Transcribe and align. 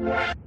What? 0.00 0.39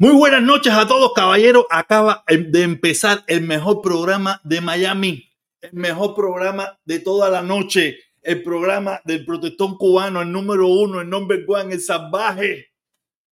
Muy 0.00 0.14
buenas 0.14 0.44
noches 0.44 0.72
a 0.74 0.86
todos, 0.86 1.12
caballeros. 1.12 1.66
Acaba 1.70 2.22
de 2.28 2.62
empezar 2.62 3.24
el 3.26 3.40
mejor 3.40 3.82
programa 3.82 4.40
de 4.44 4.60
Miami, 4.60 5.28
el 5.60 5.72
mejor 5.72 6.14
programa 6.14 6.78
de 6.84 7.00
toda 7.00 7.28
la 7.28 7.42
noche, 7.42 7.98
el 8.22 8.44
programa 8.44 9.00
del 9.04 9.24
protestón 9.24 9.76
cubano, 9.76 10.22
el 10.22 10.30
número 10.30 10.68
uno, 10.68 11.00
el 11.00 11.10
number 11.10 11.44
one, 11.48 11.74
el 11.74 11.80
salvaje, 11.80 12.68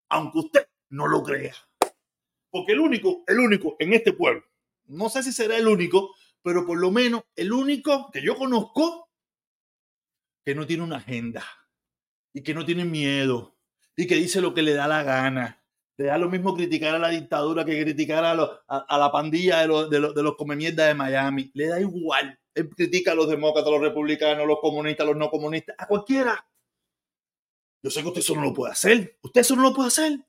aunque 0.08 0.40
usted 0.40 0.68
no 0.88 1.06
lo 1.06 1.22
crea. 1.22 1.54
Porque 2.50 2.72
el 2.72 2.80
único, 2.80 3.26
el 3.28 3.40
único 3.42 3.76
en 3.78 3.92
este 3.92 4.14
pueblo, 4.14 4.46
no 4.86 5.10
sé 5.10 5.22
si 5.22 5.34
será 5.34 5.58
el 5.58 5.68
único, 5.68 6.16
pero 6.42 6.66
por 6.66 6.80
lo 6.80 6.92
menos 6.92 7.24
el 7.36 7.52
único 7.52 8.10
que 8.10 8.22
yo 8.22 8.38
conozco 8.38 9.10
que 10.46 10.56
no 10.56 10.66
tiene 10.66 10.84
una 10.84 10.96
agenda 10.96 11.44
y 12.32 12.42
que 12.42 12.54
no 12.54 12.64
tiene 12.64 12.86
miedo 12.86 13.58
y 13.98 14.08
que 14.08 14.16
dice 14.16 14.40
lo 14.40 14.54
que 14.54 14.62
le 14.62 14.74
da 14.76 14.88
la 14.88 15.04
gana 15.04 15.63
le 15.98 16.06
da 16.06 16.18
lo 16.18 16.30
mismo 16.30 16.56
criticar 16.56 16.96
a 16.96 17.00
la 17.00 17.10
dictadura 17.10 17.64
que 17.64 17.82
criticar 17.84 18.26
a, 18.26 18.64
a, 18.68 18.98
la 18.98 19.12
pandilla 19.12 19.62
de 19.62 19.68
los, 19.68 19.90
de, 19.90 20.00
los, 20.00 20.16
de 20.16 20.24
los 20.24 20.36
de 20.38 20.94
Miami. 20.96 21.52
Le 21.54 21.68
da 21.68 21.80
igual. 21.80 22.40
Él 22.56 22.70
critica 22.70 23.12
a 23.12 23.16
los 23.16 23.30
demócratas, 23.30 23.68
a 23.68 23.72
los 23.72 23.82
republicanos, 23.82 24.44
a 24.44 24.48
los 24.48 24.60
comunistas, 24.60 25.06
a 25.06 25.10
los 25.10 25.18
no 25.18 25.30
comunistas, 25.30 25.76
a 25.78 25.88
cualquiera. 25.88 26.48
Yo 27.82 27.92
sé 27.92 28.02
que 28.02 28.08
usted 28.08 28.22
eso 28.22 28.36
no 28.36 28.42
lo 28.42 28.54
puede 28.54 28.72
hacer. 28.72 29.18
Usted 29.22 29.42
eso 29.42 29.56
no 29.56 29.64
lo 29.64 29.74
puede 29.74 29.90
hacer. 29.90 30.20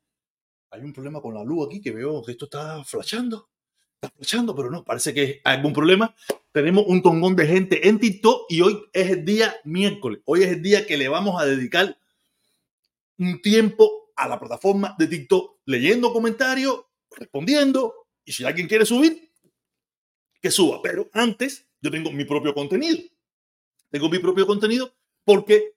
Hay 0.71 0.81
un 0.81 0.93
problema 0.93 1.21
con 1.21 1.35
la 1.35 1.45
luz 1.45 1.67
aquí 1.67 1.81
que 1.81 1.93
veo 1.93 2.23
que 2.23 2.33
esto 2.33 2.47
está 2.47 2.83
flashando. 2.85 3.49
Está 3.95 4.15
flashando, 4.17 4.55
pero 4.55 4.71
no, 4.71 4.85
parece 4.85 5.15
que 5.15 5.41
hay 5.45 5.57
algún 5.57 5.73
problema. 5.73 6.15
Tenemos 6.53 6.85
un 6.89 7.01
tongón 7.01 7.37
de 7.37 7.47
gente 7.47 7.89
en 7.89 7.99
TikTok 7.99 8.47
y 8.49 8.61
hoy 8.61 8.83
es 8.93 9.11
el 9.11 9.25
día 9.25 9.55
miércoles. 9.65 10.21
Hoy 10.25 10.43
es 10.43 10.51
el 10.51 10.63
día 10.63 10.87
que 10.87 10.97
le 10.97 11.09
vamos 11.09 11.41
a 11.41 11.47
dedicar 11.47 11.97
un 13.19 13.41
tiempo 13.41 14.11
a 14.17 14.29
la 14.29 14.39
plataforma 14.39 14.95
de 14.99 15.07
TikTok 15.07 15.54
leyendo 15.67 16.13
comentarios, 16.13 16.85
respondiendo, 17.11 18.07
y 18.25 18.33
si 18.33 18.45
alguien 18.45 18.69
quiere 18.69 18.87
subir, 18.87 19.31
que 20.41 20.51
suba. 20.51 20.81
Pero 20.83 21.09
antes 21.13 21.67
yo 21.81 21.91
tengo 21.91 22.11
mi 22.11 22.25
propio 22.25 22.55
contenido. 22.55 22.99
Tengo 23.91 24.09
mi 24.09 24.19
propio 24.19 24.47
contenido 24.47 24.95
porque 25.25 25.75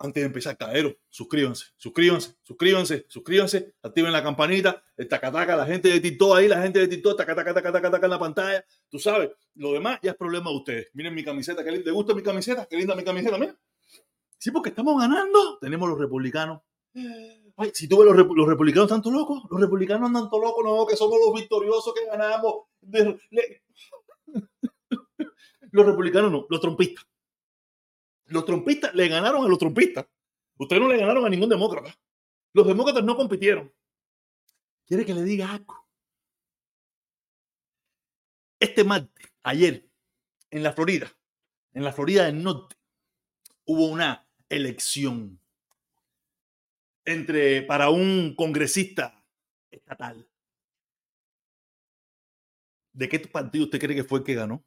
antes 0.00 0.22
de 0.22 0.26
empezar, 0.26 0.56
caeros, 0.56 0.96
suscríbanse, 1.10 1.66
suscríbanse, 1.76 2.34
suscríbanse, 2.42 3.04
suscríbanse, 3.06 3.74
activen 3.82 4.12
la 4.12 4.22
campanita, 4.22 4.82
el 4.96 5.06
tacataca, 5.08 5.56
la 5.56 5.66
gente 5.66 5.88
de 5.88 6.00
TikTok 6.00 6.36
ahí, 6.36 6.48
la 6.48 6.62
gente 6.62 6.78
de 6.78 6.88
TikTok, 6.88 7.18
tacataca, 7.18 7.52
tacataca, 7.52 7.90
taca 7.90 8.06
en 8.06 8.10
la 8.10 8.18
pantalla, 8.18 8.64
tú 8.88 8.98
sabes, 8.98 9.30
lo 9.56 9.74
demás 9.74 9.98
ya 10.02 10.12
es 10.12 10.16
problema 10.16 10.50
de 10.50 10.56
ustedes. 10.56 10.88
Miren 10.94 11.14
mi 11.14 11.22
camiseta, 11.22 11.62
que 11.62 11.70
linda, 11.70 11.84
¿te 11.84 11.90
gusta 11.90 12.14
mi 12.14 12.22
camiseta? 12.22 12.66
Qué 12.66 12.76
linda 12.76 12.94
mi 12.96 13.04
camiseta, 13.04 13.36
mira. 13.36 13.54
Sí, 14.38 14.50
porque 14.50 14.70
estamos 14.70 14.98
ganando. 14.98 15.58
Tenemos 15.58 15.86
los 15.86 15.98
republicanos 15.98 16.62
Ay, 17.60 17.70
si 17.74 17.86
tú 17.86 17.98
ves 17.98 18.06
los, 18.06 18.16
los 18.34 18.48
republicanos 18.48 18.88
tanto 18.88 19.10
locos, 19.10 19.42
los 19.50 19.60
republicanos 19.60 20.06
andan 20.06 20.22
tanto 20.22 20.40
locos, 20.40 20.64
no, 20.64 20.86
que 20.86 20.96
somos 20.96 21.18
los 21.22 21.38
victoriosos 21.38 21.92
que 21.92 22.06
ganamos. 22.06 22.68
los 25.70 25.84
republicanos 25.84 26.32
no, 26.32 26.46
los 26.48 26.58
trompistas. 26.58 27.06
Los 28.24 28.46
trompistas 28.46 28.94
le 28.94 29.08
ganaron 29.08 29.44
a 29.44 29.48
los 29.48 29.58
trompistas. 29.58 30.06
Ustedes 30.56 30.80
no 30.80 30.88
le 30.88 30.96
ganaron 30.96 31.26
a 31.26 31.28
ningún 31.28 31.50
demócrata. 31.50 31.94
Los 32.54 32.66
demócratas 32.66 33.04
no 33.04 33.14
compitieron. 33.14 33.70
¿Quiere 34.86 35.04
que 35.04 35.12
le 35.12 35.22
diga 35.22 35.52
algo? 35.52 35.86
Este 38.58 38.84
martes, 38.84 39.34
ayer, 39.42 39.86
en 40.50 40.62
la 40.62 40.72
Florida, 40.72 41.14
en 41.74 41.84
la 41.84 41.92
Florida 41.92 42.24
del 42.24 42.42
Norte, 42.42 42.76
hubo 43.66 43.88
una 43.88 44.26
elección 44.48 45.42
entre 47.10 47.62
para 47.62 47.90
un 47.90 48.34
congresista 48.34 49.24
estatal. 49.70 50.28
¿De 52.92 53.08
qué 53.08 53.20
partido 53.20 53.64
usted 53.64 53.80
cree 53.80 53.96
que 53.96 54.04
fue 54.04 54.20
el 54.20 54.24
que 54.24 54.34
ganó? 54.34 54.64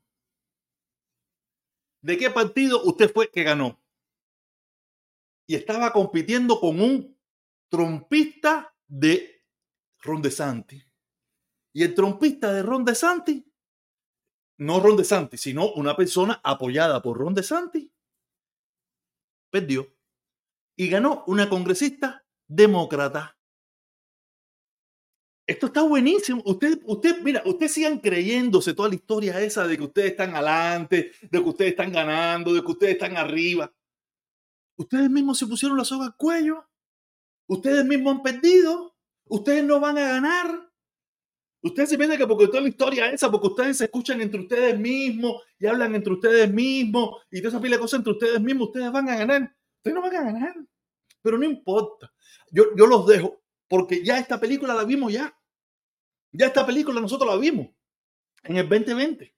¿De 2.02 2.18
qué 2.18 2.30
partido 2.30 2.84
usted 2.84 3.12
fue 3.12 3.30
que 3.30 3.44
ganó? 3.44 3.82
Y 5.48 5.56
estaba 5.56 5.92
compitiendo 5.92 6.60
con 6.60 6.80
un 6.80 7.18
trompista 7.70 8.76
de 8.88 9.46
Ron 10.00 10.22
DeSantis. 10.22 10.86
Y 11.74 11.84
el 11.84 11.96
trompista 11.96 12.54
de 12.54 12.62
Ron 12.62 12.86
DeSantis, 12.86 13.44
no 14.58 14.80
Ron 14.80 14.98
DeSantis, 14.98 15.42
sino 15.42 15.74
una 15.74 15.96
persona 15.96 16.40
apoyada 16.44 17.02
por 17.02 17.18
Ron 17.18 17.34
DeSantis, 17.34 17.90
perdió. 19.50 19.88
Y 20.76 20.90
ganó 20.90 21.24
una 21.28 21.50
congresista 21.50 22.23
demócrata. 22.48 23.36
Esto 25.46 25.66
está 25.68 25.82
buenísimo. 25.82 26.42
Usted, 26.46 26.82
usted, 26.86 27.22
mira, 27.22 27.44
ustedes 27.46 27.74
sigan 27.74 28.00
creyéndose 28.00 28.74
toda 28.74 28.88
la 28.90 28.96
historia 28.96 29.42
esa 29.42 29.68
de 29.68 29.78
que 29.78 29.84
ustedes 29.84 30.12
están 30.12 30.34
adelante, 30.36 31.12
de 31.22 31.44
que 31.44 31.50
ustedes 31.50 31.72
están 31.72 31.92
ganando, 31.92 32.54
de 32.54 32.62
que 32.62 32.72
ustedes 32.72 32.94
están 32.94 33.18
arriba. 33.18 33.74
Ustedes 34.78 35.10
mismos 35.10 35.38
se 35.38 35.46
pusieron 35.46 35.78
la 35.78 35.84
soga 35.84 36.06
al 36.06 36.16
cuello. 36.16 36.66
Ustedes 37.48 37.84
mismos 37.86 38.16
han 38.16 38.24
perdido. 38.24 38.96
Ustedes 39.26 39.64
no 39.66 39.82
van 39.82 39.98
a 39.98 40.08
ganar. 40.08 40.70
Ustedes 41.62 41.90
se 41.90 41.98
piensan 41.98 42.18
que 42.18 42.28
porque 42.28 42.48
toda 42.48 42.62
la 42.62 42.70
historia 42.70 43.10
esa, 43.12 43.30
porque 43.30 43.48
ustedes 43.48 43.78
se 43.78 43.86
escuchan 43.86 44.22
entre 44.22 44.42
ustedes 44.42 44.78
mismos 44.78 45.42
y 45.58 45.66
hablan 45.66 45.96
entre 45.96 46.14
ustedes 46.14 46.52
mismos 46.52 47.22
y 47.32 47.40
toda 47.40 47.50
esa 47.50 47.62
pila 47.62 47.78
de 47.78 47.82
cosas 47.82 48.00
entre 48.00 48.14
ustedes 48.14 48.42
mismos, 48.42 48.68
ustedes 48.68 48.92
van 48.92 49.10
a 49.10 49.16
ganar. 49.16 49.56
Ustedes 49.78 49.96
no 49.96 50.02
van 50.02 50.16
a 50.16 50.24
ganar. 50.24 50.56
Pero 51.22 51.38
no 51.38 51.46
importa 51.46 52.13
yo, 52.54 52.66
los 52.76 53.08
dejo 53.08 53.42
porque 53.68 54.04
ya 54.04 54.20
esta 54.20 54.40
película 54.40 54.76
la 54.76 54.84
vimos 54.84 55.12
ya. 55.12 55.36
Ya 56.32 56.48
esta 56.48 56.66
película 56.66 57.02
nosotros 57.02 57.30
la 57.30 57.40
vimos 57.40 57.70
en 58.44 58.58
el 58.58 58.70
2020. 58.70 59.34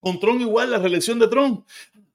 Con 0.00 0.18
Tron 0.18 0.40
igual, 0.40 0.70
la 0.70 0.78
reelección 0.78 1.18
de 1.18 1.28
Tron. 1.28 1.64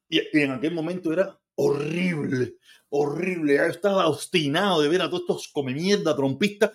Y, 0.08 0.20
en 0.38 0.52
aquel 0.52 0.74
momento 0.74 1.12
era 1.12 1.38
horrible, 1.54 2.56
horrible. 2.88 3.56
Yo 3.56 3.64
estaba 3.64 4.08
obstinado 4.08 4.82
de 4.82 4.88
ver 4.88 5.02
a 5.02 5.08
todos 5.08 5.22
estos 5.22 5.48
come 5.48 5.72
mierda 5.72 6.16
trompistas 6.16 6.72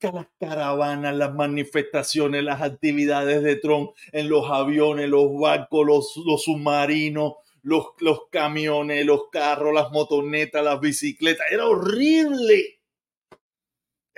las 0.00 0.28
caravanas, 0.38 1.16
las 1.16 1.34
manifestaciones, 1.34 2.44
las 2.44 2.62
actividades 2.62 3.42
de 3.42 3.56
Tron 3.56 3.90
en 4.12 4.28
los 4.28 4.48
aviones, 4.48 5.08
los 5.08 5.38
barcos, 5.38 5.86
los, 5.86 6.16
los 6.24 6.44
submarinos, 6.44 7.34
los, 7.62 7.86
los 7.98 8.28
camiones, 8.30 9.04
los 9.04 9.28
carros, 9.30 9.74
las 9.74 9.90
motonetas, 9.90 10.64
las 10.64 10.80
bicicletas. 10.80 11.46
Era 11.50 11.66
horrible 11.66 12.77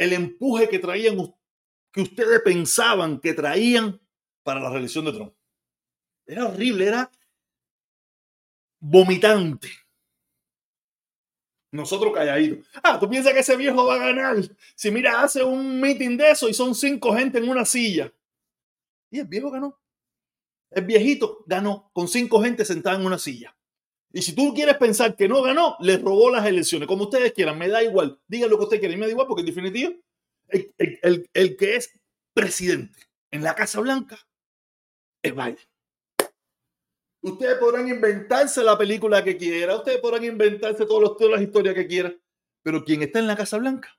el 0.00 0.14
empuje 0.14 0.66
que 0.66 0.78
traían, 0.78 1.34
que 1.92 2.00
ustedes 2.00 2.40
pensaban 2.40 3.20
que 3.20 3.34
traían 3.34 4.00
para 4.42 4.58
la 4.58 4.70
reelección 4.70 5.04
de 5.04 5.12
Trump. 5.12 5.34
Era 6.26 6.46
horrible, 6.46 6.86
era 6.86 7.10
vomitante. 8.80 9.68
Nosotros 11.72 12.14
calladitos. 12.14 12.66
Ah, 12.82 12.98
tú 12.98 13.10
piensas 13.10 13.34
que 13.34 13.40
ese 13.40 13.56
viejo 13.58 13.84
va 13.84 13.96
a 13.96 13.98
ganar. 13.98 14.36
Si 14.74 14.90
mira, 14.90 15.20
hace 15.22 15.44
un 15.44 15.78
meeting 15.78 16.16
de 16.16 16.30
eso 16.30 16.48
y 16.48 16.54
son 16.54 16.74
cinco 16.74 17.14
gente 17.14 17.36
en 17.36 17.50
una 17.50 17.66
silla. 17.66 18.10
Y 19.10 19.18
el 19.18 19.26
viejo 19.26 19.50
ganó. 19.50 19.78
El 20.70 20.86
viejito 20.86 21.44
ganó 21.46 21.90
con 21.92 22.08
cinco 22.08 22.42
gente 22.42 22.64
sentada 22.64 22.96
en 22.96 23.04
una 23.04 23.18
silla. 23.18 23.54
Y 24.12 24.22
si 24.22 24.34
tú 24.34 24.52
quieres 24.54 24.76
pensar 24.76 25.14
que 25.14 25.28
no 25.28 25.42
ganó, 25.42 25.76
le 25.78 25.96
robó 25.96 26.30
las 26.30 26.44
elecciones, 26.44 26.88
como 26.88 27.04
ustedes 27.04 27.32
quieran, 27.32 27.58
me 27.58 27.68
da 27.68 27.82
igual. 27.82 28.20
Digan 28.26 28.50
lo 28.50 28.58
que 28.58 28.64
ustedes 28.64 28.80
quieran, 28.80 28.98
me 28.98 29.06
da 29.06 29.12
igual, 29.12 29.28
porque 29.28 29.42
en 29.42 29.46
definitiva, 29.46 29.92
el, 30.48 31.56
que 31.56 31.76
es 31.76 31.92
presidente 32.34 32.98
en 33.30 33.44
la 33.44 33.54
Casa 33.54 33.80
Blanca 33.80 34.18
es 35.22 35.32
Biden. 35.32 35.58
Ustedes 37.22 37.58
podrán 37.58 37.86
inventarse 37.86 38.64
la 38.64 38.76
película 38.76 39.22
que 39.22 39.36
quieran, 39.36 39.76
ustedes 39.76 40.00
podrán 40.00 40.24
inventarse 40.24 40.86
todas 40.86 41.30
las 41.30 41.42
historias 41.42 41.74
que 41.74 41.86
quieran, 41.86 42.20
pero 42.62 42.84
quien 42.84 43.02
está 43.02 43.20
en 43.20 43.26
la 43.28 43.36
Casa 43.36 43.58
Blanca, 43.58 43.96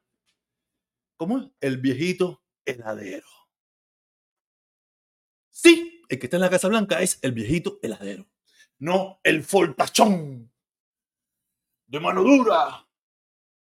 ¿cómo 1.16 1.38
es? 1.38 1.46
El 1.62 1.78
viejito 1.78 2.44
heladero. 2.66 3.28
Sí, 5.50 6.04
el 6.10 6.20
que 6.20 6.26
está 6.26 6.38
en 6.38 6.42
la 6.42 6.50
Casa 6.50 6.68
Blanca 6.68 7.02
es 7.02 7.20
el 7.22 7.32
viejito 7.32 7.80
heladero 7.82 8.28
no 8.82 9.20
el 9.24 9.44
foltachón 9.44 10.52
de 11.86 12.00
mano 12.00 12.24
dura, 12.24 12.88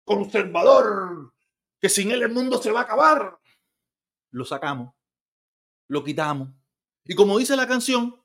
conservador, 0.05 1.35
que 1.81 1.89
sin 1.91 2.11
él 2.11 2.23
el 2.23 2.33
mundo 2.33 2.63
se 2.63 2.71
va 2.71 2.81
a 2.81 2.83
acabar. 2.85 3.39
Lo 4.31 4.45
sacamos, 4.45 4.95
lo 5.89 6.03
quitamos. 6.05 6.49
Y 7.05 7.15
como 7.15 7.39
dice 7.39 7.55
la 7.55 7.69
canción, 7.69 8.23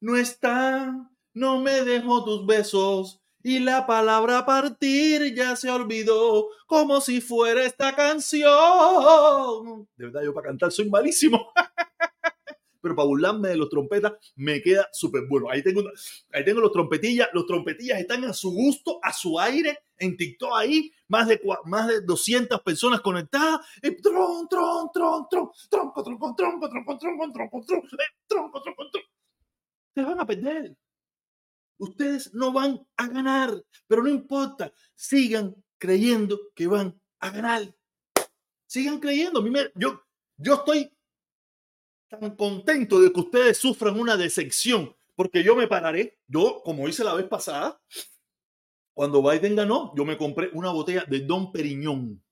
no 0.00 0.16
está, 0.16 1.10
no 1.34 1.60
me 1.60 1.82
dejo 1.82 2.24
tus 2.24 2.46
besos. 2.46 3.20
Y 3.42 3.58
la 3.60 3.86
palabra 3.86 4.46
partir 4.46 5.34
ya 5.34 5.56
se 5.56 5.70
olvidó, 5.70 6.48
como 6.66 7.00
si 7.00 7.20
fuera 7.20 7.64
esta 7.64 7.96
canción. 7.96 9.88
De 9.96 10.04
verdad, 10.04 10.22
yo 10.22 10.34
para 10.34 10.48
cantar 10.48 10.70
soy 10.70 10.88
malísimo. 10.88 11.52
pero 12.86 12.94
para 12.94 13.08
burlarme 13.08 13.48
de 13.48 13.56
los 13.56 13.68
trompetas 13.68 14.12
me 14.36 14.62
queda 14.62 14.88
súper 14.92 15.26
bueno. 15.28 15.50
Ahí 15.50 15.60
tengo, 15.60 15.82
ahí 16.32 16.44
tengo 16.44 16.60
los 16.60 16.70
trompetillas. 16.70 17.28
Los 17.32 17.44
trompetillas 17.44 17.98
están 17.98 18.24
a 18.26 18.32
su 18.32 18.52
gusto, 18.52 19.00
a 19.02 19.12
su 19.12 19.40
aire, 19.40 19.76
en 19.98 20.16
TikTok 20.16 20.52
ahí, 20.54 20.92
más 21.08 21.26
de, 21.26 21.40
más 21.64 21.88
de 21.88 22.02
200 22.02 22.60
personas 22.60 23.00
conectadas. 23.00 23.66
tron, 24.00 24.46
tron, 24.48 24.88
tron, 24.94 25.26
tron, 25.28 25.50
tronco, 25.68 26.04
tronco, 26.04 26.32
tronco, 26.36 26.68
tronco, 26.68 26.96
tronco, 26.96 27.32
tronco, 27.32 27.32
tronco, 27.32 27.64
tronco, 27.66 28.62
tronco, 28.62 28.62
tronco. 28.62 29.08
Se 29.92 30.02
van 30.02 30.20
a 30.20 30.24
perder. 30.24 30.76
Ustedes 31.78 32.32
no 32.34 32.52
van 32.52 32.86
a 32.96 33.08
ganar, 33.08 33.64
pero 33.88 34.04
no 34.04 34.08
importa. 34.08 34.72
Sigan 34.94 35.56
creyendo 35.76 36.38
que 36.54 36.68
van 36.68 37.00
a 37.18 37.30
ganar. 37.30 37.74
Sigan 38.68 39.00
creyendo. 39.00 39.44
Yo, 39.74 40.04
yo 40.36 40.54
estoy 40.54 40.95
contento 42.36 43.00
de 43.00 43.12
que 43.12 43.20
ustedes 43.20 43.58
sufran 43.58 43.98
una 43.98 44.16
decepción, 44.16 44.94
porque 45.14 45.42
yo 45.42 45.56
me 45.56 45.66
pararé. 45.66 46.18
Yo, 46.26 46.62
como 46.64 46.88
hice 46.88 47.04
la 47.04 47.14
vez 47.14 47.26
pasada, 47.26 47.80
cuando 48.94 49.22
Biden 49.22 49.56
ganó, 49.56 49.92
yo 49.96 50.04
me 50.04 50.16
compré 50.16 50.50
una 50.52 50.70
botella 50.70 51.04
de 51.04 51.20
Don 51.20 51.52
Periñón. 51.52 52.22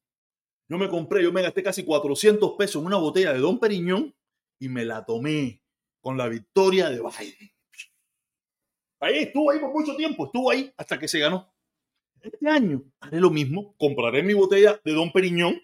Yo 0.68 0.78
me 0.78 0.88
compré, 0.88 1.22
yo 1.22 1.32
me 1.32 1.42
gasté 1.42 1.62
casi 1.62 1.84
400 1.84 2.52
pesos 2.56 2.80
en 2.80 2.86
una 2.86 2.96
botella 2.96 3.32
de 3.32 3.40
Don 3.40 3.58
Periñón 3.58 4.14
y 4.58 4.68
me 4.68 4.84
la 4.84 5.04
tomé 5.04 5.62
con 6.00 6.16
la 6.16 6.28
victoria 6.28 6.88
de 6.88 7.00
Biden. 7.00 7.50
Ahí 9.00 9.18
estuvo 9.18 9.50
ahí 9.50 9.58
por 9.58 9.72
mucho 9.72 9.94
tiempo, 9.96 10.24
estuvo 10.24 10.50
ahí 10.50 10.72
hasta 10.76 10.98
que 10.98 11.08
se 11.08 11.18
ganó. 11.18 11.52
Este 12.22 12.48
año 12.48 12.82
haré 13.00 13.20
lo 13.20 13.28
mismo, 13.28 13.76
compraré 13.76 14.22
mi 14.22 14.32
botella 14.32 14.80
de 14.82 14.92
Don 14.92 15.12
Periñón, 15.12 15.60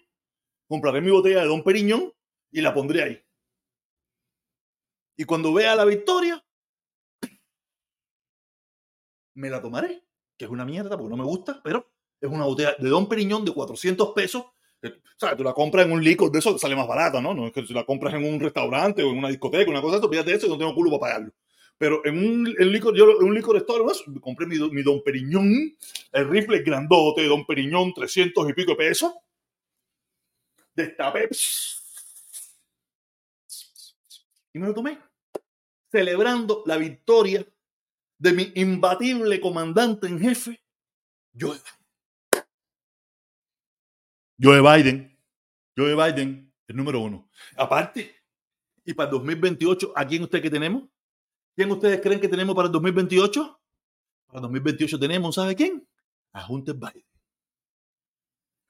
compraré 0.67 1.01
mi 1.01 1.09
botella 1.09 1.41
de 1.41 1.47
Don 1.47 1.63
Periñón 1.63 2.13
y 2.51 2.61
la 2.61 2.71
pondré 2.71 3.01
ahí. 3.01 3.23
Y 5.21 5.23
cuando 5.23 5.53
vea 5.53 5.75
la 5.75 5.85
victoria, 5.85 6.43
me 9.35 9.51
la 9.51 9.61
tomaré, 9.61 10.03
que 10.35 10.45
es 10.45 10.51
una 10.51 10.65
mierda 10.65 10.97
porque 10.97 11.11
no 11.11 11.17
me 11.17 11.23
gusta, 11.23 11.61
pero 11.63 11.91
es 12.19 12.27
una 12.27 12.45
botella 12.45 12.75
de 12.79 12.89
Don 12.89 13.07
Periñón 13.07 13.45
de 13.45 13.53
400 13.53 14.13
pesos. 14.15 14.45
sea, 15.17 15.37
Tú 15.37 15.43
la 15.43 15.53
compras 15.53 15.85
en 15.85 15.91
un 15.91 16.03
licor 16.03 16.31
de 16.31 16.39
eso, 16.39 16.57
sale 16.57 16.75
más 16.75 16.87
barata, 16.87 17.21
¿no? 17.21 17.35
No 17.35 17.45
es 17.45 17.53
que 17.53 17.63
si 17.67 17.71
la 17.71 17.85
compras 17.85 18.15
en 18.15 18.25
un 18.25 18.39
restaurante 18.39 19.03
o 19.03 19.11
en 19.11 19.19
una 19.19 19.29
discoteca, 19.29 19.69
una 19.69 19.79
cosa 19.79 19.97
de 19.97 19.99
eso, 19.99 20.09
fíjate 20.09 20.33
eso, 20.33 20.47
no 20.47 20.57
tengo 20.57 20.73
culo 20.73 20.89
para 20.89 21.01
pagarlo. 21.01 21.33
Pero 21.77 22.03
en 22.03 22.17
un 22.17 22.45
licor, 22.71 22.97
yo 22.97 23.21
en 23.21 23.27
un 23.27 23.35
licor 23.35 23.57
store, 23.57 23.83
compré 24.21 24.47
mi, 24.47 24.57
mi, 24.71 24.81
Don 24.81 25.03
Periñón, 25.03 25.77
el 26.13 26.29
rifle 26.29 26.63
grandote, 26.63 27.27
Don 27.27 27.45
Periñón, 27.45 27.93
300 27.93 28.49
y 28.49 28.53
pico 28.53 28.71
de 28.71 28.77
pesos. 28.77 29.13
Destapé. 30.73 31.29
Y 34.53 34.59
me 34.59 34.65
lo 34.65 34.73
tomé. 34.73 35.10
Celebrando 35.91 36.63
la 36.65 36.77
victoria 36.77 37.45
de 38.17 38.33
mi 38.33 38.51
imbatible 38.55 39.41
comandante 39.41 40.07
en 40.07 40.19
jefe, 40.19 40.61
Joe 41.37 41.57
Biden. 41.57 42.43
Joe 44.41 44.61
Biden. 44.61 45.17
Joe 45.75 45.95
Biden, 45.95 46.53
el 46.67 46.75
número 46.75 46.99
uno. 47.01 47.29
Aparte, 47.55 48.15
y 48.83 48.93
para 48.93 49.09
el 49.09 49.17
2028, 49.17 49.93
¿a 49.95 50.05
quién 50.05 50.23
usted 50.23 50.41
que 50.41 50.49
tenemos? 50.49 50.83
¿Quién 51.55 51.71
ustedes 51.71 52.01
creen 52.01 52.19
que 52.19 52.27
tenemos 52.27 52.55
para 52.55 52.67
el 52.67 52.71
2028? 52.71 53.59
Para 54.27 54.37
el 54.37 54.41
2028 54.43 54.99
tenemos, 54.99 55.35
¿sabe 55.35 55.55
quién? 55.55 55.87
A 56.33 56.49
Hunter 56.49 56.75
Biden. 56.75 57.05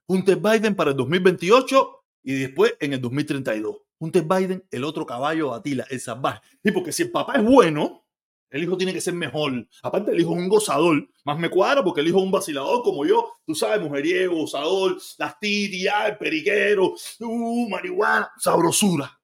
Hunter 0.08 0.38
Biden 0.38 0.76
para 0.76 0.92
el 0.92 0.98
2028 0.98 2.06
y 2.24 2.34
después 2.34 2.76
en 2.80 2.94
el 2.94 3.02
2032. 3.02 3.78
Hunter 4.02 4.24
Biden, 4.24 4.66
el 4.72 4.84
otro 4.84 5.06
caballo 5.06 5.54
Atila, 5.54 5.86
el 5.92 6.00
salvaje. 6.00 6.42
Y 6.64 6.72
porque 6.72 6.92
si 6.92 7.04
el 7.04 7.12
papá 7.12 7.34
es 7.36 7.44
bueno, 7.44 8.04
el 8.50 8.64
hijo 8.64 8.76
tiene 8.76 8.94
que 8.94 9.00
ser 9.00 9.14
mejor. 9.14 9.68
Aparte, 9.84 10.12
el 10.12 10.20
hijo 10.20 10.34
es 10.34 10.40
un 10.40 10.50
gozador. 10.50 11.08
Más 11.24 11.38
me 11.38 11.52
cuadra 11.52 11.84
porque 11.84 12.02
el 12.02 12.08
hijo 12.08 12.18
es 12.18 12.24
un 12.24 12.32
vacilador 12.32 12.82
como 12.82 13.06
yo. 13.06 13.32
Tú 13.46 13.54
sabes, 13.54 13.80
mujeriego, 13.80 14.36
gozador, 14.36 14.98
las 15.20 15.40
titias, 15.40 16.10
el 16.10 16.18
periquero, 16.18 16.96
uh, 17.20 17.70
marihuana, 17.70 18.32
sabrosura. 18.40 19.22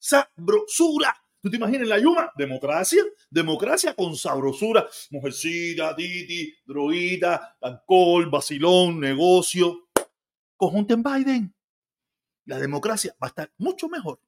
Sabrosura. 0.00 1.14
¿Tú 1.40 1.48
te 1.48 1.56
imaginas 1.56 1.86
la 1.86 2.00
Yuma? 2.00 2.32
Democracia, 2.36 3.04
democracia 3.30 3.94
con 3.94 4.16
sabrosura, 4.16 4.88
mujercita, 5.10 5.94
titi, 5.94 6.52
droguita, 6.66 7.56
alcohol, 7.60 8.28
vacilón, 8.28 8.98
negocio. 8.98 9.90
Conjunto 10.56 10.94
en 10.94 11.02
Biden. 11.04 11.57
La 12.48 12.58
democracia 12.58 13.14
va 13.22 13.26
a 13.26 13.28
estar 13.28 13.52
mucho 13.58 13.90
mejor. 13.90 14.18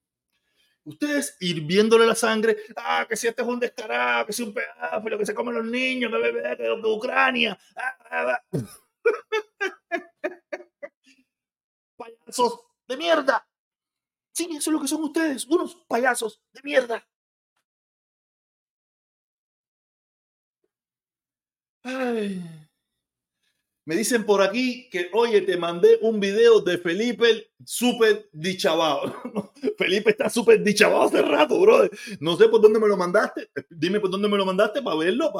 Ustedes 0.84 1.38
hirviéndole 1.40 2.06
la 2.06 2.14
sangre, 2.14 2.54
ah, 2.76 3.06
que 3.08 3.16
si 3.16 3.26
este 3.26 3.40
es 3.40 3.48
un 3.48 3.58
descarado, 3.58 4.26
que 4.26 4.34
si 4.34 4.42
un 4.42 4.52
pedófilo, 4.52 5.16
que 5.16 5.24
se 5.24 5.34
comen 5.34 5.54
los 5.54 5.64
niños, 5.64 6.12
que 6.12 6.62
de 6.62 6.72
Ucrania. 6.84 7.58
Ah, 7.74 7.96
ah, 8.10 8.34
ah. 8.34 8.42
Payasos 11.96 12.60
de 12.86 12.96
mierda. 12.98 13.48
Sí, 14.32 14.48
eso 14.50 14.70
es 14.70 14.74
lo 14.74 14.80
que 14.82 14.88
son 14.88 15.02
ustedes, 15.02 15.46
unos 15.46 15.76
payasos 15.88 16.42
de 16.52 16.60
mierda. 16.62 17.08
Me 23.86 23.96
dicen 23.96 24.24
por 24.24 24.42
aquí 24.42 24.88
que, 24.90 25.08
oye, 25.12 25.40
te 25.40 25.56
mandé 25.56 25.98
un 26.02 26.20
video 26.20 26.60
de 26.60 26.78
Felipe 26.78 27.50
súper 27.64 28.28
dichabado. 28.32 29.14
Felipe 29.78 30.10
está 30.10 30.28
súper 30.28 30.62
dichabado 30.62 31.04
hace 31.04 31.22
rato, 31.22 31.60
brother. 31.60 31.90
No 32.20 32.36
sé 32.36 32.48
por 32.48 32.60
dónde 32.60 32.78
me 32.78 32.88
lo 32.88 32.96
mandaste. 32.96 33.50
Dime 33.70 33.98
por 33.98 34.10
dónde 34.10 34.28
me 34.28 34.36
lo 34.36 34.44
mandaste 34.44 34.82
para 34.82 34.96
verlo, 34.96 35.32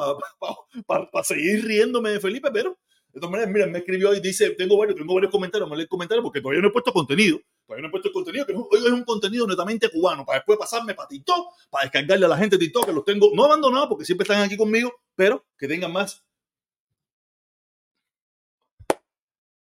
para 0.85 1.23
seguir 1.23 1.65
riéndome 1.65 2.11
de 2.11 2.19
Felipe, 2.19 2.49
pero 2.51 2.77
de 3.13 3.19
todas 3.19 3.31
maneras, 3.31 3.53
mira, 3.53 3.67
me 3.67 3.79
escribió 3.79 4.13
y 4.13 4.21
dice, 4.21 4.51
tengo 4.51 4.77
varios, 4.77 4.97
tengo 4.97 5.13
varios 5.13 5.31
comentarios, 5.31 5.69
me 5.69 5.75
leer 5.75 5.89
comentarios 5.89 6.23
porque 6.23 6.39
todavía 6.39 6.61
no 6.61 6.69
he 6.69 6.71
puesto 6.71 6.93
contenido. 6.93 7.39
Todavía 7.67 7.81
no 7.81 7.87
he 7.89 7.91
puesto 7.91 8.11
contenido, 8.11 8.45
que 8.45 8.53
hoy 8.53 8.85
es 8.85 8.91
un 8.91 9.03
contenido 9.03 9.45
netamente 9.45 9.89
cubano, 9.89 10.25
para 10.25 10.39
después 10.39 10.57
pasarme 10.57 10.93
para 10.93 11.09
TikTok, 11.09 11.53
para 11.69 11.83
descargarle 11.83 12.25
a 12.25 12.29
la 12.29 12.37
gente 12.37 12.57
TikTok, 12.57 12.85
que 12.85 12.93
los 12.93 13.03
tengo 13.03 13.31
no 13.33 13.43
abandonados 13.45 13.89
porque 13.89 14.05
siempre 14.05 14.23
están 14.23 14.41
aquí 14.41 14.55
conmigo, 14.55 14.93
pero 15.15 15.45
que 15.57 15.67
tengan 15.67 15.91
más. 15.91 16.23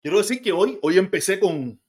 Quiero 0.02 0.18
decir 0.18 0.42
que 0.42 0.52
hoy, 0.52 0.80
hoy 0.82 0.98
empecé 0.98 1.40
con, 1.40 1.82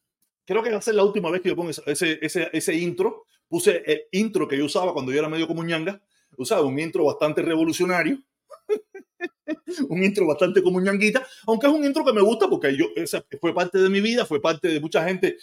creo 0.46 0.62
que 0.62 0.70
va 0.70 0.78
a 0.78 0.82
ser 0.82 0.94
la 0.94 1.04
última 1.04 1.30
vez 1.30 1.40
que 1.40 1.50
yo 1.50 1.56
pongo 1.56 1.70
ese, 1.70 2.18
ese, 2.20 2.50
ese 2.52 2.74
intro. 2.74 3.26
Puse 3.48 3.82
el 3.86 4.02
intro 4.12 4.46
que 4.46 4.58
yo 4.58 4.66
usaba 4.66 4.92
cuando 4.92 5.12
yo 5.12 5.18
era 5.18 5.28
medio 5.28 5.46
como 5.46 5.64
ñanga. 5.64 6.02
Usaba 6.36 6.62
un 6.62 6.78
intro 6.78 7.04
bastante 7.04 7.42
revolucionario 7.42 8.22
un 9.88 10.02
intro 10.02 10.26
bastante 10.26 10.62
como 10.62 10.80
ñanguita, 10.80 11.26
aunque 11.46 11.66
es 11.66 11.72
un 11.72 11.84
intro 11.84 12.04
que 12.04 12.12
me 12.12 12.20
gusta 12.20 12.48
porque 12.48 12.76
yo, 12.76 12.86
esa 12.96 13.24
fue 13.40 13.54
parte 13.54 13.78
de 13.78 13.88
mi 13.88 14.00
vida, 14.00 14.24
fue 14.24 14.40
parte 14.40 14.68
de 14.68 14.80
mucha 14.80 15.04
gente 15.06 15.36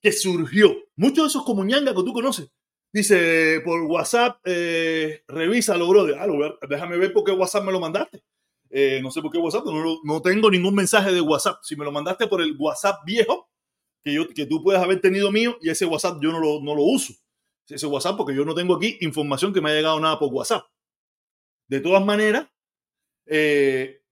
que 0.00 0.12
surgió. 0.12 0.74
Muchos 0.96 1.24
de 1.24 1.28
esos 1.28 1.44
como 1.44 1.64
ñanga 1.64 1.94
que 1.94 2.02
tú 2.02 2.12
conoces. 2.12 2.48
Dice 2.92 3.60
por 3.64 3.82
WhatsApp, 3.82 4.40
eh, 4.44 5.22
revísalo, 5.28 5.88
brother. 5.88 6.16
Ah, 6.18 6.26
déjame 6.68 6.96
ver 6.96 7.12
por 7.12 7.24
qué 7.24 7.32
WhatsApp 7.32 7.64
me 7.64 7.72
lo 7.72 7.80
mandaste. 7.80 8.22
Eh, 8.70 9.00
no 9.02 9.10
sé 9.10 9.22
por 9.22 9.30
qué 9.30 9.38
WhatsApp, 9.38 9.64
no, 9.64 9.98
no, 10.02 10.22
tengo 10.22 10.50
ningún 10.50 10.74
mensaje 10.74 11.12
de 11.12 11.20
WhatsApp. 11.20 11.58
Si 11.62 11.76
me 11.76 11.84
lo 11.84 11.92
mandaste 11.92 12.26
por 12.26 12.42
el 12.42 12.56
WhatsApp 12.58 13.04
viejo, 13.04 13.48
que, 14.02 14.12
yo, 14.12 14.28
que 14.28 14.46
tú 14.46 14.62
puedes 14.62 14.80
haber 14.80 15.00
tenido 15.00 15.30
mío, 15.30 15.56
y 15.60 15.70
ese 15.70 15.86
WhatsApp 15.86 16.18
yo 16.22 16.32
no 16.32 16.40
lo, 16.40 16.60
no 16.60 16.74
lo 16.74 16.82
uso. 16.82 17.14
Ese 17.68 17.86
WhatsApp, 17.86 18.16
porque 18.16 18.34
yo 18.34 18.44
no 18.44 18.54
tengo 18.54 18.76
aquí 18.76 18.96
información 19.00 19.52
que 19.52 19.60
me 19.60 19.70
haya 19.70 19.78
llegado 19.78 20.00
nada 20.00 20.18
por 20.18 20.32
WhatsApp. 20.32 20.64
De 21.68 21.80
todas 21.80 22.04
maneras, 22.04 22.48
eh, 23.26 24.02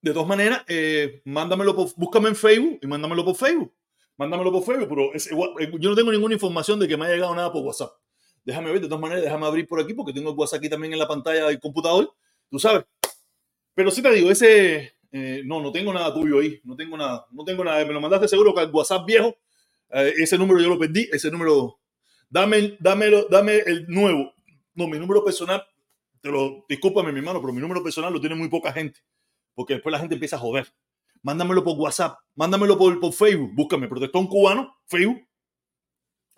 de 0.00 0.12
todas 0.12 0.26
maneras, 0.26 0.64
eh, 0.68 1.22
mándamelo 1.24 1.76
por, 1.76 1.88
búscame 1.96 2.30
en 2.30 2.36
Facebook 2.36 2.78
y 2.82 2.86
mándamelo 2.86 3.24
por 3.24 3.36
Facebook. 3.36 3.72
Mándamelo 4.16 4.52
por 4.52 4.64
Facebook, 4.64 4.88
pero 4.88 5.78
yo 5.78 5.90
no 5.90 5.96
tengo 5.96 6.12
ninguna 6.12 6.34
información 6.34 6.78
de 6.78 6.88
que 6.88 6.96
me 6.96 7.06
haya 7.06 7.14
llegado 7.14 7.34
nada 7.34 7.52
por 7.52 7.62
WhatsApp. 7.62 7.92
Déjame 8.44 8.72
ver, 8.72 8.80
de 8.80 8.88
todas 8.88 9.00
maneras, 9.00 9.22
déjame 9.22 9.46
abrir 9.46 9.66
por 9.66 9.80
aquí 9.80 9.94
porque 9.94 10.12
tengo 10.12 10.30
el 10.30 10.36
WhatsApp 10.36 10.58
aquí 10.58 10.68
también 10.68 10.92
en 10.92 10.98
la 10.98 11.08
pantalla 11.08 11.46
del 11.46 11.60
computador. 11.60 12.12
Tú 12.50 12.58
sabes. 12.58 12.84
Pero 13.74 13.90
sí 13.90 14.02
te 14.02 14.10
digo, 14.12 14.30
ese. 14.30 14.94
no, 15.44 15.62
no 15.62 15.72
tengo 15.72 15.92
nada 15.92 16.12
tuyo 16.14 16.40
ahí. 16.40 16.60
No 16.64 16.76
tengo 16.76 16.96
nada. 16.96 17.26
No 17.30 17.44
tengo 17.44 17.64
nada. 17.64 17.84
Me 17.84 17.92
lo 17.92 18.00
mandaste 18.00 18.28
seguro 18.28 18.54
que 18.54 18.62
el 18.62 18.70
WhatsApp 18.70 19.06
viejo. 19.06 19.36
ese 19.90 20.38
número 20.38 20.60
yo 20.60 20.68
lo 20.68 20.78
perdí. 20.78 21.08
Ese 21.12 21.30
número. 21.30 21.78
Dame, 22.28 22.76
dámelo, 22.80 23.26
dame 23.30 23.58
el 23.58 23.86
nuevo. 23.88 24.32
No, 24.74 24.88
mi 24.88 24.98
número 24.98 25.22
personal 25.24 25.62
te 26.22 26.30
lo, 26.30 26.64
discúlpame 26.68 27.12
mi 27.12 27.18
hermano, 27.18 27.40
pero 27.40 27.52
mi 27.52 27.60
número 27.60 27.82
personal 27.82 28.12
lo 28.12 28.20
tiene 28.20 28.36
muy 28.36 28.48
poca 28.48 28.72
gente, 28.72 29.00
porque 29.54 29.74
después 29.74 29.92
la 29.92 29.98
gente 29.98 30.14
empieza 30.14 30.36
a 30.36 30.38
joder. 30.38 30.72
Mándamelo 31.22 31.62
por 31.62 31.76
WhatsApp, 31.76 32.18
mándamelo 32.36 32.78
por, 32.78 32.98
por 33.00 33.12
Facebook, 33.12 33.52
búscame 33.54 33.88
Protestón 33.88 34.26
Cubano, 34.28 34.76
Facebook. 34.86 35.20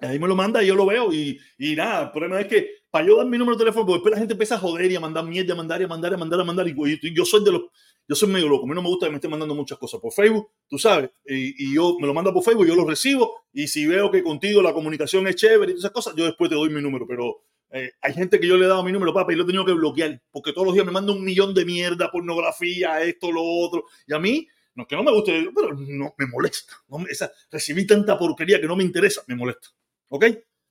Ahí 0.00 0.18
me 0.18 0.26
lo 0.26 0.34
manda 0.34 0.62
y 0.62 0.66
yo 0.66 0.74
lo 0.74 0.86
veo 0.86 1.12
y, 1.12 1.38
y 1.58 1.76
nada, 1.76 2.04
el 2.04 2.10
problema 2.10 2.40
es 2.40 2.46
que 2.48 2.68
para 2.94 3.08
yo 3.08 3.16
dar 3.16 3.26
mi 3.26 3.36
número 3.38 3.56
de 3.56 3.64
teléfono, 3.64 3.84
porque 3.84 3.96
después 3.96 4.12
la 4.12 4.18
gente 4.18 4.34
empieza 4.34 4.54
a 4.54 4.58
joder 4.58 4.88
y 4.88 4.94
a 4.94 5.00
mandar 5.00 5.24
mierda, 5.24 5.52
a 5.52 5.56
mandar 5.56 5.80
y 5.80 5.84
a 5.84 5.88
mandar 5.88 6.14
a 6.14 6.16
mandar, 6.16 6.40
a 6.40 6.44
mandar. 6.44 6.68
Y, 6.68 7.12
yo 7.12 7.24
soy 7.24 7.42
de 7.42 7.50
los, 7.50 7.62
yo 8.06 8.14
soy 8.14 8.28
medio 8.28 8.48
loco, 8.48 8.66
a 8.66 8.68
mí 8.68 8.74
no 8.76 8.82
me 8.82 8.88
gusta 8.88 9.06
que 9.06 9.10
me 9.10 9.16
estén 9.16 9.32
mandando 9.32 9.52
muchas 9.52 9.78
cosas 9.78 10.00
por 10.00 10.12
Facebook, 10.12 10.48
tú 10.68 10.78
sabes, 10.78 11.10
y, 11.26 11.64
y, 11.64 11.74
yo 11.74 11.96
me 11.98 12.06
lo 12.06 12.14
mando 12.14 12.32
por 12.32 12.44
Facebook, 12.44 12.68
yo 12.68 12.76
lo 12.76 12.86
recibo 12.86 13.46
y 13.52 13.66
si 13.66 13.84
veo 13.88 14.12
que 14.12 14.22
contigo 14.22 14.62
la 14.62 14.72
comunicación 14.72 15.26
es 15.26 15.34
chévere 15.34 15.72
y 15.72 15.78
esas 15.78 15.90
cosas, 15.90 16.14
yo 16.14 16.24
después 16.24 16.48
te 16.48 16.54
doy 16.54 16.70
mi 16.70 16.80
número, 16.80 17.04
pero 17.04 17.42
Eh, 17.76 17.90
hay 18.00 18.12
gente 18.14 18.38
que 18.38 18.46
yo 18.46 18.56
le 18.56 18.66
he 18.66 18.68
dado 18.68 18.84
mi 18.84 18.92
número, 18.92 19.12
papá, 19.12 19.32
y 19.32 19.36
lo 19.36 19.42
he 19.42 19.46
tenido 19.46 19.64
que 19.64 19.72
bloquear, 19.72 20.22
porque 20.30 20.52
todos 20.52 20.64
los 20.64 20.74
días 20.74 20.86
me 20.86 20.92
manda 20.92 21.12
un 21.12 21.24
millón 21.24 21.52
de 21.52 21.64
mierda, 21.64 22.08
pornografía, 22.12 23.02
esto, 23.02 23.32
lo 23.32 23.42
otro. 23.42 23.86
Y 24.06 24.14
a 24.14 24.20
mí, 24.20 24.46
no 24.76 24.84
es 24.84 24.88
que 24.88 24.94
no 24.94 25.02
me 25.02 25.10
guste, 25.10 25.50
pero 25.52 25.74
no 25.74 26.14
me 26.16 26.26
molesta. 26.28 26.74
No 26.88 27.04
recibí 27.50 27.84
tanta 27.84 28.16
porquería 28.16 28.60
que 28.60 28.68
no 28.68 28.76
me 28.76 28.84
interesa, 28.84 29.22
me 29.26 29.34
molesta. 29.34 29.70
¿Ok? 30.08 30.24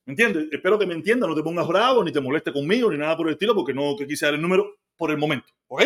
¿Me 0.06 0.12
entiendes? 0.12 0.48
Espero 0.52 0.78
que 0.78 0.86
me 0.86 0.94
entiendas, 0.94 1.28
no 1.28 1.34
te 1.34 1.42
pongas 1.42 1.66
bravo, 1.66 2.04
ni 2.04 2.12
te 2.12 2.20
moleste 2.20 2.52
conmigo, 2.52 2.90
ni 2.90 2.98
nada 2.98 3.16
por 3.16 3.26
el 3.26 3.34
estilo, 3.34 3.54
porque 3.54 3.72
no 3.72 3.96
quise 3.96 4.26
dar 4.26 4.34
el 4.34 4.42
número 4.42 4.78
por 4.96 5.10
el 5.10 5.16
momento. 5.16 5.46
¿Ok? 5.68 5.82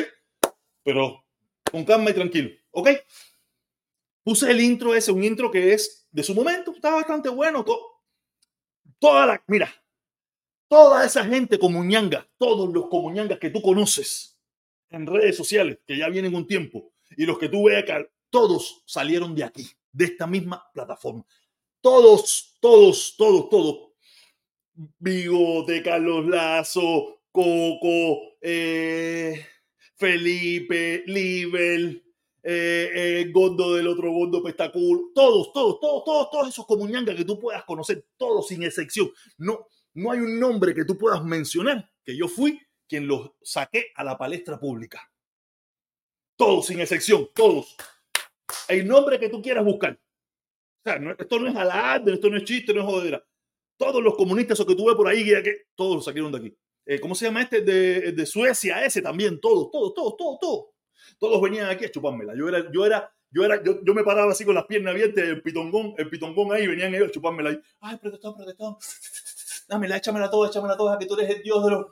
Pero 0.83 1.25
con 1.71 1.85
calma 1.85 2.11
y 2.11 2.15
tranquilo. 2.15 2.51
¿Ok? 2.71 2.91
Puse 4.25 4.51
el 4.51 4.61
intro 4.61 4.95
ese, 4.95 5.13
un 5.13 5.23
intro 5.23 5.51
que 5.51 5.73
es 5.73 6.07
de 6.11 6.23
su 6.23 6.35
momento, 6.35 6.73
está 6.73 6.91
bastante 6.95 7.29
bueno. 7.29 7.65
toda 8.99 9.27
la, 9.27 9.43
mira, 9.47 9.73
toda 10.69 11.05
esa 11.05 11.25
gente 11.25 11.59
comuñanga, 11.59 12.29
todos 12.39 12.73
los 12.73 12.89
comuñangas 12.89 13.39
que 13.39 13.51
tú 13.51 13.63
conoces 13.63 14.39
en 14.91 15.07
redes 15.07 15.37
sociales, 15.37 15.79
que 15.87 15.97
ya 15.97 16.09
vienen 16.09 16.35
un 16.35 16.47
tiempo, 16.47 16.93
y 17.17 17.25
los 17.25 17.39
que 17.39 17.49
tú 17.49 17.65
veas 17.65 17.85
que 17.85 18.11
todos 18.31 18.83
salieron 18.87 19.35
de 19.35 19.45
aquí, 19.45 19.67
de 19.93 20.07
esta 20.07 20.27
misma 20.27 20.69
plataforma. 20.73 21.25
Todos, 21.81 22.57
todos, 22.61 23.15
todos, 23.17 23.49
todos. 23.49 23.88
Vigo, 24.99 25.65
de 25.65 25.83
Carlos 25.83 26.27
Lazo, 26.27 27.23
Coco, 27.33 28.37
eh, 28.41 29.45
Felipe, 29.97 31.03
Libel, 31.07 32.05
eh, 32.45 32.91
eh, 32.95 33.31
Gondo 33.33 33.75
del 33.75 33.89
otro 33.89 34.13
Gondo 34.13 34.41
Pestacul, 34.41 35.11
todos, 35.13 35.53
todos, 35.53 35.81
todos, 35.81 36.05
todos, 36.05 36.31
todos 36.31 36.49
esos 36.49 36.65
comuñangas 36.65 37.17
que 37.17 37.25
tú 37.25 37.41
puedas 37.41 37.65
conocer, 37.65 38.07
todos 38.17 38.47
sin 38.47 38.63
excepción. 38.63 39.11
No, 39.39 39.67
no 39.95 40.13
hay 40.13 40.21
un 40.21 40.39
nombre 40.39 40.73
que 40.73 40.85
tú 40.85 40.97
puedas 40.97 41.25
mencionar 41.25 41.91
que 42.05 42.17
yo 42.17 42.29
fui 42.29 42.61
quien 42.87 43.09
los 43.09 43.33
saqué 43.43 43.87
a 43.97 44.05
la 44.05 44.17
palestra 44.17 44.61
pública. 44.61 45.11
Todos, 46.37 46.67
sin 46.67 46.79
excepción, 46.79 47.29
todos. 47.35 47.77
El 48.69 48.87
nombre 48.87 49.19
que 49.19 49.29
tú 49.29 49.43
quieras 49.43 49.65
buscar. 49.65 49.95
O 49.95 50.83
sea, 50.85 51.17
esto 51.19 51.41
no 51.41 51.49
es 51.49 51.57
alarde, 51.57 52.15
esto 52.15 52.31
no 52.31 52.37
es 52.37 52.45
chiste, 52.45 52.73
no 52.73 52.81
es 52.81 52.87
jodera. 52.87 53.25
Todos 53.79 54.03
los 54.03 54.15
comunistas 54.17 54.61
o 54.61 54.67
que 54.67 54.75
tuve 54.75 54.95
por 54.95 55.09
ahí, 55.09 55.25
que, 55.25 55.69
todos 55.75 55.97
los 55.97 56.05
saquieron 56.05 56.31
de 56.33 56.39
aquí. 56.39 56.59
Eh, 56.85 57.01
¿Cómo 57.01 57.15
se 57.15 57.25
llama 57.25 57.41
este? 57.41 57.63
De, 57.63 58.13
de, 58.13 58.27
Suecia, 58.27 58.85
ese 58.85 59.01
también, 59.01 59.41
todos, 59.41 59.71
todos, 59.71 59.95
todos, 59.95 60.17
todos, 60.19 60.39
todos. 60.41 60.65
Todos 61.19 61.41
venían 61.41 61.71
aquí 61.71 61.87
a 61.87 61.91
chupármela. 61.91 62.35
Yo 62.37 62.49
era, 62.49 62.71
yo 62.71 62.85
era, 62.85 63.11
yo 63.31 63.45
era, 63.45 63.63
yo, 63.63 63.83
yo 63.83 63.95
me 63.95 64.05
paraba 64.05 64.33
así 64.33 64.45
con 64.45 64.55
las 64.55 64.67
piernas 64.67 64.93
abiertas, 64.93 65.25
el 65.25 65.43
pitongón, 65.43 65.95
el 65.97 66.11
pitongón 66.11 66.53
ahí, 66.53 66.67
venían 66.67 66.95
ellos 66.95 67.09
a 67.09 67.13
chupármela 67.13 67.51
ahí. 67.51 67.61
Ay, 67.81 67.97
protestón, 67.97 68.37
protestón 68.37 68.77
dámela, 69.69 69.97
échamela 69.99 70.31
toda, 70.31 70.49
échamela 70.49 70.77
toda, 70.77 70.99
que 70.99 71.07
tú 71.07 71.15
eres 71.15 71.37
el 71.37 71.43
dios 71.43 71.65
de 71.65 71.71
los... 71.71 71.87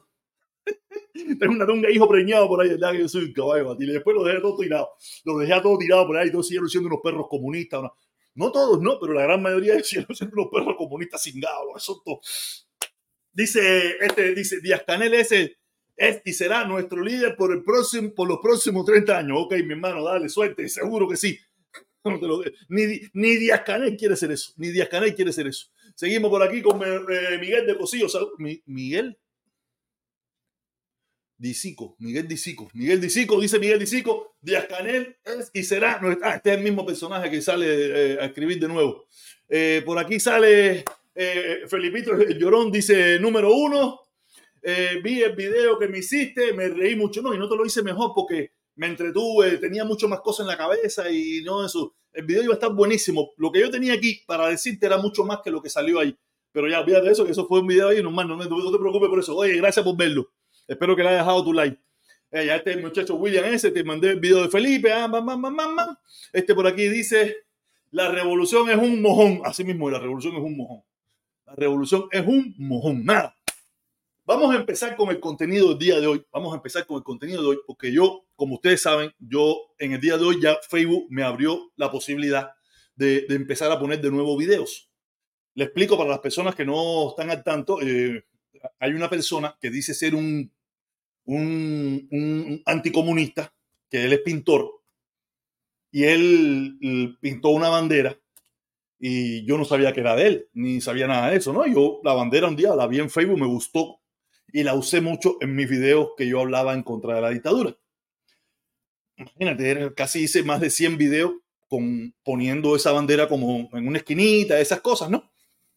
Tengo 1.39 1.53
una 1.53 1.67
tonga 1.67 1.91
hijo 1.91 2.09
preñado 2.09 2.49
por 2.49 2.61
ahí, 2.61 2.71
¿verdad? 2.71 2.93
Que 2.93 3.01
yo 3.01 3.09
soy 3.09 3.25
un 3.25 3.33
caballo, 3.33 3.77
y 3.79 3.87
después 3.87 4.17
lo 4.17 4.25
dejé 4.25 4.41
todo 4.41 4.57
tirado. 4.57 4.91
Lo 5.25 5.39
dejé 5.39 5.61
todo 5.61 5.79
tirado 5.79 6.07
por 6.07 6.17
ahí, 6.17 6.33
todos 6.33 6.47
siguieron 6.49 6.69
siendo 6.69 6.89
unos 6.89 7.01
perros 7.03 7.27
comunistas. 7.29 7.83
No 8.37 8.53
todos, 8.53 8.81
no, 8.81 8.99
pero 9.01 9.15
la 9.15 9.23
gran 9.23 9.43
mayoría 9.43 9.83
siguieron 9.83 10.15
siendo 10.15 10.37
unos 10.37 10.51
perros 10.53 10.77
comunistas 10.77 11.23
cingados, 11.23 11.85
todo. 12.05 12.21
Dice, 13.33 13.97
este, 14.01 14.35
dice, 14.35 14.61
Díaz 14.61 14.83
Canel 14.87 15.15
ese 15.15 15.59
es 15.97 16.23
y 16.25 16.33
será 16.33 16.65
nuestro 16.65 17.03
líder 17.03 17.37
por, 17.37 17.53
el 17.53 17.63
próximo, 17.63 18.15
por 18.15 18.29
los 18.29 18.39
próximos 18.39 18.85
30 18.85 19.19
años. 19.19 19.39
Ok, 19.41 19.55
mi 19.65 19.73
hermano, 19.73 20.05
dale, 20.05 20.29
suerte, 20.29 20.69
seguro 20.69 21.09
que 21.09 21.17
sí. 21.17 21.39
ni, 22.69 23.37
Díaz 23.37 23.63
Canel 23.63 23.97
quiere 23.97 24.17
ser 24.17 24.31
eso, 24.31 24.53
ni 24.57 24.69
Díaz 24.69 24.89
Canel 24.89 25.15
quiere 25.15 25.33
ser 25.33 25.47
eso. 25.47 25.69
Seguimos 25.95 26.31
por 26.31 26.43
aquí 26.43 26.63
con 26.63 26.81
eh, 26.83 27.39
Miguel 27.41 27.67
de 27.67 27.77
Cosillo. 27.77 28.07
Miguel 28.67 29.19
Disico, 31.39 31.97
Miguel 31.99 32.27
Disico. 32.27 32.69
Miguel 32.75 33.01
Disico, 33.01 33.41
dice 33.41 33.59
Miguel 33.59 33.79
Disico, 33.79 34.37
Díaz 34.41 34.67
Canel 34.67 35.17
es 35.25 35.51
y 35.53 35.63
será. 35.63 36.01
Ah, 36.23 36.37
este 36.37 36.53
es 36.53 36.59
el 36.59 36.65
mismo 36.65 36.87
personaje 36.87 37.31
que 37.31 37.43
sale 37.43 37.67
eh, 37.69 38.19
a 38.21 38.27
escribir 38.27 38.59
de 38.59 38.69
nuevo. 38.69 39.07
Eh, 39.49 39.83
por 39.85 39.99
aquí 39.99 40.19
sale 40.19 40.85
Felipito 41.69 42.13
el 42.15 42.39
Llorón, 42.39 42.71
dice 42.71 43.19
número 43.19 43.55
uno. 43.55 44.01
vi 45.03 45.23
el 45.23 45.35
video 45.35 45.79
que 45.79 45.89
me 45.89 45.99
hiciste, 45.99 46.53
me 46.53 46.69
reí 46.69 46.97
mucho. 46.97 47.23
No, 47.23 47.35
y 47.35 47.39
no 47.39 47.49
te 47.49 47.57
lo 47.57 47.65
hice 47.65 47.83
mejor 47.83 48.13
porque 48.15 48.53
me 48.77 48.87
entretuve, 48.87 49.59
tenía 49.59 49.85
mucho 49.85 50.09
más 50.09 50.21
cosas 50.21 50.45
en 50.45 50.49
la 50.49 50.57
cabeza 50.57 51.11
y 51.11 51.43
no 51.43 51.65
eso. 51.65 51.95
El 52.13 52.25
video 52.25 52.45
iba 52.45 52.53
a 52.53 52.57
estar 52.57 52.73
buenísimo. 52.73 53.33
Lo 53.37 53.51
que 53.53 53.61
yo 53.61 53.71
tenía 53.71 53.95
aquí 53.95 54.23
para 54.27 54.49
decirte 54.49 54.87
era 54.87 54.99
mucho 54.99 55.25
más 55.25 55.41
que 55.43 55.51
lo 55.51 55.61
que 55.61 55.69
salió 55.69 55.99
ahí. 55.99 56.17
Pero 56.53 56.69
ya, 56.69 56.81
olvídate 56.81 57.07
de 57.07 57.13
eso, 57.13 57.25
que 57.25 57.33
eso 57.33 57.47
fue 57.47 57.61
un 57.61 57.67
video 57.67 57.89
ahí, 57.89 58.03
no, 58.03 58.11
no 58.11 58.39
te 58.39 58.79
preocupes 58.79 59.11
por 59.11 59.19
eso. 59.19 59.37
Oye, 59.37 59.57
gracias 59.57 59.85
por 59.85 59.97
verlo. 59.97 60.31
Espero 60.67 60.97
que 60.97 61.03
le 61.03 61.11
hayas 61.11 61.23
dejado 61.23 61.45
tu 61.45 61.53
like. 61.53 61.79
Eh, 62.31 62.47
ya 62.47 62.57
este 62.57 62.77
muchacho 62.77 63.15
William 63.15 63.45
ese, 63.45 63.71
te 63.71 63.85
mandé 63.85 64.11
el 64.11 64.21
video 64.21 64.43
de 64.43 64.49
Felipe. 64.49 64.93
Ah, 64.93 65.09
este 66.33 66.55
por 66.55 66.67
aquí 66.67 66.89
dice, 66.89 67.37
la 67.91 68.11
revolución 68.11 68.69
es 68.69 68.77
un 68.77 69.01
mojón. 69.01 69.41
Así 69.45 69.65
mismo, 69.65 69.89
la 69.91 69.99
revolución 69.99 70.35
es 70.35 70.43
un 70.43 70.57
mojón. 70.57 70.83
La 71.47 71.55
revolución 71.55 72.09
es 72.11 72.27
un 72.27 72.55
mojón. 72.59 73.05
Nada. 73.05 73.37
Vamos 74.25 74.53
a 74.53 74.59
empezar 74.59 74.97
con 74.97 75.11
el 75.11 75.21
contenido 75.21 75.69
del 75.69 75.79
día 75.79 76.01
de 76.01 76.07
hoy. 76.09 76.27
Vamos 76.33 76.53
a 76.53 76.57
empezar 76.57 76.85
con 76.85 76.97
el 76.97 77.05
contenido 77.05 77.43
de 77.43 77.49
hoy 77.49 77.59
porque 77.65 77.93
yo, 77.93 78.27
como 78.35 78.57
ustedes 78.57 78.83
saben, 78.83 79.13
yo 79.21 79.57
en 79.79 79.93
el 79.93 80.01
día 80.01 80.19
de 80.19 80.25
hoy 80.25 80.43
ya 80.43 80.59
Facebook 80.69 81.07
me 81.11 81.23
abrió 81.23 81.71
la 81.77 81.93
posibilidad 81.93 82.51
de, 82.97 83.25
empezar 83.29 83.71
a 83.71 83.79
poner 83.79 84.01
de 84.01 84.11
nuevo 84.11 84.37
videos. 84.37 84.91
Le 85.55 85.65
explico 85.65 85.97
para 85.97 86.11
las 86.11 86.19
personas 86.19 86.57
que 86.57 86.65
no 86.65 87.11
están 87.11 87.31
al 87.31 87.45
tanto. 87.45 87.81
Eh, 87.81 88.25
hay 88.81 88.93
una 88.95 89.09
persona 89.09 89.57
que 89.61 89.71
dice 89.71 89.95
ser 89.95 90.17
un, 90.17 90.51
un, 91.27 92.09
un 92.11 92.63
anticomunista, 92.65 93.53
que 93.91 94.05
él 94.05 94.13
es 94.13 94.21
pintor, 94.21 94.77
y 95.91 96.05
él 96.05 97.17
pintó 97.21 97.51
una 97.51 97.69
bandera 97.69 98.19
y 98.99 99.45
yo 99.45 99.59
no 99.59 99.65
sabía 99.65 99.93
que 99.93 100.01
era 100.01 100.17
de 100.17 100.27
él, 100.27 100.49
ni 100.53 100.81
sabía 100.81 101.07
nada 101.07 101.31
de 101.31 101.37
eso, 101.37 101.53
¿no? 101.53 101.67
Yo 101.67 102.01
la 102.03 102.15
bandera 102.15 102.49
un 102.49 102.57
día 102.57 102.75
la 102.75 102.87
vi 102.87 102.99
en 102.99 103.11
Facebook, 103.11 103.39
me 103.39 103.47
gustó 103.47 104.01
y 104.53 104.63
la 104.63 104.75
usé 104.75 105.01
mucho 105.01 105.37
en 105.41 105.55
mis 105.55 105.69
videos 105.69 106.11
que 106.17 106.27
yo 106.27 106.41
hablaba 106.41 106.75
en 106.75 106.83
contra 106.83 107.15
de 107.15 107.21
la 107.21 107.31
dictadura. 107.31 107.77
Imagínate, 109.17 109.95
casi 109.95 110.25
hice 110.25 110.43
más 110.43 110.61
de 110.61 110.71
100 110.71 110.99
videos 110.99 111.33
con, 111.69 112.15
poniendo 112.23 112.77
esa 112.77 112.93
bandera 112.93 113.29
como 113.29 113.69
en 113.73 113.89
una 113.89 113.99
esquinita, 113.99 114.61
esas 114.61 114.81
cosas, 114.81 115.11
¿no? 115.11 115.31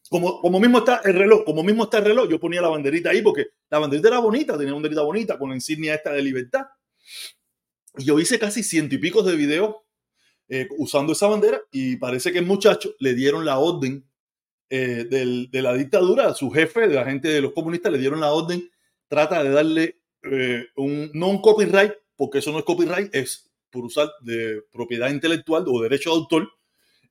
Como, 0.10 0.41
como 0.41 0.60
mismo 0.60 0.80
está 0.80 1.02
el 1.06 1.13
reloj, 1.13 1.43
como 1.45 1.63
mismo 1.63 1.84
está 1.84 2.00
el 2.00 2.06
reloj, 2.06 2.30
yo 2.30 2.39
ponía 2.39 2.62
la 2.62 2.69
banderita 2.69 3.12
ahí 3.12 3.22
porque 3.22 3.48
la 3.69 3.80
banderita 3.80 4.08
era 4.08 4.19
bonita, 4.19 4.54
tenía 4.54 4.74
una 4.74 4.78
banderita 4.78 5.02
bonita 5.04 5.38
con 5.38 5.50
la 5.50 5.56
insignia 5.56 5.93
esta 5.93 6.12
de 6.12 6.24
libertad. 6.24 6.65
Y 7.98 8.06
yo 8.06 8.19
hice 8.19 8.39
casi 8.39 8.63
ciento 8.63 8.95
y 8.95 8.98
pico 8.98 9.22
de 9.22 9.36
videos 9.36 9.76
eh, 10.48 10.67
usando 10.80 11.13
esa 11.13 11.28
bandera 11.28 11.62
y 11.72 11.98
parece 11.98 12.32
que 12.32 12.39
el 12.39 12.45
muchacho 12.45 12.95
le 13.00 13.13
dieron 13.13 13.45
la 13.45 13.60
orden 13.60 14.10
eh, 14.72 15.06
de 15.10 15.62
la 15.62 15.74
dictadura, 15.74 16.28
a 16.28 16.36
su 16.36 16.50
jefe, 16.52 16.88
de 16.88 16.95
la 16.95 17.06
gente 17.06 17.28
de 17.28 17.41
los 17.41 17.54
comunistas, 17.54 17.91
le 17.91 17.98
dieron 17.98 18.19
la 18.19 18.32
orden, 18.32 18.69
trata 19.08 19.43
de 19.43 19.50
darle 19.50 20.02
eh, 20.24 20.67
un, 20.76 21.10
no 21.13 21.30
un 21.30 21.41
copyright, 21.41 21.93
porque 22.15 22.39
eso 22.39 22.52
no 22.52 22.60
es 22.60 22.65
copyright, 22.65 23.13
es 23.13 23.52
por 23.72 23.86
usar 23.86 24.10
de 24.22 24.63
propiedad 24.72 25.10
intelectual 25.10 25.65
o 25.67 25.82
derecho 25.82 26.12
de 26.12 26.15
autor, 26.15 26.50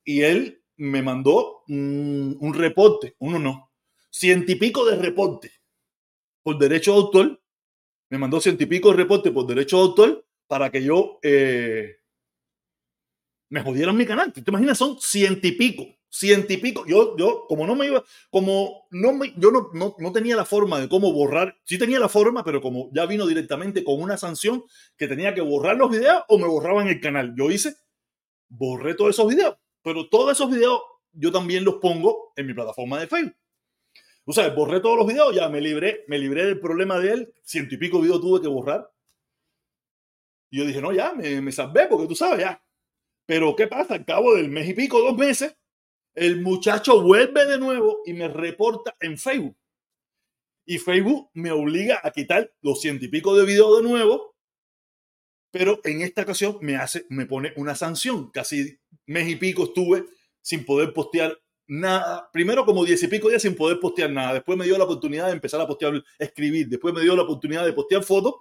y 0.03 0.21
él 0.21 0.58
me 0.79 1.01
mandó 1.01 1.63
un, 1.67 2.53
reporte, 2.53 3.15
uno 3.19 3.37
no, 3.37 3.71
ciento 4.09 4.51
y 4.53 4.55
pico 4.55 4.85
de 4.85 4.95
reporte 4.95 5.51
por 6.41 6.57
derecho 6.57 6.93
de 6.93 6.97
autor, 6.97 7.43
me 8.09 8.17
mandó 8.17 8.39
ciento 8.39 8.63
y 8.63 8.65
pico 8.65 8.89
de 8.91 8.97
reporte 8.97 9.31
por 9.31 9.45
derecho 9.45 9.77
de 9.77 9.83
autor 9.83 10.27
para 10.47 10.71
que 10.71 10.81
yo 10.81 11.19
eh, 11.21 11.97
me 13.49 13.61
jodieran 13.61 13.97
mi 13.97 14.05
canal. 14.05 14.31
¿Te 14.31 14.41
imaginas? 14.47 14.77
Son 14.77 14.97
ciento 14.99 15.45
y 15.47 15.51
pico. 15.51 15.85
Yo, 16.87 17.15
yo, 17.17 17.45
como 17.47 17.67
no 17.67 17.75
me 17.75 17.85
iba, 17.87 18.03
como 18.31 18.87
no 18.89 19.23
yo 19.37 19.51
no, 19.51 19.69
no, 19.73 19.95
no, 19.99 20.11
tenía 20.11 20.35
la 20.35 20.45
forma 20.45 20.79
de 20.79 20.89
cómo 20.89 21.13
borrar, 21.13 21.57
sí 21.65 21.77
tenía 21.77 21.99
la 21.99 22.09
forma, 22.09 22.43
pero 22.43 22.61
como 22.61 22.89
ya 22.93 23.05
vino 23.05 23.27
directamente 23.27 23.83
con 23.83 24.01
una 24.01 24.17
sanción 24.17 24.63
que 24.97 25.07
tenía 25.07 25.35
que 25.35 25.41
borrar 25.41 25.77
los 25.77 25.91
videos 25.91 26.23
o 26.27 26.39
me 26.39 26.47
borraban 26.47 26.87
el 26.87 26.99
canal. 26.99 27.35
Yo 27.37 27.51
hice, 27.51 27.75
borré 28.47 28.95
todos 28.95 29.11
esos 29.11 29.27
videos, 29.27 29.57
pero 29.81 30.09
todos 30.09 30.31
esos 30.31 30.49
videos 30.49 30.81
yo 31.13 31.31
también 31.31 31.63
los 31.63 31.75
pongo 31.75 32.33
en 32.35 32.47
mi 32.47 32.53
plataforma 32.53 32.99
de 32.99 33.07
Facebook. 33.07 33.35
O 34.25 34.33
sea, 34.33 34.49
borré 34.49 34.79
todos 34.79 34.97
los 34.97 35.07
videos, 35.07 35.33
ya 35.33 35.49
me 35.49 35.59
libré, 35.59 36.03
me 36.07 36.19
libré 36.19 36.45
del 36.45 36.59
problema 36.59 36.99
de 36.99 37.11
él, 37.11 37.33
ciento 37.41 37.73
y 37.75 37.77
pico 37.77 37.99
videos 37.99 38.21
tuve 38.21 38.41
que 38.41 38.47
borrar. 38.47 38.91
Y 40.51 40.59
yo 40.59 40.65
dije, 40.65 40.81
no, 40.81 40.91
ya, 40.91 41.13
me, 41.13 41.41
me 41.41 41.51
salvé 41.51 41.87
porque 41.87 42.07
tú 42.07 42.15
sabes, 42.15 42.41
ya. 42.41 42.63
Pero 43.25 43.55
¿qué 43.55 43.67
pasa? 43.67 43.95
Al 43.95 44.05
cabo 44.05 44.35
del 44.35 44.49
mes 44.49 44.69
y 44.69 44.73
pico, 44.73 44.99
dos 44.99 45.17
meses, 45.17 45.55
el 46.15 46.41
muchacho 46.41 47.01
vuelve 47.01 47.45
de 47.45 47.57
nuevo 47.57 48.01
y 48.05 48.13
me 48.13 48.27
reporta 48.27 48.95
en 48.99 49.17
Facebook. 49.17 49.55
Y 50.65 50.77
Facebook 50.77 51.29
me 51.33 51.51
obliga 51.51 51.99
a 52.03 52.11
quitar 52.11 52.53
los 52.61 52.81
ciento 52.81 53.05
y 53.05 53.07
pico 53.07 53.35
de 53.35 53.45
videos 53.45 53.81
de 53.81 53.89
nuevo, 53.89 54.28
pero 55.51 55.79
en 55.83 56.01
esta 56.01 56.21
ocasión 56.21 56.57
me 56.61 56.75
hace, 56.75 57.05
me 57.09 57.25
pone 57.25 57.53
una 57.55 57.75
sanción. 57.75 58.29
Casi 58.31 58.79
mes 59.05 59.27
y 59.27 59.35
pico 59.35 59.63
estuve 59.63 60.05
sin 60.41 60.65
poder 60.65 60.93
postear 60.93 61.37
nada, 61.67 62.29
primero 62.31 62.65
como 62.65 62.83
diez 62.83 63.01
y 63.03 63.07
pico 63.07 63.29
días 63.29 63.41
sin 63.41 63.55
poder 63.55 63.79
postear 63.79 64.09
nada. 64.11 64.33
Después 64.33 64.57
me 64.57 64.65
dio 64.65 64.77
la 64.77 64.83
oportunidad 64.83 65.27
de 65.27 65.33
empezar 65.33 65.61
a 65.61 65.67
postear, 65.67 66.03
escribir. 66.17 66.67
Después 66.67 66.93
me 66.93 67.01
dio 67.01 67.15
la 67.15 67.23
oportunidad 67.23 67.65
de 67.65 67.73
postear 67.73 68.03
fotos. 68.03 68.35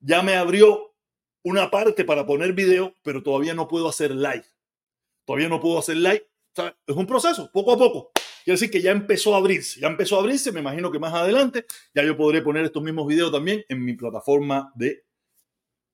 Ya 0.00 0.22
me 0.22 0.36
abrió 0.36 0.94
una 1.42 1.70
parte 1.70 2.04
para 2.04 2.26
poner 2.26 2.52
video, 2.52 2.94
pero 3.02 3.22
todavía 3.22 3.54
no 3.54 3.68
puedo 3.68 3.88
hacer 3.88 4.14
live. 4.14 4.44
Todavía 5.24 5.48
no 5.48 5.60
puedo 5.60 5.78
hacer 5.78 5.96
live. 5.96 6.26
es 6.86 6.96
un 6.96 7.06
proceso, 7.06 7.50
poco 7.52 7.72
a 7.72 7.78
poco. 7.78 8.10
Quiere 8.44 8.54
decir 8.54 8.70
que 8.70 8.80
ya 8.80 8.92
empezó 8.92 9.34
a 9.34 9.38
abrirse, 9.38 9.80
ya 9.80 9.88
empezó 9.88 10.16
a 10.16 10.20
abrirse. 10.20 10.52
Me 10.52 10.60
imagino 10.60 10.90
que 10.90 10.98
más 10.98 11.12
adelante 11.12 11.66
ya 11.94 12.02
yo 12.02 12.16
podré 12.16 12.42
poner 12.42 12.64
estos 12.64 12.82
mismos 12.82 13.06
videos 13.06 13.32
también 13.32 13.64
en 13.68 13.84
mi 13.84 13.94
plataforma 13.94 14.72
de, 14.74 15.04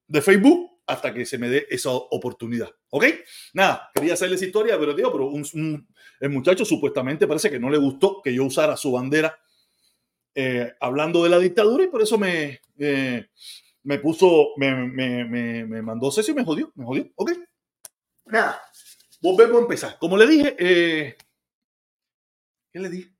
de 0.06 0.22
Facebook 0.22 0.70
hasta 0.86 1.14
que 1.14 1.24
se 1.24 1.38
me 1.38 1.48
dé 1.48 1.66
esa 1.70 1.90
oportunidad. 1.90 2.70
¿Ok? 2.90 3.06
Nada, 3.54 3.90
quería 3.94 4.14
hacerles 4.14 4.42
historia, 4.42 4.78
pero 4.78 4.94
tío, 4.94 5.10
pero 5.10 5.30
el 6.20 6.30
muchacho 6.30 6.64
supuestamente 6.64 7.26
parece 7.26 7.50
que 7.50 7.58
no 7.58 7.70
le 7.70 7.78
gustó 7.78 8.20
que 8.22 8.34
yo 8.34 8.44
usara 8.44 8.76
su 8.76 8.92
bandera 8.92 9.38
eh, 10.34 10.74
hablando 10.80 11.22
de 11.22 11.30
la 11.30 11.38
dictadura 11.38 11.84
y 11.84 11.88
por 11.88 12.02
eso 12.02 12.18
me, 12.18 12.60
eh, 12.78 13.26
me 13.84 13.98
puso, 13.98 14.48
me, 14.56 14.74
me, 14.74 15.24
me, 15.64 15.82
mandó 15.82 16.10
Ceci 16.10 16.32
y 16.32 16.34
me 16.34 16.44
jodió, 16.44 16.72
me 16.74 16.84
jodió. 16.84 17.10
¿Ok? 17.14 17.32
Nada, 18.26 18.60
volvemos 19.20 19.56
a 19.56 19.62
empezar. 19.62 19.98
Como 19.98 20.16
le 20.16 20.26
dije, 20.26 20.56
eh, 20.58 21.16
¿qué 22.72 22.78
le 22.80 22.88
dije? 22.88 23.14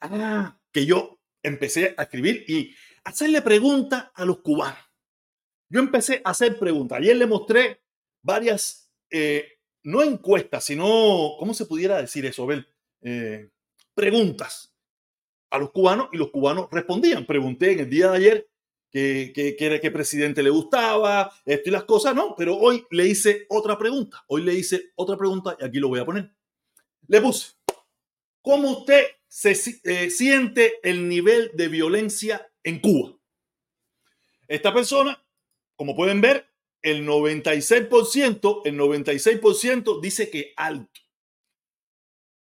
Ah, 0.00 0.58
que 0.70 0.86
yo 0.86 1.18
empecé 1.42 1.94
a 1.96 2.04
escribir 2.04 2.44
y 2.46 2.74
hacerle 3.02 3.42
preguntas 3.42 4.10
a 4.14 4.24
los 4.24 4.38
cubanos. 4.40 4.87
Yo 5.70 5.80
empecé 5.80 6.22
a 6.24 6.30
hacer 6.30 6.58
preguntas. 6.58 6.98
Ayer 6.98 7.16
le 7.16 7.26
mostré 7.26 7.80
varias, 8.22 8.90
eh, 9.10 9.58
no 9.82 10.02
encuestas, 10.02 10.64
sino, 10.64 11.36
¿cómo 11.38 11.52
se 11.54 11.66
pudiera 11.66 12.00
decir 12.00 12.24
eso? 12.26 12.46
Ver, 12.46 12.66
eh, 13.02 13.50
preguntas 13.94 14.74
a 15.50 15.58
los 15.58 15.70
cubanos 15.70 16.08
y 16.12 16.16
los 16.16 16.30
cubanos 16.30 16.68
respondían. 16.70 17.26
Pregunté 17.26 17.72
en 17.72 17.80
el 17.80 17.90
día 17.90 18.10
de 18.10 18.16
ayer 18.16 18.50
qué, 18.90 19.32
qué, 19.34 19.56
qué, 19.56 19.90
presidente 19.90 20.42
le 20.42 20.50
gustaba, 20.50 21.32
esto 21.44 21.68
y 21.68 21.72
las 21.72 21.84
cosas, 21.84 22.14
no, 22.14 22.34
pero 22.36 22.56
hoy 22.56 22.86
le 22.90 23.06
hice 23.06 23.46
otra 23.48 23.78
pregunta. 23.78 24.24
Hoy 24.28 24.42
le 24.42 24.54
hice 24.54 24.92
otra 24.96 25.16
pregunta 25.16 25.56
y 25.60 25.64
aquí 25.64 25.78
lo 25.78 25.88
voy 25.88 26.00
a 26.00 26.06
poner. 26.06 26.32
Le 27.06 27.20
puse, 27.20 27.52
¿cómo 28.40 28.70
usted 28.70 29.04
se 29.26 29.52
eh, 29.84 30.10
siente 30.10 30.74
el 30.82 31.08
nivel 31.08 31.50
de 31.54 31.68
violencia 31.68 32.50
en 32.62 32.80
Cuba? 32.80 33.18
Esta 34.46 34.72
persona 34.72 35.22
como 35.78 35.94
pueden 35.94 36.20
ver, 36.20 36.50
el 36.82 37.06
96%, 37.06 38.62
el 38.64 38.78
96% 38.78 40.00
dice 40.00 40.28
que 40.28 40.52
alto. 40.56 41.00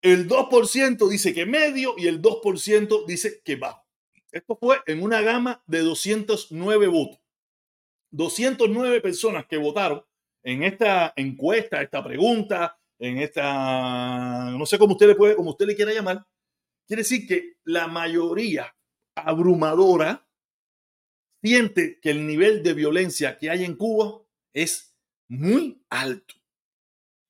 El 0.02 0.30
2% 0.30 1.10
dice 1.10 1.34
que 1.34 1.46
medio 1.46 1.96
y 1.98 2.08
el 2.08 2.22
2% 2.22 3.06
dice 3.06 3.42
que 3.44 3.58
bajo. 3.58 3.86
Esto 4.32 4.56
fue 4.56 4.78
en 4.86 5.04
una 5.04 5.22
gama 5.22 5.62
de 5.68 5.80
209 5.80 6.88
votos. 6.88 7.20
209 8.12 9.02
personas 9.02 9.46
que 9.46 9.58
votaron 9.58 10.06
en 10.44 10.64
esta 10.64 11.12
encuesta, 11.18 11.82
esta 11.82 12.02
pregunta, 12.02 12.80
en 12.98 13.18
esta, 13.18 14.52
no 14.52 14.66
sé 14.66 14.80
cómo 14.80 14.94
usted 14.94 15.08
le 15.08 15.16
puede, 15.16 15.36
como 15.36 15.52
usted 15.52 15.66
le 15.66 15.76
quiera 15.76 15.92
llamar, 15.92 16.26
quiere 16.88 17.02
decir 17.02 17.28
que 17.28 17.58
la 17.66 17.88
mayoría 17.88 18.74
abrumadora 19.16 20.27
siente 21.42 22.00
que 22.02 22.12
el 22.12 22.26
nivel 22.26 22.64
de 22.64 22.74
violencia 22.74 23.38
que 23.38 23.50
hay 23.50 23.64
en 23.64 23.76
Cuba 23.76 24.22
es 24.54 24.96
muy 25.28 25.82
alto. 25.90 26.36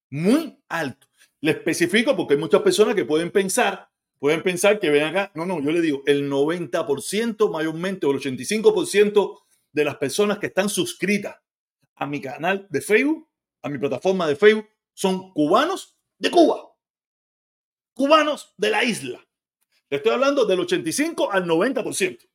Muy 0.09 0.59
alto. 0.69 1.07
Le 1.41 1.51
especifico 1.51 2.15
porque 2.15 2.35
hay 2.35 2.39
muchas 2.39 2.61
personas 2.61 2.95
que 2.95 3.05
pueden 3.05 3.31
pensar, 3.31 3.89
pueden 4.19 4.41
pensar 4.41 4.79
que 4.79 4.89
ven 4.89 5.03
acá. 5.03 5.31
No, 5.35 5.45
no, 5.45 5.61
yo 5.61 5.71
le 5.71 5.81
digo, 5.81 6.03
el 6.05 6.29
90% 6.29 7.51
mayormente 7.51 8.05
o 8.05 8.11
el 8.11 8.19
85% 8.19 9.39
de 9.71 9.85
las 9.85 9.97
personas 9.97 10.39
que 10.39 10.47
están 10.47 10.69
suscritas 10.69 11.35
a 11.95 12.05
mi 12.07 12.21
canal 12.21 12.67
de 12.69 12.81
Facebook, 12.81 13.29
a 13.61 13.69
mi 13.69 13.77
plataforma 13.77 14.27
de 14.27 14.35
Facebook, 14.35 14.67
son 14.93 15.33
cubanos 15.33 15.97
de 16.17 16.31
Cuba. 16.31 16.73
Cubanos 17.93 18.53
de 18.57 18.69
la 18.69 18.83
isla. 18.83 19.27
Le 19.89 19.97
estoy 19.97 20.13
hablando 20.13 20.45
del 20.45 20.59
85 20.59 21.31
al 21.31 21.45
90%. 21.45 22.27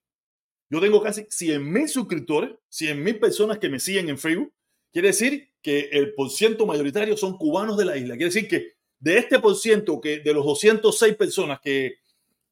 Yo 0.72 0.80
tengo 0.80 1.02
casi 1.02 1.26
100 1.28 1.70
mil 1.70 1.86
suscriptores, 1.86 2.52
100 2.70 3.04
mil 3.04 3.18
personas 3.18 3.58
que 3.58 3.68
me 3.68 3.78
siguen 3.78 4.08
en 4.08 4.16
Facebook. 4.16 4.54
Quiere 4.90 5.08
decir 5.08 5.52
que 5.60 5.90
el 5.92 6.14
porciento 6.14 6.64
mayoritario 6.64 7.14
son 7.14 7.36
cubanos 7.36 7.76
de 7.76 7.84
la 7.84 7.98
isla. 7.98 8.16
Quiere 8.16 8.32
decir 8.32 8.48
que 8.48 8.72
de 8.98 9.18
este 9.18 9.38
porciento, 9.38 10.00
que 10.00 10.20
de 10.20 10.32
los 10.32 10.46
206 10.46 11.14
personas 11.16 11.60
que, 11.60 11.96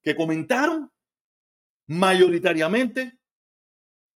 que 0.03 0.15
comentaron, 0.15 0.93
mayoritariamente 1.87 3.19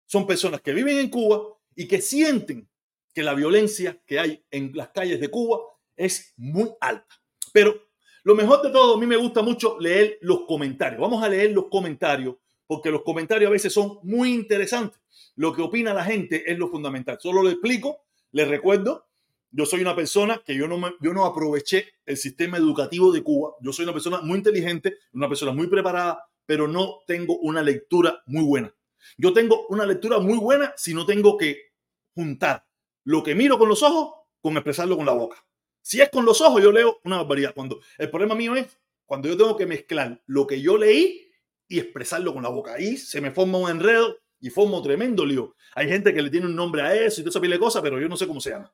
son 0.06 0.26
personas 0.26 0.60
que 0.62 0.72
viven 0.72 0.98
en 0.98 1.08
Cuba 1.08 1.40
y 1.76 1.86
que 1.86 2.00
sienten 2.00 2.68
que 3.14 3.22
la 3.22 3.34
violencia 3.34 4.02
que 4.04 4.18
hay 4.18 4.44
en 4.50 4.72
las 4.74 4.88
calles 4.88 5.20
de 5.20 5.28
Cuba 5.28 5.60
es 5.94 6.34
muy 6.36 6.72
alta. 6.80 7.22
Pero 7.52 7.80
lo 8.24 8.34
mejor 8.34 8.62
de 8.62 8.70
todo, 8.70 8.96
a 8.96 8.98
mí 8.98 9.06
me 9.06 9.16
gusta 9.16 9.42
mucho 9.42 9.78
leer 9.78 10.18
los 10.22 10.40
comentarios. 10.48 11.00
Vamos 11.00 11.22
a 11.22 11.28
leer 11.28 11.52
los 11.52 11.68
comentarios 11.68 12.34
porque 12.72 12.90
los 12.90 13.02
comentarios 13.02 13.50
a 13.50 13.52
veces 13.52 13.70
son 13.70 13.98
muy 14.02 14.32
interesantes. 14.32 14.98
Lo 15.36 15.52
que 15.52 15.60
opina 15.60 15.92
la 15.92 16.06
gente 16.06 16.50
es 16.50 16.58
lo 16.58 16.68
fundamental. 16.68 17.18
Solo 17.20 17.42
lo 17.42 17.50
explico, 17.50 18.06
les 18.30 18.48
recuerdo, 18.48 19.08
yo 19.50 19.66
soy 19.66 19.82
una 19.82 19.94
persona 19.94 20.42
que 20.42 20.54
yo 20.54 20.66
no, 20.66 20.80
yo 21.02 21.12
no 21.12 21.26
aproveché 21.26 21.84
el 22.06 22.16
sistema 22.16 22.56
educativo 22.56 23.12
de 23.12 23.22
Cuba. 23.22 23.56
Yo 23.60 23.74
soy 23.74 23.82
una 23.82 23.92
persona 23.92 24.22
muy 24.22 24.38
inteligente, 24.38 24.96
una 25.12 25.28
persona 25.28 25.52
muy 25.52 25.66
preparada, 25.66 26.24
pero 26.46 26.66
no 26.66 27.00
tengo 27.06 27.36
una 27.40 27.62
lectura 27.62 28.22
muy 28.24 28.42
buena. 28.42 28.74
Yo 29.18 29.34
tengo 29.34 29.66
una 29.68 29.84
lectura 29.84 30.18
muy 30.18 30.38
buena 30.38 30.72
si 30.74 30.94
no 30.94 31.04
tengo 31.04 31.36
que 31.36 31.72
juntar 32.14 32.64
lo 33.04 33.22
que 33.22 33.34
miro 33.34 33.58
con 33.58 33.68
los 33.68 33.82
ojos 33.82 34.14
con 34.40 34.54
expresarlo 34.54 34.96
con 34.96 35.04
la 35.04 35.12
boca. 35.12 35.36
Si 35.82 36.00
es 36.00 36.08
con 36.08 36.24
los 36.24 36.40
ojos, 36.40 36.62
yo 36.62 36.72
leo 36.72 37.00
una 37.04 37.18
barbaridad. 37.18 37.52
Cuando 37.54 37.80
el 37.98 38.08
problema 38.08 38.34
mío 38.34 38.56
es 38.56 38.78
cuando 39.04 39.28
yo 39.28 39.36
tengo 39.36 39.58
que 39.58 39.66
mezclar 39.66 40.22
lo 40.24 40.46
que 40.46 40.62
yo 40.62 40.78
leí 40.78 41.31
y 41.72 41.78
expresarlo 41.78 42.34
con 42.34 42.42
la 42.42 42.50
boca. 42.50 42.74
Ahí 42.74 42.98
se 42.98 43.20
me 43.22 43.30
forma 43.30 43.56
un 43.56 43.70
enredo 43.70 44.18
y 44.40 44.50
forma 44.50 44.76
un 44.76 44.82
tremendo 44.82 45.24
lío. 45.24 45.54
Hay 45.74 45.88
gente 45.88 46.12
que 46.12 46.20
le 46.20 46.28
tiene 46.28 46.44
un 46.46 46.54
nombre 46.54 46.82
a 46.82 46.94
eso 46.94 47.20
y 47.20 47.24
todo 47.24 47.30
esa 47.30 47.40
pile 47.40 47.54
de 47.54 47.60
cosas, 47.60 47.80
pero 47.80 47.98
yo 47.98 48.08
no 48.08 48.16
sé 48.16 48.26
cómo 48.26 48.40
se 48.40 48.50
llama. 48.50 48.70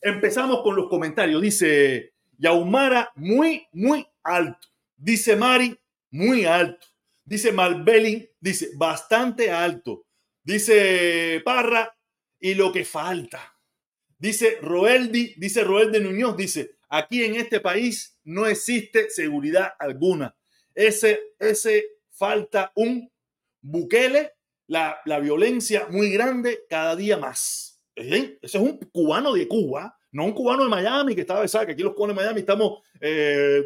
Empezamos 0.00 0.62
con 0.62 0.74
los 0.74 0.88
comentarios. 0.88 1.40
Dice 1.40 2.14
Yaumara, 2.36 3.12
muy, 3.14 3.68
muy 3.72 4.04
alto. 4.24 4.66
Dice 4.96 5.36
Mari, 5.36 5.78
muy 6.10 6.44
alto. 6.44 6.88
Dice 7.24 7.52
Malbelin, 7.52 8.28
dice 8.40 8.70
bastante 8.74 9.52
alto. 9.52 10.06
Dice 10.42 11.40
Parra, 11.44 11.96
y 12.40 12.54
lo 12.54 12.72
que 12.72 12.84
falta. 12.84 13.54
Dice 14.18 14.58
Roeldi, 14.60 15.34
dice 15.36 15.62
Roeldi 15.62 16.00
Nuñoz, 16.00 16.36
dice, 16.36 16.78
aquí 16.88 17.22
en 17.22 17.36
este 17.36 17.60
país 17.60 18.18
no 18.24 18.46
existe 18.46 19.08
seguridad 19.10 19.74
alguna. 19.78 20.34
Ese, 20.74 21.34
ese 21.38 21.97
falta 22.18 22.72
un 22.74 23.10
Bukele, 23.60 24.34
la, 24.66 25.00
violencia 25.20 25.86
muy 25.90 26.10
grande 26.10 26.64
cada 26.68 26.96
día 26.96 27.16
más. 27.16 27.80
Ese 27.94 28.38
es 28.42 28.54
un 28.54 28.78
cubano 28.92 29.32
de 29.32 29.48
Cuba, 29.48 29.98
no 30.12 30.24
un 30.24 30.32
cubano 30.32 30.64
de 30.64 30.70
Miami 30.70 31.14
que 31.14 31.22
estaba, 31.22 31.46
¿sabes? 31.48 31.66
Que 31.66 31.72
aquí 31.72 31.82
los 31.82 31.94
cubanos 31.94 32.16
de 32.16 32.22
Miami 32.22 32.40
estamos... 32.40 32.82
Eh, 33.00 33.62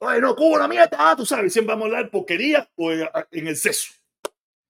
Ay, 0.00 0.20
no, 0.20 0.36
Cuba, 0.36 0.58
la 0.58 0.68
mierda, 0.68 1.16
tú 1.16 1.24
sabes, 1.24 1.52
siempre 1.52 1.72
vamos 1.72 1.86
a 1.86 1.96
hablar 1.96 2.10
porquería 2.10 2.68
o 2.76 2.92
en 2.92 3.48
el 3.48 3.56
seso. 3.56 3.92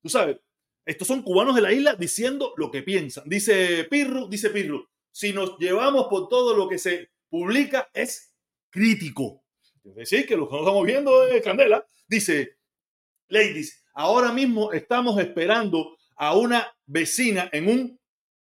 Tú 0.00 0.08
sabes, 0.08 0.36
estos 0.84 1.08
son 1.08 1.22
cubanos 1.22 1.56
de 1.56 1.62
la 1.62 1.72
isla 1.72 1.94
diciendo 1.94 2.52
lo 2.56 2.70
que 2.70 2.82
piensan. 2.82 3.24
Dice 3.26 3.84
Pirru, 3.84 4.28
dice 4.28 4.50
Pirru, 4.50 4.86
si 5.10 5.32
nos 5.32 5.58
llevamos 5.58 6.06
por 6.08 6.28
todo 6.28 6.54
lo 6.54 6.68
que 6.68 6.78
se 6.78 7.10
publica 7.28 7.90
es 7.94 8.32
crítico. 8.70 9.43
Es 9.84 9.94
decir, 9.94 10.26
que 10.26 10.36
lo 10.36 10.48
que 10.48 10.56
estamos 10.56 10.86
viendo 10.86 11.26
es 11.28 11.42
candela. 11.42 11.86
Dice, 12.08 12.56
ladies, 13.28 13.84
ahora 13.92 14.32
mismo 14.32 14.72
estamos 14.72 15.20
esperando 15.20 15.96
a 16.16 16.36
una 16.36 16.74
vecina 16.86 17.50
en 17.52 17.68
un 17.68 18.00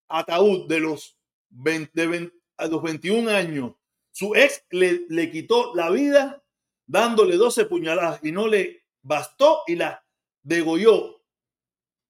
ataúd 0.10 0.68
de 0.68 0.82
los, 0.82 1.18
20, 1.50 2.32
a 2.58 2.68
los 2.68 2.84
21 2.84 3.30
años. 3.32 3.74
Su 4.12 4.36
ex 4.36 4.66
le, 4.72 5.06
le 5.08 5.32
quitó 5.32 5.74
la 5.74 5.90
vida 5.90 6.44
dándole 6.86 7.38
12 7.38 7.66
puñaladas 7.66 8.20
y 8.24 8.34
no 8.34 8.48
le 8.50 8.84
bastó 9.02 9.62
y 9.68 9.76
la 9.76 10.06
degolló. 10.44 11.22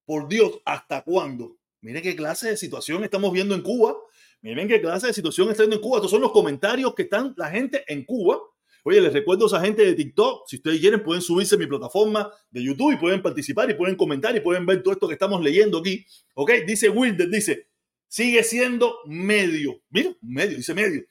Por 0.04 0.28
Dios, 0.28 0.60
¿hasta 0.66 1.04
cuándo? 1.04 1.58
Miren 1.82 2.02
qué 2.02 2.16
clase 2.16 2.50
de 2.50 2.58
situación 2.58 3.04
estamos 3.04 3.32
viendo 3.32 3.54
en 3.54 3.62
Cuba. 3.62 3.96
Miren 4.42 4.68
qué 4.68 4.82
clase 4.82 5.08
de 5.08 5.14
situación 5.14 5.52
está 5.52 5.62
viendo 5.62 5.76
en 5.76 5.82
Cuba. 5.84 5.98
Estos 5.98 6.12
son 6.12 6.22
los 6.22 6.32
comentarios 6.32 6.96
que 6.96 7.04
están 7.04 7.36
la 7.38 7.52
gente 7.52 7.84
en 7.88 8.04
Cuba 8.04 8.40
Oye, 8.84 9.00
les 9.00 9.14
recuerdo 9.14 9.46
a 9.46 9.48
esa 9.48 9.62
gente 9.62 9.86
de 9.86 9.94
TikTok, 9.94 10.48
si 10.48 10.56
ustedes 10.56 10.80
quieren 10.80 11.04
pueden 11.04 11.22
subirse 11.22 11.56
a 11.56 11.58
mi 11.58 11.68
plataforma 11.68 12.32
de 12.50 12.64
YouTube 12.64 12.94
y 12.94 12.98
pueden 12.98 13.22
participar 13.22 13.70
y 13.70 13.76
pueden 13.76 13.96
comentar 13.96 14.36
y 14.36 14.40
pueden 14.40 14.66
ver 14.66 14.82
todo 14.82 14.94
esto 14.94 15.08
que 15.08 15.14
estamos 15.14 15.42
leyendo 15.42 15.80
aquí. 15.80 16.06
Ok, 16.34 16.52
dice 16.66 16.90
Wilder, 16.90 17.30
dice, 17.30 17.68
sigue 18.08 18.44
siendo 18.44 18.98
medio. 19.06 19.82
Mira, 19.90 20.16
medio, 20.22 20.58
dice 20.58 20.74
medio. 20.74 21.04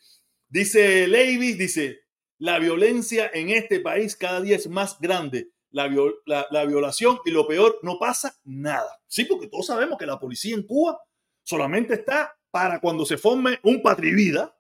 Dice 0.48 1.06
Levis, 1.06 1.56
dice, 1.56 2.00
la 2.38 2.58
violencia 2.58 3.30
en 3.32 3.50
este 3.50 3.80
país 3.80 4.16
cada 4.16 4.40
día 4.40 4.56
es 4.56 4.68
más 4.68 4.98
grande. 4.98 5.50
La, 5.70 5.88
la, 6.26 6.64
violación 6.64 7.18
y 7.24 7.30
lo 7.30 7.46
peor, 7.46 7.78
no 7.82 7.98
pasa 8.00 8.34
nada. 8.42 9.00
Sí, 9.06 9.24
porque 9.24 9.46
todos 9.46 9.66
sabemos 9.66 9.96
que 9.96 10.06
la 10.06 10.18
policía 10.18 10.56
en 10.56 10.64
Cuba 10.64 10.98
solamente 11.44 11.94
está 11.94 12.34
para 12.50 12.80
cuando 12.80 13.06
se 13.06 13.16
forme 13.16 13.60
un 13.62 13.80
patrivida, 13.80 14.56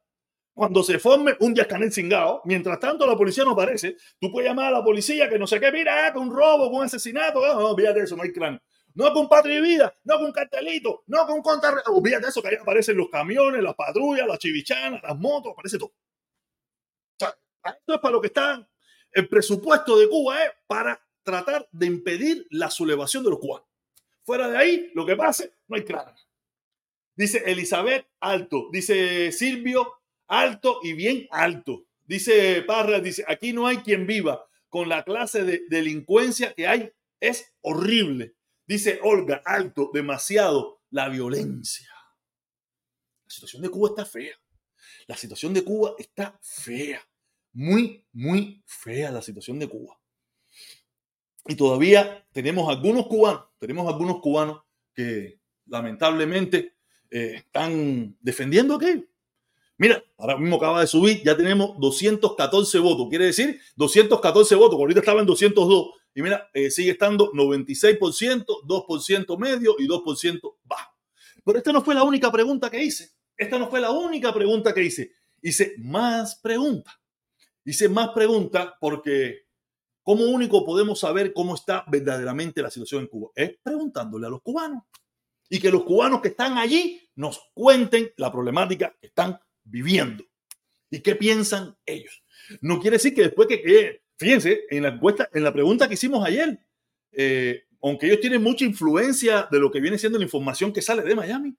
cuando 0.60 0.82
se 0.82 0.98
forme 0.98 1.34
un 1.40 1.54
Canel 1.54 1.90
cingado. 1.90 2.42
Mientras 2.44 2.78
tanto, 2.78 3.06
la 3.06 3.16
policía 3.16 3.44
no 3.44 3.52
aparece. 3.52 3.96
Tú 4.20 4.30
puedes 4.30 4.46
llamar 4.46 4.66
a 4.66 4.70
la 4.72 4.84
policía 4.84 5.26
que 5.26 5.38
no 5.38 5.46
sé 5.46 5.58
qué, 5.58 5.72
mira, 5.72 6.12
con 6.12 6.28
un 6.28 6.36
robo, 6.36 6.66
con 6.66 6.80
un 6.80 6.84
asesinato. 6.84 7.40
No, 7.40 7.54
no, 7.58 7.68
olvídate 7.70 8.00
de 8.00 8.04
eso, 8.04 8.14
no 8.14 8.24
hay 8.24 8.30
clan. 8.30 8.60
No 8.92 9.10
con 9.14 9.26
patrivida, 9.26 9.96
no 10.04 10.18
con 10.18 10.30
cartelito, 10.32 11.04
no 11.06 11.26
con 11.26 11.40
contra. 11.40 11.82
Olvídate 11.86 12.24
de 12.24 12.28
eso, 12.28 12.42
que 12.42 12.48
ahí 12.48 12.56
aparecen 12.56 12.94
los 12.98 13.08
camiones, 13.08 13.62
las 13.62 13.74
patrullas, 13.74 14.26
las 14.26 14.38
chivichanas, 14.38 15.02
las 15.02 15.16
motos, 15.16 15.52
aparece 15.54 15.78
todo. 15.78 15.88
O 15.88 17.18
sea, 17.18 17.34
esto 17.64 17.94
es 17.94 18.00
para 18.00 18.12
lo 18.12 18.20
que 18.20 18.26
está 18.26 18.68
el 19.12 19.28
presupuesto 19.30 19.98
de 19.98 20.10
Cuba, 20.10 20.44
es 20.44 20.50
para 20.66 21.00
tratar 21.22 21.66
de 21.72 21.86
impedir 21.86 22.46
la 22.50 22.70
sublevación 22.70 23.24
de 23.24 23.30
los 23.30 23.38
cubanos. 23.38 23.66
Fuera 24.24 24.46
de 24.50 24.58
ahí, 24.58 24.90
lo 24.94 25.06
que 25.06 25.16
pase, 25.16 25.54
no 25.68 25.76
hay 25.76 25.84
clan. 25.84 26.14
Dice 27.14 27.44
Elizabeth, 27.46 28.06
alto. 28.20 28.68
Dice 28.70 29.32
Silvio, 29.32 29.99
alto 30.30 30.80
y 30.82 30.94
bien 30.94 31.26
alto. 31.30 31.86
Dice 32.06 32.62
Parra, 32.62 33.00
dice, 33.00 33.24
aquí 33.28 33.52
no 33.52 33.66
hay 33.66 33.78
quien 33.78 34.06
viva 34.06 34.46
con 34.68 34.88
la 34.88 35.04
clase 35.04 35.44
de 35.44 35.62
delincuencia 35.68 36.54
que 36.54 36.66
hay. 36.66 36.92
Es 37.18 37.52
horrible. 37.60 38.36
Dice 38.66 39.00
Olga, 39.02 39.42
alto, 39.44 39.90
demasiado, 39.92 40.80
la 40.90 41.08
violencia. 41.08 41.90
La 43.24 43.30
situación 43.30 43.62
de 43.62 43.68
Cuba 43.68 43.90
está 43.90 44.04
fea. 44.04 44.34
La 45.06 45.16
situación 45.16 45.52
de 45.52 45.64
Cuba 45.64 45.94
está 45.98 46.38
fea. 46.40 47.00
Muy, 47.52 48.06
muy 48.12 48.62
fea 48.64 49.10
la 49.10 49.22
situación 49.22 49.58
de 49.58 49.68
Cuba. 49.68 50.00
Y 51.46 51.56
todavía 51.56 52.26
tenemos 52.32 52.68
algunos 52.68 53.06
cubanos, 53.08 53.46
tenemos 53.58 53.88
algunos 53.92 54.20
cubanos 54.20 54.62
que 54.94 55.40
lamentablemente 55.66 56.76
eh, 57.10 57.34
están 57.36 58.16
defendiendo 58.20 58.76
aquello. 58.76 59.09
Mira, 59.80 60.04
ahora 60.18 60.36
mismo 60.36 60.56
acaba 60.56 60.82
de 60.82 60.86
subir, 60.86 61.22
ya 61.24 61.34
tenemos 61.34 61.74
214 61.80 62.78
votos. 62.80 63.06
Quiere 63.08 63.24
decir 63.24 63.58
214 63.76 64.54
votos, 64.54 64.78
ahorita 64.78 65.00
estaba 65.00 65.20
en 65.20 65.26
202. 65.26 65.86
Y 66.14 66.20
mira, 66.20 66.50
eh, 66.52 66.70
sigue 66.70 66.90
estando 66.90 67.32
96%, 67.32 68.44
2% 68.62 69.38
medio 69.38 69.76
y 69.78 69.88
2% 69.88 70.58
bajo. 70.64 70.92
Pero 71.42 71.56
esta 71.56 71.72
no 71.72 71.80
fue 71.82 71.94
la 71.94 72.02
única 72.02 72.30
pregunta 72.30 72.70
que 72.70 72.84
hice. 72.84 73.12
Esta 73.34 73.58
no 73.58 73.70
fue 73.70 73.80
la 73.80 73.90
única 73.90 74.34
pregunta 74.34 74.74
que 74.74 74.82
hice. 74.82 75.12
Hice 75.40 75.76
más 75.78 76.38
preguntas. 76.42 76.94
Hice 77.64 77.88
más 77.88 78.10
preguntas 78.10 78.74
porque 78.82 79.46
¿cómo 80.02 80.24
único 80.24 80.62
podemos 80.62 81.00
saber 81.00 81.32
cómo 81.32 81.54
está 81.54 81.86
verdaderamente 81.90 82.60
la 82.60 82.70
situación 82.70 83.00
en 83.00 83.06
Cuba? 83.06 83.30
Es 83.34 83.56
preguntándole 83.62 84.26
a 84.26 84.30
los 84.30 84.42
cubanos. 84.42 84.82
Y 85.48 85.58
que 85.58 85.70
los 85.70 85.84
cubanos 85.84 86.20
que 86.20 86.28
están 86.28 86.58
allí 86.58 87.00
nos 87.14 87.40
cuenten 87.54 88.12
la 88.18 88.30
problemática 88.30 88.94
que 89.00 89.06
están 89.06 89.40
viviendo 89.64 90.24
y 90.90 91.00
qué 91.00 91.14
piensan 91.14 91.76
ellos. 91.86 92.22
No 92.60 92.80
quiere 92.80 92.96
decir 92.96 93.14
que 93.14 93.22
después 93.22 93.48
que, 93.48 94.02
fíjense, 94.18 94.64
en 94.70 94.82
la 94.82 94.90
encuesta, 94.90 95.30
en 95.32 95.44
la 95.44 95.52
pregunta 95.52 95.88
que 95.88 95.94
hicimos 95.94 96.26
ayer, 96.26 96.58
eh, 97.12 97.64
aunque 97.82 98.06
ellos 98.06 98.20
tienen 98.20 98.42
mucha 98.42 98.64
influencia 98.64 99.48
de 99.50 99.58
lo 99.58 99.70
que 99.70 99.80
viene 99.80 99.98
siendo 99.98 100.18
la 100.18 100.24
información 100.24 100.72
que 100.72 100.82
sale 100.82 101.02
de 101.02 101.14
Miami, 101.14 101.56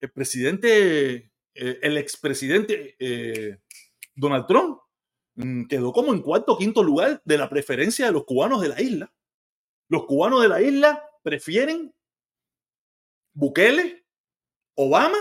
el 0.00 0.10
presidente, 0.10 1.32
eh, 1.54 1.78
el 1.82 1.96
expresidente 1.96 2.96
eh, 2.98 3.58
Donald 4.14 4.46
Trump 4.46 4.78
mm, 5.36 5.64
quedó 5.64 5.92
como 5.92 6.12
en 6.12 6.20
cuarto 6.20 6.52
o 6.52 6.58
quinto 6.58 6.82
lugar 6.82 7.22
de 7.24 7.38
la 7.38 7.48
preferencia 7.48 8.06
de 8.06 8.12
los 8.12 8.24
cubanos 8.24 8.60
de 8.60 8.68
la 8.68 8.80
isla. 8.80 9.12
Los 9.88 10.04
cubanos 10.06 10.42
de 10.42 10.48
la 10.48 10.60
isla 10.60 11.02
prefieren 11.22 11.94
Bukele, 13.32 14.04
Obama 14.74 15.18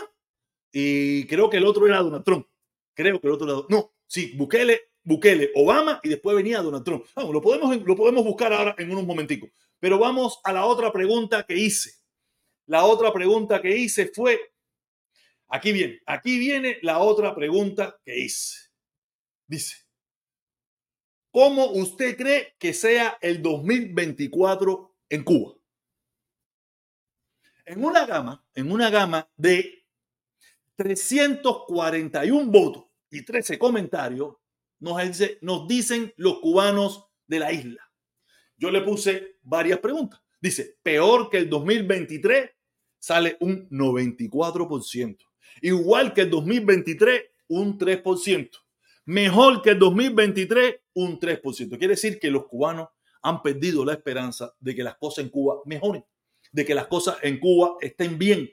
y 0.76 1.28
creo 1.28 1.52
que 1.52 1.58
el 1.58 1.66
otro 1.66 1.86
era 1.86 2.00
Donald 2.00 2.26
Trump. 2.26 2.48
Creo 2.96 3.22
que 3.22 3.28
el 3.28 3.34
otro 3.34 3.48
era. 3.48 3.68
No, 3.70 3.94
sí, 4.08 4.34
Bukele, 4.36 4.90
Bukele, 5.04 5.52
Obama 5.54 6.00
y 6.04 6.10
después 6.10 6.36
venía 6.36 6.64
Donald 6.64 6.84
Trump. 6.84 7.06
Vamos, 7.16 7.32
lo 7.32 7.42
podemos, 7.42 7.78
lo 7.86 7.96
podemos 7.96 8.26
buscar 8.26 8.52
ahora 8.52 8.76
en 8.80 8.92
unos 8.92 9.06
momenticos. 9.06 9.52
Pero 9.80 10.00
vamos 10.00 10.40
a 10.44 10.52
la 10.52 10.66
otra 10.66 10.92
pregunta 10.92 11.44
que 11.44 11.56
hice. 11.56 11.92
La 12.66 12.86
otra 12.86 13.14
pregunta 13.14 13.62
que 13.62 13.78
hice 13.78 14.08
fue. 14.08 14.40
Aquí 15.48 15.72
viene, 15.72 16.02
aquí 16.08 16.40
viene 16.40 16.80
la 16.82 16.98
otra 16.98 17.36
pregunta 17.36 18.00
que 18.04 18.18
hice. 18.18 18.58
Dice, 19.46 19.76
¿cómo 21.30 21.66
usted 21.68 22.18
cree 22.18 22.56
que 22.58 22.74
sea 22.74 23.20
el 23.22 23.44
2024 23.44 24.96
en 25.10 25.24
Cuba? 25.24 25.54
En 27.66 27.86
una 27.86 28.08
gama, 28.08 28.44
en 28.56 28.72
una 28.72 28.90
gama 28.90 29.30
de 29.38 29.83
341 30.76 32.52
votos 32.52 32.86
y 33.10 33.24
13 33.24 33.60
comentarios 33.60 34.36
nos, 34.80 35.02
nos 35.42 35.68
dicen 35.68 36.14
los 36.18 36.40
cubanos 36.40 37.06
de 37.28 37.40
la 37.40 37.52
isla. 37.52 37.82
Yo 38.58 38.72
le 38.72 38.82
puse 38.82 39.38
varias 39.42 39.80
preguntas. 39.80 40.22
Dice, 40.42 40.78
peor 40.84 41.30
que 41.30 41.38
el 41.38 41.50
2023 41.50 42.50
sale 43.00 43.38
un 43.40 43.70
94%. 43.70 45.18
Igual 45.62 46.14
que 46.14 46.22
el 46.22 46.30
2023, 46.30 47.24
un 47.48 47.78
3%. 47.78 48.50
Mejor 49.06 49.62
que 49.62 49.72
el 49.72 49.80
2023, 49.80 50.76
un 50.94 51.20
3%. 51.20 51.78
Quiere 51.78 51.88
decir 51.88 52.20
que 52.20 52.32
los 52.32 52.46
cubanos 52.46 52.90
han 53.22 53.42
perdido 53.42 53.86
la 53.86 53.94
esperanza 53.94 54.54
de 54.60 54.76
que 54.76 54.84
las 54.84 54.96
cosas 54.96 55.26
en 55.26 55.30
Cuba 55.30 55.62
mejoren, 55.66 56.06
de 56.52 56.66
que 56.66 56.76
las 56.76 56.88
cosas 56.88 57.18
en 57.22 57.40
Cuba 57.40 57.76
estén 57.82 58.18
bien, 58.18 58.50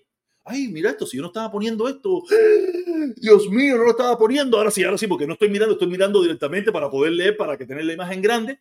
ay, 0.51 0.69
mira 0.69 0.91
esto, 0.91 1.07
si 1.07 1.17
yo 1.17 1.23
no 1.23 1.29
estaba 1.29 1.51
poniendo 1.51 1.89
esto, 1.89 2.23
Dios 3.17 3.49
mío, 3.49 3.77
no 3.77 3.85
lo 3.85 3.91
estaba 3.91 4.19
poniendo, 4.19 4.59
ahora 4.59 4.71
sí, 4.71 4.83
ahora 4.83 4.99
sí, 4.99 5.07
porque 5.07 5.27
no 5.27 5.35
estoy 5.35 5.49
mirando, 5.49 5.75
estoy 5.75 5.89
mirando 5.89 6.21
directamente 6.23 6.73
para 6.73 6.91
poder 6.91 7.13
leer, 7.13 7.37
para 7.37 7.57
que 7.57 7.67
tener 7.67 7.85
la 7.85 7.93
imagen 7.93 8.21
grande. 8.21 8.59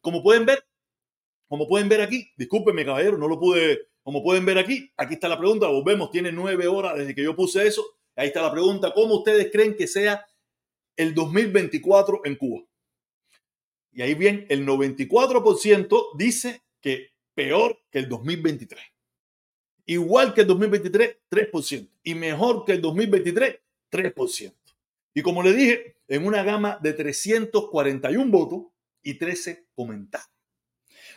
Como 0.00 0.22
pueden 0.22 0.46
ver, 0.46 0.64
como 1.48 1.68
pueden 1.68 1.88
ver 1.88 2.00
aquí, 2.00 2.30
discúlpenme 2.36 2.84
caballero, 2.84 3.18
no 3.18 3.28
lo 3.28 3.38
pude, 3.38 3.88
como 4.02 4.22
pueden 4.22 4.44
ver 4.44 4.58
aquí, 4.58 4.90
aquí 4.96 5.14
está 5.14 5.28
la 5.28 5.38
pregunta, 5.38 5.66
volvemos, 5.68 6.10
tiene 6.10 6.32
nueve 6.32 6.66
horas 6.66 6.96
desde 6.96 7.14
que 7.14 7.22
yo 7.22 7.36
puse 7.36 7.66
eso, 7.66 7.84
ahí 8.14 8.28
está 8.28 8.42
la 8.42 8.52
pregunta, 8.52 8.92
¿cómo 8.94 9.16
ustedes 9.16 9.50
creen 9.52 9.76
que 9.76 9.86
sea 9.86 10.26
el 10.96 11.14
2024 11.14 12.22
en 12.24 12.36
Cuba? 12.36 12.64
Y 13.92 14.02
ahí 14.02 14.14
bien, 14.14 14.46
el 14.48 14.66
94% 14.66 16.16
dice 16.16 16.62
que 16.80 17.10
peor 17.34 17.78
que 17.90 17.98
el 17.98 18.08
2023 18.08 18.95
igual 19.86 20.34
que 20.34 20.42
el 20.42 20.46
2023, 20.46 21.16
3%. 21.30 21.88
Y 22.02 22.14
mejor 22.14 22.64
que 22.64 22.72
el 22.72 22.80
2023, 22.82 23.58
3%. 23.90 24.54
Y 25.14 25.22
como 25.22 25.42
le 25.42 25.52
dije, 25.52 25.96
en 26.08 26.26
una 26.26 26.42
gama 26.42 26.78
de 26.82 26.92
341 26.92 28.30
votos 28.30 28.64
y 29.02 29.14
13 29.14 29.68
comentarios. 29.74 30.30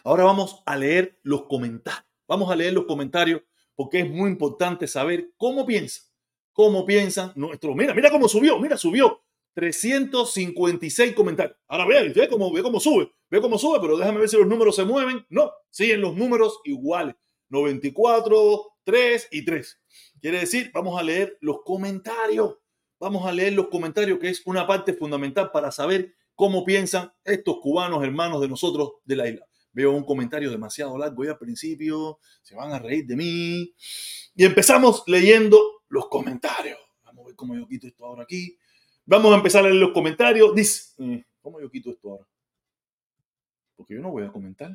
Ahora 0.03 0.23
vamos 0.23 0.63
a 0.65 0.77
leer 0.77 1.19
los 1.23 1.43
comentarios. 1.43 2.05
Vamos 2.27 2.51
a 2.51 2.55
leer 2.55 2.73
los 2.73 2.85
comentarios 2.85 3.41
porque 3.75 4.01
es 4.01 4.09
muy 4.09 4.29
importante 4.29 4.87
saber 4.87 5.31
cómo 5.37 5.65
piensan. 5.65 6.05
Cómo 6.53 6.85
piensan 6.85 7.31
nuestros. 7.35 7.75
Mira, 7.75 7.93
mira 7.93 8.09
cómo 8.09 8.27
subió. 8.27 8.59
Mira, 8.59 8.77
subió 8.77 9.21
356 9.53 11.13
comentarios. 11.13 11.57
Ahora 11.67 11.85
ve, 11.85 12.09
ve 12.09 12.27
cómo, 12.27 12.51
ve 12.51 12.61
cómo 12.61 12.79
sube. 12.79 13.11
Ve 13.29 13.41
cómo 13.41 13.57
sube, 13.57 13.79
pero 13.79 13.97
déjame 13.97 14.19
ver 14.19 14.29
si 14.29 14.37
los 14.37 14.47
números 14.47 14.75
se 14.75 14.83
mueven. 14.83 15.25
No, 15.29 15.51
siguen 15.69 16.01
los 16.01 16.15
números 16.15 16.59
iguales. 16.63 17.15
94, 17.49 18.77
3 18.83 19.27
y 19.31 19.45
3. 19.45 19.79
Quiere 20.21 20.39
decir, 20.39 20.71
vamos 20.73 20.99
a 20.99 21.03
leer 21.03 21.37
los 21.41 21.61
comentarios. 21.63 22.57
Vamos 22.99 23.25
a 23.25 23.31
leer 23.31 23.53
los 23.53 23.69
comentarios, 23.69 24.19
que 24.19 24.29
es 24.29 24.41
una 24.45 24.67
parte 24.67 24.93
fundamental 24.93 25.51
para 25.51 25.71
saber 25.71 26.15
cómo 26.35 26.65
piensan 26.65 27.11
estos 27.23 27.59
cubanos 27.61 28.03
hermanos 28.03 28.41
de 28.41 28.47
nosotros 28.47 28.93
de 29.05 29.15
la 29.15 29.27
isla. 29.27 29.45
Veo 29.71 29.91
un 29.91 30.03
comentario 30.03 30.49
demasiado 30.49 30.97
largo 30.97 31.23
y 31.23 31.27
al 31.27 31.37
principio 31.37 32.19
se 32.41 32.55
van 32.55 32.71
a 32.71 32.79
reír 32.79 33.05
de 33.05 33.15
mí. 33.15 33.73
Y 34.35 34.45
empezamos 34.45 35.03
leyendo 35.07 35.83
los 35.89 36.07
comentarios. 36.07 36.79
Vamos 37.03 37.23
a 37.23 37.27
ver 37.27 37.35
cómo 37.35 37.55
yo 37.55 37.67
quito 37.67 37.87
esto 37.87 38.05
ahora 38.05 38.23
aquí. 38.23 38.57
Vamos 39.05 39.31
a 39.31 39.37
empezar 39.37 39.65
a 39.65 39.69
leer 39.69 39.81
los 39.81 39.91
comentarios. 39.91 40.53
Dice, 40.53 40.93
eh, 40.99 41.23
¿cómo 41.41 41.61
yo 41.61 41.69
quito 41.69 41.91
esto 41.91 42.11
ahora? 42.11 42.27
Porque 43.75 43.95
yo 43.95 44.01
no 44.01 44.11
voy 44.11 44.23
a 44.23 44.31
comentar. 44.31 44.71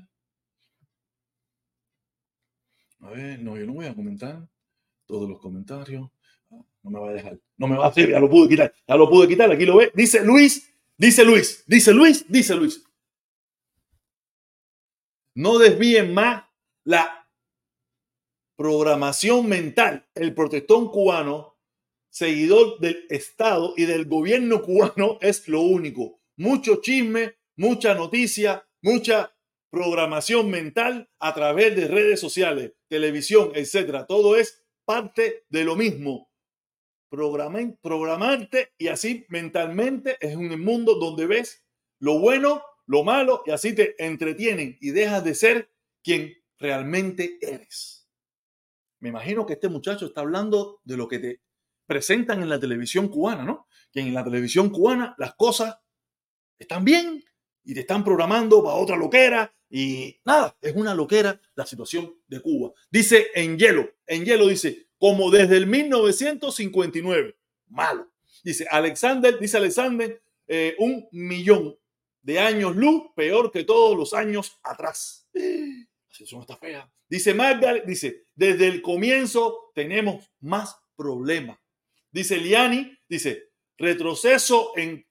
A 3.04 3.10
ver, 3.10 3.38
no, 3.40 3.56
yo 3.58 3.66
no 3.66 3.74
voy 3.74 3.84
a 3.84 3.94
comentar 3.94 4.48
todos 5.04 5.28
los 5.28 5.38
comentarios. 5.38 6.10
Ah, 6.50 6.64
no 6.82 6.90
me 6.90 6.98
va 6.98 7.10
a 7.10 7.12
dejar. 7.12 7.38
No 7.58 7.68
me 7.68 7.76
va 7.76 7.84
a 7.84 7.88
hacer, 7.88 8.08
ya 8.10 8.18
lo 8.18 8.30
pude 8.30 8.48
quitar. 8.48 8.74
Ya 8.88 8.96
lo 8.96 9.10
pude 9.10 9.28
quitar, 9.28 9.52
aquí 9.52 9.66
lo 9.66 9.76
ve. 9.76 9.92
Dice 9.94 10.24
Luis, 10.24 10.74
dice 10.96 11.22
Luis, 11.22 11.64
dice 11.66 11.92
Luis, 11.92 12.24
dice 12.26 12.54
Luis. 12.54 12.82
No 15.34 15.58
desvíen 15.58 16.14
más 16.14 16.44
la 16.84 17.28
programación 18.56 19.50
mental. 19.50 20.08
El 20.14 20.32
protestón 20.32 20.90
cubano 20.90 21.58
seguidor 22.08 22.78
del 22.78 23.04
Estado 23.10 23.74
y 23.76 23.84
del 23.84 24.06
gobierno 24.06 24.62
cubano 24.62 25.18
es 25.20 25.46
lo 25.46 25.60
único. 25.60 26.20
Mucho 26.36 26.80
chisme, 26.80 27.34
mucha 27.56 27.94
noticia, 27.94 28.66
mucha 28.80 29.33
programación 29.74 30.50
mental 30.50 31.10
a 31.18 31.34
través 31.34 31.74
de 31.74 31.88
redes 31.88 32.20
sociales, 32.20 32.72
televisión, 32.88 33.50
etcétera. 33.54 34.06
Todo 34.06 34.36
es 34.36 34.64
parte 34.84 35.44
de 35.48 35.64
lo 35.64 35.74
mismo. 35.74 36.30
programarte 37.10 38.72
y 38.78 38.88
así 38.88 39.26
mentalmente 39.28 40.16
es 40.20 40.36
un 40.36 40.60
mundo 40.60 40.94
donde 40.94 41.26
ves 41.26 41.64
lo 41.98 42.18
bueno, 42.18 42.62
lo 42.86 43.02
malo 43.02 43.42
y 43.46 43.50
así 43.50 43.74
te 43.74 43.94
entretienen 44.04 44.76
y 44.80 44.90
dejas 44.90 45.24
de 45.24 45.34
ser 45.34 45.70
quien 46.02 46.34
realmente 46.58 47.38
eres. 47.40 48.08
Me 49.00 49.08
imagino 49.08 49.44
que 49.44 49.54
este 49.54 49.68
muchacho 49.68 50.06
está 50.06 50.20
hablando 50.20 50.80
de 50.84 50.96
lo 50.96 51.08
que 51.08 51.18
te 51.18 51.40
presentan 51.86 52.42
en 52.42 52.48
la 52.48 52.60
televisión 52.60 53.08
cubana, 53.08 53.44
¿no? 53.44 53.66
Que 53.92 54.00
en 54.00 54.14
la 54.14 54.24
televisión 54.24 54.70
cubana 54.70 55.14
las 55.18 55.34
cosas 55.34 55.76
están 56.58 56.84
bien 56.84 57.22
y 57.64 57.74
te 57.74 57.80
están 57.80 58.04
programando 58.04 58.62
para 58.62 58.76
otra 58.76 58.96
loquera 58.96 59.52
y 59.70 60.20
nada, 60.24 60.56
es 60.60 60.74
una 60.76 60.94
loquera 60.94 61.40
la 61.54 61.66
situación 61.66 62.14
de 62.28 62.40
Cuba. 62.40 62.72
Dice 62.90 63.28
en 63.34 63.58
hielo, 63.58 63.90
en 64.06 64.24
hielo 64.24 64.46
dice, 64.48 64.86
como 64.98 65.30
desde 65.30 65.56
el 65.56 65.66
1959, 65.66 67.36
malo. 67.68 68.10
Dice 68.44 68.66
Alexander, 68.70 69.38
dice 69.38 69.56
Alexander, 69.56 70.22
eh, 70.46 70.76
un 70.78 71.08
millón 71.10 71.76
de 72.22 72.38
años 72.38 72.76
luz 72.76 73.04
peor 73.16 73.50
que 73.50 73.64
todos 73.64 73.96
los 73.96 74.14
años 74.14 74.58
atrás. 74.62 75.28
La 75.34 76.14
situación 76.14 76.42
está 76.42 76.56
fea. 76.56 76.88
Dice 77.08 77.34
Margaret, 77.34 77.84
dice, 77.84 78.26
desde 78.34 78.68
el 78.68 78.80
comienzo 78.80 79.72
tenemos 79.74 80.30
más 80.40 80.76
problemas. 80.96 81.58
Dice 82.12 82.36
Liani, 82.36 82.96
dice, 83.08 83.50
retroceso 83.76 84.72
en, 84.76 85.04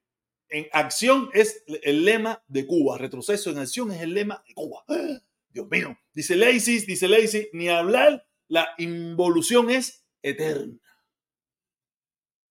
en 0.54 0.68
acción 0.70 1.30
es 1.32 1.64
el 1.82 2.04
lema 2.04 2.44
de 2.46 2.64
Cuba. 2.64 2.96
Retroceso 2.96 3.50
en 3.50 3.58
acción 3.58 3.90
es 3.90 4.00
el 4.02 4.14
lema 4.14 4.44
de 4.46 4.54
Cuba. 4.54 4.84
Dios 5.50 5.68
mío. 5.68 5.98
Dice 6.12 6.36
Lacey, 6.36 6.78
dice 6.80 7.08
Lacey, 7.08 7.48
ni 7.52 7.68
hablar, 7.68 8.24
la 8.46 8.68
involución 8.78 9.68
es 9.70 10.06
eterna. 10.22 10.78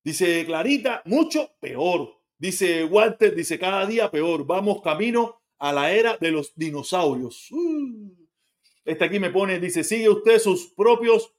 Dice 0.04 0.46
Clarita, 0.46 1.02
mucho 1.06 1.56
peor. 1.62 2.20
Dice 2.38 2.84
Walter, 2.84 3.34
dice 3.34 3.58
cada 3.58 3.86
día 3.86 4.12
peor. 4.12 4.46
Vamos 4.46 4.82
camino 4.82 5.42
a 5.60 5.72
la 5.72 5.94
era 5.94 6.18
de 6.18 6.32
los 6.32 6.54
dinosaurios. 6.56 7.50
Este 8.84 9.06
aquí 9.06 9.18
me 9.18 9.30
pone, 9.30 9.62
dice, 9.62 9.82
sigue 9.86 10.10
usted 10.10 10.40
sus 10.40 10.74
propios 10.74 11.34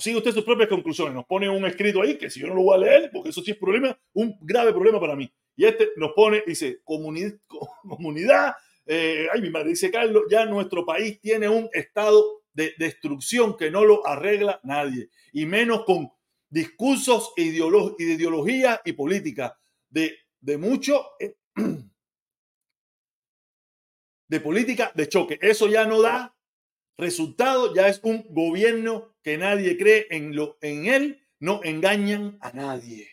sigue 0.00 0.18
usted 0.18 0.32
sus 0.32 0.44
propias 0.44 0.68
conclusiones. 0.68 1.14
Nos 1.14 1.26
pone 1.26 1.48
un 1.48 1.64
escrito 1.66 2.02
ahí 2.02 2.16
que 2.16 2.30
si 2.30 2.40
yo 2.40 2.48
no 2.48 2.54
lo 2.54 2.62
voy 2.62 2.76
a 2.76 2.86
leer, 2.86 3.10
porque 3.12 3.30
eso 3.30 3.42
sí 3.42 3.50
es 3.50 3.56
problema, 3.56 3.98
un 4.14 4.36
grave 4.40 4.72
problema 4.72 5.00
para 5.00 5.16
mí. 5.16 5.30
Y 5.60 5.66
este 5.66 5.90
nos 5.96 6.12
pone, 6.12 6.42
dice, 6.46 6.80
comunidad, 6.84 7.34
comunidad 7.86 8.54
eh, 8.86 9.26
ay, 9.30 9.42
mi 9.42 9.50
madre, 9.50 9.68
dice 9.68 9.90
Carlos, 9.90 10.22
ya 10.30 10.46
nuestro 10.46 10.86
país 10.86 11.20
tiene 11.20 11.50
un 11.50 11.68
estado 11.74 12.40
de 12.54 12.72
destrucción 12.78 13.58
que 13.58 13.70
no 13.70 13.84
lo 13.84 14.06
arregla 14.06 14.58
nadie, 14.64 15.10
y 15.34 15.44
menos 15.44 15.84
con 15.84 16.10
discursos 16.48 17.34
de 17.36 17.42
ideología 17.42 18.80
y 18.86 18.94
política 18.94 19.60
de, 19.90 20.16
de 20.40 20.56
mucho, 20.56 21.04
eh, 21.20 21.36
de 24.28 24.40
política 24.40 24.92
de 24.94 25.10
choque. 25.10 25.38
Eso 25.42 25.68
ya 25.68 25.84
no 25.84 26.00
da 26.00 26.34
resultado, 26.96 27.74
ya 27.74 27.86
es 27.86 28.00
un 28.02 28.24
gobierno 28.30 29.14
que 29.22 29.36
nadie 29.36 29.76
cree 29.76 30.06
en, 30.08 30.34
lo, 30.34 30.56
en 30.62 30.86
él, 30.86 31.22
no 31.38 31.60
engañan 31.64 32.38
a 32.40 32.50
nadie. 32.52 33.10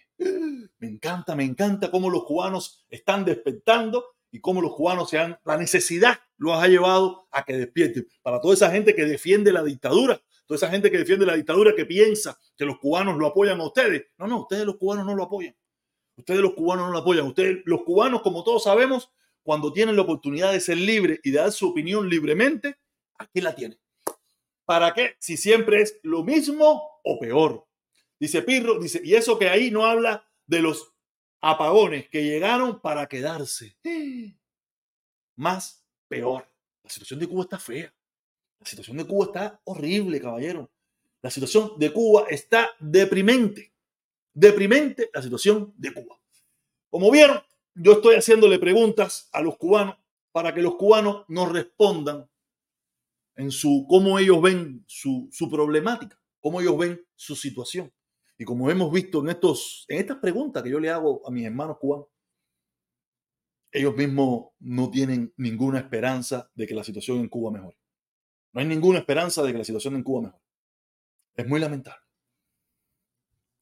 Me 0.80 0.88
encanta, 0.88 1.36
me 1.36 1.44
encanta 1.44 1.90
cómo 1.90 2.10
los 2.10 2.24
cubanos 2.26 2.86
están 2.90 3.26
despertando 3.26 4.06
y 4.32 4.40
cómo 4.40 4.62
los 4.62 4.76
cubanos 4.76 5.10
se 5.10 5.18
han, 5.18 5.40
la 5.46 5.58
necesidad 5.58 6.20
los 6.38 6.62
ha 6.62 6.68
llevado 6.68 7.28
a 7.32 7.44
que 7.44 7.58
despierten. 7.58 8.08
Para 8.22 8.40
toda 8.40 8.54
esa 8.54 8.70
gente 8.70 8.94
que 8.94 9.06
defiende 9.06 9.52
la 9.52 9.64
dictadura, 9.64 10.22
toda 10.46 10.58
esa 10.58 10.70
gente 10.70 10.92
que 10.92 11.00
defiende 11.00 11.26
la 11.26 11.36
dictadura, 11.36 11.74
que 11.76 11.86
piensa 11.86 12.38
que 12.56 12.66
los 12.66 12.78
cubanos 12.80 13.18
lo 13.18 13.28
apoyan 13.28 13.60
a 13.60 13.66
ustedes. 13.66 14.06
No, 14.18 14.28
no, 14.28 14.42
ustedes 14.42 14.66
los 14.66 14.78
cubanos 14.78 15.06
no 15.06 15.16
lo 15.16 15.24
apoyan. 15.24 15.56
Ustedes 16.16 16.42
los 16.42 16.54
cubanos 16.54 16.88
no 16.88 16.92
lo 16.92 17.00
apoyan. 17.00 17.26
Ustedes, 17.28 17.58
los 17.66 17.84
cubanos, 17.84 18.22
como 18.22 18.44
todos 18.44 18.64
sabemos, 18.64 19.12
cuando 19.44 19.72
tienen 19.72 19.96
la 19.96 20.02
oportunidad 20.02 20.52
de 20.52 20.60
ser 20.60 20.78
libres 20.78 21.20
y 21.24 21.32
de 21.32 21.40
dar 21.40 21.52
su 21.52 21.70
opinión 21.70 22.10
libremente, 22.10 22.78
aquí 23.18 23.42
la 23.42 23.56
tienen. 23.56 23.80
¿Para 24.66 24.94
qué? 24.94 25.16
Si 25.20 25.38
siempre 25.38 25.82
es 25.82 26.00
lo 26.04 26.24
mismo 26.24 27.00
o 27.04 27.20
peor. 27.20 27.66
Dice 28.20 28.42
Pirro, 28.42 28.80
dice, 28.80 29.00
y 29.04 29.16
eso 29.16 29.38
que 29.38 29.48
ahí 29.48 29.72
no 29.72 29.86
habla 29.86 30.27
de 30.48 30.62
los 30.62 30.94
apagones 31.42 32.10
que 32.10 32.24
llegaron 32.24 32.82
para 32.82 33.08
quedarse. 33.08 33.78
Más 35.36 35.86
peor. 36.08 36.48
La 36.84 36.90
situación 36.90 37.20
de 37.20 37.28
Cuba 37.28 37.44
está 37.44 37.60
fea. 37.60 37.94
La 38.60 38.66
situación 38.66 38.98
de 38.98 39.06
Cuba 39.06 39.26
está 39.26 39.62
horrible, 39.66 40.20
caballero. 40.20 40.72
La 41.22 41.30
situación 41.30 41.74
de 41.78 41.92
Cuba 41.92 42.26
está 42.30 42.72
deprimente. 42.80 43.74
Deprimente 44.34 45.10
la 45.14 45.22
situación 45.22 45.74
de 45.78 45.94
Cuba. 45.94 46.20
Como 46.90 47.12
vieron, 47.12 47.42
yo 47.76 47.94
estoy 47.94 48.16
haciéndole 48.16 48.58
preguntas 48.58 49.30
a 49.32 49.42
los 49.42 49.58
cubanos 49.58 49.98
para 50.32 50.54
que 50.54 50.62
los 50.62 50.76
cubanos 50.76 51.26
nos 51.28 51.52
respondan 51.52 52.30
en 53.36 53.52
su 53.52 53.86
cómo 53.88 54.20
ellos 54.20 54.42
ven 54.42 54.84
su, 54.88 55.30
problemática, 55.50 56.20
cómo 56.40 56.60
ellos 56.60 56.78
ven 56.78 57.06
su 57.16 57.36
situación. 57.36 57.92
Y 58.38 58.46
como 58.46 58.70
hemos 58.70 58.92
visto 58.92 59.22
en, 59.22 59.30
estos, 59.30 59.86
en 59.88 60.00
estas 60.00 60.18
preguntas 60.18 60.62
que 60.62 60.70
yo 60.70 60.80
le 60.80 60.90
hago 60.90 61.28
a 61.28 61.32
mis 61.32 61.46
hermanos 61.46 61.78
cubanos, 61.80 62.08
ellos 63.72 63.96
mismos 63.96 64.50
no 64.60 64.90
tienen 64.90 65.34
ninguna 65.38 65.80
esperanza 65.80 66.50
de 66.56 66.68
que 66.68 66.76
la 66.76 66.84
situación 66.84 67.20
en 67.20 67.30
Cuba 67.30 67.52
mejore. 67.52 67.78
No 68.54 68.62
hay 68.62 68.68
ninguna 68.68 69.00
esperanza 69.00 69.44
de 69.44 69.52
que 69.52 69.58
la 69.58 69.64
situación 69.64 69.96
en 69.96 70.04
Cuba 70.04 70.22
mejore. 70.22 70.44
Es 71.36 71.48
muy 71.48 71.60
lamentable. 71.60 72.02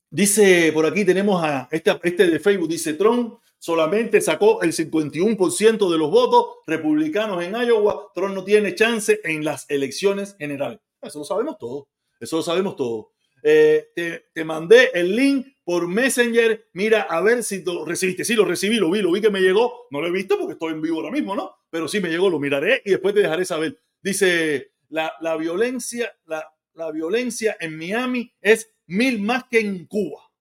Dice 0.09 0.71
por 0.73 0.85
aquí, 0.85 1.03
tenemos 1.03 1.43
a 1.43 1.67
este, 1.71 1.91
este 2.03 2.29
de 2.29 2.39
Facebook, 2.39 2.69
dice 2.69 2.93
Trump 2.93 3.39
solamente 3.57 4.21
sacó 4.21 4.61
el 4.61 4.73
51% 4.73 5.91
de 5.91 5.97
los 5.97 6.11
votos 6.11 6.57
republicanos 6.67 7.43
en 7.43 7.55
Iowa. 7.55 8.11
Trump 8.13 8.35
no 8.35 8.43
tiene 8.43 8.75
chance 8.75 9.19
en 9.23 9.43
las 9.43 9.69
elecciones 9.69 10.35
generales. 10.37 10.79
Eso 11.01 11.19
lo 11.19 11.25
sabemos 11.25 11.57
todo. 11.57 11.87
Eso 12.19 12.37
lo 12.37 12.43
sabemos 12.43 12.75
todo. 12.75 13.14
Eh, 13.43 14.23
te, 14.33 14.43
mandé 14.43 14.91
el 14.93 15.15
link 15.15 15.47
por 15.63 15.87
Messenger. 15.87 16.69
Mira 16.73 17.03
a 17.03 17.21
ver 17.21 17.43
si 17.43 17.63
lo 17.63 17.85
recibiste. 17.85 18.25
Sí, 18.25 18.35
lo 18.35 18.45
recibí, 18.45 18.77
lo 18.77 18.89
vi, 18.89 19.01
lo 19.01 19.11
vi 19.11 19.21
que 19.21 19.29
me 19.29 19.41
llegó. 19.41 19.87
No 19.91 20.01
lo 20.01 20.07
he 20.07 20.11
visto 20.11 20.37
porque 20.37 20.53
estoy 20.53 20.73
en 20.73 20.81
vivo 20.81 20.97
ahora 20.97 21.11
mismo, 21.11 21.35
¿no? 21.35 21.55
Pero 21.69 21.87
sí 21.87 21.99
me 21.99 22.09
llegó, 22.09 22.29
lo 22.29 22.39
miraré 22.39 22.81
y 22.85 22.91
después 22.91 23.13
te 23.13 23.21
dejaré 23.21 23.45
saber. 23.45 23.79
Dice, 24.01 24.73
la, 24.89 25.13
la 25.21 25.35
violencia, 25.37 26.15
la, 26.25 26.47
la 26.73 26.91
violencia 26.91 27.57
en 27.59 27.77
Miami 27.77 28.33
es 28.41 28.73
mil 28.87 29.21
más 29.21 29.45
que 29.49 29.59
en 29.59 29.85
Cuba. 29.85 30.31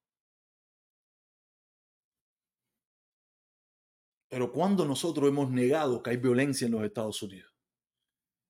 Pero 4.29 4.51
cuando 4.51 4.85
nosotros 4.85 5.29
hemos 5.29 5.49
negado 5.49 6.03
que 6.03 6.11
hay 6.11 6.17
violencia 6.17 6.67
en 6.67 6.73
los 6.73 6.85
Estados 6.85 7.23
Unidos? 7.23 7.55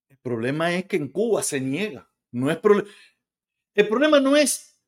El 0.09 0.17
problema 0.17 0.75
es 0.75 0.87
que 0.87 0.97
en 0.97 1.09
Cuba 1.09 1.43
se 1.43 1.61
niega. 1.61 2.11
No 2.33 2.51
es 2.51 2.57
el 3.75 3.89
problema 3.89 4.21
no 4.21 4.37
es 4.37 4.79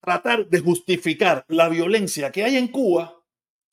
tratar 0.00 0.48
de 0.48 0.60
justificar 0.60 1.44
la 1.48 1.68
violencia 1.68 2.30
que 2.30 2.44
hay 2.44 2.56
en 2.56 2.68
Cuba 2.68 3.18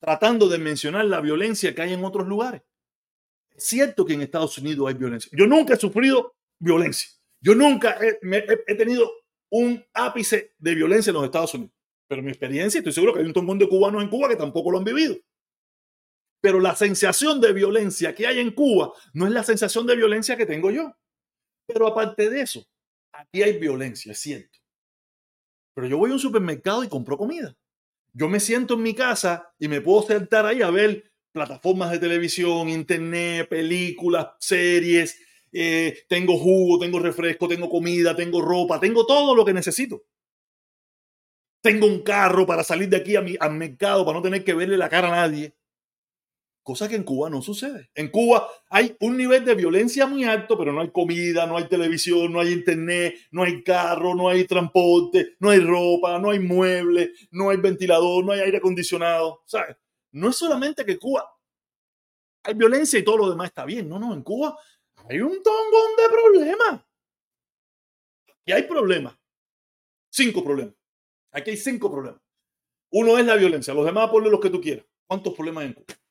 tratando 0.00 0.48
de 0.48 0.58
mencionar 0.58 1.04
la 1.06 1.20
violencia 1.20 1.74
que 1.74 1.82
hay 1.82 1.92
en 1.92 2.04
otros 2.04 2.26
lugares. 2.26 2.62
Es 3.50 3.64
cierto 3.64 4.04
que 4.04 4.14
en 4.14 4.22
Estados 4.22 4.58
Unidos 4.58 4.88
hay 4.88 4.94
violencia. 4.94 5.30
Yo 5.36 5.46
nunca 5.46 5.74
he 5.74 5.76
sufrido 5.78 6.36
violencia. 6.58 7.10
Yo 7.40 7.54
nunca 7.54 7.98
he, 8.00 8.74
tenido 8.74 9.10
un 9.50 9.84
ápice 9.94 10.54
de 10.58 10.74
violencia 10.74 11.10
en 11.10 11.14
los 11.14 11.24
Estados 11.24 11.54
Unidos. 11.54 11.72
Pero 12.08 12.20
en 12.20 12.26
mi 12.26 12.30
experiencia, 12.30 12.78
estoy 12.78 12.92
seguro 12.92 13.12
que 13.12 13.20
hay 13.20 13.26
un 13.26 13.32
montón 13.34 13.58
de 13.58 13.68
cubanos 13.68 14.02
en 14.02 14.08
Cuba 14.08 14.28
que 14.28 14.36
tampoco 14.36 14.70
lo 14.70 14.78
han 14.78 14.84
vivido. 14.84 15.16
Pero 16.40 16.60
la 16.60 16.76
sensación 16.76 17.40
de 17.40 17.52
violencia 17.52 18.14
que 18.14 18.26
hay 18.26 18.38
en 18.38 18.52
Cuba 18.52 18.92
no 19.12 19.26
es 19.26 19.32
la 19.32 19.42
sensación 19.42 19.86
de 19.86 19.96
violencia 19.96 20.36
que 20.36 20.46
tengo 20.46 20.70
yo. 20.70 20.94
Pero 21.66 21.86
aparte 21.86 22.30
de 22.30 22.42
eso, 22.42 22.64
aquí 23.18 23.42
hay 23.42 23.58
violencia, 23.58 24.12
es 24.12 24.20
cierto. 24.20 24.58
Pero 25.74 25.88
yo 25.88 25.98
voy 25.98 26.10
a 26.10 26.14
un 26.14 26.18
supermercado 26.18 26.84
y 26.84 26.88
compro 26.88 27.18
comida. 27.18 27.56
Yo 28.12 28.28
me 28.28 28.40
siento 28.40 28.74
en 28.74 28.82
mi 28.82 28.94
casa 28.94 29.52
y 29.58 29.68
me 29.68 29.80
puedo 29.82 30.02
sentar 30.02 30.46
ahí 30.46 30.62
a 30.62 30.70
ver 30.70 31.12
plataformas 31.32 31.90
de 31.90 31.98
televisión, 31.98 32.70
internet, 32.70 33.46
películas, 33.48 34.28
series. 34.40 35.20
Eh, 35.52 36.04
tengo 36.08 36.38
jugo, 36.38 36.78
tengo 36.78 36.98
refresco, 36.98 37.46
tengo 37.46 37.68
comida, 37.68 38.16
tengo 38.16 38.40
ropa, 38.40 38.80
tengo 38.80 39.04
todo 39.04 39.34
lo 39.34 39.44
que 39.44 39.52
necesito. 39.52 40.04
Tengo 41.60 41.86
un 41.86 42.02
carro 42.02 42.46
para 42.46 42.64
salir 42.64 42.88
de 42.88 42.96
aquí 42.96 43.16
a 43.16 43.20
mi, 43.20 43.36
al 43.38 43.52
mercado 43.52 44.06
para 44.06 44.16
no 44.16 44.22
tener 44.22 44.44
que 44.44 44.54
verle 44.54 44.78
la 44.78 44.88
cara 44.88 45.08
a 45.08 45.28
nadie. 45.28 45.54
Cosa 46.66 46.88
que 46.88 46.96
en 46.96 47.04
Cuba 47.04 47.30
no 47.30 47.42
sucede. 47.42 47.90
En 47.94 48.10
Cuba 48.10 48.48
hay 48.70 48.96
un 48.98 49.16
nivel 49.16 49.44
de 49.44 49.54
violencia 49.54 50.04
muy 50.04 50.24
alto, 50.24 50.58
pero 50.58 50.72
no 50.72 50.80
hay 50.80 50.90
comida, 50.90 51.46
no 51.46 51.56
hay 51.56 51.68
televisión, 51.68 52.32
no 52.32 52.40
hay 52.40 52.52
internet, 52.52 53.14
no 53.30 53.44
hay 53.44 53.62
carro, 53.62 54.16
no 54.16 54.28
hay 54.28 54.44
transporte, 54.46 55.36
no 55.38 55.50
hay 55.50 55.60
ropa, 55.60 56.18
no 56.18 56.30
hay 56.30 56.40
muebles, 56.40 57.28
no 57.30 57.50
hay 57.50 57.58
ventilador, 57.58 58.24
no 58.24 58.32
hay 58.32 58.40
aire 58.40 58.58
acondicionado. 58.58 59.44
¿Sabes? 59.46 59.76
No 60.10 60.30
es 60.30 60.36
solamente 60.36 60.84
que 60.84 60.98
Cuba 60.98 61.24
hay 62.42 62.54
violencia 62.54 62.98
y 62.98 63.04
todo 63.04 63.18
lo 63.18 63.30
demás 63.30 63.46
está 63.46 63.64
bien. 63.64 63.88
No, 63.88 64.00
no, 64.00 64.12
en 64.12 64.24
Cuba 64.24 64.58
hay 65.08 65.20
un 65.20 65.40
tongón 65.40 65.96
de 65.96 66.08
problemas. 66.08 66.84
Y 68.44 68.50
hay 68.50 68.64
problemas. 68.64 69.16
Cinco 70.10 70.42
problemas. 70.42 70.74
Aquí 71.30 71.50
hay 71.50 71.58
cinco 71.58 71.92
problemas. 71.92 72.20
Uno 72.90 73.18
es 73.18 73.24
la 73.24 73.36
violencia. 73.36 73.72
Los 73.72 73.86
demás 73.86 74.10
ponle 74.10 74.30
los 74.30 74.40
que 74.40 74.50
tú 74.50 74.60
quieras. 74.60 74.84
¿Cuántos 75.06 75.32
problemas 75.32 75.62
hay 75.62 75.68
en 75.68 75.74
Cuba? 75.74 76.05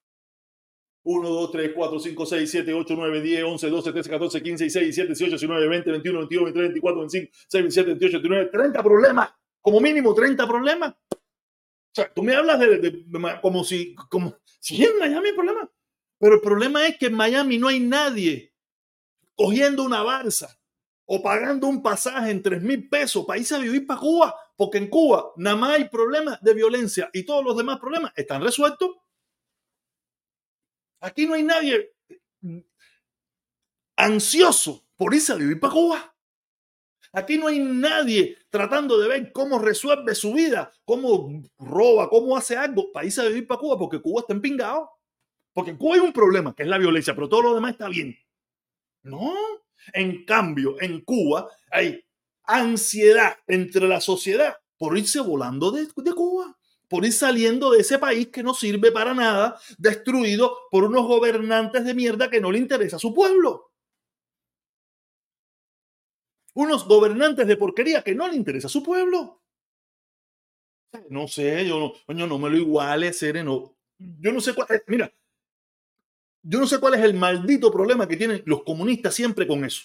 1, 1.08 1.30
2, 1.30 1.52
3, 1.52 1.72
4, 1.76 2.00
5, 2.00 2.26
6, 2.26 2.52
7, 2.52 2.74
8, 2.74 2.96
9, 2.98 3.22
10, 3.22 3.44
11, 3.44 3.70
12, 3.70 3.92
13, 3.92 4.10
14, 4.10 4.42
15, 4.42 4.64
16, 4.64 4.86
17, 4.86 5.08
18, 5.10 5.30
19, 5.38 5.68
20, 5.68 5.92
21, 5.92 6.20
22, 6.20 6.44
23, 6.46 6.70
24, 6.70 7.00
25, 7.02 7.32
26, 7.32 7.64
27, 7.64 7.90
28, 7.92 8.12
29, 8.18 8.50
30 8.52 8.84
problemas. 8.84 9.30
Como 9.62 9.80
mínimo 9.80 10.16
30 10.16 10.48
problemas. 10.48 10.96
O 11.12 11.94
sea, 11.94 12.12
tú 12.12 12.24
me 12.24 12.36
hablas 12.36 12.60
de, 12.60 12.80
de, 12.80 12.92
de 13.06 13.40
como 13.42 13.64
si, 13.64 13.94
como 14.10 14.36
si 14.60 14.84
en 14.84 14.98
Miami 14.98 15.30
hay 15.30 15.36
problemas. 15.36 15.70
Pero 16.18 16.36
el 16.36 16.42
problema 16.42 16.88
es 16.88 16.98
que 16.98 17.06
en 17.06 17.14
Miami 17.14 17.60
no 17.60 17.68
hay 17.68 17.80
nadie 17.80 18.54
cogiendo 19.36 19.84
una 19.84 20.02
balsa 20.02 20.60
o 21.06 21.22
pagando 21.22 21.68
un 21.68 21.84
pasaje 21.84 22.32
en 22.32 22.42
3 22.42 22.64
mil 22.64 22.90
pesos 22.90 23.26
para 23.26 23.40
irse 23.40 23.56
a 23.56 23.60
vivir 23.60 23.86
para 23.86 24.00
Cuba, 24.00 24.36
porque 24.56 24.80
en 24.80 24.90
Cuba 24.90 25.34
nada 25.36 25.56
más 25.56 25.76
hay 25.76 25.88
problemas 25.88 26.42
de 26.42 26.54
violencia 26.56 27.10
y 27.14 27.24
todos 27.24 27.44
los 27.46 27.56
demás 27.56 27.80
problemas 27.80 28.12
están 28.16 28.42
resueltos. 28.42 28.90
Aquí 31.00 31.26
no 31.26 31.34
hay 31.34 31.44
nadie 31.44 31.94
ansioso 33.96 34.86
por 34.96 35.14
irse 35.14 35.34
a 35.34 35.36
vivir 35.36 35.60
para 35.60 35.74
Cuba. 35.74 36.16
Aquí 37.14 37.38
no 37.38 37.48
hay 37.48 37.60
nadie 37.60 38.38
tratando 38.50 38.98
de 38.98 39.08
ver 39.08 39.32
cómo 39.32 39.58
resuelve 39.58 40.14
su 40.16 40.34
vida, 40.34 40.72
cómo 40.84 41.44
roba, 41.58 42.10
cómo 42.10 42.36
hace 42.36 42.58
algo 42.58 42.92
para 42.92 43.06
irse 43.06 43.22
a 43.22 43.26
vivir 43.26 43.48
para 43.48 43.60
Cuba, 43.60 43.78
porque 43.78 44.02
Cuba 44.02 44.22
está 44.22 44.34
empingado. 44.34 44.92
Porque 45.54 45.72
en 45.72 45.78
Cuba 45.78 45.96
hay 45.96 46.02
un 46.02 46.12
problema, 46.12 46.54
que 46.54 46.64
es 46.64 46.70
la 46.70 46.78
violencia, 46.78 47.16
pero 47.16 47.30
todo 47.30 47.44
lo 47.44 47.56
demás 47.56 47.72
está 47.72 47.88
bien. 47.88 48.18
No. 49.04 49.34
En 49.94 50.26
cambio, 50.26 50.76
en 50.82 51.02
Cuba 51.02 51.50
hay 51.72 52.04
ansiedad 52.44 53.38
entre 53.48 53.88
la 53.88 54.02
sociedad 54.02 54.58
por 54.78 54.98
irse 54.98 55.22
volando 55.22 55.72
de, 55.72 55.88
de, 55.96 56.14
Cuba, 56.14 56.58
por 56.88 57.06
ir 57.06 57.14
saliendo 57.14 57.72
de 57.72 57.80
ese 57.80 58.00
país 58.00 58.28
que 58.28 58.44
no 58.44 58.54
sirve 58.54 58.92
para 58.92 59.14
nada, 59.14 59.60
destruido 59.78 60.58
por 60.72 60.84
unos 60.84 61.06
gobernantes 61.06 61.84
de 61.86 61.94
mierda 61.94 62.30
que 62.30 62.42
no 62.42 62.52
le 62.52 62.60
interesa 62.60 62.98
a 62.98 63.00
su 63.00 63.14
pueblo. 63.14 63.72
Unos 66.54 66.88
gobernantes 66.88 67.48
de 67.48 67.58
porquería 67.58 68.02
que 68.02 68.16
no 68.16 68.28
le 68.28 68.36
interesa 68.36 68.68
a 68.68 68.70
su 68.70 68.82
pueblo. 68.82 69.42
No 71.10 71.28
sé, 71.28 71.68
yo 71.68 71.80
no, 71.80 71.94
coño, 72.06 72.26
no 72.28 72.40
me 72.40 72.50
lo 72.50 72.58
iguale, 72.58 73.12
sereno. 73.12 73.76
Yo 73.98 74.32
no 74.32 74.40
sé 74.40 74.54
cuál. 74.54 74.68
Mira, 74.88 75.12
yo 76.42 76.60
no 76.60 76.68
sé 76.68 76.80
cuál 76.80 76.94
es 76.94 77.02
el 77.02 77.16
maldito 77.16 77.72
problema 77.72 78.08
que 78.08 78.16
tienen 78.16 78.44
los 78.46 78.64
comunistas 78.64 79.14
siempre 79.14 79.46
con 79.46 79.66
eso. 79.66 79.84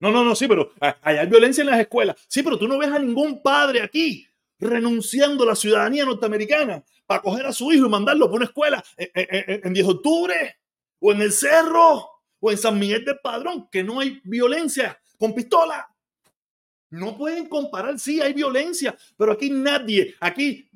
No, 0.00 0.10
no, 0.10 0.24
no, 0.24 0.34
sí, 0.34 0.48
pero 0.48 0.72
hay 0.80 1.26
violencia 1.28 1.62
en 1.62 1.70
las 1.70 1.78
escuelas. 1.78 2.16
Sí, 2.26 2.42
pero 2.42 2.58
tú 2.58 2.66
no 2.66 2.78
ves 2.78 2.90
a 2.90 2.98
ningún 2.98 3.40
padre 3.40 3.82
aquí 3.82 4.26
renunciando 4.68 5.44
a 5.44 5.48
la 5.48 5.56
ciudadanía 5.56 6.04
norteamericana 6.04 6.84
para 7.06 7.22
coger 7.22 7.46
a 7.46 7.52
su 7.52 7.72
hijo 7.72 7.86
y 7.86 7.90
mandarlo 7.90 8.26
por 8.26 8.36
una 8.36 8.46
escuela 8.46 8.82
en 8.96 9.72
10 9.72 9.86
de 9.86 9.92
octubre 9.92 10.56
o 11.00 11.12
en 11.12 11.20
el 11.20 11.32
cerro 11.32 12.08
o 12.40 12.50
en 12.50 12.58
San 12.58 12.78
Miguel 12.78 13.04
del 13.04 13.18
Padrón, 13.22 13.68
que 13.70 13.82
no 13.82 14.00
hay 14.00 14.20
violencia 14.24 15.00
con 15.18 15.34
pistola. 15.34 15.88
No 16.90 17.16
pueden 17.16 17.48
comparar, 17.48 17.98
sí, 17.98 18.20
hay 18.20 18.32
violencia, 18.32 18.96
pero 19.16 19.32
aquí 19.32 19.50
nadie, 19.50 20.14
aquí 20.20 20.68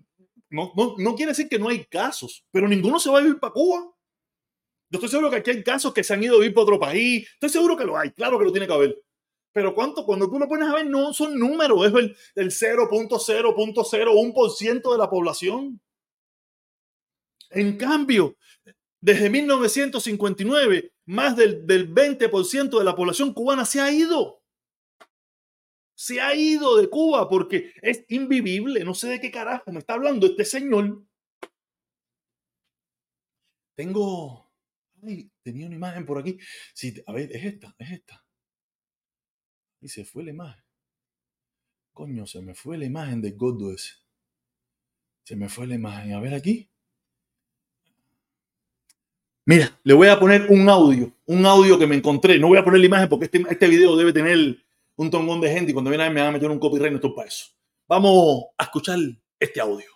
no, 0.50 0.72
no, 0.76 0.94
no 0.98 1.14
quiere 1.14 1.32
decir 1.32 1.48
que 1.48 1.58
no 1.58 1.68
hay 1.68 1.84
casos, 1.84 2.44
pero 2.50 2.68
ninguno 2.68 2.98
se 2.98 3.10
va 3.10 3.18
a 3.18 3.22
vivir 3.22 3.38
para 3.38 3.52
Cuba. 3.52 3.92
Yo 4.88 4.98
estoy 4.98 5.08
seguro 5.08 5.30
que 5.30 5.36
aquí 5.36 5.50
hay 5.50 5.62
casos 5.64 5.92
que 5.92 6.04
se 6.04 6.14
han 6.14 6.22
ido 6.22 6.36
a 6.36 6.38
vivir 6.38 6.54
para 6.54 6.62
otro 6.62 6.78
país. 6.78 7.28
Estoy 7.34 7.50
seguro 7.50 7.76
que 7.76 7.84
lo 7.84 7.98
hay. 7.98 8.12
Claro 8.12 8.38
que 8.38 8.44
lo 8.44 8.52
tiene 8.52 8.66
que 8.68 8.72
haber. 8.72 8.96
Pero 9.56 9.74
cuánto, 9.74 10.04
cuando 10.04 10.28
tú 10.28 10.38
lo 10.38 10.46
pones 10.46 10.68
a 10.68 10.74
ver, 10.74 10.84
no 10.84 11.14
son 11.14 11.38
números. 11.38 11.86
Es 11.86 11.94
el, 11.94 12.14
el 12.34 12.50
0.0.01% 12.50 14.92
de 14.92 14.98
la 14.98 15.08
población. 15.08 15.80
En 17.48 17.78
cambio, 17.78 18.36
desde 19.00 19.30
1959, 19.30 20.92
más 21.06 21.38
del, 21.38 21.66
del 21.66 21.90
20% 21.90 22.78
de 22.78 22.84
la 22.84 22.94
población 22.94 23.32
cubana 23.32 23.64
se 23.64 23.80
ha 23.80 23.90
ido. 23.90 24.42
Se 25.94 26.20
ha 26.20 26.34
ido 26.34 26.76
de 26.76 26.90
Cuba 26.90 27.26
porque 27.30 27.72
es 27.80 28.04
invivible. 28.10 28.84
No 28.84 28.92
sé 28.92 29.08
de 29.08 29.22
qué 29.22 29.30
carajo 29.30 29.72
me 29.72 29.78
está 29.78 29.94
hablando 29.94 30.26
este 30.26 30.44
señor. 30.44 31.02
Tengo 33.74 34.52
tenía 35.42 35.66
una 35.66 35.76
imagen 35.76 36.04
por 36.04 36.18
aquí. 36.18 36.36
Sí, 36.74 37.02
a 37.06 37.12
ver, 37.14 37.34
es 37.34 37.42
esta, 37.42 37.74
es 37.78 37.92
esta. 37.92 38.25
Y 39.86 39.88
se 39.88 40.04
fue 40.04 40.24
la 40.24 40.30
imagen. 40.30 40.64
Coño, 41.92 42.26
se 42.26 42.42
me 42.42 42.56
fue 42.56 42.76
la 42.76 42.86
imagen 42.86 43.20
del 43.20 43.36
gordo 43.36 43.72
ese. 43.72 43.92
Se 45.22 45.36
me 45.36 45.48
fue 45.48 45.68
la 45.68 45.76
imagen. 45.76 46.12
A 46.12 46.18
ver 46.18 46.34
aquí. 46.34 46.68
Mira, 49.44 49.78
le 49.84 49.94
voy 49.94 50.08
a 50.08 50.18
poner 50.18 50.50
un 50.50 50.68
audio, 50.68 51.12
un 51.26 51.46
audio 51.46 51.78
que 51.78 51.86
me 51.86 51.94
encontré. 51.94 52.36
No 52.36 52.48
voy 52.48 52.58
a 52.58 52.64
poner 52.64 52.80
la 52.80 52.86
imagen 52.86 53.08
porque 53.08 53.26
este, 53.26 53.44
este 53.48 53.68
video 53.68 53.94
debe 53.94 54.12
tener 54.12 54.58
un 54.96 55.08
tongón 55.08 55.40
de 55.40 55.52
gente 55.52 55.70
y 55.70 55.72
cuando 55.72 55.90
viene 55.90 56.02
a 56.02 56.08
ver 56.08 56.14
me 56.16 56.20
van 56.20 56.30
a 56.30 56.32
meter 56.32 56.50
un 56.50 56.58
copyright, 56.58 56.90
no 56.90 56.96
estoy 56.96 57.14
para 57.14 57.28
eso. 57.28 57.46
Vamos 57.86 58.46
a 58.58 58.64
escuchar 58.64 58.98
este 59.38 59.60
audio. 59.60 59.95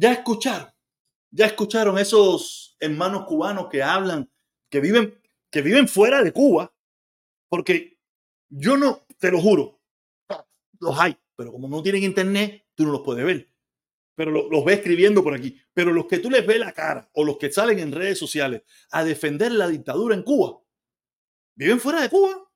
Ya 0.00 0.12
escucharon, 0.12 0.72
ya 1.30 1.44
escucharon 1.44 1.98
esos 1.98 2.74
hermanos 2.80 3.26
cubanos 3.26 3.68
que 3.68 3.82
hablan, 3.82 4.32
que 4.70 4.80
viven, 4.80 5.20
que 5.50 5.60
viven 5.60 5.88
fuera 5.88 6.22
de 6.22 6.32
Cuba, 6.32 6.74
porque 7.50 8.00
yo 8.48 8.78
no, 8.78 9.06
te 9.18 9.30
lo 9.30 9.42
juro, 9.42 9.82
los 10.78 10.98
hay, 10.98 11.18
pero 11.36 11.52
como 11.52 11.68
no 11.68 11.82
tienen 11.82 12.02
internet, 12.02 12.66
tú 12.74 12.86
no 12.86 12.92
los 12.92 13.02
puedes 13.02 13.26
ver. 13.26 13.52
Pero 14.14 14.30
lo, 14.30 14.48
los 14.48 14.64
ves 14.64 14.78
escribiendo 14.78 15.22
por 15.22 15.34
aquí. 15.34 15.60
Pero 15.74 15.92
los 15.92 16.06
que 16.06 16.18
tú 16.18 16.30
les 16.30 16.46
ves 16.46 16.58
la 16.58 16.72
cara 16.72 17.10
o 17.12 17.22
los 17.22 17.36
que 17.36 17.52
salen 17.52 17.78
en 17.78 17.92
redes 17.92 18.18
sociales 18.18 18.62
a 18.92 19.04
defender 19.04 19.52
la 19.52 19.68
dictadura 19.68 20.14
en 20.14 20.22
Cuba, 20.22 20.62
viven 21.56 21.78
fuera 21.78 22.00
de 22.00 22.08
Cuba. 22.08 22.50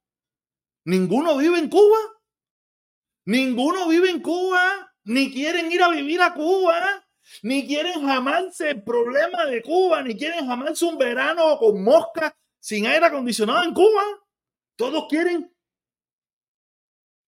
Ninguno 0.87 1.37
vive 1.37 1.59
en 1.59 1.69
Cuba. 1.69 1.99
Ninguno 3.27 3.87
vive 3.87 4.09
en 4.09 4.23
Cuba. 4.23 4.95
Ni 5.05 5.31
quieren 5.31 5.71
ir 5.71 5.83
a 5.83 5.91
vivir 5.91 6.23
a 6.23 6.33
Cuba 6.33 7.04
ni 7.43 7.67
quieren 7.67 8.07
jamás 8.07 8.61
el 8.61 8.83
problema 8.83 9.45
de 9.47 9.63
Cuba, 9.63 10.03
ni 10.03 10.17
quieren 10.17 10.47
jamás 10.47 10.81
un 10.83 10.99
verano 10.99 11.57
con 11.59 11.83
mosca 11.83 12.37
sin 12.59 12.87
aire 12.87 13.07
acondicionado 13.07 13.65
en 13.65 13.75
Cuba. 13.75 14.03
Todos 14.77 15.07
quieren 15.09 15.55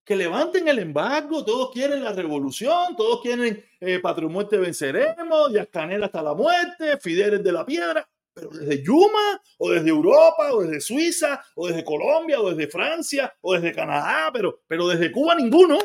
que 0.06 0.16
levanten 0.16 0.68
el 0.68 0.78
embargo, 0.78 1.44
todos 1.44 1.72
quieren 1.72 2.04
la 2.04 2.12
revolución, 2.12 2.94
todos 2.96 3.20
quieren 3.20 3.64
eh, 3.80 3.98
patria 3.98 4.28
muerte 4.28 4.56
venceremos, 4.56 5.52
Díaz 5.52 5.68
Canel 5.70 6.04
hasta 6.04 6.22
la 6.22 6.32
muerte, 6.32 6.96
Fidel 6.98 7.42
de 7.42 7.52
la 7.52 7.66
piedra. 7.66 8.08
pero 8.32 8.50
desde 8.50 8.82
Yuma, 8.82 9.42
o 9.58 9.70
desde 9.70 9.88
Europa, 9.88 10.52
o 10.52 10.62
desde 10.62 10.80
Suiza, 10.80 11.42
o 11.56 11.66
desde 11.66 11.84
Colombia, 11.84 12.40
o 12.40 12.50
desde 12.50 12.70
Francia, 12.70 13.34
o 13.40 13.54
desde 13.54 13.72
Canadá, 13.74 14.30
pero, 14.32 14.60
pero 14.68 14.86
desde 14.86 15.10
Cuba 15.10 15.34
ninguno. 15.34 15.78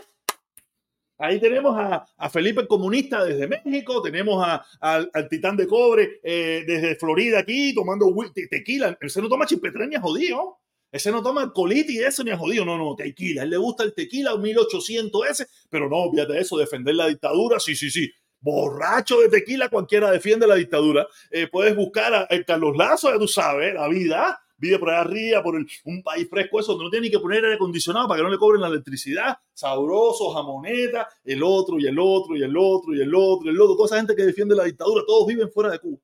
Ahí 1.21 1.39
tenemos 1.39 1.75
a, 1.77 2.29
Felipe 2.29 2.61
el 2.61 2.67
Comunista 2.67 3.23
desde 3.23 3.47
México, 3.47 4.01
tenemos 4.01 4.43
al 4.79 5.29
Titán 5.29 5.55
de 5.55 5.67
Cobre 5.67 6.19
eh, 6.23 6.63
desde 6.65 6.95
Florida 6.95 7.39
aquí 7.39 7.75
tomando 7.75 8.13
tequila. 8.49 8.97
Ese 8.99 9.21
no 9.21 9.29
toma 9.29 9.45
chipetrán 9.45 9.95
a 9.95 10.01
jodido. 10.01 10.57
Ese 10.91 11.11
no 11.11 11.23
toma 11.23 11.53
colitis 11.53 11.95
y 11.95 11.99
eso 11.99 12.23
ni 12.23 12.31
a 12.31 12.37
jodido. 12.37 12.65
No, 12.65 12.77
no, 12.77 12.95
tequila. 12.95 13.41
A 13.41 13.43
él 13.45 13.51
le 13.51 13.57
gusta 13.57 13.83
el 13.83 13.93
tequila, 13.93 14.35
1800 14.35 15.29
ese, 15.29 15.47
pero 15.69 15.87
no, 15.87 16.09
de 16.11 16.39
eso, 16.39 16.57
defender 16.57 16.95
la 16.95 17.07
dictadura. 17.07 17.59
Sí, 17.59 17.75
sí, 17.75 17.89
sí. 17.89 18.11
Borracho 18.39 19.19
de 19.19 19.29
tequila, 19.29 19.69
cualquiera 19.69 20.09
defiende 20.09 20.47
la 20.47 20.55
dictadura. 20.55 21.07
Eh, 21.29 21.47
puedes 21.47 21.75
buscar 21.75 22.13
a, 22.13 22.27
Carlos 22.45 22.75
Lazo, 22.75 23.11
ya 23.11 23.19
tú 23.19 23.27
sabes, 23.27 23.75
la 23.75 23.87
vida 23.87 24.41
vive 24.61 24.77
por 24.77 24.91
allá 24.91 25.01
arriba, 25.01 25.41
por 25.41 25.55
un 25.55 26.03
país 26.03 26.29
fresco, 26.29 26.59
eso, 26.59 26.73
donde 26.73 26.85
no 26.85 26.89
tiene 26.91 27.07
ni 27.07 27.11
que 27.11 27.19
poner 27.19 27.43
aire 27.43 27.55
acondicionado 27.55 28.07
para 28.07 28.19
que 28.19 28.23
no 28.23 28.29
le 28.29 28.37
cobren 28.37 28.61
la 28.61 28.67
electricidad, 28.67 29.37
sabroso, 29.53 30.29
jamoneta, 30.29 31.09
el 31.23 31.41
otro 31.41 31.79
y 31.79 31.87
el 31.87 31.97
otro 31.97 32.37
y 32.37 32.43
el 32.43 32.55
otro 32.55 32.93
y 32.93 33.01
el 33.01 33.13
otro 33.13 33.49
el 33.49 33.59
otro, 33.59 33.75
toda 33.75 33.87
esa 33.87 33.97
gente 33.97 34.15
que 34.15 34.23
defiende 34.23 34.55
la 34.55 34.65
dictadura, 34.65 35.03
todos 35.05 35.25
viven 35.27 35.51
fuera 35.51 35.71
de 35.71 35.79
Cuba. 35.79 35.97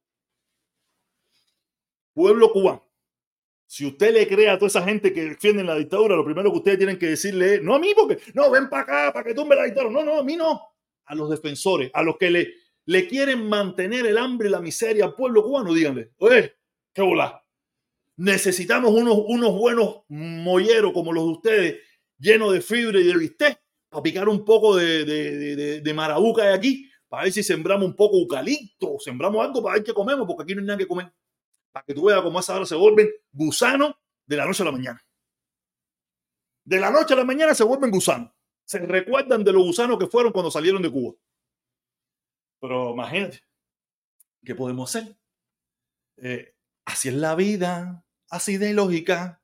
Pueblo 2.13 2.51
cubano. 2.51 2.83
Si 3.67 3.85
usted 3.85 4.11
le 4.11 4.27
cree 4.27 4.49
a 4.49 4.57
toda 4.57 4.67
esa 4.67 4.81
gente 4.81 5.13
que 5.13 5.21
defiende 5.25 5.63
la 5.63 5.75
dictadura, 5.75 6.15
lo 6.15 6.25
primero 6.25 6.49
que 6.51 6.57
ustedes 6.57 6.77
tienen 6.79 6.97
que 6.97 7.07
decirle 7.07 7.55
es, 7.55 7.61
no 7.61 7.75
a 7.75 7.79
mí, 7.79 7.91
porque, 7.95 8.17
no, 8.33 8.49
ven 8.49 8.69
para 8.69 8.81
acá, 8.81 9.13
para 9.13 9.25
que 9.25 9.35
tumbe 9.35 9.55
la 9.55 9.65
dictadura. 9.65 9.91
No, 9.91 10.03
no, 10.03 10.19
a 10.21 10.23
mí 10.23 10.35
no. 10.35 10.59
A 11.05 11.13
los 11.13 11.29
defensores, 11.29 11.91
a 11.93 12.01
los 12.01 12.17
que 12.17 12.31
le, 12.31 12.53
le 12.85 13.07
quieren 13.07 13.47
mantener 13.47 14.07
el 14.07 14.17
hambre 14.17 14.47
y 14.47 14.51
la 14.51 14.61
miseria 14.61 15.05
al 15.05 15.13
pueblo 15.13 15.43
cubano, 15.43 15.73
díganle, 15.73 16.13
oye, 16.17 16.55
qué 16.91 17.03
bola 17.03 17.43
Necesitamos 18.17 18.91
unos, 18.91 19.15
unos 19.27 19.53
buenos 19.53 20.01
molleros 20.09 20.91
como 20.91 21.13
los 21.13 21.23
de 21.25 21.31
ustedes, 21.31 21.81
llenos 22.17 22.51
de 22.51 22.61
fibra 22.61 22.99
y 22.99 23.03
de 23.03 23.15
bistec, 23.15 23.61
para 23.89 24.01
picar 24.01 24.27
un 24.27 24.43
poco 24.43 24.75
de, 24.75 25.05
de, 25.05 25.81
de, 25.81 25.93
marabuca 25.93 26.43
de 26.43 26.53
aquí, 26.53 26.89
para 27.07 27.23
ver 27.23 27.31
si 27.31 27.43
sembramos 27.43 27.85
un 27.85 27.95
poco 27.95 28.17
eucalipto, 28.17 28.97
sembramos 28.99 29.45
algo 29.45 29.61
para 29.61 29.75
ver 29.75 29.83
qué 29.83 29.93
comemos, 29.93 30.25
porque 30.25 30.43
aquí 30.43 30.55
no 30.55 30.61
hay 30.61 30.67
nada 30.67 30.79
que 30.79 30.87
comer. 30.87 31.13
Para 31.71 31.85
que 31.85 31.93
tú 31.93 32.05
veas 32.05 32.21
cómo 32.23 32.39
esa 32.39 32.55
hora 32.55 32.65
se 32.65 32.75
vuelven 32.75 33.07
gusanos 33.31 33.93
de 34.25 34.35
la 34.35 34.45
noche 34.45 34.63
a 34.63 34.65
la 34.65 34.71
mañana. 34.71 35.05
De 36.65 36.79
la 36.79 36.89
noche 36.89 37.13
a 37.13 37.17
la 37.17 37.23
mañana 37.23 37.53
se 37.53 37.63
vuelven 37.63 37.91
gusanos. 37.91 38.31
Se 38.65 38.79
recuerdan 38.79 39.43
de 39.43 39.53
los 39.53 39.63
gusanos 39.63 39.99
que 39.99 40.07
fueron 40.07 40.33
cuando 40.33 40.49
salieron 40.49 40.81
de 40.81 40.91
Cuba. 40.91 41.15
Pero 42.59 42.93
imagínate, 42.93 43.41
¿qué 44.43 44.55
podemos 44.55 44.93
hacer? 44.93 45.15
Eh, 46.17 46.55
así 46.83 47.09
es 47.09 47.13
la 47.13 47.35
vida 47.35 48.06
así 48.29 48.57
de 48.57 48.73
lógica. 48.73 49.41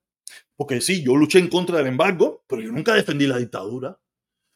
Porque 0.56 0.82
sí, 0.82 1.04
yo 1.04 1.16
luché 1.16 1.40
en 1.40 1.50
contra 1.50 1.78
del 1.78 1.88
embargo, 1.88 2.44
pero 2.48 2.62
yo 2.62 2.72
nunca 2.72 2.94
defendí 2.94 3.26
la 3.28 3.38
dictadura. 3.38 4.00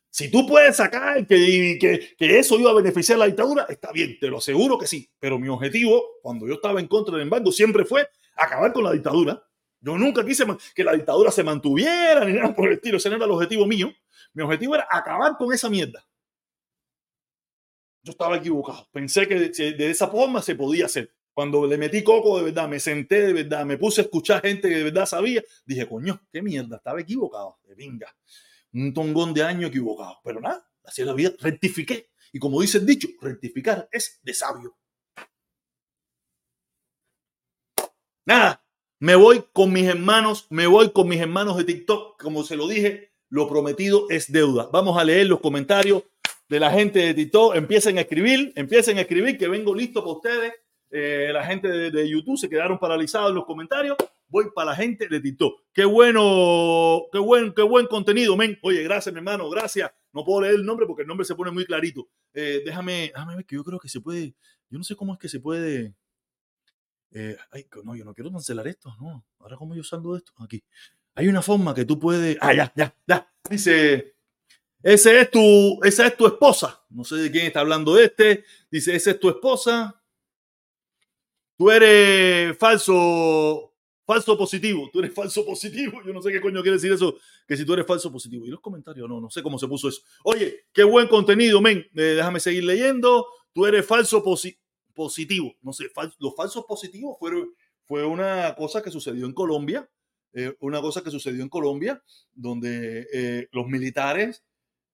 Si 0.09 0.31
tú 0.31 0.47
puedes 0.47 0.75
sacar 0.75 1.27
que, 1.27 1.77
que, 2.17 2.39
eso 2.39 2.59
iba 2.59 2.71
a 2.71 2.75
beneficiar 2.75 3.17
a 3.17 3.19
la 3.19 3.25
dictadura, 3.25 3.65
está 3.69 3.91
bien, 3.91 4.17
te 4.19 4.27
lo 4.27 4.37
aseguro 4.37 4.77
que 4.77 4.87
sí. 4.87 5.09
Pero 5.19 5.37
mi 5.37 5.47
objetivo, 5.47 6.03
cuando 6.21 6.47
yo 6.47 6.55
estaba 6.55 6.79
en 6.79 6.87
contra 6.87 7.13
del 7.13 7.23
embargo, 7.23 7.51
siempre 7.51 7.85
fue 7.85 8.07
acabar 8.35 8.73
con 8.73 8.83
la 8.83 8.93
dictadura. 8.93 9.43
Yo 9.79 9.97
nunca 9.97 10.25
quise 10.25 10.45
que 10.73 10.83
la 10.83 10.93
dictadura 10.93 11.29
se 11.31 11.43
mantuviera 11.43 12.25
ni 12.25 12.33
nada 12.33 12.55
por 12.55 12.67
el 12.67 12.75
estilo. 12.75 12.97
Ese 12.97 13.09
no 13.09 13.17
era 13.17 13.25
el 13.25 13.31
objetivo 13.31 13.65
mío. 13.65 13.91
Mi 14.33 14.43
objetivo 14.43 14.75
era 14.75 14.87
acabar 14.89 15.35
con 15.37 15.53
esa 15.53 15.69
mierda. 15.69 16.07
Yo 18.01 18.11
estaba 18.11 18.37
equivocado. 18.37 18.87
Pensé 18.91 19.27
que 19.27 19.35
de 19.35 19.89
esa 19.89 20.07
forma 20.07 20.41
se 20.41 20.55
podía 20.55 20.85
hacer. 20.85 21.16
Cuando 21.37 21.67
le 21.67 21.77
metí 21.77 22.03
coco 22.03 22.39
de 22.39 22.45
verdad, 22.45 22.67
me 22.67 22.79
senté 22.79 23.27
de 23.27 23.31
verdad, 23.31 23.63
me 23.63 23.77
puse 23.77 24.01
a 24.01 24.05
escuchar 24.05 24.41
gente 24.41 24.67
que 24.67 24.77
de 24.77 24.83
verdad 24.85 25.05
sabía, 25.05 25.43
dije, 25.67 25.87
coño, 25.87 26.19
qué 26.31 26.41
mierda, 26.41 26.77
estaba 26.77 26.99
equivocado, 26.99 27.59
de 27.67 27.75
venga. 27.75 28.11
Un 28.73 28.91
tongón 28.91 29.35
de 29.35 29.43
año 29.43 29.67
equivocado. 29.67 30.17
Pero 30.23 30.41
nada, 30.41 30.67
así 30.83 31.01
es 31.01 31.07
la 31.07 31.13
vida, 31.13 31.33
rectifiqué. 31.39 32.09
Y 32.33 32.39
como 32.39 32.59
dice 32.59 32.79
el 32.79 32.87
dicho, 32.87 33.07
rectificar 33.21 33.87
es 33.91 34.19
de 34.23 34.33
sabio. 34.33 34.75
Nada, 38.25 38.65
me 38.99 39.13
voy 39.13 39.45
con 39.53 39.71
mis 39.71 39.85
hermanos, 39.85 40.47
me 40.49 40.65
voy 40.65 40.91
con 40.91 41.07
mis 41.07 41.21
hermanos 41.21 41.55
de 41.57 41.65
TikTok. 41.65 42.19
Como 42.19 42.43
se 42.43 42.55
lo 42.55 42.67
dije, 42.67 43.13
lo 43.29 43.47
prometido 43.47 44.09
es 44.09 44.31
deuda. 44.31 44.69
Vamos 44.73 44.97
a 44.97 45.03
leer 45.03 45.27
los 45.27 45.39
comentarios 45.39 46.01
de 46.49 46.59
la 46.59 46.71
gente 46.71 46.97
de 46.97 47.13
TikTok. 47.13 47.55
Empiecen 47.57 47.99
a 47.99 48.01
escribir, 48.01 48.53
empiecen 48.55 48.97
a 48.97 49.01
escribir 49.01 49.37
que 49.37 49.47
vengo 49.47 49.75
listo 49.75 50.01
para 50.01 50.13
ustedes. 50.13 50.66
Eh, 50.89 51.29
la 51.33 51.45
gente 51.45 51.67
de, 51.67 52.09
YouTube 52.09 52.37
se 52.37 52.47
quedaron 52.47 52.79
paralizados 52.79 53.29
en 53.29 53.35
los 53.35 53.45
comentarios. 53.45 53.97
Voy 54.29 54.45
para 54.53 54.71
la 54.71 54.75
gente 54.75 55.07
de 55.07 55.19
TikTok. 55.19 55.63
Qué 55.73 55.85
bueno, 55.85 57.03
qué 57.11 57.19
buen, 57.19 57.53
qué 57.53 57.61
buen 57.61 57.87
contenido, 57.87 58.35
men. 58.35 58.57
Oye, 58.61 58.83
gracias, 58.83 59.13
mi 59.13 59.19
hermano, 59.19 59.49
gracias. 59.49 59.91
No 60.11 60.23
puedo 60.25 60.41
leer 60.41 60.55
el 60.55 60.65
nombre 60.65 60.85
porque 60.85 61.03
el 61.03 61.07
nombre 61.07 61.25
se 61.25 61.35
pone 61.35 61.51
muy 61.51 61.65
clarito. 61.65 62.09
Eh, 62.33 62.61
déjame, 62.65 63.11
déjame 63.13 63.35
ver 63.35 63.45
que 63.45 63.55
yo 63.55 63.63
creo 63.63 63.79
que 63.79 63.89
se 63.89 64.01
puede. 64.01 64.33
Yo 64.69 64.77
no 64.77 64.83
sé 64.83 64.95
cómo 64.95 65.13
es 65.13 65.19
que 65.19 65.29
se 65.29 65.39
puede. 65.39 65.93
Eh, 67.11 67.37
ay, 67.51 67.67
no, 67.83 67.95
yo 67.95 68.03
no 68.03 68.13
quiero 68.13 68.31
cancelar 68.31 68.67
esto, 68.67 68.93
no. 68.99 69.25
Ahora, 69.39 69.55
¿cómo 69.55 69.75
yo 69.75 69.83
salgo 69.83 70.15
esto? 70.15 70.33
Aquí. 70.37 70.63
Hay 71.15 71.27
una 71.27 71.41
forma 71.41 71.73
que 71.73 71.85
tú 71.85 71.99
puedes. 71.99 72.37
Ah, 72.41 72.53
ya, 72.53 72.71
ya, 72.75 72.93
ya. 73.07 73.31
Dice. 73.49 74.13
Ese 74.83 75.19
es 75.19 75.31
tu, 75.31 75.79
esa 75.83 76.07
es 76.07 76.15
tu 76.15 76.27
esposa. 76.27 76.85
No 76.89 77.03
sé 77.03 77.15
de 77.15 77.31
quién 77.31 77.47
está 77.47 77.61
hablando 77.61 77.97
este. 77.97 78.43
Dice, 78.69 78.95
esa 78.95 79.11
es 79.11 79.19
tu 79.19 79.29
esposa 79.29 80.01
tú 81.57 81.71
eres 81.71 82.57
falso, 82.57 83.73
falso 84.05 84.37
positivo, 84.37 84.89
tú 84.93 84.99
eres 84.99 85.13
falso 85.13 85.45
positivo. 85.45 86.01
Yo 86.05 86.13
no 86.13 86.21
sé 86.21 86.31
qué 86.31 86.39
coño 86.39 86.61
quiere 86.61 86.77
decir 86.77 86.93
eso, 86.93 87.17
que 87.47 87.57
si 87.57 87.65
tú 87.65 87.73
eres 87.73 87.85
falso 87.85 88.11
positivo. 88.11 88.45
Y 88.45 88.49
los 88.49 88.61
comentarios, 88.61 89.09
no, 89.09 89.19
no 89.19 89.29
sé 89.29 89.41
cómo 89.43 89.59
se 89.59 89.67
puso 89.67 89.89
eso. 89.89 90.01
Oye, 90.23 90.65
qué 90.71 90.83
buen 90.83 91.07
contenido, 91.07 91.59
men. 91.61 91.79
Eh, 91.95 92.15
déjame 92.15 92.39
seguir 92.39 92.63
leyendo. 92.63 93.27
Tú 93.51 93.65
eres 93.65 93.85
falso 93.85 94.23
positivo. 94.93 95.55
No 95.61 95.73
sé, 95.73 95.89
los 96.19 96.35
falsos 96.35 96.63
positivos 96.65 97.17
fueron, 97.19 97.53
fue 97.85 98.05
una 98.05 98.55
cosa 98.55 98.81
que 98.81 98.91
sucedió 98.91 99.25
en 99.25 99.33
Colombia. 99.33 99.89
Eh, 100.33 100.55
una 100.59 100.81
cosa 100.81 101.03
que 101.03 101.09
sucedió 101.09 101.41
en 101.41 101.49
Colombia, 101.49 102.03
donde 102.33 103.07
eh, 103.11 103.47
los 103.51 103.67
militares 103.67 104.43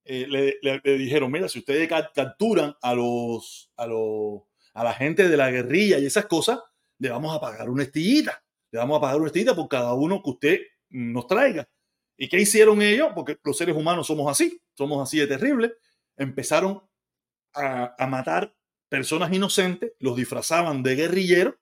le, 0.06 0.58
le, 0.62 0.98
dijeron, 0.98 1.32
mira, 1.32 1.48
si 1.50 1.60
ustedes 1.60 1.88
capturan 1.88 2.76
a 2.82 2.94
los, 2.94 3.72
a 3.78 3.88
los 3.88 4.44
a 4.74 4.84
la 4.84 4.94
gente 4.94 5.30
de 5.30 5.38
la 5.38 5.52
guerrilla 5.52 6.00
y 6.00 6.06
esas 6.06 6.26
cosas, 6.26 6.60
le 7.00 7.10
vamos 7.10 7.36
a 7.36 7.40
pagar 7.40 7.70
una 7.70 7.84
estillita. 7.84 8.44
Le 8.72 8.80
vamos 8.80 8.98
a 8.98 9.02
pagar 9.02 9.18
una 9.18 9.28
estillita 9.28 9.56
por 9.56 9.68
cada 9.68 9.94
uno 9.94 10.22
que 10.24 10.30
usted 10.30 10.60
nos 10.90 11.28
traiga. 11.28 11.68
¿Y 12.18 12.28
qué 12.28 12.40
hicieron 12.40 12.82
ellos? 12.82 13.10
Porque 13.14 13.38
los 13.44 13.58
seres 13.58 13.76
humanos 13.76 14.08
somos 14.08 14.30
así, 14.30 14.62
somos 14.74 15.02
así 15.02 15.20
de 15.20 15.28
terribles. 15.28 15.74
Empezaron 16.16 16.82
a, 17.54 18.08
matar 18.08 18.56
personas 18.90 19.32
inocentes, 19.34 19.94
los 20.00 20.16
disfrazaban 20.16 20.84
de 20.84 20.96
guerrilleros, 20.96 21.56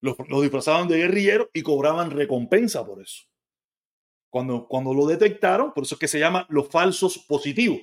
los, 0.00 0.16
disfrazaban 0.42 0.88
de 0.88 0.98
guerrilleros 0.98 1.48
y 1.52 1.62
cobraban 1.62 2.10
recompensa 2.10 2.84
por 2.84 3.00
eso. 3.00 3.24
Cuando, 4.30 4.66
cuando 4.66 4.92
lo 4.92 5.06
detectaron, 5.06 5.72
por 5.72 5.84
eso 5.84 5.94
es 5.94 5.98
que 6.00 6.08
se 6.08 6.18
llama 6.18 6.46
los 6.48 6.68
falsos 6.68 7.18
positivos. 7.18 7.78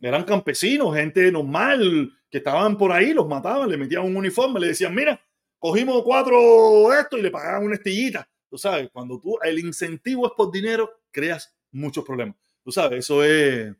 Eran 0.00 0.24
campesinos, 0.24 0.94
gente 0.94 1.30
normal, 1.30 2.12
que 2.34 2.38
estaban 2.38 2.76
por 2.76 2.90
ahí, 2.90 3.12
los 3.12 3.28
mataban, 3.28 3.70
le 3.70 3.76
metían 3.76 4.02
un 4.02 4.16
uniforme, 4.16 4.58
le 4.58 4.66
decían, 4.66 4.92
mira, 4.92 5.24
cogimos 5.56 6.02
cuatro 6.02 6.92
esto 6.92 7.16
y 7.16 7.22
le 7.22 7.30
pagaban 7.30 7.64
una 7.64 7.76
estillita. 7.76 8.28
Tú 8.50 8.58
sabes, 8.58 8.90
cuando 8.92 9.20
tú, 9.20 9.38
el 9.40 9.60
incentivo 9.60 10.26
es 10.26 10.32
por 10.36 10.50
dinero, 10.50 10.90
creas 11.12 11.54
muchos 11.70 12.04
problemas. 12.04 12.34
Tú 12.64 12.72
sabes, 12.72 13.04
eso 13.04 13.22
es, 13.22 13.72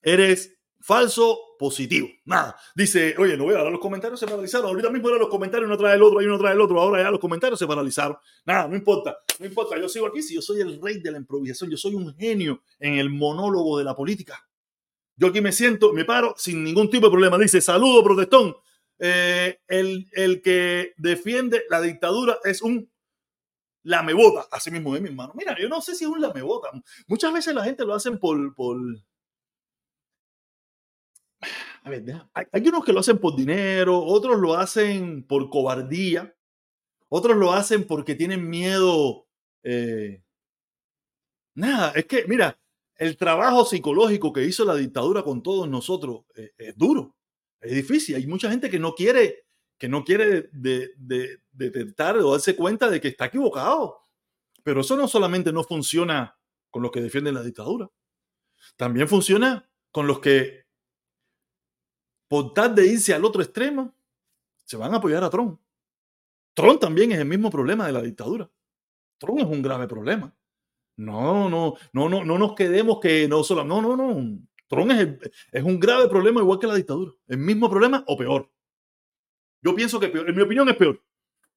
eres 0.00 0.56
falso 0.80 1.38
positivo. 1.58 2.08
Nada. 2.24 2.56
Dice, 2.74 3.14
oye, 3.18 3.36
no 3.36 3.44
voy 3.44 3.56
a 3.56 3.58
dar 3.58 3.70
los 3.70 3.78
comentarios, 3.78 4.18
se 4.18 4.24
paralizaron. 4.24 4.68
Ahorita 4.68 4.88
mismo 4.88 5.08
eran 5.08 5.20
los 5.20 5.28
comentarios, 5.28 5.68
uno 5.68 5.76
trae 5.76 5.96
el 5.96 6.02
otro, 6.02 6.20
hay 6.20 6.26
uno 6.26 6.38
trae 6.38 6.54
el 6.54 6.60
otro. 6.62 6.80
Ahora 6.80 7.02
ya 7.02 7.10
los 7.10 7.20
comentarios 7.20 7.58
se 7.58 7.66
paralizaron. 7.66 8.16
Nada, 8.46 8.68
no 8.68 8.74
importa, 8.74 9.18
no 9.38 9.44
importa. 9.44 9.78
Yo 9.78 9.90
sigo 9.90 10.06
aquí. 10.06 10.22
Si 10.22 10.34
yo 10.34 10.40
soy 10.40 10.62
el 10.62 10.80
rey 10.80 10.98
de 11.02 11.10
la 11.10 11.18
improvisación, 11.18 11.70
yo 11.70 11.76
soy 11.76 11.94
un 11.94 12.14
genio 12.16 12.62
en 12.78 12.94
el 12.94 13.10
monólogo 13.10 13.76
de 13.76 13.84
la 13.84 13.94
política. 13.94 14.48
Yo 15.16 15.28
aquí 15.28 15.40
me 15.40 15.52
siento, 15.52 15.92
me 15.92 16.04
paro 16.04 16.34
sin 16.36 16.64
ningún 16.64 16.90
tipo 16.90 17.06
de 17.06 17.12
problema. 17.12 17.38
Dice, 17.38 17.60
saludo, 17.60 18.02
protestón. 18.02 18.56
Eh, 18.98 19.60
el, 19.68 20.08
el, 20.12 20.42
que 20.42 20.94
defiende 20.96 21.64
la 21.68 21.80
dictadura 21.80 22.38
es 22.44 22.62
un 22.62 22.90
lamebota, 23.82 24.46
así 24.50 24.70
mismo 24.70 24.94
de 24.94 25.00
mi 25.00 25.08
hermano. 25.08 25.32
Mira, 25.36 25.56
yo 25.60 25.68
no 25.68 25.80
sé 25.80 25.94
si 25.94 26.04
es 26.04 26.10
un 26.10 26.20
lamebota. 26.20 26.70
Muchas 27.06 27.32
veces 27.32 27.54
la 27.54 27.64
gente 27.64 27.84
lo 27.84 27.94
hacen 27.94 28.18
por... 28.18 28.54
por... 28.54 28.78
A 31.84 31.90
ver, 31.90 32.02
hay, 32.32 32.46
hay 32.50 32.68
unos 32.68 32.84
que 32.84 32.92
lo 32.92 33.00
hacen 33.00 33.18
por 33.18 33.36
dinero, 33.36 34.02
otros 34.02 34.40
lo 34.40 34.54
hacen 34.54 35.22
por 35.22 35.50
cobardía, 35.50 36.34
otros 37.08 37.36
lo 37.36 37.52
hacen 37.52 37.86
porque 37.86 38.14
tienen 38.14 38.48
miedo. 38.48 39.26
Eh... 39.62 40.22
Nada, 41.54 41.92
es 41.94 42.06
que, 42.06 42.24
mira, 42.26 42.58
el 42.96 43.16
trabajo 43.16 43.64
psicológico 43.64 44.32
que 44.32 44.44
hizo 44.44 44.64
la 44.64 44.76
dictadura 44.76 45.22
con 45.22 45.42
todos 45.42 45.68
nosotros 45.68 46.24
eh, 46.34 46.52
es, 46.56 46.76
duro, 46.76 47.16
es 47.60 47.74
difícil. 47.74 48.16
Hay 48.16 48.26
mucha 48.26 48.50
gente 48.50 48.70
que 48.70 48.78
no 48.78 48.94
quiere, 48.94 49.46
que 49.78 49.88
no 49.88 50.04
quiere 50.04 50.48
detectar 50.52 52.16
o 52.18 52.32
darse 52.32 52.54
cuenta 52.56 52.88
de 52.88 53.00
que 53.00 53.08
está 53.08 53.26
equivocado. 53.26 54.00
Pero 54.62 54.80
eso 54.80 54.96
no 54.96 55.08
solamente 55.08 55.52
no 55.52 55.64
funciona 55.64 56.38
con 56.70 56.82
los 56.82 56.90
que 56.90 57.02
defienden 57.02 57.34
la 57.34 57.42
dictadura, 57.42 57.88
también 58.76 59.08
funciona 59.08 59.68
con 59.92 60.06
los 60.06 60.18
que, 60.20 60.64
por 62.28 62.52
tal 62.52 62.74
de 62.74 62.86
irse 62.86 63.14
al 63.14 63.24
otro 63.24 63.42
extremo, 63.42 63.94
se 64.64 64.76
van 64.76 64.94
a 64.94 64.96
apoyar 64.96 65.22
a 65.22 65.30
Trump. 65.30 65.60
Trump 66.54 66.80
también 66.80 67.12
es 67.12 67.18
el 67.18 67.26
mismo 67.26 67.50
problema 67.50 67.86
de 67.86 67.92
la 67.92 68.02
dictadura. 68.02 68.50
Trump 69.18 69.40
es 69.40 69.46
un 69.46 69.62
grave 69.62 69.86
problema. 69.86 70.34
No, 70.96 71.50
no, 71.50 71.74
no, 71.92 72.08
no, 72.08 72.24
no 72.24 72.38
nos 72.38 72.54
quedemos 72.54 73.00
que 73.00 73.26
no 73.28 73.42
solo. 73.42 73.64
No, 73.64 73.82
no, 73.82 73.96
no. 73.96 74.38
Trump 74.68 74.90
es, 74.92 75.32
es 75.52 75.62
un 75.62 75.78
grave 75.78 76.08
problema 76.08 76.40
igual 76.40 76.58
que 76.58 76.66
la 76.66 76.74
dictadura. 76.74 77.12
El 77.26 77.38
mismo 77.38 77.68
problema 77.68 78.04
o 78.06 78.16
peor. 78.16 78.50
Yo 79.62 79.74
pienso 79.74 79.98
que 79.98 80.08
peor. 80.08 80.28
En 80.28 80.36
mi 80.36 80.42
opinión 80.42 80.68
es 80.68 80.76
peor. 80.76 81.02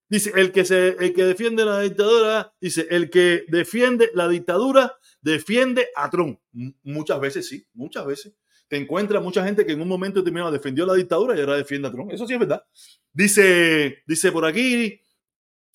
Dice, 0.10 0.32
el 0.36 0.54
que, 0.54 0.64
se, 0.64 0.90
el 1.00 1.14
que 1.14 1.26
defiende 1.26 1.66
la 1.66 1.82
dictadura, 1.82 2.54
dice, 2.62 2.88
el 2.90 3.10
que 3.10 3.44
defiende 3.50 4.10
la 4.14 4.30
dictadura 4.30 4.96
defiende 5.22 5.90
a 5.96 6.10
Trump. 6.10 6.40
muchas 6.84 7.20
veces 7.20 7.48
sí, 7.48 7.68
muchas 7.74 8.06
veces. 8.06 8.34
Te 8.70 8.78
encuentras 8.78 9.22
mucha 9.22 9.46
gente 9.46 9.66
que 9.66 9.74
en 9.74 9.82
un 9.82 9.88
momento 9.88 10.20
determinado 10.20 10.52
defendió 10.52 10.86
la 10.86 10.94
dictadura 10.94 11.36
y 11.36 11.42
ahora 11.42 11.58
defiende 11.58 11.90
a 11.90 11.92
Trump. 11.92 12.12
Eso 12.12 12.26
sí 12.26 12.34
es 12.34 12.40
verdad. 12.40 12.64
Dice, 13.12 14.04
dice 14.08 14.32
por 14.32 14.46
aquí, 14.46 15.02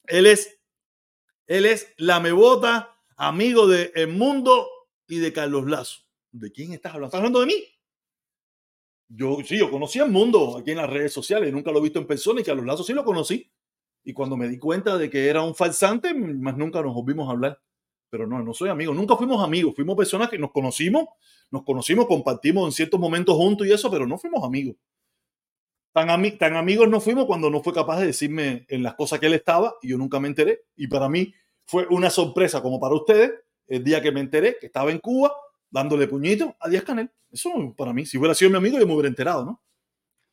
él 0.05 0.27
es, 0.27 0.59
él 1.47 1.67
es 1.67 1.93
la 1.99 2.21
mebota, 2.21 2.92
amigo 3.23 3.69
de 3.69 3.93
El 3.95 4.09
Mundo 4.09 4.69
y 5.07 5.19
de 5.19 5.33
Carlos 5.33 5.67
Lazo. 5.67 6.01
¿De 6.33 6.51
quién 6.51 6.73
estás 6.73 6.95
hablando? 6.95 7.07
¿Estás 7.07 7.19
hablando 7.19 7.41
de 7.41 7.47
mí? 7.47 7.65
Yo 9.09 9.39
sí, 9.45 9.59
yo 9.59 9.71
conocí 9.71 10.01
El 10.01 10.11
Mundo 10.11 10.59
aquí 10.59 10.73
en 10.73 10.79
las 10.79 10.91
redes 10.91 11.13
sociales, 11.13 11.53
nunca 11.53 11.71
lo 11.71 11.79
he 11.79 11.83
visto 11.83 12.01
en 12.01 12.07
persona 12.07 12.41
y 12.41 12.45
Carlos 12.45 12.67
Lazo 12.67 12.83
sí 12.83 12.93
lo 12.93 13.05
conocí. 13.05 13.49
Y 14.05 14.13
cuando 14.13 14.37
me 14.37 14.49
di 14.49 14.59
cuenta 14.59 14.99
de 14.99 15.09
que 15.09 15.29
era 15.29 15.43
un 15.43 15.55
falsante, 15.55 16.13
más 16.13 16.57
nunca 16.57 16.83
nos 16.83 16.95
volvimos 16.95 17.29
a 17.29 17.33
hablar. 17.33 17.61
Pero 18.11 18.27
no, 18.27 18.43
no 18.43 18.53
soy 18.53 18.69
amigo. 18.69 18.93
Nunca 18.93 19.17
fuimos 19.17 19.43
amigos. 19.43 19.75
Fuimos 19.77 19.97
personas 19.97 20.29
que 20.29 20.39
nos 20.39 20.51
conocimos, 20.51 21.05
nos 21.53 21.63
conocimos, 21.63 22.07
compartimos 22.07 22.67
en 22.67 22.73
ciertos 22.73 22.99
momentos 22.99 23.37
juntos 23.37 23.67
y 23.67 23.73
eso, 23.73 23.89
pero 23.91 24.07
no 24.07 24.19
fuimos 24.19 24.45
amigos. 24.45 24.75
Tan, 25.93 26.39
tan 26.39 26.57
amigos 26.57 26.89
no 26.89 27.01
fuimos 27.01 27.27
cuando 27.27 27.49
no 27.49 27.63
fue 27.63 27.73
capaz 27.73 28.01
de 28.01 28.07
decirme 28.07 28.67
en 28.69 28.83
las 28.83 28.95
cosas 28.95 29.21
que 29.21 29.27
él 29.27 29.35
estaba 29.35 29.75
y 29.81 29.91
yo 29.91 29.99
nunca 29.99 30.19
me 30.19 30.27
enteré. 30.27 30.65
Y 30.75 30.89
para 30.89 31.09
mí 31.09 31.33
fue 31.67 31.87
una 31.91 32.11
sorpresa, 32.11 32.63
como 32.63 32.81
para 32.81 32.95
ustedes, 32.95 33.33
el 33.67 33.85
día 33.85 34.03
que 34.03 34.13
me 34.13 34.21
enteré 34.21 34.59
que 34.59 34.67
estaba 34.67 34.91
en 34.91 34.99
Cuba 34.99 35.35
dándole 35.71 36.07
puñito 36.07 36.55
a 36.61 36.69
Díaz 36.69 36.85
Canel. 36.85 37.11
Eso 37.31 37.51
para 37.77 37.93
mí, 37.93 38.05
si 38.05 38.19
hubiera 38.19 38.35
sido 38.35 38.51
mi 38.51 38.59
amigo, 38.59 38.79
yo 38.79 38.87
me 38.87 38.93
hubiera 38.93 39.09
enterado, 39.09 39.45
¿no? 39.45 39.63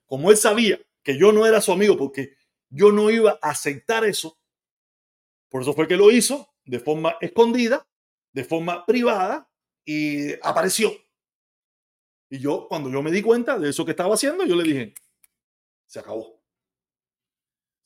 Como 0.05 0.31
él 0.31 0.37
sabía 0.37 0.79
que 1.01 1.17
yo 1.17 1.31
no 1.31 1.45
era 1.45 1.61
su 1.61 1.71
amigo 1.71 1.95
porque 1.97 2.35
yo 2.69 2.91
no 2.91 3.09
iba 3.09 3.39
a 3.41 3.49
aceptar 3.49 4.03
eso. 4.03 4.37
Por 5.49 5.61
eso 5.61 5.73
fue 5.73 5.87
que 5.87 5.97
lo 5.97 6.11
hizo 6.11 6.53
de 6.65 6.79
forma 6.79 7.15
escondida, 7.21 7.87
de 8.33 8.43
forma 8.43 8.85
privada 8.85 9.49
y 9.85 10.33
apareció. 10.41 10.91
Y 12.29 12.39
yo, 12.39 12.67
cuando 12.67 12.89
yo 12.89 13.01
me 13.01 13.11
di 13.11 13.21
cuenta 13.21 13.57
de 13.57 13.69
eso 13.69 13.85
que 13.85 13.91
estaba 13.91 14.13
haciendo, 14.13 14.45
yo 14.45 14.55
le 14.55 14.63
dije, 14.63 14.93
se 15.87 15.99
acabó. 15.99 16.38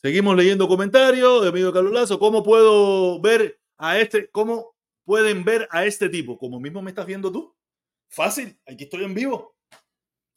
Seguimos 0.04 0.36
leyendo 0.36 0.68
comentarios 0.68 1.44
de 1.44 1.48
amigo 1.48 1.72
Carlos 1.72 1.94
Lazo. 1.94 2.20
¿Cómo 2.20 2.44
puedo 2.44 3.22
ver 3.22 3.58
a 3.78 3.98
este? 4.00 4.30
¿Cómo 4.32 4.76
pueden 5.06 5.46
ver 5.46 5.66
a 5.72 5.86
este 5.86 6.10
tipo? 6.10 6.38
Como 6.38 6.60
mismo 6.60 6.82
me 6.82 6.92
estás 6.92 7.06
viendo 7.06 7.32
tú. 7.32 7.56
Fácil, 8.10 8.60
aquí 8.68 8.84
estoy 8.84 9.06
en 9.06 9.14
vivo. 9.14 9.56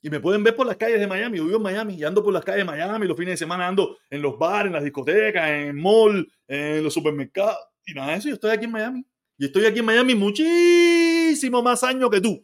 Y 0.02 0.08
me 0.08 0.20
pueden 0.20 0.44
ver 0.44 0.54
por 0.54 0.68
las 0.68 0.76
calles 0.76 1.00
de 1.00 1.08
Miami. 1.08 1.38
Yo 1.38 1.46
vivo 1.46 1.56
en 1.56 1.64
Miami 1.64 1.94
y 1.94 2.04
ando 2.04 2.22
por 2.22 2.32
las 2.32 2.44
calles 2.44 2.60
de 2.60 2.64
Miami. 2.64 3.08
Los 3.08 3.16
fines 3.16 3.32
de 3.32 3.38
semana 3.38 3.66
ando 3.66 3.98
en 4.08 4.22
los 4.22 4.38
bares, 4.38 4.66
en 4.66 4.74
las 4.74 4.84
discotecas, 4.84 5.50
en 5.50 5.66
el 5.66 5.74
mall, 5.74 6.32
en 6.46 6.84
los 6.84 6.94
supermercados. 6.94 7.58
Y 7.84 7.94
nada 7.94 8.12
de 8.12 8.18
eso, 8.18 8.28
yo 8.28 8.34
estoy 8.34 8.52
aquí 8.52 8.66
en 8.66 8.70
Miami. 8.70 9.04
Y 9.36 9.46
estoy 9.46 9.66
aquí 9.66 9.80
en 9.80 9.84
Miami 9.84 10.14
muchísimo 10.14 11.60
más 11.60 11.82
años 11.82 12.08
que 12.08 12.20
tú. 12.20 12.40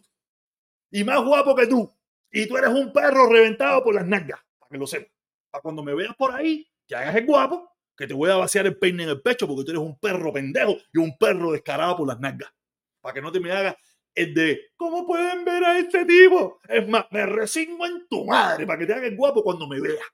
Y 0.91 1.05
más 1.05 1.25
guapo 1.25 1.55
que 1.55 1.69
tú. 1.69 1.89
Y 2.33 2.49
tú 2.49 2.57
eres 2.57 2.71
un 2.71 2.93
perro 2.93 3.31
reventado 3.31 3.85
por 3.85 3.95
las 3.95 4.09
nalgas. 4.09 4.41
Para 4.59 4.71
que 4.71 4.79
lo 4.79 4.89
sepas. 4.89 5.13
Para 5.53 5.63
cuando 5.63 5.85
me 5.85 5.95
veas 5.95 6.17
por 6.17 6.35
ahí, 6.35 6.67
que 6.93 6.97
hagas 6.97 7.17
el 7.17 7.27
guapo, 7.27 7.71
que 7.97 8.07
te 8.07 8.15
voy 8.15 8.31
a 8.31 8.37
vaciar 8.37 8.67
el 8.67 8.79
peine 8.79 9.05
en 9.05 9.09
el 9.09 9.23
pecho 9.23 9.47
porque 9.47 9.65
tú 9.65 9.71
eres 9.71 9.83
un 9.83 9.99
perro 9.99 10.33
pendejo 10.33 10.77
y 10.93 10.99
un 10.99 11.17
perro 11.17 11.53
descarado 11.53 11.97
por 11.97 12.07
las 12.07 12.21
nalgas. 12.21 12.53
Para 13.01 13.15
que 13.15 13.23
no 13.23 13.33
te 13.33 13.41
me 13.41 13.51
hagas 13.51 13.77
es 14.15 14.35
de, 14.35 14.61
¿cómo 14.77 15.07
pueden 15.07 15.43
ver 15.43 15.65
a 15.65 15.79
este 15.79 16.05
tipo? 16.05 16.61
Es 16.69 16.87
más, 16.87 17.07
me 17.11 17.25
resigno 17.25 17.87
en 17.87 18.07
tu 18.09 18.27
madre 18.27 18.67
para 18.67 18.79
que 18.79 18.87
te 18.87 18.93
hagas 18.93 19.17
guapo 19.17 19.43
cuando 19.43 19.67
me 19.67 19.81
vea. 19.81 20.05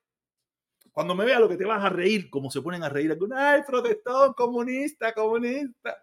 Cuando 0.92 1.16
me 1.16 1.24
vea 1.24 1.40
lo 1.40 1.48
que 1.48 1.56
te 1.56 1.64
vas 1.64 1.84
a 1.84 1.88
reír, 1.88 2.30
como 2.30 2.48
se 2.48 2.62
ponen 2.62 2.84
a 2.84 2.88
reír 2.88 3.10
algunos, 3.10 3.38
ay, 3.38 3.62
protestón, 3.66 4.34
comunista, 4.34 5.12
comunista. 5.12 5.96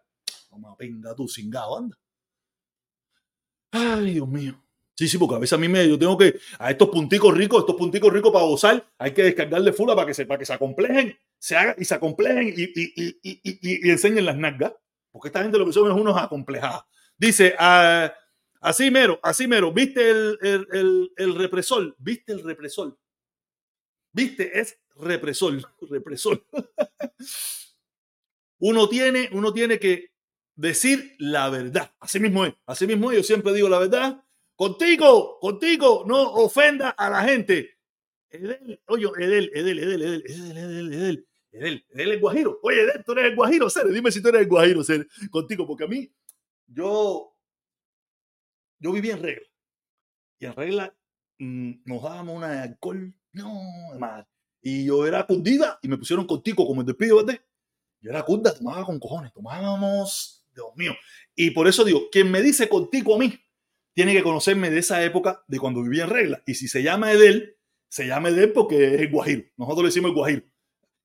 Como 0.49 0.75
venga 0.75 1.15
tú, 1.15 1.27
cingado, 1.27 1.77
anda. 1.77 1.97
Ay, 3.71 4.15
Dios 4.15 4.27
mío. 4.27 4.64
Sí, 4.97 5.09
sí, 5.09 5.17
porque 5.17 5.35
a 5.35 5.39
veces 5.39 5.53
a 5.53 5.57
mí 5.57 5.67
me, 5.67 5.87
yo 5.87 5.99
tengo 5.99 6.17
que, 6.17 6.39
a 6.57 6.71
estos 6.71 6.87
punticos 6.87 7.35
ricos, 7.35 7.59
estos 7.59 7.75
punticos 7.75 8.13
ricos 8.13 8.31
para 8.31 8.45
gozar, 8.45 8.87
hay 8.97 9.13
que 9.13 9.23
descargarle 9.23 9.73
fula 9.73 9.93
para 9.93 10.07
que 10.07 10.13
se, 10.13 10.25
para 10.25 10.39
que 10.39 10.45
se 10.45 10.53
acomplejen, 10.53 11.17
se 11.37 11.57
hagan 11.57 11.75
y 11.77 11.83
se 11.83 11.95
acomplejen 11.95 12.47
y, 12.47 12.63
y, 12.63 13.19
y, 13.21 13.39
y, 13.41 13.89
enseñen 13.89 14.25
las 14.25 14.37
nalgas. 14.37 14.73
Porque 15.11 15.27
esta 15.27 15.43
gente 15.43 15.57
lo 15.57 15.65
que 15.65 15.73
son 15.73 15.91
es 15.91 15.97
unos 15.97 16.17
acomplejados. 16.17 16.85
Dice, 17.17 17.55
ah, 17.59 18.13
así 18.61 18.89
mero, 18.89 19.19
así 19.21 19.47
mero, 19.47 19.73
¿viste 19.73 20.09
el, 20.09 20.37
el, 20.41 21.11
el, 21.17 21.35
represor? 21.35 21.93
¿Viste 21.97 22.31
el 22.31 22.43
represor? 22.43 22.97
¿Viste? 24.13 24.57
Es 24.57 24.79
represor, 24.95 25.59
represor. 25.89 26.45
uno, 28.59 28.87
tiene, 28.87 29.29
uno 29.33 29.51
tiene 29.51 29.77
que 29.77 30.11
decir 30.55 31.15
la 31.19 31.49
verdad. 31.49 31.93
Así 31.99 32.19
mismo 32.19 32.45
es, 32.45 32.53
así 32.65 32.87
mismo 32.87 33.11
es. 33.11 33.17
Yo 33.17 33.23
siempre 33.23 33.53
digo 33.53 33.67
la 33.67 33.79
verdad. 33.79 34.24
Contigo, 34.55 35.37
contigo, 35.39 36.03
no 36.07 36.33
ofenda 36.33 36.91
a 36.91 37.09
la 37.09 37.23
gente. 37.23 37.77
Edel, 38.29 38.81
oye, 38.87 39.07
Edel, 39.17 39.51
Edel, 39.53 39.79
Edel, 39.79 40.01
Edel, 40.01 40.27
Edel, 40.27 40.57
Edel, 40.57 40.93
Edel, 40.93 41.27
Edel, 41.51 41.85
Edel 41.89 42.11
es 42.11 42.21
guajiro. 42.21 42.59
Oye, 42.63 42.81
Edel, 42.81 43.03
tú 43.05 43.11
eres 43.13 43.25
el 43.25 43.35
guajiro, 43.35 43.69
Ser. 43.69 43.87
Dime 43.87 44.11
si 44.11 44.21
tú 44.21 44.29
eres 44.29 44.41
el 44.41 44.47
guajiro, 44.47 44.83
Ser. 44.83 45.07
Contigo, 45.29 45.67
porque 45.67 45.83
a 45.85 45.87
mí 45.87 46.09
yo, 46.67 47.35
yo 48.79 48.91
viví 48.91 49.09
en 49.11 49.21
regla. 49.21 49.47
Y 50.39 50.45
en 50.45 50.55
regla 50.55 50.97
mm, 51.39 51.71
nos 51.85 52.03
dábamos 52.03 52.37
una 52.37 52.49
de 52.49 52.59
alcohol. 52.59 53.13
No, 53.33 53.61
madre. 53.99 54.27
Y 54.61 54.85
yo 54.85 55.05
era 55.05 55.25
cundida 55.27 55.79
y 55.81 55.87
me 55.87 55.97
pusieron 55.97 56.25
contigo 56.25 56.65
como 56.65 56.81
el 56.81 56.87
despido, 56.87 57.17
¿verdad? 57.17 57.39
Yo 58.01 58.09
era 58.09 58.23
cunda, 58.23 58.53
tomaba 58.53 58.85
con 58.85 58.99
cojones, 58.99 59.31
tomábamos, 59.33 60.45
Dios 60.53 60.67
mío. 60.75 60.93
Y 61.35 61.51
por 61.51 61.67
eso 61.67 61.83
digo, 61.83 62.09
quien 62.11 62.31
me 62.31 62.41
dice 62.41 62.67
contigo 62.67 63.15
a 63.15 63.19
mí, 63.19 63.33
tiene 63.95 64.13
que 64.13 64.21
conocerme 64.21 64.69
de 64.69 64.79
esa 64.79 65.03
época 65.03 65.43
de 65.47 65.57
cuando 65.57 65.81
vivía 65.81 66.03
en 66.03 66.09
regla. 66.09 66.43
Y 66.45 66.55
si 66.55 66.67
se 66.67 66.83
llama 66.83 67.13
Edel, 67.13 67.55
se 67.87 68.05
llama 68.05 68.29
Edel 68.29 68.51
porque 68.51 68.93
es 68.93 69.01
el 69.01 69.09
guajiro. 69.09 69.43
Nosotros 69.55 69.83
le 69.83 69.87
decimos 69.87 70.09
el 70.09 70.15
guajiro. 70.15 70.41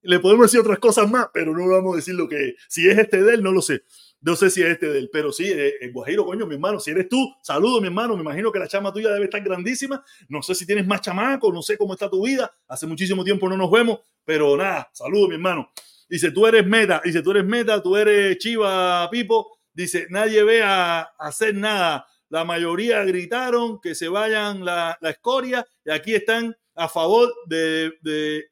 Le 0.02 0.18
podemos 0.18 0.46
decir 0.46 0.60
otras 0.60 0.78
cosas 0.78 1.08
más, 1.08 1.28
pero 1.32 1.56
no 1.56 1.68
vamos 1.68 1.94
a 1.94 1.96
decir 1.96 2.14
lo 2.14 2.28
que 2.28 2.48
es. 2.48 2.54
Si 2.68 2.88
es 2.88 2.98
este 2.98 3.18
Edel, 3.18 3.42
no 3.42 3.52
lo 3.52 3.62
sé. 3.62 3.84
No 4.22 4.34
sé 4.36 4.50
si 4.50 4.60
es 4.60 4.70
este 4.70 4.88
del, 4.88 5.08
pero 5.10 5.32
sí, 5.32 5.48
el 5.48 5.72
eh, 5.80 5.90
Guajiro, 5.92 6.26
coño, 6.26 6.46
mi 6.46 6.54
hermano. 6.54 6.78
Si 6.80 6.90
eres 6.90 7.08
tú, 7.08 7.32
saludo, 7.42 7.80
mi 7.80 7.86
hermano. 7.86 8.16
Me 8.16 8.22
imagino 8.22 8.50
que 8.50 8.58
la 8.58 8.66
chama 8.66 8.92
tuya 8.92 9.10
debe 9.10 9.24
estar 9.24 9.42
grandísima. 9.42 10.04
No 10.28 10.42
sé 10.42 10.54
si 10.54 10.66
tienes 10.66 10.86
más 10.86 11.00
chamaco, 11.00 11.52
no 11.52 11.62
sé 11.62 11.78
cómo 11.78 11.94
está 11.94 12.10
tu 12.10 12.26
vida. 12.26 12.52
Hace 12.68 12.86
muchísimo 12.86 13.24
tiempo 13.24 13.48
no 13.48 13.56
nos 13.56 13.70
vemos, 13.70 14.00
pero 14.24 14.56
nada, 14.56 14.90
saludo, 14.92 15.28
mi 15.28 15.34
hermano. 15.34 15.70
Dice, 16.08 16.32
tú 16.32 16.46
eres 16.46 16.66
meta, 16.66 17.00
dice, 17.04 17.22
tú 17.22 17.30
eres 17.30 17.44
meta, 17.44 17.80
tú 17.82 17.96
eres 17.96 18.36
chiva, 18.38 19.08
Pipo. 19.10 19.58
Dice, 19.72 20.06
nadie 20.10 20.42
ve 20.42 20.62
a 20.62 21.02
hacer 21.18 21.54
nada. 21.54 22.04
La 22.30 22.44
mayoría 22.44 23.04
gritaron 23.04 23.80
que 23.80 23.94
se 23.94 24.08
vayan 24.08 24.64
la, 24.64 24.96
la 25.00 25.10
escoria 25.10 25.66
y 25.84 25.90
aquí 25.90 26.14
están 26.14 26.56
a 26.74 26.88
favor 26.88 27.32
de, 27.46 27.92
de 28.02 28.48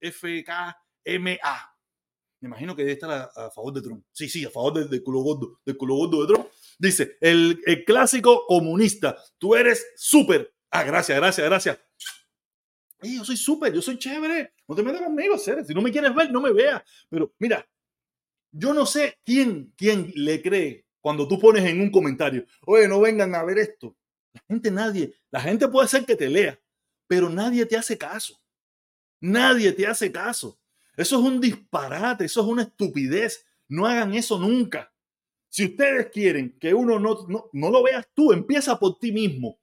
FKMA. 0.00 1.70
Me 2.40 2.48
imagino 2.48 2.74
que 2.74 2.82
debe 2.82 2.94
estar 2.94 3.10
a, 3.10 3.50
favor 3.50 3.74
de 3.74 3.82
Trump. 3.82 4.04
Sí, 4.12 4.28
sí, 4.28 4.44
a 4.44 4.50
favor 4.50 4.72
del 4.72 4.88
de 4.88 5.02
culo 5.02 5.20
gordo, 5.20 5.58
del 5.64 5.76
de 6.26 6.34
Trump. 6.34 6.48
Dice, 6.78 7.18
el, 7.20 7.60
el 7.66 7.84
clásico 7.84 8.46
comunista, 8.46 9.16
tú 9.38 9.54
eres 9.54 9.86
súper. 9.96 10.54
Ah, 10.70 10.82
gracias, 10.82 11.18
gracias, 11.18 11.46
gracias. 11.46 11.78
yo 13.02 13.24
soy 13.24 13.36
súper, 13.36 13.74
yo 13.74 13.82
soy 13.82 13.98
chévere. 13.98 14.54
No 14.66 14.74
te 14.74 14.82
metas 14.82 15.02
conmigo, 15.02 15.36
serio. 15.36 15.64
Si 15.64 15.74
no 15.74 15.82
me 15.82 15.92
quieres 15.92 16.14
ver, 16.14 16.32
no 16.32 16.40
me 16.40 16.52
veas. 16.52 16.82
Pero 17.10 17.34
mira, 17.38 17.68
yo 18.50 18.72
no 18.72 18.86
sé 18.86 19.18
quién, 19.24 19.74
quién 19.76 20.10
le 20.14 20.40
cree 20.40 20.86
cuando 21.00 21.26
tú 21.26 21.38
pones 21.38 21.64
en 21.64 21.80
un 21.80 21.90
comentario, 21.90 22.44
oye, 22.66 22.86
no 22.88 23.00
vengan 23.00 23.34
a 23.34 23.42
ver 23.42 23.58
esto. 23.58 23.96
La 24.32 24.42
gente, 24.48 24.70
nadie, 24.70 25.14
la 25.30 25.40
gente 25.40 25.68
puede 25.68 25.88
ser 25.88 26.04
que 26.04 26.16
te 26.16 26.28
lea, 26.28 26.60
pero 27.06 27.28
nadie 27.28 27.66
te 27.66 27.76
hace 27.76 27.98
caso. 27.98 28.40
Nadie 29.20 29.72
te 29.72 29.86
hace 29.86 30.10
caso. 30.10 30.58
Eso 30.96 31.18
es 31.18 31.24
un 31.24 31.40
disparate, 31.40 32.24
eso 32.24 32.40
es 32.40 32.46
una 32.46 32.62
estupidez. 32.62 33.46
No 33.68 33.86
hagan 33.86 34.14
eso 34.14 34.38
nunca. 34.38 34.92
Si 35.48 35.64
ustedes 35.64 36.10
quieren 36.12 36.56
que 36.60 36.72
uno 36.72 36.98
no, 36.98 37.26
no, 37.52 37.70
lo 37.70 37.82
veas 37.82 38.06
tú, 38.14 38.32
empieza 38.32 38.78
por 38.78 38.98
ti 38.98 39.12
mismo. 39.12 39.58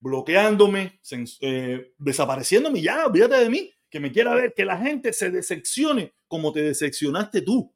Bloqueándome, 0.00 1.00
eh, 1.40 1.94
desapareciéndome, 1.98 2.82
ya, 2.82 3.06
olvídate 3.06 3.36
de 3.36 3.50
mí. 3.50 3.72
que 3.88 4.00
me 4.00 4.10
quiera 4.10 4.34
ver 4.34 4.52
que 4.52 4.64
la 4.64 4.76
gente 4.78 5.12
se 5.12 5.30
decepcione 5.30 6.14
como 6.26 6.52
te 6.52 6.60
decepcionaste 6.62 7.42
tú. 7.42 7.72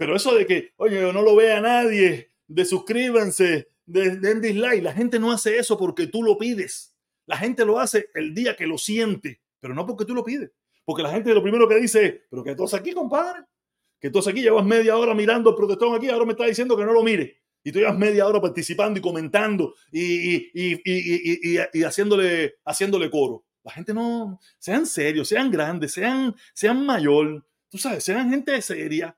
Pero 0.00 0.16
eso 0.16 0.34
de 0.34 0.46
que, 0.46 0.72
oye, 0.78 1.12
no 1.12 1.20
lo 1.20 1.36
vea 1.36 1.60
nadie, 1.60 2.32
de 2.48 2.64
suscríbanse, 2.64 3.68
de, 3.84 4.16
den 4.16 4.40
dislike, 4.40 4.82
la 4.82 4.94
gente 4.94 5.18
no 5.18 5.30
hace 5.30 5.58
eso 5.58 5.76
porque 5.76 6.06
tú 6.06 6.22
lo 6.22 6.38
pides. 6.38 6.96
La 7.26 7.36
gente 7.36 7.66
lo 7.66 7.78
hace 7.78 8.08
el 8.14 8.32
día 8.32 8.56
que 8.56 8.66
lo 8.66 8.78
siente, 8.78 9.42
pero 9.60 9.74
no 9.74 9.84
porque 9.84 10.06
tú 10.06 10.14
lo 10.14 10.24
pides. 10.24 10.52
Porque 10.86 11.02
la 11.02 11.10
gente 11.10 11.34
lo 11.34 11.42
primero 11.42 11.68
que 11.68 11.74
dice 11.74 12.06
es, 12.06 12.14
pero 12.30 12.42
que 12.42 12.54
todos 12.54 12.72
aquí, 12.72 12.92
compadre, 12.92 13.42
que 14.00 14.08
todos 14.08 14.26
aquí 14.28 14.40
llevas 14.40 14.64
media 14.64 14.96
hora 14.96 15.12
mirando 15.12 15.50
el 15.50 15.56
protestón 15.56 15.94
aquí, 15.94 16.08
ahora 16.08 16.24
me 16.24 16.32
está 16.32 16.46
diciendo 16.46 16.78
que 16.78 16.86
no 16.86 16.94
lo 16.94 17.02
mire. 17.02 17.36
Y 17.62 17.70
tú 17.70 17.80
llevas 17.80 17.98
media 17.98 18.26
hora 18.26 18.40
participando 18.40 18.98
y 18.98 19.02
comentando 19.02 19.74
y, 19.92 20.50
y, 20.54 21.82
haciéndole, 21.84 22.54
haciéndole 22.64 23.10
coro. 23.10 23.44
La 23.62 23.72
gente 23.72 23.92
no, 23.92 24.40
sean 24.58 24.86
serios, 24.86 25.28
sean 25.28 25.50
grandes, 25.50 25.92
sean, 25.92 26.34
sean 26.54 26.86
mayor, 26.86 27.44
tú 27.68 27.76
sabes, 27.76 28.02
sean 28.02 28.30
gente 28.30 28.62
seria. 28.62 29.14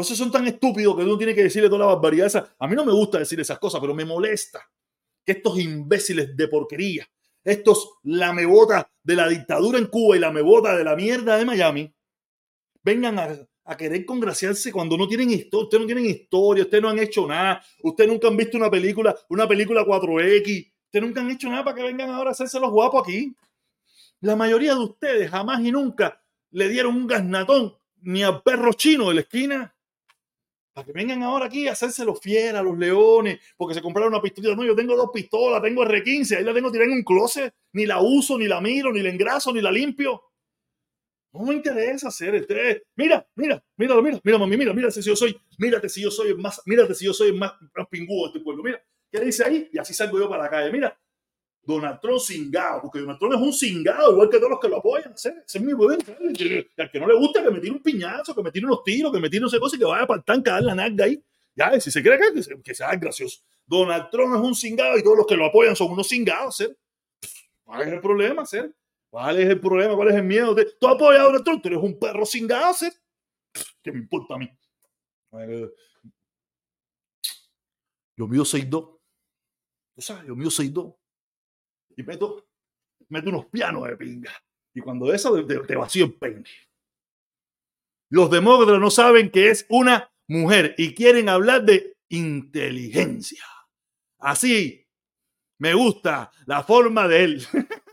Por 0.00 0.06
eso 0.06 0.16
son 0.16 0.32
tan 0.32 0.46
estúpidos 0.46 0.96
que 0.96 1.02
uno 1.02 1.18
tiene 1.18 1.34
que 1.34 1.42
decirle 1.42 1.68
toda 1.68 1.80
la 1.80 1.92
barbaridad. 1.92 2.54
A 2.58 2.66
mí 2.66 2.74
no 2.74 2.86
me 2.86 2.92
gusta 2.92 3.18
decir 3.18 3.38
esas 3.38 3.58
cosas, 3.58 3.82
pero 3.82 3.94
me 3.94 4.06
molesta 4.06 4.66
que 5.22 5.32
estos 5.32 5.58
imbéciles 5.58 6.34
de 6.34 6.48
porquería, 6.48 7.06
estos 7.44 7.98
lamebotas 8.04 8.86
de 9.02 9.14
la 9.14 9.28
dictadura 9.28 9.76
en 9.78 9.88
Cuba 9.88 10.16
y 10.16 10.20
lamebotas 10.20 10.78
de 10.78 10.84
la 10.84 10.96
mierda 10.96 11.36
de 11.36 11.44
Miami, 11.44 11.94
vengan 12.82 13.18
a, 13.18 13.28
a 13.62 13.76
querer 13.76 14.06
congraciarse 14.06 14.72
cuando 14.72 14.96
no 14.96 15.06
tienen 15.06 15.32
historia, 15.32 15.64
ustedes 15.64 15.82
no 15.82 15.86
tienen 15.86 16.06
historia, 16.06 16.64
ustedes 16.64 16.82
no 16.82 16.88
han 16.88 16.98
hecho 16.98 17.26
nada, 17.26 17.62
ustedes 17.82 18.08
nunca 18.08 18.28
han 18.28 18.38
visto 18.38 18.56
una 18.56 18.70
película, 18.70 19.14
una 19.28 19.46
película 19.46 19.84
4X, 19.84 20.72
ustedes 20.86 21.04
nunca 21.04 21.20
han 21.20 21.30
hecho 21.30 21.50
nada 21.50 21.62
para 21.62 21.76
que 21.76 21.82
vengan 21.82 22.08
ahora 22.08 22.30
a 22.30 22.32
hacerse 22.32 22.58
los 22.58 22.70
guapos 22.70 23.02
aquí. 23.02 23.36
La 24.22 24.34
mayoría 24.34 24.72
de 24.72 24.80
ustedes 24.80 25.30
jamás 25.30 25.60
y 25.60 25.70
nunca 25.70 26.22
le 26.52 26.70
dieron 26.70 26.96
un 26.96 27.06
gasnatón 27.06 27.74
ni 28.00 28.22
al 28.22 28.42
perro 28.42 28.72
chino 28.72 29.10
de 29.10 29.16
la 29.16 29.20
esquina. 29.20 29.74
Que 30.84 30.92
vengan 30.92 31.22
ahora 31.22 31.46
aquí 31.46 31.68
a 31.68 31.72
hacerse 31.72 32.04
los 32.04 32.20
fieras, 32.20 32.62
los 32.64 32.76
leones, 32.78 33.40
porque 33.56 33.74
se 33.74 33.82
compraron 33.82 34.12
una 34.12 34.22
pistola. 34.22 34.54
No, 34.54 34.64
yo 34.64 34.74
tengo 34.74 34.96
dos 34.96 35.10
pistolas, 35.12 35.62
tengo 35.62 35.84
R15, 35.84 36.38
ahí 36.38 36.44
la 36.44 36.54
tengo 36.54 36.70
tirada 36.70 36.90
en 36.90 36.98
un 36.98 37.04
closet, 37.04 37.54
ni 37.72 37.86
la 37.86 38.00
uso, 38.00 38.38
ni 38.38 38.46
la 38.46 38.60
miro, 38.60 38.92
ni 38.92 39.00
la 39.02 39.10
engraso, 39.10 39.52
ni 39.52 39.60
la 39.60 39.70
limpio. 39.70 40.22
No 41.32 41.44
me 41.44 41.54
interesa 41.54 42.08
hacer 42.08 42.34
este. 42.34 42.82
Mira, 42.96 43.24
mira, 43.36 43.62
mira, 43.76 44.00
mira, 44.00 44.20
mira, 44.24 44.38
mami, 44.38 44.56
mira, 44.56 44.72
mira 44.72 44.90
si 44.90 45.00
yo 45.00 45.14
soy, 45.14 45.40
mírate 45.58 45.88
si 45.88 46.02
yo 46.02 46.10
soy 46.10 46.30
el 46.30 46.38
más, 46.38 46.60
mírate 46.66 46.94
si 46.94 47.04
yo 47.04 47.14
soy 47.14 47.32
más, 47.32 47.52
más 47.76 47.86
pingüo 47.88 48.24
de 48.24 48.26
este 48.28 48.40
pueblo. 48.40 48.62
Mira, 48.64 48.82
¿qué 49.12 49.20
dice 49.20 49.44
ahí? 49.44 49.68
Y 49.72 49.78
así 49.78 49.94
salgo 49.94 50.18
yo 50.18 50.28
para 50.28 50.44
la 50.44 50.50
calle. 50.50 50.72
Mira, 50.72 50.98
Donald 51.70 52.00
Trump 52.00 52.20
cingado, 52.20 52.82
porque 52.82 53.00
Donald 53.00 53.18
Trump 53.18 53.34
es 53.34 53.40
un 53.40 53.52
cingado, 53.52 54.12
igual 54.12 54.28
que 54.28 54.38
todos 54.38 54.50
los 54.50 54.60
que 54.60 54.68
lo 54.68 54.78
apoyan. 54.78 55.12
Ese, 55.12 55.34
es 55.46 55.60
mi 55.60 55.72
buen. 55.72 55.98
Al 56.78 56.90
que 56.90 57.00
no 57.00 57.06
le 57.06 57.14
gusta 57.14 57.42
que 57.42 57.50
me 57.50 57.60
tire 57.60 57.72
un 57.72 57.82
piñazo, 57.82 58.34
que 58.34 58.42
me 58.42 58.50
tire 58.50 58.66
unos 58.66 58.82
tiros, 58.82 59.12
que 59.12 59.20
me 59.20 59.30
tire 59.30 59.40
no 59.40 59.48
sé 59.48 59.58
cosa 59.58 59.76
y 59.76 59.78
que 59.78 59.84
vaya 59.84 60.06
para 60.06 60.18
el 60.18 60.24
tanque 60.24 60.50
a 60.50 60.54
dar 60.54 60.62
la 60.62 60.74
nalga 60.74 61.04
ahí. 61.04 61.22
Ya, 61.54 61.78
si 61.80 61.90
se 61.90 62.02
cree 62.02 62.18
que, 62.18 62.62
que 62.62 62.74
sea 62.74 62.94
gracioso. 62.96 63.40
Donald 63.66 64.08
Trump 64.10 64.34
es 64.34 64.40
un 64.40 64.54
cingado 64.54 64.98
y 64.98 65.02
todos 65.02 65.16
los 65.18 65.26
que 65.26 65.36
lo 65.36 65.46
apoyan 65.46 65.76
son 65.76 65.92
unos 65.92 66.08
cingados, 66.08 66.60
¿eh? 66.60 66.76
¿Cuál 67.64 67.82
es 67.82 67.88
el 67.92 68.00
problema, 68.00 68.44
ser? 68.44 68.74
¿Cuál 69.08 69.38
es 69.38 69.48
el 69.48 69.60
problema? 69.60 69.94
¿Cuál 69.94 70.08
es 70.08 70.14
el 70.16 70.24
miedo? 70.24 70.56
Tú 70.80 70.88
apoyas 70.88 71.20
a 71.20 71.24
Donald 71.24 71.44
Trump, 71.44 71.62
tú 71.62 71.68
eres 71.68 71.80
un 71.80 71.98
perro 71.98 72.26
sin 72.26 72.46
gases. 72.46 73.00
¿Qué 73.82 73.92
me 73.92 73.98
importa 73.98 74.34
a 74.34 74.38
mí? 74.38 74.48
Yo 78.16 78.26
mío 78.26 78.42
6'2. 78.42 78.98
¿Tú 79.94 80.02
sabes? 80.02 80.26
Yo 80.26 80.36
mío 80.36 80.48
6'2. 80.48 80.99
Y 82.00 82.02
meto, 82.02 82.48
meto 83.10 83.28
unos 83.28 83.46
pianos 83.46 83.86
de 83.86 83.96
pinga. 83.96 84.32
Y 84.74 84.80
cuando 84.80 85.12
eso 85.12 85.44
te, 85.44 85.58
te 85.58 85.76
vacío 85.76 86.06
el 86.06 86.14
peine. 86.14 86.44
Los 88.08 88.30
demócratas 88.30 88.80
no 88.80 88.90
saben 88.90 89.30
que 89.30 89.50
es 89.50 89.66
una 89.68 90.10
mujer 90.26 90.74
y 90.78 90.94
quieren 90.94 91.28
hablar 91.28 91.64
de 91.64 91.96
inteligencia. 92.08 93.44
Así 94.18 94.86
me 95.58 95.74
gusta 95.74 96.30
la 96.46 96.62
forma 96.62 97.06
de 97.06 97.24
él. 97.24 97.46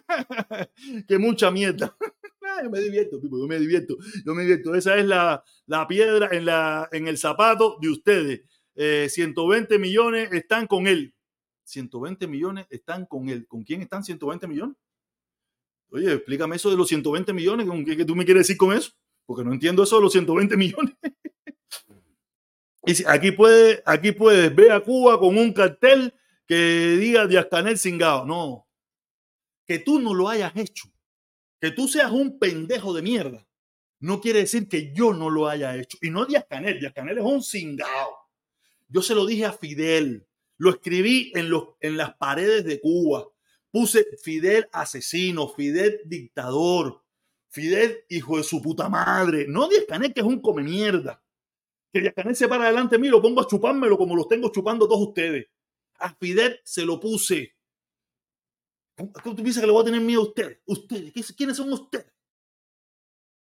que 1.08 1.18
mucha 1.18 1.52
mierda. 1.52 1.96
yo 2.64 2.70
me 2.70 2.80
divierto, 2.80 3.20
yo 3.22 3.48
me 3.48 3.60
divierto, 3.60 3.98
yo 4.26 4.34
me 4.34 4.44
divierto. 4.44 4.74
Esa 4.74 4.96
es 4.96 5.06
la, 5.06 5.44
la 5.66 5.86
piedra 5.86 6.30
en, 6.32 6.46
la, 6.46 6.88
en 6.94 7.08
el 7.08 7.18
zapato 7.18 7.78
de 7.82 7.90
ustedes. 7.90 8.42
120 9.12 9.76
eh, 9.76 9.80
millones 9.80 10.32
están 10.32 10.68
con 10.68 10.88
él. 10.88 11.14
120 11.68 12.28
millones 12.28 12.66
están 12.70 13.06
con 13.06 13.30
él. 13.30 13.46
¿Con 13.48 13.64
quién 13.64 13.82
están 13.82 14.04
120 14.04 14.48
millones? 14.48 14.78
Oye, 15.90 16.14
explícame 16.14 16.56
eso 16.56 16.70
de 16.70 16.78
los 16.78 16.88
120 16.88 17.34
millones. 17.34 17.68
¿Qué, 17.86 17.98
qué 17.98 18.06
tú 18.06 18.16
me 18.16 18.26
quieres 18.26 18.48
decir 18.48 18.58
con 18.58 18.74
eso? 18.74 18.92
Porque 19.26 19.44
no 19.44 19.54
entiendo 19.54 19.84
eso 19.84 19.98
de 19.98 20.02
los 20.02 20.12
120 20.12 20.56
millones. 20.58 20.96
y 22.86 22.96
si, 22.96 23.04
aquí, 23.06 23.32
puede, 23.32 23.84
aquí 23.86 24.14
puedes 24.14 24.54
ver 24.56 24.72
a 24.72 24.80
Cuba 24.80 25.20
con 25.20 25.38
un 25.38 25.52
cartel 25.54 26.14
que 26.46 26.98
diga 26.98 27.28
Díaz 27.28 27.48
Canel 27.52 27.78
cingado. 27.78 28.26
No, 28.26 28.68
que 29.66 29.80
tú 29.80 30.00
no 30.00 30.14
lo 30.14 30.30
hayas 30.30 30.56
hecho, 30.56 30.88
que 31.60 31.72
tú 31.72 31.88
seas 31.88 32.12
un 32.12 32.40
pendejo 32.40 32.94
de 32.94 33.02
mierda, 33.02 33.46
no 34.00 34.22
quiere 34.22 34.40
decir 34.40 34.70
que 34.70 34.94
yo 34.94 35.14
no 35.14 35.30
lo 35.30 35.48
haya 35.48 35.76
hecho. 35.76 35.98
Y 36.02 36.10
no 36.10 36.26
Díaz 36.26 36.46
Canel, 36.50 36.80
Díaz 36.80 36.94
Canel 36.94 37.18
es 37.18 37.24
un 37.24 37.44
cingao. 37.44 38.18
Yo 38.88 39.02
se 39.02 39.16
lo 39.16 39.26
dije 39.26 39.46
a 39.46 39.52
Fidel, 39.52 40.27
lo 40.58 40.72
escribí 40.72 41.32
en, 41.36 41.50
los, 41.50 41.70
en 41.80 41.98
las 41.98 42.16
paredes 42.16 42.66
de 42.66 42.80
Cuba. 42.80 43.28
Puse 43.72 44.06
Fidel 44.22 44.68
asesino, 44.72 45.50
Fidel 45.50 46.02
dictador, 46.06 47.04
Fidel 47.50 48.06
hijo 48.10 48.38
de 48.38 48.44
su 48.44 48.62
puta 48.62 48.90
madre. 48.90 49.46
No 49.48 49.68
Díaz 49.68 49.86
Canel, 49.88 50.14
que 50.14 50.22
es 50.22 50.26
un 50.26 50.42
come 50.42 50.64
mierda. 50.64 51.22
Que 51.92 52.02
Díaz 52.02 52.14
Canel 52.16 52.36
se 52.36 52.48
para 52.48 52.66
adelante 52.66 52.96
de 52.96 53.02
mí, 53.02 53.08
lo 53.08 53.22
pongo 53.22 53.42
a 53.42 53.48
chupármelo 53.48 53.98
como 53.98 54.16
los 54.16 54.28
tengo 54.28 54.52
chupando 54.52 54.88
todos 54.88 55.08
ustedes. 55.10 55.48
A 56.00 56.14
Fidel 56.16 56.60
se 56.64 56.86
lo 56.86 57.00
puse. 57.00 57.54
¿Cómo 58.96 59.36
tú 59.36 59.44
piensas 59.44 59.62
que 59.62 59.68
le 59.68 59.74
voy 59.74 59.84
a 59.84 59.86
tener 59.86 60.02
miedo 60.02 60.22
a 60.22 60.26
ustedes? 60.26 60.60
¿Ustedes? 60.66 61.34
¿Quiénes 61.34 61.58
son 61.58 61.72
ustedes? 61.72 62.17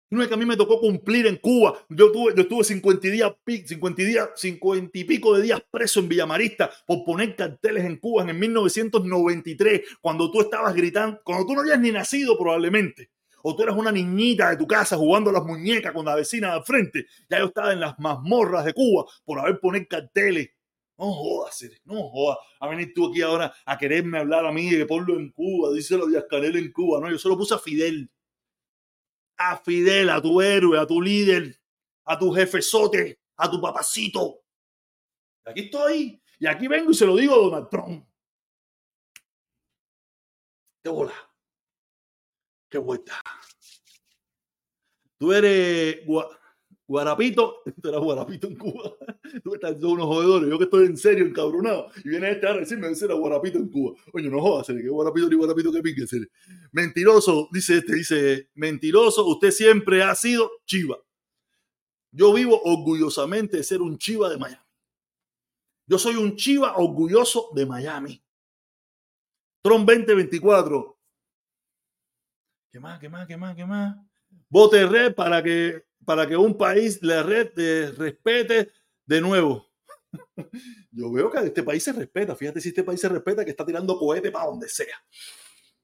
Es 0.09 0.29
que 0.29 0.35
a 0.35 0.37
mí 0.37 0.47
me 0.47 0.57
tocó 0.57 0.81
cumplir 0.81 1.27
en 1.27 1.37
Cuba. 1.37 1.75
Yo 1.89 2.13
tuve, 2.13 2.33
yo 2.37 2.43
estuve 2.43 2.63
50 2.63 3.09
días, 3.09 3.33
50 3.45 4.03
días, 4.03 4.29
50 4.37 4.99
y 4.99 5.05
pico 5.05 5.37
de 5.37 5.43
días 5.43 5.61
preso 5.69 5.99
en 5.99 6.09
Villamarista 6.09 6.71
por 6.87 7.05
poner 7.05 7.35
carteles 7.35 7.85
en 7.85 7.97
Cuba 7.97 8.23
en 8.23 8.31
el 8.31 8.37
1993, 8.37 9.81
cuando 10.01 10.31
tú 10.31 10.41
estabas 10.41 10.75
gritando, 10.75 11.21
cuando 11.25 11.47
tú 11.47 11.55
no 11.55 11.61
habías 11.61 11.81
ni 11.81 11.91
nacido 11.91 12.39
probablemente, 12.39 13.11
o 13.43 13.57
tú 13.57 13.65
eras 13.65 13.77
una 13.77 13.91
niñita 13.91 14.51
de 14.51 14.57
tu 14.57 14.67
casa 14.67 14.97
jugando 14.97 15.31
a 15.31 15.33
las 15.33 15.45
muñecas 15.45 15.93
con 15.93 16.07
la 16.07 16.15
vecina 16.15 16.53
al 16.53 16.65
frente. 16.65 17.07
Ya 17.29 17.41
yo 17.41 17.47
estaba 17.47 17.73
en 17.73 17.81
las 17.81 17.99
mazmorras 17.99 18.65
de 18.65 18.75
Cuba 18.75 19.07
por 19.25 19.41
haber 19.41 19.59
poner 19.59 19.89
carteles 19.89 20.51
no 20.99 21.13
jodas, 21.13 21.65
no 21.85 22.09
jodas. 22.09 22.39
A 22.61 22.69
venir 22.69 22.93
tú 22.95 23.11
aquí 23.11 23.21
ahora 23.23 23.53
a 23.67 23.77
quererme 23.77 24.19
hablar 24.19 24.47
a 24.47 24.53
mí 24.53 24.71
de 24.71 24.87
ponlo 24.87 25.19
en 25.19 25.31
Cuba, 25.31 25.73
díselo 25.73 26.07
de 26.07 26.27
Canel 26.27 26.57
en 26.57 26.73
Cuba. 26.73 27.01
No, 27.01 27.11
yo 27.11 27.19
solo 27.19 27.37
puse 27.37 27.55
a 27.55 27.59
Fidel. 27.59 28.11
A 29.37 29.59
Fidel, 29.59 30.11
a 30.11 30.21
tu 30.21 30.41
héroe, 30.41 30.79
a 30.79 30.87
tu 30.87 31.01
líder, 31.01 31.59
a 32.05 32.19
tu 32.19 32.33
jefezote, 32.33 33.21
a 33.37 33.51
tu 33.51 33.61
papacito. 33.61 34.43
aquí 35.45 35.63
estoy. 35.63 36.23
Y 36.39 36.47
aquí 36.47 36.69
vengo 36.69 36.91
y 36.91 36.95
se 36.95 37.07
lo 37.07 37.17
digo 37.17 37.35
a 37.35 37.39
Donald 37.39 37.69
Trump. 37.71 38.07
Qué 40.83 40.91
bola. 40.91 41.15
Qué 42.69 42.79
vuelta. 42.79 43.21
Tú 45.19 45.33
eres 45.33 46.05
Guarapito, 46.89 47.63
tú 47.83 47.89
eras 47.89 48.01
Guarapito 48.01 48.47
en 48.47 48.57
Cuba. 48.57 48.93
Tú 49.43 49.55
estás 49.55 49.83
unos 49.83 50.07
jodedores. 50.07 50.49
Yo 50.49 50.57
que 50.57 50.65
estoy 50.65 50.87
en 50.87 50.97
serio, 50.97 51.27
encabronado. 51.27 51.89
Y 52.05 52.09
viene 52.11 52.31
este 52.31 52.47
a 52.47 52.55
decirme 52.55 52.89
que 52.93 53.05
era 53.05 53.15
Guarapito 53.15 53.59
en 53.59 53.69
Cuba. 53.69 53.97
Oye, 54.13 54.31
no 54.31 54.41
jodas, 54.41 54.69
que 54.69 54.89
Guarapito 54.89 55.29
ni 55.29 55.37
Guarapito 55.37 55.73
que 55.73 55.83
pique. 55.83 56.05
Mentiroso, 56.71 57.49
dice 57.51 57.79
este, 57.79 57.95
dice, 57.95 58.51
mentiroso, 58.55 59.27
usted 59.27 59.51
siempre 59.51 60.03
ha 60.03 60.15
sido 60.15 60.51
chiva. 60.65 60.97
Yo 62.13 62.33
vivo 62.33 62.61
orgullosamente 62.63 63.59
de 63.59 63.63
ser 63.65 63.83
un 63.83 63.99
chiva 63.99 64.31
de 64.31 64.39
Miami. 64.39 64.63
Yo 65.89 65.99
soy 65.99 66.17
un 66.17 66.37
chiva 66.37 66.77
orgulloso 66.77 67.51
de 67.55 67.67
Miami. 67.67 68.23
Tron 69.61 69.85
2024. 69.85 70.99
¿Qué 72.71 72.81
más, 72.81 73.01
qué 73.01 73.09
más, 73.09 73.27
qué 73.27 73.37
más, 73.37 73.57
qué 73.57 73.67
más? 73.67 73.97
Vote 74.49 74.87
red 74.87 75.15
para 75.15 75.43
que 75.43 75.86
para 76.07 76.27
que 76.27 76.37
un 76.37 76.57
país 76.57 77.03
le 77.03 77.23
respete 77.91 78.71
de 79.05 79.21
nuevo. 79.21 79.67
Yo 80.93 81.13
veo 81.13 81.31
que 81.31 81.41
este 81.41 81.63
país 81.63 81.83
se 81.83 81.93
respeta. 81.93 82.35
Fíjate 82.35 82.61
si 82.61 82.69
este 82.69 82.85
país 82.85 83.01
se 83.01 83.09
respeta 83.09 83.45
que 83.45 83.51
está 83.51 83.67
tirando 83.67 83.99
cohete 83.99 84.31
para 84.31 84.47
donde 84.47 84.69
sea. 84.69 84.97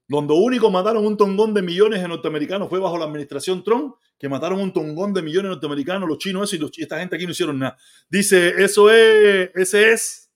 Donde 0.08 0.32
único 0.32 0.70
mataron 0.70 1.04
un 1.04 1.16
tongón 1.16 1.52
de 1.52 1.62
millones 1.62 2.00
de 2.00 2.08
norteamericanos 2.08 2.68
fue 2.68 2.78
bajo 2.78 2.96
la 2.98 3.04
administración 3.04 3.64
Trump, 3.64 3.96
que 4.18 4.28
mataron 4.28 4.60
un 4.60 4.72
tongón 4.72 5.12
de 5.12 5.22
millones 5.22 5.44
de 5.44 5.54
norteamericanos, 5.54 6.08
los 6.08 6.18
chinos 6.18 6.52
eso, 6.52 6.70
y, 6.76 6.82
esta 6.82 6.98
gente 6.98 7.16
aquí 7.16 7.24
no 7.24 7.32
hicieron 7.32 7.58
nada. 7.58 7.76
Dice, 8.08 8.62
eso 8.62 8.90
es, 8.90 9.50
ese 9.54 9.92
es, 9.92 10.30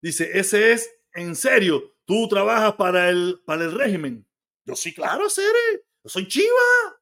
dice, 0.00 0.30
ese 0.32 0.72
es, 0.72 0.90
en 1.12 1.34
serio, 1.34 1.96
tú 2.04 2.28
trabajas 2.28 2.74
para 2.74 3.10
el, 3.10 3.40
para 3.44 3.64
el 3.64 3.72
régimen. 3.72 4.26
Yo 4.64 4.74
sí, 4.74 4.94
claro, 4.94 5.28
Cere. 5.28 5.84
Yo 6.04 6.08
soy 6.08 6.28
chiva. 6.28 6.97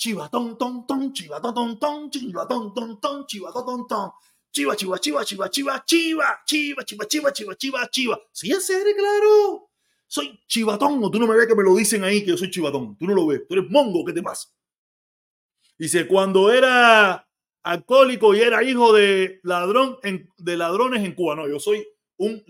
Chiva, 0.00 0.30
ton, 0.30 0.56
ton, 0.56 0.86
ton, 0.86 1.12
chiva, 1.12 1.42
ton, 1.42 1.52
ton, 1.52 1.78
ton, 1.78 2.10
chiva, 2.10 2.46
ton, 2.46 2.72
ton, 2.72 2.98
ton, 2.98 3.26
chiva, 3.26 3.52
ton, 3.52 3.66
ton, 3.66 3.86
ton. 3.86 4.10
Chiva, 4.50 4.74
chiva, 4.74 4.98
chiva, 4.98 5.22
chiva, 5.24 5.48
chiva, 5.50 5.84
chiva, 5.84 6.42
chiva, 6.46 6.82
chiva, 6.84 7.04
chiva, 7.04 7.30
chiva, 7.32 7.54
chiva, 7.54 7.88
chiva. 7.90 8.20
Sí, 8.32 8.50
en 8.50 8.62
serio, 8.62 8.94
claro. 8.96 9.68
Soy 10.06 10.40
chivatón, 10.48 11.04
o 11.04 11.10
tú 11.10 11.18
no 11.18 11.26
me 11.26 11.36
ves 11.36 11.46
que 11.46 11.54
me 11.54 11.62
lo 11.62 11.76
dicen 11.76 12.02
ahí 12.02 12.24
que 12.24 12.30
yo 12.30 12.38
soy 12.38 12.50
chivatón. 12.50 12.96
Tú 12.96 13.06
no 13.06 13.14
lo 13.14 13.26
ves. 13.26 13.42
Tú 13.46 13.54
eres 13.54 13.70
mongo, 13.70 14.02
¿qué 14.06 14.14
te 14.14 14.22
pasa? 14.22 14.48
Dice, 15.78 16.08
cuando 16.08 16.50
era 16.50 17.28
alcohólico 17.62 18.34
y 18.34 18.40
era 18.40 18.64
hijo 18.64 18.94
de 18.94 19.38
ladrón 19.42 19.98
en, 20.02 20.30
de 20.38 20.56
ladrones 20.56 21.04
en 21.04 21.14
Cuba. 21.14 21.36
No, 21.36 21.46
yo 21.46 21.60
soy 21.60 21.86
un 22.16 22.42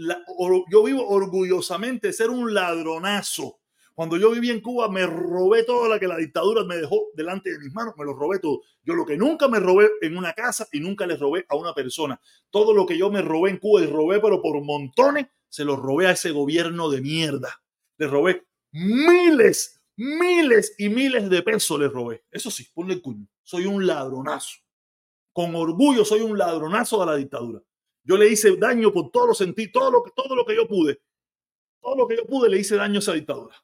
yo 0.71 0.83
vivo 0.85 1.07
orgullosamente 1.09 2.07
de 2.07 2.13
ser 2.13 2.31
un 2.31 2.55
ladronazo. 2.55 3.60
Cuando 4.01 4.17
yo 4.17 4.31
viví 4.31 4.49
en 4.49 4.63
Cuba 4.63 4.89
me 4.89 5.07
robé 5.07 5.63
todo 5.63 5.87
lo 5.87 6.01
que 6.01 6.09
la 6.09 6.17
dictadura 6.17 6.65
me 6.65 6.79
dejó 6.79 7.09
delante 7.13 7.53
de 7.53 7.59
mis 7.59 7.71
manos, 7.75 7.93
me 7.99 8.07
lo 8.07 8.15
robé 8.15 8.39
todo. 8.39 8.63
Yo 8.83 8.95
lo 8.95 9.05
que 9.05 9.19
nunca 9.19 9.47
me 9.47 9.61
robé 9.61 9.91
en 10.01 10.17
una 10.17 10.33
casa 10.33 10.67
y 10.73 10.81
nunca 10.81 11.07
le 11.07 11.19
robé 11.19 11.45
a 11.51 11.55
una 11.55 11.75
persona. 11.75 12.19
Todo 12.49 12.73
lo 12.73 12.87
que 12.87 12.97
yo 12.97 13.11
me 13.11 13.21
robé 13.21 13.51
en 13.51 13.59
Cuba 13.59 13.83
y 13.83 13.87
robé, 13.87 14.19
pero 14.19 14.41
por 14.41 14.59
montones, 14.65 15.27
se 15.51 15.67
lo 15.67 15.77
robé 15.77 16.07
a 16.07 16.13
ese 16.13 16.31
gobierno 16.31 16.89
de 16.89 17.03
mierda. 17.03 17.63
Le 17.99 18.07
robé 18.07 18.47
miles, 18.73 19.83
miles 19.97 20.75
y 20.79 20.89
miles 20.89 21.29
de 21.29 21.43
pesos 21.43 21.79
le 21.79 21.89
robé. 21.89 22.25
Eso 22.31 22.51
sí, 22.51 22.69
ponle 22.73 22.95
el 22.95 23.03
cuño. 23.03 23.29
Soy 23.43 23.67
un 23.67 23.87
ladronazo 23.87 24.61
con 25.35 25.55
orgullo 25.55 26.07
soy 26.07 26.23
un 26.23 26.39
ladronazo 26.39 27.01
de 27.01 27.05
la 27.07 27.17
dictadura. 27.17 27.63
Yo 28.05 28.17
le 28.17 28.31
hice 28.31 28.57
daño 28.57 28.95
por 28.95 29.11
todo 29.11 29.27
lo 29.27 29.35
sentí, 29.35 29.71
todo 29.71 29.91
lo 29.91 30.03
que, 30.03 30.11
todo 30.17 30.35
lo 30.35 30.47
que 30.47 30.57
yo 30.57 30.67
pude. 30.67 31.03
Todo 31.83 31.97
lo 31.97 32.09
que 32.09 32.17
yo 32.17 32.25
pude 32.25 32.49
le 32.49 32.59
hice 32.59 32.77
daño 32.77 32.97
a 32.97 33.01
esa 33.01 33.13
dictadura. 33.13 33.55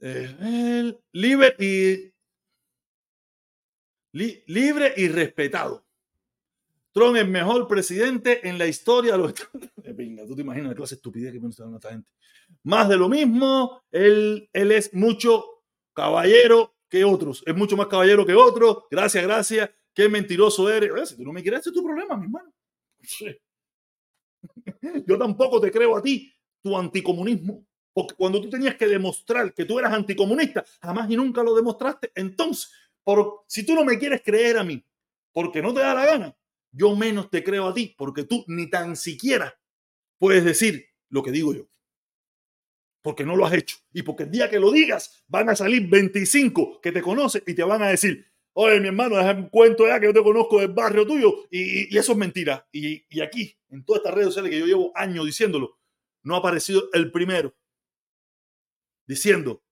Eh, 0.00 0.98
libre 1.12 1.54
y 1.58 2.12
libre 4.46 4.94
y 4.96 5.08
respetado. 5.08 5.86
Trump 6.92 7.16
es 7.16 7.28
mejor 7.28 7.68
presidente 7.68 8.48
en 8.48 8.58
la 8.58 8.66
historia 8.66 9.12
de 9.12 9.18
los 9.18 9.34
Venga, 9.94 10.26
tú 10.26 10.34
te 10.34 10.42
imaginas 10.42 10.70
la 10.70 10.74
clase 10.74 10.96
estupidez 10.96 11.32
que 11.32 11.38
piensa 11.38 11.64
esta 11.72 11.90
gente. 11.90 12.10
Más 12.64 12.88
de 12.88 12.96
lo 12.96 13.08
mismo, 13.08 13.82
él, 13.92 14.48
él 14.52 14.72
es 14.72 14.92
mucho 14.92 15.62
caballero 15.92 16.74
que 16.88 17.04
otros, 17.04 17.44
es 17.46 17.54
mucho 17.54 17.76
más 17.76 17.86
caballero 17.86 18.26
que 18.26 18.34
otros. 18.34 18.84
Gracias, 18.90 19.22
gracias. 19.22 19.70
Qué 19.94 20.08
mentiroso 20.08 20.68
eres. 20.68 21.10
si 21.10 21.16
tú 21.16 21.24
no 21.24 21.32
me 21.32 21.42
quieres, 21.42 21.66
es 21.66 21.72
tu 21.72 21.84
problema, 21.84 22.16
mi 22.16 22.24
hermano. 22.24 22.52
Yo 25.06 25.18
tampoco 25.18 25.60
te 25.60 25.70
creo 25.70 25.96
a 25.96 26.02
ti, 26.02 26.32
tu 26.62 26.76
anticomunismo. 26.76 27.64
Porque 27.92 28.14
cuando 28.14 28.40
tú 28.40 28.48
tenías 28.48 28.76
que 28.76 28.86
demostrar 28.86 29.52
que 29.52 29.64
tú 29.64 29.78
eras 29.78 29.92
anticomunista, 29.92 30.64
jamás 30.80 31.10
y 31.10 31.16
nunca 31.16 31.42
lo 31.42 31.54
demostraste. 31.54 32.12
Entonces, 32.14 32.70
por, 33.02 33.44
si 33.46 33.64
tú 33.64 33.74
no 33.74 33.84
me 33.84 33.98
quieres 33.98 34.22
creer 34.24 34.58
a 34.58 34.64
mí, 34.64 34.84
porque 35.32 35.62
no 35.62 35.74
te 35.74 35.80
da 35.80 35.94
la 35.94 36.06
gana, 36.06 36.36
yo 36.72 36.94
menos 36.94 37.30
te 37.30 37.42
creo 37.42 37.66
a 37.68 37.74
ti, 37.74 37.94
porque 37.96 38.24
tú 38.24 38.44
ni 38.46 38.70
tan 38.70 38.96
siquiera 38.96 39.58
puedes 40.18 40.44
decir 40.44 40.86
lo 41.08 41.22
que 41.22 41.32
digo 41.32 41.52
yo 41.54 41.70
porque 43.02 43.24
no 43.24 43.36
lo 43.36 43.46
has 43.46 43.54
hecho. 43.54 43.76
Y 43.92 44.02
porque 44.02 44.24
el 44.24 44.30
día 44.30 44.50
que 44.50 44.60
lo 44.60 44.70
digas, 44.70 45.22
van 45.28 45.48
a 45.48 45.56
salir 45.56 45.88
25 45.88 46.80
que 46.80 46.92
te 46.92 47.02
conocen 47.02 47.42
y 47.46 47.54
te 47.54 47.62
van 47.62 47.82
a 47.82 47.88
decir, 47.88 48.26
oye, 48.52 48.80
mi 48.80 48.88
hermano, 48.88 49.16
déjame 49.16 49.42
un 49.42 49.48
cuento 49.48 49.86
ya 49.86 49.98
que 50.00 50.06
yo 50.06 50.12
te 50.12 50.22
conozco 50.22 50.60
del 50.60 50.72
barrio 50.72 51.06
tuyo 51.06 51.46
y, 51.50 51.96
eso 51.96 52.12
es 52.12 52.18
mentira. 52.18 52.66
Y, 52.72 53.04
y, 53.08 53.20
aquí, 53.20 53.56
en 53.70 53.84
todas 53.84 54.00
estas 54.00 54.14
redes 54.14 54.28
sociales 54.28 54.50
que 54.50 54.58
yo 54.58 54.66
llevo 54.66 54.92
años 54.94 55.24
diciéndolo, 55.26 55.78
no 56.22 56.34
ha 56.34 56.38
aparecido 56.38 56.90
el 56.92 57.10
primero 57.10 57.54
diciendo, 59.10 59.62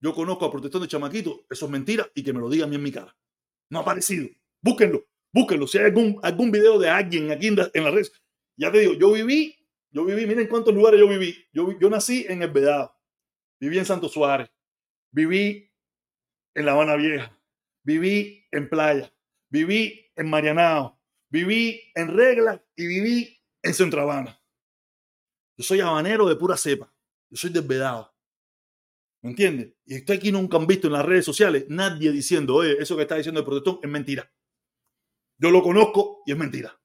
yo 0.00 0.14
conozco 0.14 0.44
a 0.44 0.50
Protestón 0.50 0.82
de 0.82 0.88
Chamaquito, 0.88 1.44
eso 1.50 1.66
es 1.66 1.70
mentira 1.70 2.08
y 2.14 2.22
que 2.22 2.32
me 2.32 2.40
lo 2.40 2.48
diga 2.48 2.64
a 2.64 2.68
mí 2.68 2.76
en 2.76 2.82
mi 2.82 2.92
cara. 2.92 3.16
No 3.70 3.80
ha 3.80 3.82
aparecido. 3.82 4.28
Búsquenlo, 4.62 5.06
búsquenlo. 5.32 5.66
Si 5.66 5.78
hay 5.78 5.86
algún, 5.86 6.20
algún 6.22 6.50
video 6.50 6.78
de 6.78 6.88
alguien 6.88 7.30
aquí 7.30 7.48
en, 7.48 7.56
la, 7.56 7.70
en 7.74 7.84
las 7.84 7.92
redes, 7.92 8.12
ya 8.56 8.70
te 8.70 8.78
digo, 8.78 8.94
yo 8.94 9.12
viví 9.12 9.56
yo 9.90 10.04
viví, 10.04 10.26
miren 10.26 10.46
cuántos 10.48 10.74
lugares 10.74 11.00
yo 11.00 11.08
viví. 11.08 11.34
Yo, 11.52 11.78
yo 11.78 11.88
nací 11.88 12.26
en 12.28 12.42
El 12.42 12.50
Vedado, 12.50 12.94
viví 13.58 13.78
en 13.78 13.86
Santo 13.86 14.08
Suárez, 14.08 14.50
viví 15.10 15.72
en 16.54 16.66
La 16.66 16.72
Habana 16.72 16.96
Vieja, 16.96 17.36
viví 17.82 18.46
en 18.52 18.68
Playa, 18.68 19.12
viví 19.48 20.12
en 20.14 20.28
Marianao, 20.28 21.00
viví 21.30 21.90
en 21.94 22.14
Regla 22.14 22.62
y 22.76 22.86
viví 22.86 23.42
en 23.62 23.72
Centro 23.72 24.02
Habana. 24.02 24.38
Yo 25.56 25.64
soy 25.64 25.80
habanero 25.80 26.28
de 26.28 26.36
pura 26.36 26.56
cepa. 26.56 26.92
Yo 27.30 27.36
soy 27.36 27.50
desvedado. 27.50 28.14
¿Me 29.22 29.30
entiendes? 29.30 29.74
Y 29.84 29.96
estoy 29.96 30.16
aquí 30.16 30.30
nunca 30.30 30.56
han 30.56 30.66
visto 30.66 30.86
en 30.86 30.92
las 30.92 31.04
redes 31.04 31.24
sociales 31.24 31.66
nadie 31.68 32.12
diciendo, 32.12 32.54
oye, 32.54 32.76
eso 32.80 32.96
que 32.96 33.02
está 33.02 33.16
diciendo 33.16 33.40
el 33.40 33.46
protestón 33.46 33.80
es 33.82 33.90
mentira. 33.90 34.30
Yo 35.38 35.50
lo 35.50 35.62
conozco 35.62 36.22
y 36.26 36.32
es 36.32 36.38
mentira. 36.38 36.78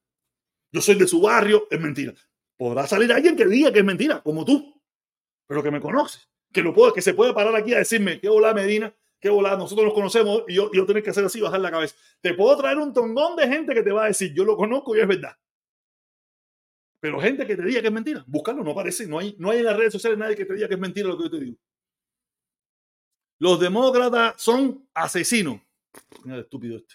Yo 0.72 0.80
soy 0.80 0.96
de 0.96 1.06
su 1.06 1.20
barrio, 1.20 1.68
es 1.70 1.80
mentira. 1.80 2.14
Podrá 2.56 2.86
salir 2.86 3.12
alguien 3.12 3.36
que 3.36 3.46
diga 3.46 3.72
que 3.72 3.80
es 3.80 3.84
mentira, 3.84 4.22
como 4.22 4.44
tú, 4.44 4.80
pero 5.46 5.62
que 5.62 5.70
me 5.70 5.80
conoce, 5.80 6.20
que 6.52 6.62
lo 6.62 6.72
puede, 6.72 6.92
que 6.92 7.02
se 7.02 7.14
puede 7.14 7.32
parar 7.32 7.54
aquí 7.54 7.74
a 7.74 7.78
decirme, 7.78 8.20
qué 8.20 8.28
hola 8.28 8.54
Medina, 8.54 8.94
qué 9.20 9.28
hola, 9.28 9.56
nosotros 9.56 9.86
nos 9.86 9.94
conocemos 9.94 10.42
y 10.48 10.54
yo, 10.54 10.70
yo 10.72 10.86
que 10.86 11.10
hacer 11.10 11.24
así, 11.24 11.40
bajar 11.40 11.60
la 11.60 11.70
cabeza. 11.70 11.96
Te 12.20 12.34
puedo 12.34 12.56
traer 12.56 12.78
un 12.78 12.92
tongón 12.92 13.36
de 13.36 13.48
gente 13.48 13.74
que 13.74 13.82
te 13.82 13.92
va 13.92 14.04
a 14.04 14.08
decir, 14.08 14.32
yo 14.34 14.44
lo 14.44 14.56
conozco 14.56 14.96
y 14.96 15.00
es 15.00 15.08
verdad. 15.08 15.36
Pero 17.00 17.20
gente 17.20 17.46
que 17.46 17.56
te 17.56 17.64
diga 17.64 17.80
que 17.80 17.88
es 17.88 17.92
mentira, 17.92 18.24
búscalo, 18.26 18.64
no 18.64 18.70
aparece, 18.70 19.06
no 19.06 19.18
hay, 19.18 19.36
no 19.38 19.50
hay 19.50 19.58
en 19.58 19.64
las 19.66 19.76
redes 19.76 19.92
sociales 19.92 20.18
nadie 20.18 20.36
que 20.36 20.44
te 20.44 20.54
diga 20.54 20.68
que 20.68 20.74
es 20.74 20.80
mentira 20.80 21.08
lo 21.08 21.16
que 21.16 21.24
yo 21.24 21.30
te 21.30 21.40
digo. 21.40 21.58
Los 23.44 23.60
demócratas 23.60 24.40
son 24.40 24.88
asesinos. 24.94 25.60
Mira, 26.24 26.38
estúpido 26.38 26.78
este. 26.78 26.94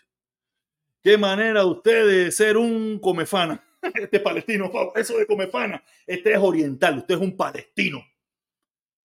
Qué 0.99 1.15
manera 1.15 1.63
usted 1.63 2.07
de 2.07 2.31
ser 2.31 2.57
un 2.57 2.97
comefana. 2.97 3.63
Este 3.93 4.17
es 4.17 4.23
palestino, 4.23 4.71
eso 4.95 5.15
de 5.19 5.27
comefana. 5.27 5.83
Este 6.07 6.31
es 6.31 6.39
oriental, 6.39 6.97
usted 6.97 7.13
es 7.13 7.21
un 7.21 7.37
palestino. 7.37 8.03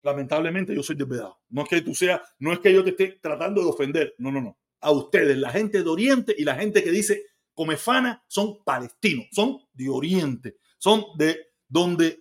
Lamentablemente 0.04 0.76
yo 0.76 0.84
soy 0.84 0.96
desvedado. 0.96 1.40
No 1.50 1.64
es 1.64 1.70
que 1.70 1.82
tú 1.82 1.96
seas, 1.96 2.22
no 2.38 2.54
es 2.54 2.60
que 2.60 2.72
yo 2.72 2.84
te 2.84 2.92
esté 2.92 3.18
tratando 3.20 3.62
de 3.64 3.70
ofender. 3.70 4.14
No, 4.20 4.32
no, 4.32 4.40
no. 4.40 4.60
A 4.80 4.92
ustedes, 4.92 5.36
la 5.36 5.50
gente 5.50 5.82
de 5.82 5.90
Oriente 5.90 6.36
y 6.38 6.44
la 6.44 6.54
gente 6.54 6.84
que 6.84 6.92
dice 6.92 7.24
comefana 7.56 8.24
son 8.28 8.64
palestinos, 8.64 9.26
son 9.32 9.58
de 9.74 9.90
Oriente, 9.90 10.58
son 10.78 11.06
de 11.18 11.54
donde 11.68 12.21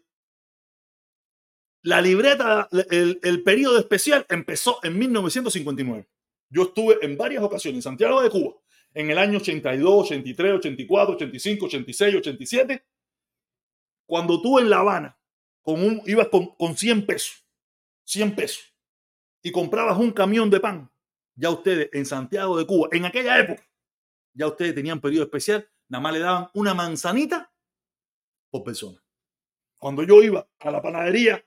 la 1.82 2.00
libreta, 2.00 2.68
el, 2.90 3.20
el 3.22 3.42
periodo 3.42 3.78
especial 3.78 4.26
empezó 4.28 4.78
en 4.82 4.98
1959. 4.98 6.08
Yo 6.50 6.62
estuve 6.62 6.98
en 7.02 7.16
varias 7.16 7.42
ocasiones 7.42 7.78
en 7.78 7.82
Santiago 7.82 8.22
de 8.22 8.30
Cuba 8.30 8.54
en 8.94 9.10
el 9.10 9.18
año 9.18 9.38
82, 9.38 10.06
83, 10.06 10.54
84, 10.54 11.14
85, 11.14 11.66
86, 11.66 12.16
87, 12.16 12.86
cuando 14.06 14.42
tú 14.42 14.58
en 14.58 14.68
La 14.68 14.80
Habana 14.80 15.18
con 15.62 15.82
un, 15.82 16.02
ibas 16.06 16.28
con, 16.28 16.54
con 16.56 16.76
100 16.76 17.06
pesos, 17.06 17.44
100 18.04 18.34
pesos, 18.34 18.74
y 19.42 19.52
comprabas 19.52 19.98
un 19.98 20.10
camión 20.10 20.50
de 20.50 20.60
pan, 20.60 20.90
ya 21.34 21.50
ustedes 21.50 21.88
en 21.92 22.04
Santiago 22.04 22.58
de 22.58 22.66
Cuba, 22.66 22.88
en 22.92 23.04
aquella 23.04 23.38
época, 23.38 23.62
ya 24.32 24.46
ustedes 24.46 24.74
tenían 24.74 25.00
periodo 25.00 25.24
especial, 25.24 25.68
nada 25.88 26.02
más 26.02 26.12
le 26.12 26.18
daban 26.20 26.48
una 26.54 26.74
manzanita 26.74 27.52
por 28.50 28.64
persona. 28.64 29.02
Cuando 29.78 30.02
yo 30.02 30.22
iba 30.22 30.46
a 30.58 30.70
la 30.70 30.82
panadería 30.82 31.44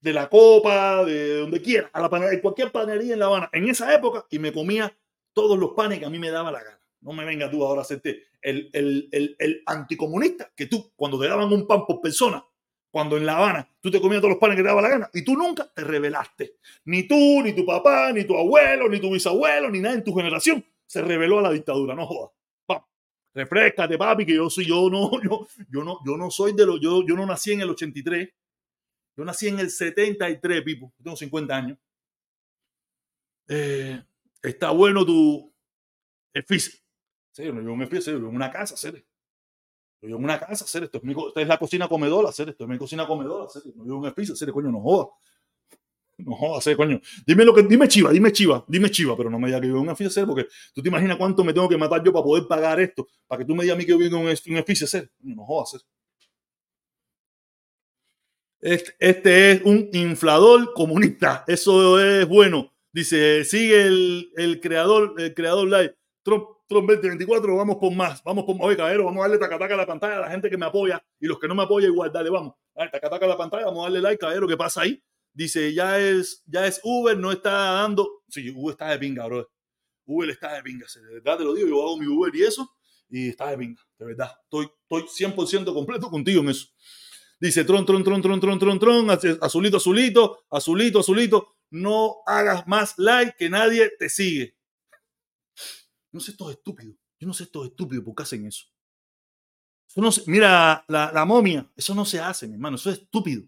de 0.00 0.12
la 0.12 0.28
copa, 0.28 1.04
de 1.04 1.38
donde 1.38 1.60
quiera, 1.60 1.90
a 1.92 2.00
la 2.00 2.08
panadería, 2.08 2.40
cualquier 2.40 2.70
panadería 2.70 3.14
en 3.14 3.20
La 3.20 3.26
Habana, 3.26 3.50
en 3.52 3.68
esa 3.68 3.94
época, 3.94 4.26
y 4.30 4.38
me 4.38 4.52
comía 4.52 4.96
todos 5.32 5.58
los 5.58 5.70
panes 5.70 5.98
que 5.98 6.06
a 6.06 6.10
mí 6.10 6.18
me 6.18 6.30
daba 6.30 6.52
la 6.52 6.62
gana. 6.62 6.80
No 7.00 7.12
me 7.12 7.24
vengas 7.24 7.50
tú 7.50 7.64
ahora 7.64 7.80
a 7.80 7.82
hacerte 7.82 8.24
el, 8.42 8.70
el, 8.72 9.08
el, 9.12 9.36
el, 9.38 9.62
anticomunista, 9.66 10.50
que 10.54 10.66
tú, 10.66 10.92
cuando 10.96 11.18
te 11.18 11.28
daban 11.28 11.52
un 11.52 11.66
pan 11.66 11.84
por 11.86 12.00
persona, 12.00 12.44
cuando 12.90 13.16
en 13.16 13.26
La 13.26 13.36
Habana 13.36 13.68
tú 13.80 13.90
te 13.90 14.00
comías 14.00 14.20
todos 14.20 14.32
los 14.32 14.40
panes 14.40 14.56
que 14.56 14.62
te 14.62 14.68
daba 14.68 14.82
la 14.82 14.88
gana, 14.88 15.10
y 15.12 15.22
tú 15.22 15.34
nunca 15.34 15.70
te 15.74 15.84
rebelaste. 15.84 16.56
Ni 16.84 17.06
tú, 17.06 17.42
ni 17.42 17.52
tu 17.52 17.66
papá, 17.66 18.12
ni 18.12 18.24
tu 18.24 18.36
abuelo, 18.36 18.88
ni 18.88 19.00
tu 19.00 19.10
bisabuelo, 19.10 19.70
ni 19.70 19.80
nada 19.80 19.94
en 19.94 20.04
tu 20.04 20.14
generación 20.14 20.64
se 20.88 21.02
rebeló 21.02 21.38
a 21.38 21.42
la 21.42 21.50
dictadura. 21.52 21.94
No 21.94 22.06
jodas. 22.06 22.32
Vamos, 22.66 22.86
refrescate, 23.34 23.96
papi, 23.96 24.26
que 24.26 24.34
yo 24.34 24.50
soy, 24.50 24.66
yo 24.66 24.90
no, 24.90 25.10
yo, 25.22 25.46
yo 25.70 25.84
no, 25.84 26.00
yo 26.04 26.16
no 26.16 26.30
soy 26.30 26.54
de 26.54 26.66
los, 26.66 26.80
yo, 26.80 27.06
yo 27.06 27.14
no 27.14 27.24
nací 27.26 27.52
en 27.52 27.60
el 27.60 27.70
83. 27.70 28.28
Yo 29.18 29.24
nací 29.24 29.48
en 29.48 29.58
el 29.58 29.68
73, 29.68 30.62
Pipo. 30.62 30.92
tengo 31.02 31.16
50 31.16 31.56
años. 31.56 31.78
Eh, 33.48 34.00
está 34.40 34.70
bueno 34.70 35.04
tu 35.04 35.52
físico 36.46 36.78
yo 37.44 37.52
no 37.52 37.60
vivo 37.60 37.74
en 37.74 37.80
un 37.80 37.88
yo 37.88 38.16
vivo 38.16 38.28
en 38.28 38.36
una 38.36 38.50
casa, 38.50 38.74
hacer 38.74 38.94
Yo 40.00 40.06
vivo 40.06 40.18
en 40.18 40.24
una 40.24 40.38
casa, 40.38 40.64
hacer 40.64 40.84
esto. 40.84 40.98
Es 40.98 41.04
mi, 41.04 41.12
esta 41.12 41.40
es 41.40 41.48
la 41.48 41.58
cocina 41.58 41.88
comedora, 41.88 42.28
hacer 42.28 42.48
esto. 42.48 42.64
Es 42.64 42.70
mi 42.70 42.78
cocina 42.78 43.06
comedora, 43.06 43.46
hacer 43.46 43.62
No 43.74 43.84
vivo 43.84 43.96
en 43.96 44.00
un 44.00 44.06
edificio, 44.06 44.34
hacer 44.34 44.52
coño, 44.52 44.70
no 44.70 44.80
joda. 44.80 45.08
No 46.18 46.34
joda, 46.34 46.58
hacer 46.58 46.76
coño. 46.76 47.00
Dime 47.26 47.44
lo 47.44 47.54
que, 47.54 47.62
dime 47.62 47.88
chiva, 47.88 48.10
dime 48.10 48.32
chiva, 48.32 48.64
dime 48.66 48.90
chiva, 48.90 49.16
pero 49.16 49.30
no 49.30 49.38
me 49.38 49.46
digas 49.46 49.60
que 49.60 49.66
vivo 49.66 49.78
en 49.78 49.84
un 49.84 49.90
edificio, 49.90 50.26
porque 50.26 50.46
tú 50.74 50.82
te 50.82 50.88
imaginas 50.88 51.16
cuánto 51.16 51.44
me 51.44 51.52
tengo 51.52 51.68
que 51.68 51.76
matar 51.76 52.02
yo 52.04 52.12
para 52.12 52.24
poder 52.24 52.46
pagar 52.46 52.80
esto, 52.80 53.06
para 53.26 53.40
que 53.40 53.44
tú 53.44 53.54
me 53.54 53.62
digas 53.62 53.76
a 53.76 53.78
mí 53.78 53.86
que 53.86 53.96
vivo 53.96 54.16
en 54.16 54.22
un 54.22 54.28
edificio, 54.28 54.84
hacer 54.84 55.10
No 55.20 55.44
joda, 55.44 55.62
hacer 55.64 55.80
Este, 58.60 58.92
este 58.98 59.52
es 59.52 59.62
un 59.62 59.88
inflador 59.92 60.72
comunista. 60.72 61.44
Eso 61.46 62.00
es 62.00 62.26
bueno. 62.26 62.72
Dice, 62.92 63.44
sigue 63.44 63.86
el, 63.86 64.60
creador, 64.60 65.14
el 65.18 65.34
creador 65.34 65.68
live. 65.68 65.94
Trump, 66.22 66.44
Trump 66.66 66.88
2024, 66.90 67.56
vamos 67.56 67.76
por 67.76 67.94
más. 67.94 68.22
Vamos 68.24 68.44
por 68.44 68.56
más. 68.56 68.66
Oye, 68.66 68.76
caballero, 68.76 69.04
vamos 69.04 69.20
a 69.20 69.28
darle 69.28 69.38
tacataca 69.38 69.74
a 69.74 69.76
la 69.76 69.86
pantalla 69.86 70.16
a 70.16 70.20
la 70.20 70.30
gente 70.30 70.50
que 70.50 70.56
me 70.56 70.66
apoya 70.66 71.02
y 71.20 71.26
los 71.26 71.38
que 71.38 71.46
no 71.46 71.54
me 71.54 71.62
apoyan 71.62 71.92
igual, 71.92 72.10
dale, 72.12 72.30
vamos. 72.30 72.54
Dale, 72.74 72.90
tacataca 72.90 73.24
a 73.24 73.28
la 73.28 73.36
pantalla, 73.36 73.66
vamos 73.66 73.80
a 73.80 73.82
darle 73.84 74.00
like, 74.00 74.18
caballero, 74.18 74.48
¿qué 74.48 74.56
pasa 74.56 74.82
ahí? 74.82 75.02
Dice, 75.32 75.72
ya 75.72 76.00
es, 76.00 76.42
ya 76.46 76.66
es 76.66 76.80
Uber, 76.82 77.16
no 77.16 77.30
está 77.30 77.52
dando. 77.52 78.22
Sí, 78.28 78.50
Uber 78.50 78.72
está 78.72 78.90
de 78.90 78.98
pinga, 78.98 79.26
bro. 79.26 79.48
Uber 80.06 80.30
está 80.30 80.54
de 80.54 80.62
pinga, 80.62 80.86
de 80.94 81.14
verdad 81.14 81.38
te 81.38 81.44
lo 81.44 81.54
digo, 81.54 81.68
yo 81.68 81.82
hago 81.82 81.98
mi 81.98 82.06
Uber 82.06 82.34
y 82.34 82.42
eso, 82.42 82.68
y 83.10 83.28
está 83.28 83.50
de 83.50 83.58
pinga, 83.58 83.82
de 83.98 84.06
verdad. 84.06 84.32
Estoy, 84.44 84.68
estoy 84.90 85.30
100% 85.30 85.72
completo 85.72 86.10
contigo 86.10 86.40
en 86.40 86.48
eso. 86.48 86.66
Dice 87.40 87.64
tron, 87.64 87.86
tron, 87.86 88.02
tron, 88.02 88.20
tron, 88.20 88.40
tron, 88.40 88.58
tron, 88.58 88.78
tron, 88.78 89.10
azulito, 89.10 89.76
azulito, 89.76 90.46
azulito, 90.50 90.98
azulito. 91.00 91.56
No 91.70 92.16
hagas 92.26 92.66
más 92.66 92.94
like 92.98 93.34
que 93.38 93.48
nadie 93.48 93.90
te 93.98 94.08
sigue. 94.08 94.56
No 96.10 96.20
sé, 96.20 96.32
esto 96.32 96.50
es 96.50 96.56
estúpido. 96.56 96.94
Yo 97.20 97.26
no 97.26 97.34
sé, 97.34 97.44
esto 97.44 97.64
es 97.64 97.70
estúpido, 97.70 98.04
¿por 98.04 98.14
qué 98.14 98.22
hacen 98.22 98.46
eso? 98.46 98.64
mira, 100.26 100.84
la, 100.86 101.10
la 101.12 101.24
momia, 101.24 101.68
eso 101.74 101.94
no 101.94 102.04
se 102.04 102.20
hace, 102.20 102.46
mi 102.46 102.54
hermano, 102.54 102.76
eso 102.76 102.90
es 102.90 102.98
estúpido. 102.98 103.42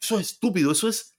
Eso 0.00 0.18
es 0.18 0.32
estúpido, 0.32 0.72
eso 0.72 0.88
es 0.88 1.16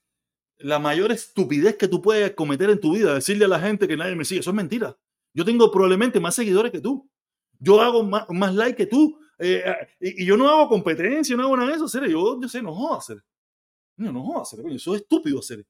la 0.58 0.78
mayor 0.78 1.12
estupidez 1.12 1.76
que 1.76 1.88
tú 1.88 2.02
puedes 2.02 2.34
cometer 2.34 2.70
en 2.70 2.80
tu 2.80 2.94
vida, 2.94 3.14
decirle 3.14 3.44
a 3.44 3.48
la 3.48 3.60
gente 3.60 3.86
que 3.88 3.96
nadie 3.96 4.16
me 4.16 4.24
sigue. 4.24 4.40
Eso 4.40 4.50
es 4.50 4.56
mentira. 4.56 4.98
Yo 5.34 5.44
tengo 5.44 5.70
probablemente 5.70 6.20
más 6.20 6.34
seguidores 6.34 6.72
que 6.72 6.80
tú. 6.80 7.08
Yo 7.60 7.80
hago 7.80 8.02
más, 8.02 8.28
más 8.30 8.54
like 8.54 8.76
que 8.76 8.86
tú. 8.86 9.18
Eh, 9.38 9.64
y, 10.00 10.24
yo 10.24 10.36
no 10.36 10.48
hago 10.48 10.68
competencia, 10.68 11.36
no 11.36 11.44
hago 11.44 11.56
nada 11.56 11.70
de 11.70 11.76
eso, 11.76 11.84
hacer. 11.84 12.08
Yo, 12.08 12.40
yo 12.40 12.48
sé, 12.48 12.62
no 12.62 12.74
jodas 12.74 13.04
hacer. 13.04 13.24
No, 13.96 14.12
no 14.12 14.22
jodas 14.22 14.52
hacer. 14.52 14.66
Eso 14.72 14.94
es 14.94 15.02
estúpido 15.02 15.38
hacer. 15.38 15.66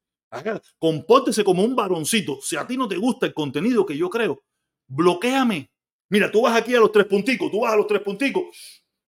compórtese 0.78 1.44
como 1.44 1.64
un 1.64 1.76
varoncito. 1.76 2.38
Si 2.40 2.56
a 2.56 2.66
ti 2.66 2.76
no 2.76 2.88
te 2.88 2.96
gusta 2.96 3.26
el 3.26 3.34
contenido 3.34 3.84
que 3.84 3.96
yo 3.96 4.08
creo, 4.08 4.42
bloqueame. 4.86 5.70
Mira, 6.10 6.30
tú 6.30 6.42
vas 6.42 6.56
aquí 6.56 6.74
a 6.74 6.80
los 6.80 6.90
tres 6.90 7.06
punticos, 7.06 7.50
tú 7.50 7.60
vas 7.60 7.74
a 7.74 7.76
los 7.76 7.86
tres 7.86 8.00
punticos 8.00 8.46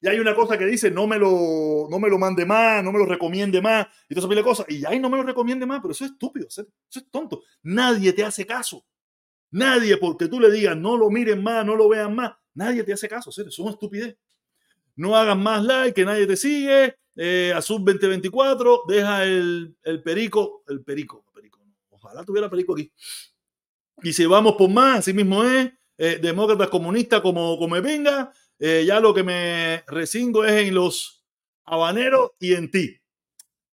y 0.02 0.08
hay 0.08 0.18
una 0.18 0.34
cosa 0.34 0.56
que 0.56 0.64
dice 0.64 0.90
no 0.90 1.06
me 1.06 1.18
lo, 1.18 1.86
no 1.90 1.98
me 1.98 2.08
lo 2.08 2.18
mande 2.18 2.46
más, 2.46 2.82
no 2.82 2.90
me 2.90 2.98
lo 2.98 3.06
recomiende 3.06 3.60
más, 3.60 3.86
y 4.08 4.14
todas 4.14 4.30
esas 4.30 4.44
cosas. 4.44 4.66
Y 4.68 4.84
ahí 4.86 4.98
no 4.98 5.10
me 5.10 5.18
lo 5.18 5.22
recomiende 5.22 5.66
más, 5.66 5.80
pero 5.80 5.92
eso 5.92 6.04
es 6.04 6.12
estúpido, 6.12 6.46
eso 6.48 6.66
es 6.90 7.10
tonto. 7.10 7.42
Nadie 7.62 8.12
te 8.12 8.24
hace 8.24 8.46
caso. 8.46 8.86
Nadie, 9.50 9.96
porque 9.96 10.28
tú 10.28 10.40
le 10.40 10.50
digas 10.50 10.76
no 10.76 10.96
lo 10.96 11.10
miren 11.10 11.42
más, 11.42 11.66
no 11.66 11.76
lo 11.76 11.88
vean 11.88 12.14
más, 12.14 12.32
nadie 12.54 12.84
te 12.84 12.92
hace 12.92 13.08
caso, 13.08 13.30
eso 13.30 13.42
es 13.42 13.58
una 13.58 13.72
estupidez. 13.72 14.16
No 15.00 15.16
hagan 15.16 15.42
más 15.42 15.64
like, 15.64 15.94
que 15.94 16.04
nadie 16.04 16.26
te 16.26 16.36
sigue. 16.36 16.94
A 17.54 17.62
sub 17.62 17.84
2024, 17.84 18.82
deja 18.86 19.24
el, 19.24 19.74
el 19.82 20.02
perico, 20.02 20.62
el 20.68 20.82
perico, 20.82 21.24
ojalá 21.88 22.22
tuviera 22.22 22.50
perico 22.50 22.74
aquí. 22.74 22.92
Y 24.02 24.12
si 24.12 24.26
vamos 24.26 24.56
por 24.56 24.68
más, 24.68 24.98
así 25.00 25.14
mismo 25.14 25.42
es, 25.42 25.72
eh, 25.96 26.18
demócratas 26.20 26.68
comunistas 26.68 27.22
como, 27.22 27.58
como 27.58 27.80
venga, 27.80 28.30
eh, 28.58 28.84
ya 28.86 29.00
lo 29.00 29.14
que 29.14 29.22
me 29.22 29.82
resingo 29.86 30.44
es 30.44 30.66
en 30.66 30.74
los 30.74 31.24
habaneros 31.64 32.32
y 32.38 32.54
en 32.54 32.70
ti. 32.70 33.00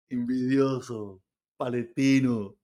Envidioso, 0.08 1.22
palestino. 1.56 2.56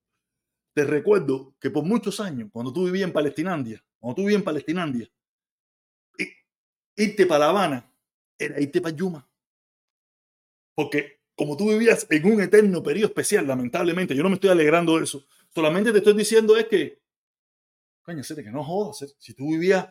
Te 0.73 0.85
recuerdo 0.85 1.55
que 1.61 1.71
por 1.71 1.85
muchos 1.85 2.21
años, 2.21 2.49
cuando 2.53 2.73
tú 2.73 2.85
vivías 2.85 3.09
en 3.09 3.13
Palestinandia, 3.13 3.85
cuando 3.99 4.17
tú 4.17 4.23
vivías 4.23 4.39
en 4.39 4.45
Palestinandia, 4.45 5.11
irte 6.97 7.27
para 7.27 7.47
La 7.47 7.51
Habana 7.51 7.92
era 8.39 8.61
irte 8.61 8.81
para 8.81 8.95
Yuma. 8.95 9.29
Porque 10.75 11.21
como 11.35 11.57
tú 11.57 11.71
vivías 11.71 12.07
en 12.11 12.33
un 12.33 12.41
eterno 12.41 12.83
periodo 12.83 13.09
especial, 13.09 13.47
lamentablemente, 13.47 14.15
yo 14.15 14.23
no 14.23 14.29
me 14.29 14.37
estoy 14.37 14.51
alegrando 14.51 14.99
de 14.99 15.05
eso. 15.05 15.25
Solamente 15.55 15.93
te 15.93 15.99
estoy 15.99 16.15
diciendo 16.15 16.57
es 16.57 16.67
que, 16.67 17.03
coño, 18.03 18.23
que 18.23 18.51
no 18.51 18.65
jodas. 18.65 19.15
Si 19.19 19.35
tú 19.35 19.51
vivías 19.51 19.89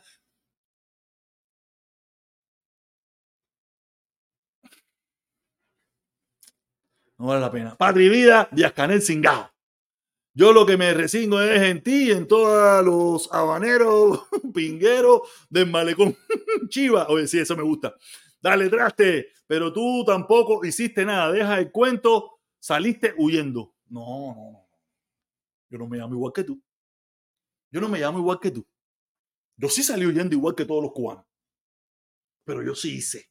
no 7.18 7.28
vale 7.28 7.42
la 7.42 7.52
pena. 7.52 7.76
Patria 7.78 8.08
y 8.08 8.10
vida, 8.10 8.50
Díaz 8.52 8.74
Canel 8.74 9.02
Cingao. 9.02 9.52
Yo 10.34 10.54
lo 10.54 10.66
que 10.66 10.78
me 10.78 10.94
resigno 10.94 11.42
es 11.42 11.62
en 11.62 11.84
ti 11.84 12.08
y 12.08 12.12
en 12.12 12.28
todos 12.28 12.84
los 12.86 13.32
habaneros, 13.34 14.22
pingueros 14.54 15.22
del 15.50 15.70
malecón 15.70 16.18
Chiva. 16.70 17.08
Oye, 17.10 17.28
sí, 17.28 17.40
eso 17.40 17.56
me 17.56 17.64
gusta. 17.64 17.96
Dale, 18.42 18.70
traste, 18.70 19.28
pero 19.46 19.72
tú 19.72 20.04
tampoco 20.06 20.66
hiciste 20.66 21.06
nada. 21.06 21.32
Deja 21.32 21.60
el 21.60 21.72
cuento, 21.72 22.40
saliste 22.60 23.14
huyendo. 23.18 23.76
No, 23.88 24.34
no, 24.36 24.52
no. 24.52 24.70
Yo 25.70 25.78
no 25.78 25.88
me 25.88 25.98
llamo 25.98 26.16
igual 26.16 26.34
que 26.34 26.44
tú. 26.44 26.62
Yo 27.72 27.80
no 27.80 27.88
me 27.88 28.00
llamo 28.00 28.20
igual 28.20 28.40
que 28.40 28.52
tú. 28.52 28.68
Yo 29.58 29.70
sí 29.70 29.84
salí 29.84 30.06
huyendo 30.06 30.36
igual 30.36 30.56
que 30.56 30.66
todos 30.66 30.84
los 30.84 30.92
cubanos. 30.92 31.26
Pero 32.44 32.64
yo 32.64 32.76
sí 32.76 32.96
hice. 32.96 33.30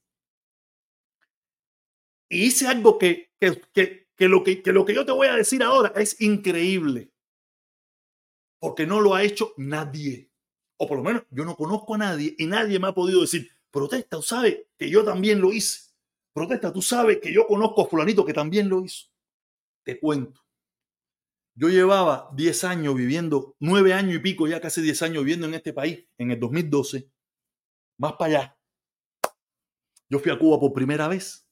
Y 2.28 2.44
hice 2.44 2.68
algo 2.68 2.96
que 2.96 3.30
que, 3.40 4.28
lo 4.28 4.44
que, 4.44 4.62
lo 4.66 4.84
que 4.84 4.94
yo 4.94 5.06
te 5.06 5.12
voy 5.12 5.28
a 5.28 5.36
decir 5.36 5.62
ahora 5.62 5.92
es 5.96 6.20
increíble. 6.20 7.12
Porque 8.60 8.86
no 8.86 9.00
lo 9.00 9.14
ha 9.14 9.22
hecho 9.22 9.54
nadie. 9.56 10.30
O 10.76 10.86
por 10.86 10.98
lo 10.98 11.04
menos 11.04 11.22
yo 11.30 11.44
no 11.44 11.56
conozco 11.56 11.94
a 11.94 11.98
nadie 11.98 12.34
y 12.38 12.46
nadie 12.46 12.78
me 12.78 12.88
ha 12.88 12.94
podido 12.94 13.22
decir, 13.22 13.50
protesta, 13.70 14.16
tú 14.16 14.22
sabes 14.22 14.62
que 14.78 14.90
yo 14.90 15.04
también 15.04 15.40
lo 15.40 15.52
hice. 15.52 15.90
Protesta, 16.32 16.72
tú 16.72 16.82
sabes 16.82 17.18
que 17.20 17.32
yo 17.32 17.46
conozco 17.46 17.82
a 17.82 17.86
fulanito 17.86 18.24
que 18.24 18.32
también 18.32 18.68
lo 18.68 18.84
hizo. 18.84 19.08
Te 19.84 19.98
cuento. 19.98 20.40
Yo 21.54 21.68
llevaba 21.68 22.30
10 22.34 22.64
años 22.64 22.94
viviendo, 22.94 23.56
9 23.58 23.92
años 23.92 24.14
y 24.14 24.18
pico, 24.20 24.46
ya 24.46 24.60
casi 24.60 24.80
10 24.80 25.02
años 25.02 25.24
viviendo 25.24 25.46
en 25.46 25.54
este 25.54 25.72
país, 25.72 26.06
en 26.16 26.30
el 26.30 26.40
2012, 26.40 27.10
más 27.98 28.14
para 28.14 28.24
allá. 28.24 28.58
Yo 30.08 30.18
fui 30.18 30.32
a 30.32 30.38
Cuba 30.38 30.58
por 30.58 30.72
primera 30.72 31.08
vez 31.08 31.50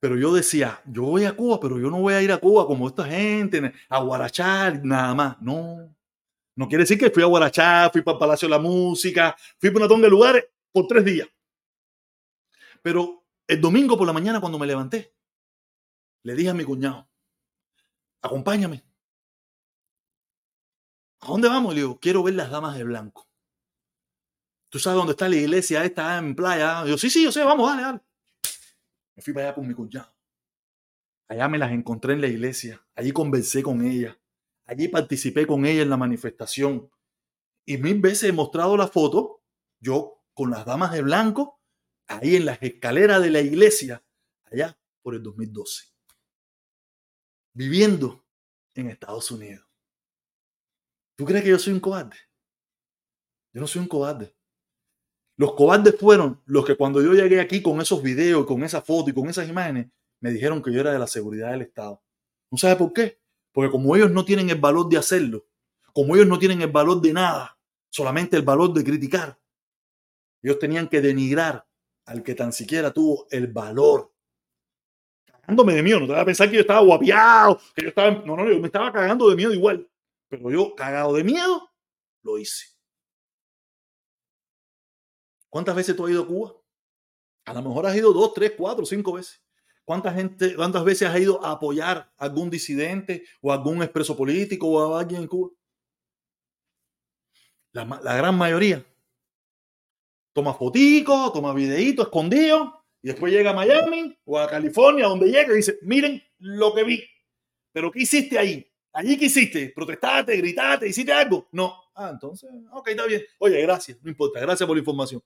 pero 0.00 0.16
yo 0.16 0.32
decía, 0.32 0.80
yo 0.86 1.02
voy 1.02 1.24
a 1.24 1.34
Cuba, 1.34 1.58
pero 1.60 1.78
yo 1.80 1.90
no 1.90 2.00
voy 2.00 2.14
a 2.14 2.22
ir 2.22 2.30
a 2.30 2.38
Cuba 2.38 2.66
como 2.66 2.86
esta 2.86 3.04
gente, 3.04 3.72
a 3.88 4.00
Guarachar, 4.00 4.84
nada 4.84 5.14
más. 5.14 5.42
No. 5.42 5.94
No 6.58 6.66
quiere 6.66 6.82
decir 6.82 6.98
que 6.98 7.10
fui 7.10 7.22
a 7.22 7.26
Guarachar, 7.26 7.92
fui 7.92 8.02
para 8.02 8.16
el 8.16 8.18
Palacio 8.18 8.48
de 8.48 8.50
la 8.50 8.58
Música, 8.58 9.36
fui 9.60 9.70
por 9.70 9.80
una 9.80 9.88
tonga 9.88 10.06
de 10.06 10.10
lugares 10.10 10.44
por 10.72 10.88
tres 10.88 11.04
días. 11.04 11.28
Pero 12.82 13.24
el 13.46 13.60
domingo 13.60 13.96
por 13.96 14.08
la 14.08 14.12
mañana, 14.12 14.40
cuando 14.40 14.58
me 14.58 14.66
levanté, 14.66 15.14
le 16.24 16.34
dije 16.34 16.48
a 16.48 16.54
mi 16.54 16.64
cuñado, 16.64 17.08
acompáñame. 18.22 18.84
¿A 21.20 21.28
dónde 21.28 21.48
vamos? 21.48 21.74
Le 21.74 21.82
digo, 21.82 22.00
quiero 22.00 22.24
ver 22.24 22.34
las 22.34 22.50
damas 22.50 22.76
de 22.76 22.82
blanco. 22.82 23.28
¿Tú 24.68 24.80
sabes 24.80 24.96
dónde 24.96 25.12
está 25.12 25.28
la 25.28 25.36
iglesia 25.36 25.84
esta 25.84 26.18
en 26.18 26.34
playa? 26.34 26.84
yo, 26.86 26.98
sí, 26.98 27.08
sí, 27.08 27.22
yo 27.22 27.30
sé, 27.30 27.44
vamos, 27.44 27.70
dale, 27.70 27.82
dale. 27.82 28.00
Me 29.14 29.22
fui 29.22 29.32
para 29.32 29.46
allá 29.46 29.54
con 29.54 29.68
mi 29.68 29.74
cuñado. 29.74 30.12
Allá 31.28 31.46
me 31.48 31.58
las 31.58 31.70
encontré 31.70 32.14
en 32.14 32.20
la 32.20 32.26
iglesia. 32.26 32.84
Allí 32.96 33.12
conversé 33.12 33.62
con 33.62 33.80
ella. 33.86 34.18
Allí 34.68 34.88
participé 34.88 35.46
con 35.46 35.64
ella 35.64 35.82
en 35.82 35.90
la 35.90 35.96
manifestación. 35.96 36.90
Y 37.64 37.78
mil 37.78 38.00
veces 38.00 38.28
he 38.28 38.32
mostrado 38.32 38.76
la 38.76 38.86
foto, 38.86 39.42
yo 39.80 40.22
con 40.34 40.50
las 40.50 40.66
damas 40.66 40.92
de 40.92 41.00
blanco, 41.02 41.60
ahí 42.06 42.36
en 42.36 42.44
las 42.44 42.62
escaleras 42.62 43.22
de 43.22 43.30
la 43.30 43.40
iglesia, 43.40 44.04
allá 44.44 44.78
por 45.02 45.14
el 45.14 45.22
2012. 45.22 45.86
Viviendo 47.54 48.26
en 48.74 48.90
Estados 48.90 49.30
Unidos. 49.30 49.66
¿Tú 51.16 51.24
crees 51.24 51.42
que 51.42 51.50
yo 51.50 51.58
soy 51.58 51.72
un 51.72 51.80
cobarde? 51.80 52.16
Yo 53.54 53.62
no 53.62 53.66
soy 53.66 53.80
un 53.80 53.88
cobarde. 53.88 54.36
Los 55.38 55.54
cobardes 55.54 55.96
fueron 55.98 56.42
los 56.44 56.66
que 56.66 56.76
cuando 56.76 57.00
yo 57.00 57.14
llegué 57.14 57.40
aquí 57.40 57.62
con 57.62 57.80
esos 57.80 58.02
videos, 58.02 58.44
con 58.44 58.62
esa 58.64 58.82
foto 58.82 59.08
y 59.08 59.14
con 59.14 59.28
esas 59.30 59.48
imágenes, 59.48 59.90
me 60.20 60.30
dijeron 60.30 60.62
que 60.62 60.72
yo 60.72 60.80
era 60.80 60.92
de 60.92 60.98
la 60.98 61.06
seguridad 61.06 61.52
del 61.52 61.62
Estado. 61.62 62.02
¿No 62.50 62.58
sabe 62.58 62.76
por 62.76 62.92
qué? 62.92 63.17
Porque 63.58 63.72
como 63.72 63.96
ellos 63.96 64.12
no 64.12 64.24
tienen 64.24 64.50
el 64.50 64.60
valor 64.60 64.88
de 64.88 64.98
hacerlo, 64.98 65.44
como 65.92 66.14
ellos 66.14 66.28
no 66.28 66.38
tienen 66.38 66.62
el 66.62 66.70
valor 66.70 67.00
de 67.00 67.12
nada, 67.12 67.58
solamente 67.90 68.36
el 68.36 68.44
valor 68.44 68.72
de 68.72 68.84
criticar, 68.84 69.36
ellos 70.40 70.60
tenían 70.60 70.86
que 70.86 71.00
denigrar 71.00 71.66
al 72.04 72.22
que 72.22 72.36
tan 72.36 72.52
siquiera 72.52 72.92
tuvo 72.92 73.26
el 73.32 73.48
valor. 73.48 74.12
Cagándome 75.24 75.74
de 75.74 75.82
miedo, 75.82 75.98
no 75.98 76.06
te 76.06 76.12
vas 76.12 76.22
a 76.22 76.24
pensar 76.24 76.48
que 76.48 76.54
yo 76.54 76.60
estaba 76.60 76.82
guapiado, 76.82 77.60
que 77.74 77.82
yo 77.82 77.88
estaba... 77.88 78.12
No, 78.24 78.36
no, 78.36 78.48
yo 78.48 78.60
me 78.60 78.68
estaba 78.68 78.92
cagando 78.92 79.28
de 79.28 79.34
miedo 79.34 79.52
igual. 79.52 79.90
Pero 80.28 80.52
yo, 80.52 80.76
cagado 80.76 81.14
de 81.14 81.24
miedo, 81.24 81.68
lo 82.22 82.38
hice. 82.38 82.64
¿Cuántas 85.50 85.74
veces 85.74 85.96
tú 85.96 86.04
has 86.04 86.12
ido 86.12 86.22
a 86.22 86.26
Cuba? 86.28 86.54
A 87.46 87.54
lo 87.54 87.62
mejor 87.62 87.86
has 87.86 87.96
ido 87.96 88.12
dos, 88.12 88.32
tres, 88.34 88.52
cuatro, 88.56 88.86
cinco 88.86 89.14
veces. 89.14 89.42
¿Cuánta 89.88 90.12
gente, 90.12 90.54
¿Cuántas 90.54 90.84
veces 90.84 91.08
has 91.08 91.18
ido 91.18 91.42
a 91.42 91.52
apoyar 91.52 92.12
a 92.18 92.24
algún 92.26 92.50
disidente 92.50 93.24
o 93.40 93.50
algún 93.50 93.82
expreso 93.82 94.14
político 94.14 94.68
o 94.68 94.94
a 94.94 95.00
alguien 95.00 95.22
en 95.22 95.28
Cuba? 95.28 95.48
La, 97.72 98.16
gran 98.18 98.36
mayoría 98.36 98.84
toma 100.34 100.52
fotico, 100.52 101.32
toma 101.32 101.54
videíto 101.54 102.02
escondido 102.02 102.84
Y 103.00 103.08
después 103.08 103.32
llega 103.32 103.52
a 103.52 103.54
Miami 103.54 104.14
o 104.26 104.38
a 104.38 104.46
California, 104.46 105.06
donde 105.06 105.30
llega 105.30 105.54
y 105.54 105.56
dice, 105.56 105.78
miren 105.80 106.22
lo 106.36 106.74
que 106.74 106.84
vi. 106.84 107.02
Pero 107.72 107.90
¿qué 107.90 108.02
hiciste 108.02 108.38
ahí? 108.38 108.70
¿Allí 108.92 109.16
qué 109.16 109.24
hiciste? 109.24 109.72
¿Protestaste, 109.74 110.36
gritaste, 110.36 110.86
hiciste 110.86 111.14
algo? 111.14 111.48
No. 111.50 111.74
Ah, 111.94 112.10
entonces, 112.12 112.50
ok, 112.72 112.88
está 112.88 113.06
bien. 113.06 113.22
Oye, 113.38 113.62
gracias, 113.62 113.96
no 114.02 114.10
importa, 114.10 114.38
gracias 114.38 114.66
por 114.66 114.76
la 114.76 114.80
información. 114.80 115.22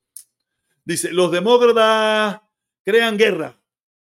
Dice, 0.84 1.10
los 1.10 1.32
demócratas 1.32 2.40
crean 2.84 3.18
guerra. 3.18 3.58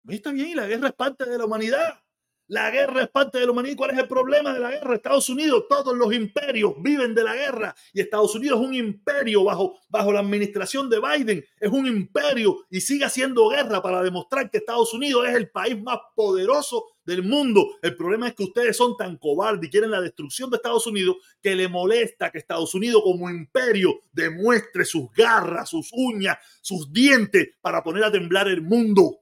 Está 0.09 0.33
bien, 0.33 0.57
la 0.57 0.67
guerra 0.67 0.89
es 0.89 0.95
parte 0.95 1.25
de 1.25 1.39
la 1.39 1.45
humanidad. 1.45 2.01
La 2.49 2.71
guerra 2.71 3.05
es 3.05 3.09
parte 3.09 3.39
de 3.39 3.47
la 3.47 3.53
humanidad. 3.53 3.77
¿Cuál 3.77 3.93
es 3.93 3.99
el 3.99 4.09
problema 4.09 4.53
de 4.53 4.59
la 4.59 4.73
guerra? 4.73 4.97
Estados 4.97 5.29
Unidos, 5.31 5.65
todos 5.69 5.97
los 5.97 6.13
imperios 6.13 6.75
viven 6.83 7.15
de 7.15 7.23
la 7.23 7.35
guerra 7.35 7.75
y 7.95 8.01
Estados 8.01 8.35
Unidos 8.35 8.61
es 8.61 8.67
un 8.67 8.75
imperio 8.75 9.45
bajo, 9.45 9.79
bajo 9.89 10.13
la 10.13 10.21
administración 10.21 10.91
de 10.91 11.01
Biden. 11.01 11.45
Es 11.59 11.71
un 11.71 11.87
imperio 11.87 12.67
y 12.69 12.81
sigue 12.81 13.05
haciendo 13.05 13.49
guerra 13.49 13.81
para 13.81 14.03
demostrar 14.03 14.51
que 14.51 14.59
Estados 14.59 14.93
Unidos 14.93 15.29
es 15.29 15.37
el 15.37 15.51
país 15.51 15.81
más 15.81 15.99
poderoso 16.17 16.85
del 17.05 17.23
mundo. 17.23 17.79
El 17.81 17.97
problema 17.97 18.29
es 18.29 18.35
que 18.35 18.45
ustedes 18.45 18.77
son 18.77 18.97
tan 18.97 19.17
cobardes 19.17 19.69
y 19.69 19.71
quieren 19.71 19.93
la 19.93 20.01
destrucción 20.01 20.51
de 20.51 20.57
Estados 20.57 20.87
Unidos 20.87 21.17
que 21.41 21.55
le 21.55 21.69
molesta 21.69 22.31
que 22.31 22.39
Estados 22.39 22.75
Unidos 22.75 23.03
como 23.03 23.31
imperio 23.31 24.01
demuestre 24.13 24.85
sus 24.85 25.11
garras, 25.13 25.71
sus 25.71 25.91
uñas, 25.93 26.37
sus 26.61 26.93
dientes 26.93 27.51
para 27.61 27.83
poner 27.83 28.05
a 28.05 28.13
temblar 28.13 28.49
el 28.49 28.63
mundo. 28.63 29.22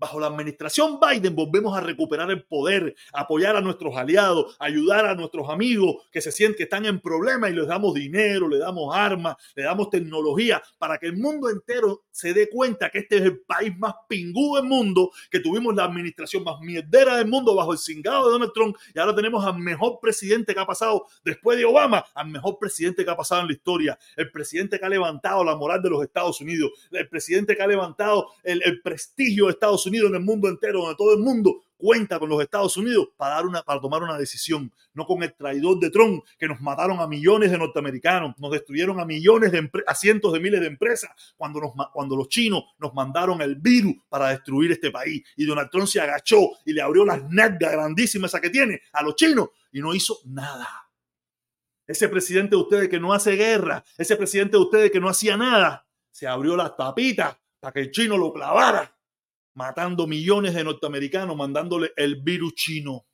Bajo 0.00 0.18
la 0.18 0.28
administración 0.28 0.98
Biden 0.98 1.36
volvemos 1.36 1.76
a 1.76 1.82
recuperar 1.82 2.30
el 2.30 2.42
poder, 2.42 2.94
apoyar 3.12 3.54
a 3.54 3.60
nuestros 3.60 3.94
aliados, 3.98 4.56
ayudar 4.58 5.04
a 5.04 5.14
nuestros 5.14 5.50
amigos 5.50 6.08
que 6.10 6.22
se 6.22 6.32
sienten 6.32 6.56
que 6.56 6.62
están 6.62 6.86
en 6.86 7.00
problemas 7.00 7.50
y 7.50 7.54
les 7.54 7.66
damos 7.66 7.92
dinero, 7.92 8.48
le 8.48 8.56
damos 8.56 8.96
armas, 8.96 9.36
le 9.54 9.64
damos 9.64 9.90
tecnología 9.90 10.62
para 10.78 10.96
que 10.96 11.04
el 11.06 11.18
mundo 11.18 11.50
entero 11.50 12.04
se 12.10 12.32
dé 12.32 12.48
cuenta 12.48 12.88
que 12.88 13.00
este 13.00 13.18
es 13.18 13.22
el 13.24 13.40
país 13.40 13.76
más 13.76 13.92
pingú 14.08 14.56
del 14.56 14.64
mundo, 14.64 15.10
que 15.30 15.40
tuvimos 15.40 15.74
la 15.74 15.84
administración 15.84 16.44
más 16.44 16.58
mierdera 16.62 17.18
del 17.18 17.28
mundo 17.28 17.54
bajo 17.54 17.74
el 17.74 17.78
cingado 17.78 18.24
de 18.24 18.32
Donald 18.32 18.52
Trump 18.54 18.76
y 18.94 18.98
ahora 18.98 19.14
tenemos 19.14 19.44
al 19.44 19.58
mejor 19.58 19.98
presidente 20.00 20.54
que 20.54 20.60
ha 20.60 20.66
pasado 20.66 21.04
después 21.22 21.58
de 21.58 21.66
Obama, 21.66 22.06
al 22.14 22.28
mejor 22.28 22.58
presidente 22.58 23.04
que 23.04 23.10
ha 23.10 23.16
pasado 23.16 23.42
en 23.42 23.48
la 23.48 23.52
historia, 23.52 23.98
el 24.16 24.30
presidente 24.30 24.78
que 24.78 24.86
ha 24.86 24.88
levantado 24.88 25.44
la 25.44 25.56
moral 25.56 25.82
de 25.82 25.90
los 25.90 26.02
Estados 26.02 26.40
Unidos, 26.40 26.70
el 26.90 27.06
presidente 27.06 27.54
que 27.54 27.62
ha 27.62 27.66
levantado 27.66 28.28
el, 28.42 28.62
el 28.64 28.80
prestigio 28.80 29.44
de 29.44 29.52
Estados 29.52 29.84
Unidos 29.84 29.89
en 29.98 30.14
el 30.14 30.20
mundo 30.20 30.48
entero, 30.48 30.80
donde 30.80 30.96
todo 30.96 31.14
el 31.14 31.20
mundo 31.20 31.62
cuenta 31.80 32.18
con 32.18 32.28
los 32.28 32.42
Estados 32.42 32.76
Unidos 32.76 33.08
para, 33.16 33.36
dar 33.36 33.46
una, 33.46 33.62
para 33.62 33.80
tomar 33.80 34.02
una 34.02 34.18
decisión, 34.18 34.72
no 34.94 35.06
con 35.06 35.22
el 35.22 35.34
traidor 35.34 35.80
de 35.80 35.90
Trump, 35.90 36.22
que 36.38 36.46
nos 36.46 36.60
mataron 36.60 37.00
a 37.00 37.06
millones 37.06 37.50
de 37.50 37.58
norteamericanos, 37.58 38.38
nos 38.38 38.50
destruyeron 38.52 39.00
a 39.00 39.04
millones 39.04 39.50
de 39.50 39.70
a 39.86 39.94
cientos 39.94 40.32
de 40.32 40.40
miles 40.40 40.60
de 40.60 40.66
empresas, 40.66 41.10
cuando, 41.36 42.16
los 42.16 42.28
chinos 42.28 42.64
nos 42.78 42.94
mandaron 42.94 43.40
el 43.40 43.56
virus 43.56 43.94
para 44.08 44.28
destruir 44.28 44.72
este 44.72 44.90
país. 44.90 45.22
Y 45.36 45.46
Donald 45.46 45.70
Trump 45.70 45.86
se 45.86 46.00
agachó 46.00 46.50
y 46.64 46.72
le 46.72 46.82
abrió 46.82 47.04
las 47.04 47.22
nalgas 47.30 47.72
grandísimas 47.72 48.32
que 48.40 48.50
tiene 48.50 48.82
a 48.92 49.02
los 49.02 49.16
chinos 49.16 49.48
y 49.72 49.80
no 49.80 49.94
hizo 49.94 50.18
nada. 50.26 50.68
Ese 51.86 52.08
presidente 52.08 52.50
de 52.50 52.62
ustedes 52.62 52.88
que 52.88 53.00
no 53.00 53.12
hace 53.12 53.32
guerra, 53.32 53.82
ese 53.98 54.16
presidente 54.16 54.52
de 54.52 54.62
ustedes 54.62 54.90
que 54.90 55.00
no 55.00 55.08
hacía 55.08 55.36
nada, 55.36 55.86
se 56.10 56.26
abrió 56.26 56.56
las 56.56 56.76
tapitas 56.76 57.36
para 57.58 57.72
que 57.72 57.80
el 57.80 57.90
chino 57.90 58.16
lo 58.16 58.32
clavara 58.32 58.94
matando 59.54 60.06
millones 60.06 60.54
de 60.54 60.64
norteamericanos, 60.64 61.36
mandándole 61.36 61.92
el 61.96 62.22
virus 62.22 62.54
chino. 62.54 63.06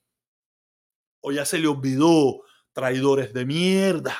O 1.21 1.31
ya 1.31 1.45
se 1.45 1.59
le 1.59 1.67
olvidó, 1.67 2.41
traidores 2.73 3.33
de 3.33 3.45
mierda. 3.45 4.15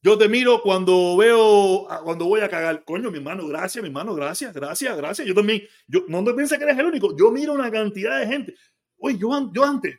Yo 0.00 0.16
te 0.16 0.28
miro 0.28 0.62
cuando 0.62 1.16
veo, 1.16 1.86
cuando 2.04 2.26
voy 2.26 2.40
a 2.40 2.48
cagar. 2.48 2.84
Coño, 2.84 3.10
mi 3.10 3.18
hermano, 3.18 3.46
gracias, 3.46 3.82
mi 3.82 3.88
hermano, 3.88 4.14
gracias, 4.14 4.54
gracias, 4.54 4.96
gracias. 4.96 5.26
Yo 5.26 5.34
también, 5.34 5.62
yo 5.86 6.04
no 6.08 6.22
te 6.24 6.34
pienses 6.34 6.56
que 6.56 6.64
eres 6.64 6.78
el 6.78 6.86
único. 6.86 7.16
Yo 7.16 7.30
miro 7.30 7.52
una 7.52 7.70
cantidad 7.70 8.20
de 8.20 8.26
gente. 8.26 8.54
Oye, 8.98 9.18
yo, 9.18 9.52
yo 9.52 9.64
antes, 9.64 9.98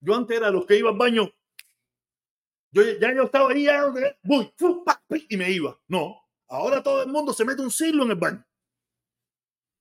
yo 0.00 0.14
antes 0.14 0.36
era 0.36 0.50
los 0.50 0.66
que 0.66 0.78
iba 0.78 0.90
al 0.90 0.96
baño. 0.96 1.30
Yo 2.72 2.82
ya 3.00 3.12
yo 3.12 3.24
estaba 3.24 3.50
ahí, 3.50 3.66
voy, 4.22 4.52
y 5.28 5.36
me 5.36 5.50
iba. 5.50 5.76
No, 5.88 6.16
Ahora 6.50 6.82
todo 6.82 7.02
el 7.04 7.08
mundo 7.08 7.32
se 7.32 7.44
mete 7.44 7.62
un 7.62 7.70
siglo 7.70 8.02
en 8.02 8.10
el 8.10 8.16
baño. 8.16 8.44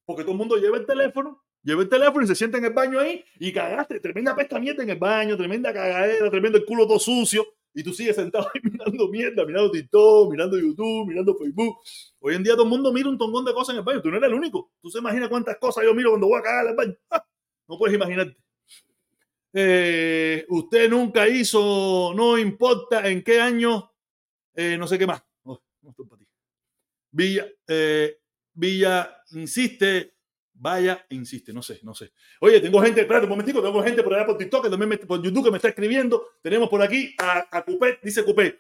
Porque 0.05 0.22
todo 0.22 0.34
el 0.34 0.38
mundo 0.38 0.55
lleva 0.55 0.78
el 0.78 0.86
teléfono, 0.86 1.43
lleva 1.63 1.82
el 1.82 1.89
teléfono 1.89 2.24
y 2.24 2.28
se 2.28 2.36
sienta 2.36 2.59
en 2.59 2.65
el 2.65 2.74
baño 2.74 2.99
ahí 2.99 3.26
y 3.39 3.51
cagaste. 3.51 3.99
Tremenda 3.99 4.36
pesta 4.36 4.59
mierda 4.59 4.84
en 4.84 4.91
el 4.91 4.99
baño, 4.99 5.36
tremenda 5.36 5.74
cagadera, 5.74 6.30
tremendo 6.30 6.59
el 6.59 6.65
culo 6.65 6.88
todo 6.88 6.99
sucio. 6.99 7.45
Y 7.74 7.84
tú 7.84 7.91
sigues 7.91 8.15
sentado 8.15 8.49
ahí 8.53 8.61
mirando 8.72 9.07
mierda, 9.07 9.45
mirando 9.45 9.72
TikTok, 9.72 10.32
mirando 10.32 10.59
YouTube, 10.59 11.07
mirando 11.07 11.36
Facebook. 11.36 11.78
Hoy 12.20 12.36
en 12.36 12.43
día 12.43 12.53
todo 12.53 12.63
el 12.63 12.70
mundo 12.70 12.93
mira 12.93 13.09
un 13.09 13.17
tongón 13.17 13.45
de 13.45 13.53
cosas 13.53 13.74
en 13.74 13.80
el 13.80 13.86
baño. 13.86 14.01
Tú 14.01 14.11
no 14.11 14.17
eres 14.17 14.30
el 14.30 14.36
único. 14.36 14.72
Tú 14.80 14.91
se 14.91 14.99
imaginas 14.99 15.30
cuántas 15.30 15.57
cosas 15.57 15.84
yo 15.84 15.93
miro 15.95 16.11
cuando 16.11 16.28
voy 16.28 16.39
a 16.39 16.43
cagar 16.43 16.67
el 16.67 16.76
baño. 16.76 16.95
No 17.67 17.78
puedes 17.78 17.95
imaginarte. 17.95 18.36
Eh, 19.53 20.43
usted 20.49 20.89
nunca 20.89 21.28
hizo, 21.28 22.13
no 22.15 22.36
importa 22.36 23.07
en 23.07 23.24
qué 23.24 23.39
año, 23.39 23.91
eh, 24.55 24.76
no 24.76 24.88
sé 24.88 24.97
qué 24.97 25.05
más. 25.05 25.24
Oh, 25.43 25.61
no. 25.84 25.93
Villa, 27.20 27.45
eh, 27.67 28.17
Villa 28.53 29.24
insiste, 29.32 30.13
vaya, 30.53 31.05
insiste, 31.09 31.51
no 31.51 31.61
sé, 31.61 31.82
no 31.84 31.93
sé. 31.93 32.13
Oye, 32.39 32.61
tengo 32.61 32.82
gente, 32.82 33.01
espérate 33.01 33.26
un 33.26 33.32
momentico, 33.32 33.61
tengo 33.61 33.84
gente 33.84 34.01
por 34.03 34.13
allá 34.13 34.26
por 34.26 34.38
TikTok, 34.38 34.70
también 34.70 34.97
por 35.05 35.22
YouTube 35.22 35.43
que 35.43 35.51
me 35.51 35.57
está 35.57 35.67
escribiendo. 35.67 36.28
Tenemos 36.41 36.70
por 36.70 36.82
aquí 36.82 37.13
a, 37.17 37.45
a 37.51 37.65
Cupé, 37.65 37.99
dice 38.01 38.24
Cupé, 38.24 38.57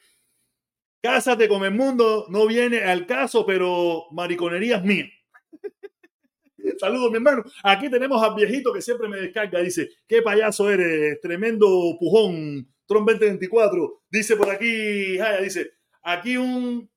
cásate 1.01 1.47
con 1.47 1.63
el 1.63 1.71
mundo, 1.71 2.25
no 2.27 2.47
viene 2.47 2.81
al 2.81 3.05
caso, 3.05 3.45
pero 3.45 4.07
mariconería 4.11 4.75
es 4.75 4.83
mía. 4.83 5.09
Saludos, 6.79 7.11
mi 7.11 7.15
hermano. 7.15 7.43
Aquí 7.63 7.89
tenemos 7.89 8.21
al 8.21 8.35
viejito 8.35 8.73
que 8.73 8.81
siempre 8.81 9.07
me 9.07 9.21
descarga. 9.21 9.61
Dice, 9.61 9.89
qué 10.05 10.21
payaso 10.21 10.69
eres, 10.69 11.21
tremendo 11.21 11.65
pujón, 11.97 12.67
Tron 12.85 13.05
2024. 13.05 14.03
Dice 14.09 14.35
por 14.35 14.49
aquí, 14.49 15.17
Jaya, 15.17 15.39
dice, 15.39 15.71
aquí 16.03 16.35
un 16.35 16.89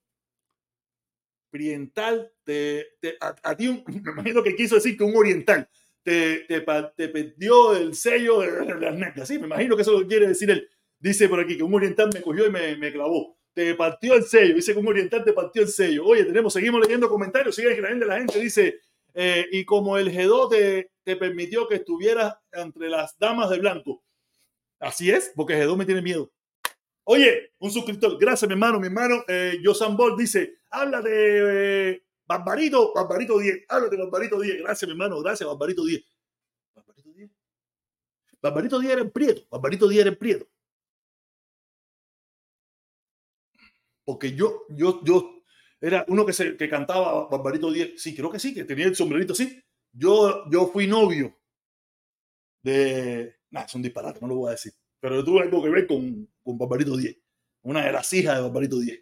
oriental, 1.53 2.33
te, 2.45 2.87
me 3.59 4.11
imagino 4.13 4.43
que 4.43 4.57
quiso 4.57 4.77
decir 4.77 4.97
que 4.97 5.05
un 5.05 5.17
oriental 5.17 5.69
te, 6.03 6.41
te, 6.49 6.65
te 6.97 7.09
perdió 7.09 7.77
el 7.77 7.95
sello 7.95 8.41
de 8.41 8.75
las 8.81 8.95
necas. 8.95 9.29
Sí, 9.29 9.39
me 9.39 9.47
imagino 9.47 9.77
que 9.77 9.83
eso 9.83 10.07
quiere 10.07 10.29
decir 10.29 10.51
él. 10.51 10.69
Dice 10.99 11.29
por 11.29 11.41
aquí 11.41 11.57
que 11.57 11.63
un 11.63 11.75
oriental 11.75 12.11
me 12.13 12.23
cogió 12.23 12.47
y 12.47 12.51
me, 12.51 12.93
clavó. 12.93 13.37
Te 13.55 13.75
partió 13.75 14.15
el 14.15 14.25
sello. 14.25 14.55
Dice 14.55 14.73
que 14.73 14.79
un 14.79 14.89
oriental 14.89 15.25
te 15.25 15.33
partió 15.33 15.63
el 15.63 15.69
sello. 15.69 16.05
Oye, 16.07 16.25
tenemos, 16.25 16.53
seguimos 16.53 16.81
leyendo 16.81 17.09
comentarios. 17.09 17.55
Sigue 17.55 17.69
escribiendo 17.69 18.07
la 18.07 18.19
gente. 18.19 18.41
Dice, 18.41 18.79
eh, 19.15 19.47
y 19.51 19.65
como 19.65 19.99
el 19.99 20.13
G2 20.13 20.51
te, 20.51 20.91
te 21.05 21.17
permitió 21.17 21.67
que 21.69 21.77
estuvieras 21.77 22.35
entre 22.53 22.89
las 22.89 23.19
damas 23.19 23.51
de 23.51 23.59
blanco. 23.59 24.03
Así 24.79 25.11
es, 25.11 25.33
porque 25.35 25.55
G2 25.55 25.77
me 25.77 25.87
tiene 25.87 26.03
miedo. 26.03 26.31
Oye, 27.05 27.53
un 27.59 27.71
suscriptor, 27.71 28.17
gracias 28.19 28.49
mi 28.49 28.55
hermano, 28.55 28.79
mi 28.79 28.87
hermano 28.87 29.25
eh, 29.27 29.59
Josan 29.63 29.97
Ball 29.97 30.17
dice, 30.17 30.55
habla 30.73 31.01
de 31.03 31.91
eh, 31.93 32.05
Barbarito, 32.27 32.93
Barbarito 32.95 33.39
10, 33.39 33.67
habla 33.69 33.89
de 33.89 33.97
Barbarito 33.97 34.41
10, 34.41 34.63
gracias 34.63 34.89
mi 34.89 34.93
hermano, 34.93 35.21
gracias 35.21 35.49
Barbarito 35.49 35.85
10. 35.85 36.03
Barbarito 36.75 37.13
10. 37.13 37.31
Barbarito 38.43 38.79
10 38.81 38.93
era 38.93 39.03
en 39.03 39.11
Prieto, 39.11 39.47
Barbarito 39.51 39.89
10 39.89 40.01
era 40.01 40.11
en 40.11 40.19
Prieto. 40.19 40.49
Porque 44.05 44.35
yo, 44.35 44.67
yo, 44.71 45.01
yo, 45.05 45.45
era 45.81 46.05
uno 46.09 46.27
que, 46.27 46.33
se, 46.33 46.57
que 46.57 46.69
cantaba 46.69 47.29
Barbarito 47.29 47.71
10, 47.71 48.01
sí, 48.03 48.15
creo 48.17 48.31
que 48.31 48.41
sí, 48.41 48.53
que 48.53 48.65
tenía 48.65 48.87
el 48.87 48.97
sombrerito 48.97 49.33
así. 49.33 49.63
Yo, 49.93 50.51
yo 50.51 50.67
fui 50.69 50.87
novio 50.87 51.39
de, 52.63 53.37
nada, 53.51 53.67
es 53.67 53.75
un 53.75 53.83
disparate, 53.83 54.21
no 54.21 54.29
lo 54.29 54.37
voy 54.37 54.49
a 54.49 54.53
decir 54.53 54.73
pero 55.03 55.25
tuve 55.25 55.43
algo 55.43 55.61
que 55.61 55.69
ver 55.69 55.89
con, 55.89 56.29
con 56.45 56.57
Barbarito 56.57 56.97
10, 56.97 57.17
una 57.63 57.85
de 57.85 57.91
las 57.91 58.13
hijas 58.13 58.37
de 58.37 58.43
Barbarito 58.43 58.79
10. 58.79 59.01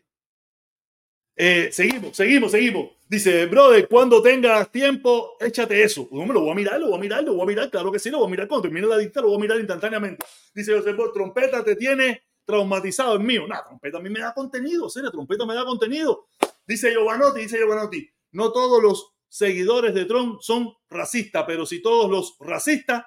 Eh, 1.43 1.73
seguimos, 1.73 2.15
seguimos, 2.15 2.51
seguimos. 2.51 2.91
Dice, 3.09 3.47
brother, 3.47 3.89
cuando 3.89 4.21
tengas 4.21 4.71
tiempo, 4.71 5.39
échate 5.41 5.83
eso. 5.83 6.07
No 6.13 6.27
me 6.27 6.35
lo 6.35 6.43
voy 6.43 6.51
a 6.51 6.55
mirar, 6.55 6.79
lo 6.79 6.89
voy 6.89 6.99
a 6.99 7.01
mirar, 7.01 7.25
lo 7.25 7.33
voy 7.33 7.45
a 7.45 7.47
mirar, 7.47 7.71
claro 7.71 7.91
que 7.91 7.99
sí, 7.99 8.11
lo 8.11 8.19
voy 8.19 8.27
a 8.27 8.31
mirar. 8.31 8.47
Cuando 8.47 8.65
termine 8.65 8.87
la 8.87 8.99
dicta, 8.99 9.23
lo 9.23 9.29
voy 9.29 9.39
a 9.39 9.41
mirar 9.41 9.59
instantáneamente. 9.59 10.23
Dice 10.55 10.77
José 10.77 10.93
trompeta 11.15 11.65
te 11.65 11.77
tiene 11.77 12.25
traumatizado 12.45 13.15
el 13.15 13.21
mío. 13.21 13.47
Nada, 13.49 13.65
trompeta 13.65 13.97
a 13.97 14.01
mí 14.03 14.11
me 14.11 14.21
da 14.21 14.35
contenido, 14.35 14.91
serio, 14.91 15.11
trompeta 15.11 15.47
me 15.47 15.55
da 15.55 15.65
contenido. 15.65 16.27
Dice 16.67 16.91
Giovanotti, 16.91 17.41
dice 17.41 17.57
Giovanotti, 17.57 18.07
no 18.33 18.53
todos 18.53 18.83
los 18.83 19.15
seguidores 19.27 19.95
de 19.95 20.05
Trump 20.05 20.43
son 20.43 20.75
racistas, 20.91 21.45
pero 21.47 21.65
si 21.65 21.81
todos 21.81 22.11
los 22.11 22.37
racistas 22.39 23.05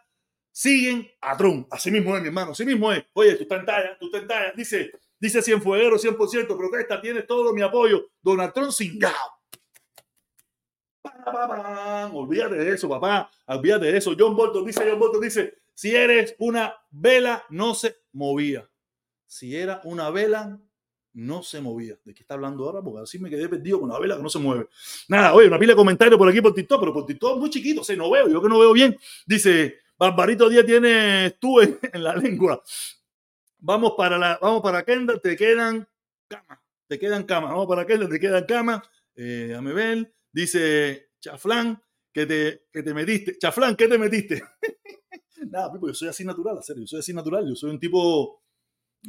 siguen 0.51 1.07
a 1.21 1.37
Trump. 1.37 1.67
Así 1.69 1.91
mismo 1.91 2.15
es, 2.15 2.21
mi 2.23 2.29
hermano, 2.29 2.53
así 2.53 2.65
mismo 2.65 2.91
es. 2.91 3.03
Oye, 3.13 3.35
tú 3.35 3.43
estás 3.43 3.59
en 3.59 3.65
talla, 3.67 3.97
tú 3.99 4.09
estás. 4.11 4.55
Dice, 4.55 4.91
dice 5.23 5.41
Cienfueguero 5.41 5.97
100%, 5.97 6.57
protesta, 6.57 6.99
tienes 6.99 7.25
todo 7.25 7.53
mi 7.53 7.61
apoyo. 7.61 8.09
Donald 8.21 8.51
Trump 8.51 8.73
cingado. 8.73 9.15
Olvídate 12.13 12.55
de 12.55 12.73
eso, 12.73 12.89
papá. 12.89 13.31
Olvídate 13.45 13.85
de 13.85 13.97
eso. 13.97 14.13
John 14.19 14.35
Bolton 14.35 14.65
dice, 14.65 14.85
John 14.85 14.99
Bolton 14.99 15.21
dice, 15.21 15.59
si 15.73 15.95
eres 15.95 16.35
una 16.39 16.75
vela, 16.91 17.45
no 17.49 17.73
se 17.73 17.95
movía. 18.11 18.69
Si 19.25 19.55
era 19.55 19.79
una 19.85 20.09
vela, 20.09 20.59
no 21.13 21.41
se 21.41 21.61
movía. 21.61 21.97
¿De 22.03 22.13
qué 22.13 22.23
está 22.23 22.33
hablando 22.33 22.65
ahora? 22.65 22.81
Porque 22.81 23.03
así 23.03 23.17
me 23.17 23.29
quedé 23.29 23.47
perdido 23.47 23.79
con 23.79 23.89
la 23.89 23.99
vela 23.99 24.17
que 24.17 24.23
no 24.23 24.29
se 24.29 24.39
mueve. 24.39 24.67
Nada, 25.07 25.33
oye, 25.33 25.47
una 25.47 25.57
pila 25.57 25.71
de 25.71 25.77
comentarios 25.77 26.17
por 26.17 26.27
aquí 26.27 26.41
por 26.41 26.53
TikTok, 26.53 26.81
pero 26.81 26.93
por 26.93 27.05
TikTok 27.05 27.39
muy 27.39 27.49
chiquito, 27.49 27.81
se 27.81 27.95
no 27.95 28.11
veo, 28.11 28.27
yo 28.27 28.41
que 28.41 28.49
no 28.49 28.59
veo 28.59 28.73
bien. 28.73 28.97
Dice, 29.25 29.77
Barbarito 29.97 30.49
Díaz 30.49 30.65
tiene 30.65 31.31
tú 31.39 31.61
en, 31.61 31.79
la 31.93 32.13
lengua. 32.13 32.61
Vamos 33.65 33.93
para 33.97 34.17
la, 34.17 34.37
vamos 34.41 34.61
para 34.61 34.83
Kendall, 34.83 35.21
te 35.21 35.37
quedan 35.37 35.87
cama, 36.27 36.61
te 36.87 36.99
quedan 36.99 37.23
cama. 37.23 37.47
Vamos 37.47 37.67
para 37.67 37.85
Kendall, 37.85 38.09
te 38.09 38.19
quedan 38.19 38.45
cama. 38.45 38.83
Eh. 39.15 39.57
Dice 40.31 41.11
Chaflán, 41.19 41.81
que 42.11 42.25
te, 42.25 42.65
que 42.71 42.83
te 42.83 42.93
metiste. 42.93 43.37
Chaflán, 43.37 43.75
¿qué 43.75 43.87
te 43.87 43.97
metiste? 43.97 44.43
Nada, 45.49 45.71
pues 45.71 45.91
yo 45.91 45.93
soy 45.93 46.07
así 46.09 46.25
natural, 46.25 46.61
serio, 46.61 46.83
yo 46.83 46.87
soy 46.87 46.99
así 46.99 47.13
natural, 47.13 47.47
yo 47.47 47.55
soy 47.55 47.69
un 47.69 47.79
tipo 47.79 48.43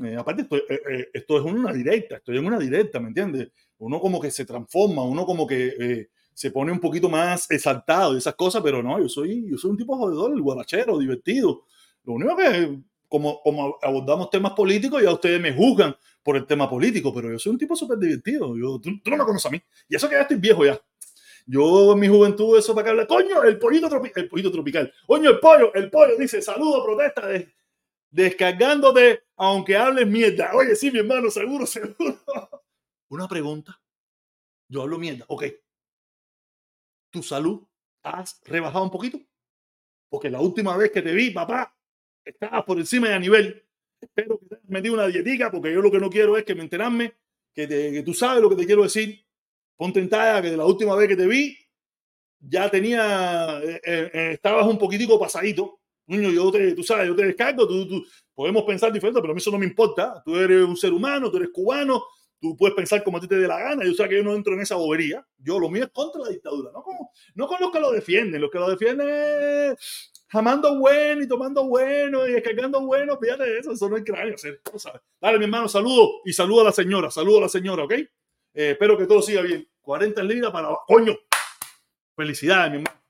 eh, 0.03 0.17
aparte, 0.17 0.43
esto, 0.43 0.57
eh, 0.57 0.81
eh, 0.91 1.09
esto, 1.13 1.39
es 1.39 1.45
una 1.45 1.73
directa, 1.73 2.17
estoy 2.17 2.39
en 2.39 2.47
una 2.47 2.59
directa, 2.59 2.99
¿me 2.99 3.09
entiendes? 3.09 3.53
Uno 3.79 4.01
como 4.01 4.21
que 4.21 4.31
se 4.31 4.45
transforma, 4.45 5.05
uno 5.05 5.25
como 5.25 5.47
que 5.47 6.09
se 6.33 6.51
pone 6.51 6.73
un 6.73 6.81
poquito 6.81 7.09
más 7.09 7.49
exaltado 7.51 8.15
y 8.15 8.19
esas 8.19 8.35
cosas, 8.35 8.61
pero 8.63 8.83
no, 8.83 8.99
yo 9.01 9.09
soy, 9.09 9.49
yo 9.49 9.57
soy 9.57 9.71
un 9.71 9.77
tipo 9.77 9.97
jodedor, 9.97 10.41
guarachero, 10.41 10.99
divertido. 10.99 11.65
Lo 12.03 12.15
único 12.15 12.37
que, 12.37 12.81
como, 13.15 13.79
abordamos 13.81 14.29
temas 14.29 14.55
políticos, 14.55 15.01
ya 15.01 15.13
ustedes 15.13 15.41
me 15.41 15.53
juzgan 15.53 15.95
por 16.21 16.37
el 16.37 16.47
tema 16.47 16.69
político, 16.69 17.15
pero 17.15 17.31
yo 17.31 17.39
soy 17.39 17.53
un 17.53 17.59
tipo 17.59 17.77
súper 17.77 17.97
divertido. 17.97 18.57
Yo, 18.57 18.81
tú, 18.81 18.91
no 19.05 19.17
me 19.17 19.25
conoces 19.25 19.47
a 19.47 19.51
mí. 19.51 19.63
Y 19.89 19.95
eso 19.95 20.09
que 20.09 20.17
ya 20.17 20.23
estoy 20.23 20.39
viejo 20.39 20.65
ya. 20.65 20.81
Yo 21.47 21.93
en 21.93 22.01
mi 22.01 22.09
juventud, 22.09 22.59
eso 22.59 22.75
para 22.75 22.87
que 22.87 22.91
hable, 22.91 23.07
coño, 23.07 23.45
el 23.45 23.57
pollito, 23.57 23.89
el 24.17 24.29
pollito 24.29 24.51
tropical. 24.51 24.93
Coño, 25.07 25.31
el 25.31 25.39
pollo, 25.39 25.73
el 25.75 25.91
pollo 25.91 26.17
dice, 26.19 26.43
saludo, 26.43 26.83
protesta 26.85 27.29
de 27.29 27.55
descargándote 28.11 29.23
aunque 29.37 29.77
hables 29.77 30.09
mierda. 30.09 30.51
Oye, 30.55 30.75
sí, 30.75 30.91
mi 30.91 30.99
hermano, 30.99 31.31
seguro, 31.31 31.67
seguro. 31.69 32.19
Una 33.11 33.29
pregunta. 33.29 33.81
Yo 34.69 34.83
hablo 34.83 34.99
mierda. 34.99 35.25
Ok. 35.29 35.45
¿Tu 37.11 37.23
salud 37.23 37.65
has 38.03 38.41
rebajado 38.45 38.83
un 38.83 38.91
poquito? 38.91 39.21
Porque 40.09 40.31
la 40.31 40.41
última 40.41 40.77
vez 40.77 40.91
que 40.91 41.03
te 41.03 41.13
vi, 41.13 41.31
papá, 41.31 41.77
estabas 42.25 42.65
por 42.65 42.79
encima 42.79 43.09
de 43.09 43.21
nivel. 43.21 43.65
Espero 44.01 44.39
que 44.39 44.47
te 44.47 44.55
hayas 44.57 44.69
metido 44.69 44.95
una 44.95 45.07
dietica, 45.07 45.51
porque 45.51 45.73
yo 45.73 45.81
lo 45.81 45.91
que 45.91 45.99
no 45.99 46.11
quiero 46.11 46.37
es 46.37 46.45
que 46.45 46.55
me 46.55 46.63
enterarme, 46.63 47.15
que, 47.53 47.67
que 47.67 48.03
tú 48.05 48.15
sabes 48.15 48.43
lo 48.43 48.51
que 48.51 48.57
te 48.57 48.67
quiero 48.67 48.83
decir. 48.83 49.25
Ponte 49.77 50.01
en 50.01 50.09
talla 50.09 50.41
que 50.41 50.51
de 50.51 50.57
la 50.57 50.67
última 50.67 50.95
vez 50.95 51.09
que 51.09 51.17
te 51.17 51.27
vi, 51.27 51.57
ya 52.39 52.71
tenía, 52.71 53.61
eh, 53.63 53.81
eh, 53.85 54.11
eh, 54.13 54.31
estabas 54.35 54.67
un 54.67 54.79
poquitico 54.79 55.19
pasadito 55.19 55.81
Niño, 56.07 56.31
yo 56.31 56.51
te, 56.51 56.75
tú 56.75 56.83
sabes, 56.83 57.07
yo 57.09 57.17
te 57.17 57.25
descargo, 57.25 57.67
tú, 57.67 57.89
tú, 57.89 58.07
podemos 58.35 58.65
pensar 58.65 58.93
diferente, 58.93 59.21
pero 59.21 59.33
a 59.33 59.35
mí 59.35 59.39
eso 59.39 59.51
no 59.51 59.59
me 59.59 59.67
importa. 59.67 60.23
Tú 60.25 60.37
eres 60.37 60.63
un 60.63 60.77
ser 60.77 60.93
humano, 60.93 61.31
tú 61.31 61.39
eres 61.39 61.49
cubano, 61.51 62.05
tú 62.39 62.55
puedes 62.57 62.75
pensar 62.75 63.03
como 63.03 63.17
a 63.17 63.21
ti 63.21 63.29
te 63.29 63.37
dé 63.37 63.49
la 63.49 63.59
gana. 63.59 63.85
Yo 63.85 63.95
sé 63.95 64.07
que 64.09 64.17
yo 64.17 64.23
no 64.23 64.35
entro 64.35 64.53
en 64.53 64.61
esa 64.61 64.77
bobería. 64.77 65.27
Yo 65.39 65.59
lo 65.59 65.71
mío 65.71 65.85
es 65.85 65.91
contra 65.91 66.21
la 66.21 66.29
dictadura, 66.29 66.71
no, 66.73 66.83
como, 66.83 67.11
no 67.35 67.47
con 67.47 67.59
los 67.61 67.71
que 67.71 67.81
lo 67.81 67.91
defienden. 67.91 68.43
Los 68.43 68.51
que 68.51 68.59
lo 68.59 68.69
defienden 68.69 69.77
jamando 70.29 70.79
bueno 70.79 71.23
y 71.23 71.29
tomando 71.29 71.65
bueno 71.65 72.27
y 72.27 72.33
descargando 72.33 72.81
bueno. 72.81 73.19
Fíjate 73.19 73.59
eso, 73.59 73.73
eso 73.73 73.89
no 73.89 73.97
es 73.97 74.05
cráneo. 74.05 74.37
Dale, 75.21 75.39
mi 75.39 75.45
hermano, 75.45 75.69
saludo 75.69 76.21
y 76.25 76.33
saludo 76.33 76.63
a 76.63 76.65
la 76.65 76.73
señora, 76.73 77.11
saludo 77.11 77.39
a 77.39 77.43
la 77.43 77.49
señora, 77.49 77.85
¿ok? 77.85 77.93
Eh, 77.93 78.09
espero 78.55 78.97
que 78.97 79.07
todo 79.07 79.23
siga 79.23 79.43
bien. 79.43 79.69
40 79.81 80.23
libras 80.23 80.51
para... 80.51 80.69
¡Coño! 80.87 81.15
Felicidades, 82.17 82.71
mi 82.73 82.79
hermano. 82.79 83.01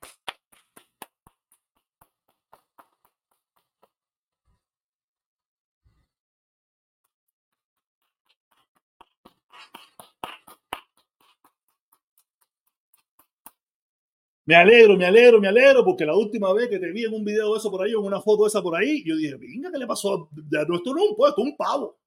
Me 14.46 14.54
alegro, 14.54 14.96
me 14.96 15.06
alegro, 15.06 15.40
me 15.40 15.48
alegro, 15.48 15.84
porque 15.84 16.04
la 16.04 16.14
última 16.14 16.52
vez 16.52 16.68
que 16.68 16.78
te 16.78 16.92
vi 16.92 17.04
en 17.04 17.14
un 17.14 17.24
video 17.24 17.52
de 17.52 17.58
eso 17.58 17.70
por 17.70 17.82
ahí, 17.82 17.92
en 17.92 17.98
una 17.98 18.20
foto 18.20 18.42
de 18.44 18.48
esa 18.48 18.62
por 18.62 18.76
ahí, 18.76 19.02
yo 19.04 19.16
dije, 19.16 19.36
venga, 19.36 19.70
¿qué 19.72 19.78
le 19.78 19.86
pasó? 19.86 20.28
No, 20.32 20.76
esto 20.76 20.94
no 20.94 21.02
es 21.02 21.10
un 21.10 21.16
puesto, 21.16 21.40
un 21.40 21.56
pavo. 21.56 21.98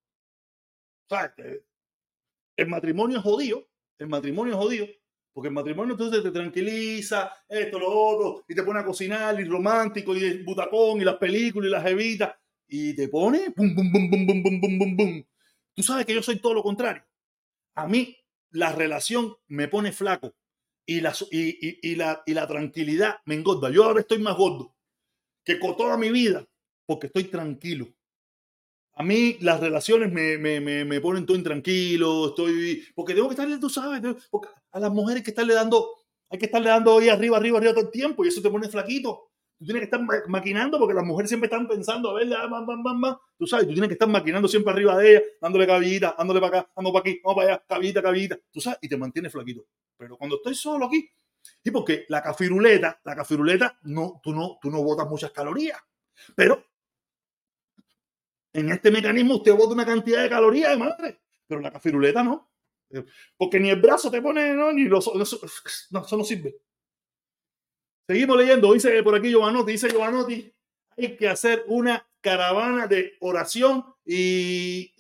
¿Sabes? 1.10 1.64
El 2.56 2.68
matrimonio 2.68 3.18
es 3.18 3.24
jodido, 3.24 3.68
el 3.98 4.08
matrimonio 4.08 4.54
es 4.54 4.60
jodido, 4.60 4.88
porque 5.34 5.48
el 5.48 5.54
matrimonio 5.54 5.94
entonces 5.94 6.22
te 6.22 6.30
tranquiliza, 6.30 7.32
esto, 7.50 7.80
lo 7.80 7.90
otro, 7.92 8.46
y 8.48 8.54
te 8.54 8.62
pone 8.62 8.82
a 8.82 8.86
cocinar, 8.86 9.40
y 9.40 9.46
romántico, 9.46 10.16
y 10.16 10.24
el 10.24 10.44
butacón, 10.44 11.02
y 11.02 11.06
las 11.06 11.16
películas, 11.16 11.70
y 11.70 11.72
las 11.72 11.86
evitas, 11.88 12.36
y 12.68 12.96
te 12.96 13.08
pone, 13.08 13.52
bum, 13.56 13.74
bum, 13.74 13.92
bum, 13.92 14.12
bum, 14.12 14.28
bum, 14.28 14.44
bum, 14.44 14.62
bum, 14.62 14.80
bum, 14.80 14.98
bum. 14.98 15.24
Tú 15.74 15.82
sabes 15.82 16.06
que 16.06 16.14
yo 16.14 16.22
soy 16.22 16.40
todo 16.40 16.54
lo 16.54 16.62
contrario. 16.62 17.04
A 17.76 17.88
mí 17.88 18.16
la 18.52 18.72
relación 18.74 19.36
me 19.48 19.68
pone 19.68 19.92
flaco 19.92 20.36
y 20.88 21.02
la, 21.02 21.14
y, 21.32 21.92
y, 21.92 21.96
la, 21.96 22.24
y 22.26 22.34
la 22.34 22.48
tranquilidad 22.48 23.18
me 23.26 23.36
engorda. 23.36 23.70
Yo 23.70 23.84
ahora 23.84 24.00
estoy 24.00 24.20
más 24.20 24.36
gordo 24.38 24.74
que 25.46 25.60
con 25.60 25.78
toda 25.78 25.98
mi 25.98 26.10
vida 26.10 26.48
porque 26.86 27.08
estoy 27.08 27.26
tranquilo. 27.26 27.88
A 28.96 29.04
mí 29.04 29.38
las 29.42 29.60
relaciones 29.60 30.12
me, 30.12 30.40
me, 30.40 30.60
me, 30.60 30.84
me 30.84 31.02
ponen 31.02 31.26
todo 31.26 31.38
intranquilo, 31.38 32.30
estoy, 32.30 32.84
porque 32.96 33.14
tengo 33.14 33.28
que 33.28 33.34
estarle, 33.34 33.60
tú 33.60 33.70
sabes, 33.70 34.02
a 34.72 34.80
las 34.80 34.92
mujeres 34.92 35.22
que 35.22 35.30
estarle 35.30 35.54
dando, 35.54 35.94
hay 36.30 36.40
que 36.40 36.46
estarle 36.48 36.70
dando 36.70 36.98
ahí 36.98 37.10
arriba, 37.10 37.38
arriba, 37.38 37.60
arriba 37.60 37.74
todo 37.74 37.86
el 37.86 37.92
tiempo 37.92 38.26
y 38.26 38.30
eso 38.30 38.42
te 38.42 38.50
pone 38.50 38.68
flaquito. 38.70 39.30
Tú 39.60 39.66
tienes 39.66 39.82
que 39.82 39.96
estar 39.96 40.28
maquinando 40.28 40.80
porque 40.80 40.94
las 40.94 41.04
mujeres 41.04 41.30
siempre 41.30 41.48
están 41.48 41.68
pensando, 41.68 42.12
a 42.12 42.14
ver, 42.14 42.28
bam. 42.30 43.18
Tú 43.38 43.46
sabes, 43.46 43.68
tú 43.68 43.74
tienes 43.74 43.88
que 43.88 43.94
estar 43.94 44.08
maquinando 44.08 44.48
siempre 44.48 44.72
arriba 44.72 44.98
de 44.98 45.12
ella, 45.12 45.22
dándole 45.42 45.68
caballita, 45.68 46.16
dándole 46.18 46.40
para 46.40 46.60
acá, 46.60 46.72
dando 46.76 46.94
para 46.94 47.02
aquí, 47.02 47.20
vamos 47.24 47.36
para 47.36 47.54
allá, 47.54 47.66
caballita, 47.68 48.02
caballita. 48.02 48.40
Tú 48.52 48.62
sabes, 48.62 48.80
y 48.82 48.88
te 48.88 48.98
mantiene 48.98 49.30
flaquito. 49.30 49.66
Pero 49.98 50.18
cuando 50.18 50.38
estoy 50.38 50.56
solo 50.56 50.86
aquí, 50.86 51.10
y 51.64 51.72
porque 51.72 52.06
la 52.10 52.22
cafiruleta, 52.22 53.00
la 53.04 53.16
cafiruleta, 53.16 53.80
no, 53.84 54.20
tú 54.24 54.34
no, 54.34 54.58
tú 54.62 54.70
no 54.70 54.84
botas 54.84 55.08
muchas 55.10 55.32
calorías. 55.32 55.80
Pero 56.36 56.64
en 58.54 58.72
este 58.72 58.92
mecanismo 58.92 59.36
usted 59.36 59.56
bota 59.56 59.74
una 59.74 59.86
cantidad 59.86 60.22
de 60.22 60.30
calorías 60.30 60.72
de 60.72 60.78
madre. 60.78 61.22
Pero 61.48 61.62
la 61.62 61.72
cafiruleta 61.72 62.24
no. 62.24 62.52
Porque 63.36 63.60
ni 63.60 63.70
el 63.70 63.82
brazo 63.82 64.10
te 64.10 64.22
pone, 64.22 64.54
no, 64.54 64.72
ni 64.72 64.86
los. 64.86 65.12
No, 65.14 65.24
eso 65.24 66.18
no 66.18 66.24
sirve. 66.24 66.58
Seguimos 68.08 68.38
leyendo, 68.38 68.72
dice 68.72 69.04
por 69.04 69.16
aquí 69.16 69.30
Giovanotti, 69.30 69.74
dice 69.74 69.90
Giovanotti, 69.90 70.54
hay 70.98 71.18
que 71.18 71.28
hacer 71.28 71.66
una 71.68 72.08
caravana 72.22 72.88
de 72.88 73.18
oración 73.20 73.86
y 74.06 74.94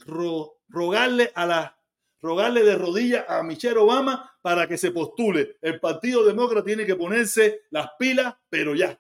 rogarle 0.67 1.31
a 1.33 1.45
la 1.45 1.76
rogarle 2.21 2.63
de 2.63 2.75
rodillas 2.75 3.25
a 3.27 3.43
Michelle 3.43 3.77
Obama 3.77 4.31
para 4.41 4.67
que 4.67 4.77
se 4.77 4.91
postule. 4.91 5.57
El 5.61 5.79
Partido 5.79 6.25
Demócrata 6.25 6.65
tiene 6.65 6.85
que 6.85 6.95
ponerse 6.95 7.61
las 7.71 7.91
pilas, 7.99 8.35
pero 8.49 8.75
ya. 8.75 8.99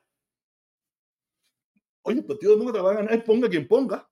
Oye, 2.03 2.19
el 2.19 2.25
Partido 2.25 2.53
Demócrata 2.53 2.81
va 2.81 2.91
a 2.91 2.95
ganar, 2.95 3.23
ponga 3.23 3.49
quien 3.49 3.67
ponga 3.67 4.07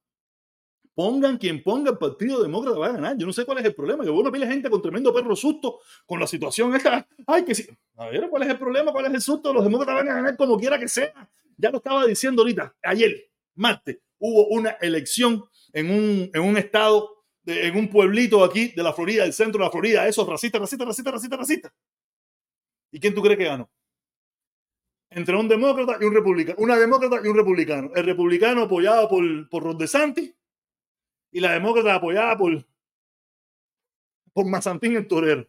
pongan 0.95 1.37
quien 1.37 1.61
ponga 1.61 1.91
el 1.91 1.97
Partido 1.97 2.41
Demócrata 2.41 2.79
va 2.79 2.87
a 2.87 2.93
ganar. 2.93 3.17
Yo 3.17 3.27
no 3.27 3.33
sé 3.33 3.45
cuál 3.45 3.59
es 3.59 3.65
el 3.65 3.75
problema. 3.75 4.03
Yo 4.03 4.13
veo 4.13 4.21
una 4.21 4.31
pila 4.31 4.47
gente 4.47 4.69
con 4.69 4.81
tremendo 4.81 5.13
perro 5.13 5.35
susto 5.35 5.81
con 6.07 6.19
la 6.19 6.25
situación 6.25 6.73
esta. 6.73 7.05
Ay, 7.27 7.43
que. 7.43 7.53
A 7.97 8.07
ver, 8.07 8.29
¿cuál 8.29 8.43
es 8.43 8.49
el 8.49 8.57
problema? 8.57 8.91
¿Cuál 8.91 9.05
es 9.07 9.13
el 9.13 9.21
susto? 9.21 9.53
Los 9.53 9.63
demócratas 9.63 9.95
van 9.95 10.09
a 10.09 10.15
ganar 10.15 10.37
como 10.37 10.57
quiera 10.57 10.79
que 10.79 10.87
sea. 10.87 11.13
Ya 11.57 11.69
lo 11.69 11.77
estaba 11.77 12.05
diciendo 12.05 12.41
ahorita. 12.41 12.75
Ayer, 12.81 13.29
martes, 13.53 13.99
hubo 14.17 14.47
una 14.47 14.71
elección 14.81 15.43
en 15.73 15.91
un, 15.91 16.31
en 16.33 16.41
un 16.41 16.57
estado, 16.57 17.14
en 17.45 17.77
un 17.77 17.89
pueblito 17.89 18.43
aquí 18.43 18.69
de 18.75 18.83
la 18.83 18.93
Florida, 18.93 19.23
del 19.23 19.33
centro 19.33 19.59
de 19.59 19.65
la 19.65 19.71
Florida. 19.71 20.07
Esos 20.07 20.27
racistas, 20.27 20.61
racistas, 20.61 20.87
racistas, 20.87 21.13
racistas, 21.13 21.39
racistas. 21.39 21.73
¿Y 22.91 22.99
quién 22.99 23.13
tú 23.13 23.21
crees 23.21 23.37
que 23.37 23.45
ganó? 23.45 23.69
Entre 25.09 25.35
un 25.35 25.47
demócrata 25.47 25.97
y 26.01 26.05
un 26.05 26.13
republicano. 26.13 26.57
Una 26.59 26.77
demócrata 26.77 27.21
y 27.23 27.27
un 27.27 27.37
republicano. 27.37 27.91
El 27.95 28.05
republicano 28.05 28.63
apoyado 28.63 29.07
por, 29.07 29.49
por 29.49 29.63
Ron 29.63 29.77
DeSantis 29.77 30.33
y 31.31 31.39
la 31.39 31.51
demócrata 31.51 31.95
apoyada 31.95 32.37
por, 32.37 32.65
por 34.33 34.45
Mazantín 34.45 34.95
el 34.95 35.07
Torero. 35.07 35.47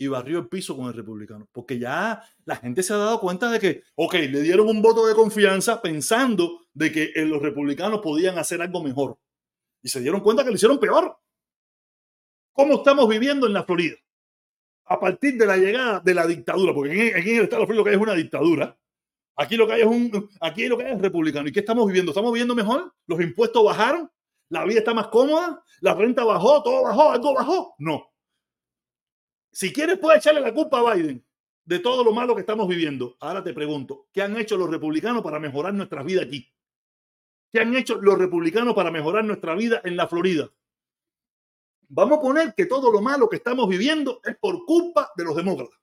Y 0.00 0.06
barrió 0.06 0.38
el 0.38 0.48
piso 0.48 0.76
con 0.76 0.86
el 0.86 0.94
republicano. 0.94 1.48
Porque 1.52 1.78
ya 1.78 2.22
la 2.44 2.56
gente 2.56 2.82
se 2.82 2.92
ha 2.92 2.96
dado 2.96 3.20
cuenta 3.20 3.50
de 3.50 3.58
que, 3.58 3.82
ok, 3.96 4.14
le 4.14 4.40
dieron 4.42 4.68
un 4.68 4.80
voto 4.80 5.06
de 5.06 5.14
confianza 5.14 5.82
pensando 5.82 6.66
de 6.72 6.92
que 6.92 7.12
eh, 7.14 7.24
los 7.24 7.42
republicanos 7.42 8.00
podían 8.00 8.38
hacer 8.38 8.62
algo 8.62 8.82
mejor. 8.82 9.18
Y 9.82 9.88
se 9.88 10.00
dieron 10.00 10.20
cuenta 10.20 10.44
que 10.44 10.50
lo 10.50 10.56
hicieron 10.56 10.78
peor. 10.78 11.16
¿Cómo 12.52 12.76
estamos 12.76 13.08
viviendo 13.08 13.46
en 13.46 13.52
la 13.52 13.64
Florida? 13.64 13.96
A 14.86 14.98
partir 14.98 15.36
de 15.36 15.46
la 15.46 15.56
llegada 15.56 16.00
de 16.00 16.14
la 16.14 16.26
dictadura, 16.26 16.72
porque 16.74 17.14
aquí 17.14 17.30
en 17.30 17.36
el 17.36 17.44
estado 17.44 17.62
de 17.62 17.66
Florida 17.66 17.80
lo 17.80 17.84
que 17.84 17.90
hay 17.90 17.96
es 17.96 18.02
una 18.02 18.14
dictadura. 18.14 18.78
Aquí 19.36 19.56
lo 19.56 19.66
que 19.66 19.74
hay 19.74 19.80
es 19.82 19.86
un, 19.86 20.30
aquí 20.40 20.66
lo 20.66 20.76
que 20.76 20.84
hay 20.84 20.92
es 20.92 21.00
republicano. 21.00 21.48
¿Y 21.48 21.52
qué 21.52 21.60
estamos 21.60 21.86
viviendo? 21.86 22.10
¿Estamos 22.10 22.32
viviendo 22.32 22.54
mejor? 22.54 22.92
¿Los 23.06 23.20
impuestos 23.20 23.64
bajaron? 23.64 24.10
la 24.50 24.64
vida 24.64 24.78
está 24.78 24.94
más 24.94 25.08
cómoda, 25.08 25.62
la 25.80 25.94
renta 25.94 26.24
bajó, 26.24 26.62
todo 26.62 26.82
bajó, 26.82 27.10
algo 27.10 27.34
bajó. 27.34 27.74
No. 27.78 28.10
Si 29.52 29.72
quieres, 29.72 29.98
puedes 29.98 30.20
echarle 30.20 30.40
la 30.40 30.54
culpa 30.54 30.80
a 30.80 30.94
Biden 30.94 31.24
de 31.64 31.78
todo 31.80 32.02
lo 32.02 32.12
malo 32.12 32.34
que 32.34 32.40
estamos 32.40 32.66
viviendo. 32.66 33.16
Ahora 33.20 33.42
te 33.42 33.52
pregunto, 33.52 34.08
¿qué 34.12 34.22
han 34.22 34.36
hecho 34.36 34.56
los 34.56 34.70
republicanos 34.70 35.22
para 35.22 35.38
mejorar 35.38 35.74
nuestra 35.74 36.02
vida 36.02 36.22
aquí? 36.22 36.50
¿Qué 37.52 37.60
han 37.60 37.74
hecho 37.74 37.96
los 38.00 38.18
republicanos 38.18 38.74
para 38.74 38.90
mejorar 38.90 39.24
nuestra 39.24 39.54
vida 39.54 39.80
en 39.84 39.96
la 39.96 40.06
Florida? 40.06 40.50
Vamos 41.88 42.18
a 42.18 42.22
poner 42.22 42.54
que 42.54 42.66
todo 42.66 42.92
lo 42.92 43.00
malo 43.00 43.28
que 43.28 43.36
estamos 43.36 43.66
viviendo 43.68 44.20
es 44.24 44.36
por 44.36 44.66
culpa 44.66 45.10
de 45.16 45.24
los 45.24 45.34
demócratas. 45.34 45.78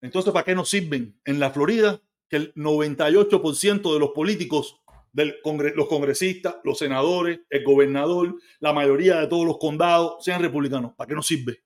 Entonces, 0.00 0.32
¿para 0.32 0.44
qué 0.44 0.54
nos 0.54 0.68
sirven 0.68 1.20
en 1.24 1.38
la 1.38 1.50
Florida 1.50 2.00
que 2.28 2.36
el 2.36 2.54
98% 2.54 3.92
de 3.92 4.00
los 4.00 4.10
políticos, 4.10 4.80
los 5.12 5.88
congresistas, 5.88 6.56
los 6.64 6.78
senadores, 6.78 7.40
el 7.50 7.64
gobernador, 7.64 8.36
la 8.58 8.72
mayoría 8.72 9.20
de 9.20 9.28
todos 9.28 9.46
los 9.46 9.58
condados 9.58 10.24
sean 10.24 10.42
republicanos? 10.42 10.94
¿Para 10.94 11.08
qué 11.08 11.14
nos 11.14 11.26
sirve? 11.26 11.62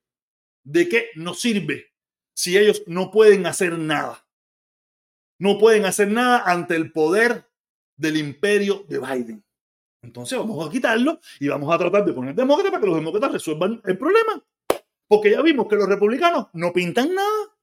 ¿De 0.62 0.88
qué 0.88 1.10
nos 1.14 1.40
sirve 1.40 1.92
si 2.34 2.58
ellos 2.58 2.82
no 2.86 3.10
pueden 3.10 3.46
hacer 3.46 3.78
nada? 3.78 4.26
No 5.38 5.58
pueden 5.58 5.86
hacer 5.86 6.08
nada 6.08 6.42
ante 6.44 6.76
el 6.76 6.92
poder 6.92 7.51
del 8.02 8.16
imperio 8.16 8.84
de 8.88 8.98
Biden. 8.98 9.44
Entonces 10.02 10.36
vamos 10.36 10.66
a 10.66 10.70
quitarlo 10.70 11.20
y 11.38 11.48
vamos 11.48 11.72
a 11.72 11.78
tratar 11.78 12.04
de 12.04 12.12
poner 12.12 12.34
demócratas 12.34 12.72
para 12.72 12.80
que 12.80 12.88
los 12.88 12.96
demócratas 12.96 13.32
resuelvan 13.32 13.80
el 13.84 13.96
problema. 13.96 14.44
Porque 15.06 15.30
ya 15.30 15.40
vimos 15.40 15.68
que 15.68 15.76
los 15.76 15.88
republicanos 15.88 16.48
no 16.52 16.72
pintan 16.72 17.14
nada. 17.14 17.56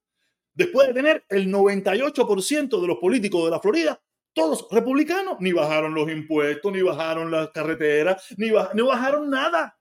Después 0.53 0.88
de 0.88 0.94
tener 0.94 1.26
el 1.30 1.52
98% 1.52 2.82
de 2.82 2.88
los 2.88 2.98
políticos 2.98 3.45
de 3.45 3.52
la 3.52 3.60
Florida, 3.60 4.02
todos 4.34 4.68
republicanos, 4.72 5.38
ni 5.40 5.52
bajaron 5.52 5.94
los 5.94 6.10
impuestos, 6.10 6.72
ni 6.72 6.82
bajaron 6.82 7.30
las 7.32 7.49
carreteras, 7.49 8.24
ni, 8.38 8.52
bajaron 8.52 9.30
nada. 9.30 9.78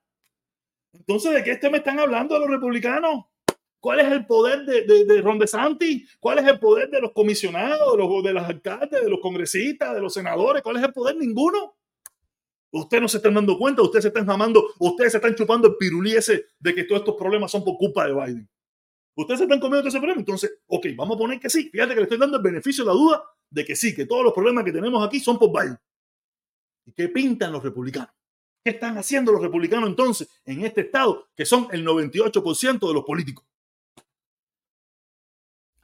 Entonces, 0.93 1.35
¿de 1.35 1.45
qué 1.45 1.53
este 1.53 1.71
me 1.71 1.79
están 1.79 2.01
hablando 2.01 2.39
los 2.39 2.51
republicanos? 2.51 3.27
¿Cuál 3.81 4.01
es 4.01 4.11
el 4.11 4.27
poder 4.27 4.65
de, 4.65 5.05
de, 5.05 5.23
Ron 5.23 5.39
DeSantis? 5.39 6.17
¿Cuál 6.19 6.39
es 6.39 6.47
el 6.47 6.59
poder 6.59 6.91
de 6.91 7.01
los 7.01 7.13
comisionados, 7.13 7.93
de 7.93 7.99
los, 7.99 8.25
de 8.25 8.33
los 8.33 8.43
alcaldes, 8.43 9.03
de 9.03 9.09
los 9.09 9.21
congresistas, 9.21 9.95
de 9.95 10.01
los 10.01 10.13
senadores? 10.13 10.63
¿Cuál 10.63 10.77
es 10.77 10.83
el 10.83 10.93
poder? 10.93 11.17
Ninguno. 11.17 11.77
Ustedes 12.71 13.01
no 13.01 13.09
se 13.09 13.17
están 13.19 13.35
dando 13.35 13.57
cuenta, 13.57 13.81
ustedes 13.83 14.03
se 14.03 14.09
están 14.09 14.27
mamando, 14.27 14.63
ustedes 14.79 15.13
se 15.13 15.19
están 15.19 15.35
chupando 15.35 15.69
el 15.69 15.77
pirulí 15.77 16.13
ese 16.13 16.47
de 16.59 16.75
que 16.75 16.85
todos 16.85 17.01
estos 17.01 17.15
problemas 17.17 17.51
son 17.51 17.65
por 17.65 17.79
culpa 17.79 18.07
de 18.07 18.13
Biden. 18.13 18.51
Ustedes 19.15 19.39
se 19.39 19.45
están 19.45 19.59
comiendo 19.59 19.81
todo 19.81 19.89
ese 19.89 19.99
problema. 19.99 20.21
Entonces, 20.21 20.59
ok, 20.67 20.87
vamos 20.97 21.17
a 21.17 21.19
poner 21.19 21.41
que 21.41 21.49
sí. 21.49 21.71
Fíjate 21.71 21.95
que 21.95 22.01
le 22.01 22.03
estoy 22.03 22.19
dando 22.19 22.37
el 22.37 22.43
beneficio 22.43 22.85
de 22.85 22.89
la 22.89 22.95
duda 22.95 23.23
de 23.51 23.65
que 23.65 23.75
sí, 23.75 23.95
que 23.95 24.07
todos 24.07 24.23
los 24.23 24.33
problemas 24.33 24.65
que 24.65 24.73
tenemos 24.73 25.07
aquí 25.07 25.21
son 25.21 25.39
por 25.39 25.51
Biden. 25.51 25.79
¿Y 26.85 26.93
qué 26.93 27.09
pintan 27.09 27.53
los 27.53 27.63
republicanos? 27.63 28.11
¿Qué 28.63 28.71
están 28.71 28.99
haciendo 28.99 29.33
los 29.33 29.41
republicanos 29.41 29.89
entonces 29.89 30.29
en 30.45 30.65
este 30.65 30.83
estado, 30.83 31.29
que 31.35 31.47
son 31.47 31.69
el 31.73 31.87
98% 31.87 32.87
de 32.87 32.95
los 32.95 33.05
políticos? 33.05 33.47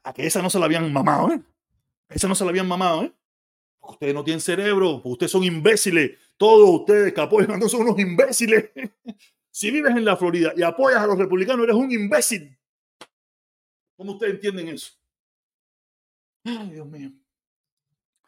A 0.05 0.13
que 0.13 0.27
esa 0.27 0.41
no 0.43 0.51
se 0.51 0.59
la 0.59 0.67
habían 0.67 0.93
mamado, 0.93 1.33
¿eh? 1.33 1.41
Esa 2.09 2.29
no 2.29 2.35
se 2.35 2.45
la 2.45 2.51
habían 2.51 2.69
mamado, 2.69 3.05
¿eh? 3.05 3.13
Ustedes 3.81 4.15
no 4.15 4.25
tienen 4.25 4.41
cerebro, 4.41 5.01
ustedes 5.05 5.33
son 5.33 5.45
imbéciles. 5.45 6.19
Todos 6.37 6.69
ustedes 6.81 7.13
que 7.13 7.21
apoyan 7.21 7.59
no 7.59 7.69
son 7.69 7.83
unos 7.83 7.99
imbéciles. 7.99 8.71
si 9.51 9.71
vives 9.71 9.97
en 9.97 10.05
la 10.05 10.17
Florida 10.17 10.53
y 10.57 10.63
apoyas 10.63 11.03
a 11.03 11.07
los 11.07 11.19
republicanos, 11.19 11.65
eres 11.65 11.77
un 11.77 11.91
imbécil. 11.91 12.57
¿Cómo 13.97 14.13
ustedes 14.13 14.35
entienden 14.35 14.69
eso? 14.69 14.93
Ay, 16.45 16.71
Dios 16.71 16.87
mío. 16.87 17.11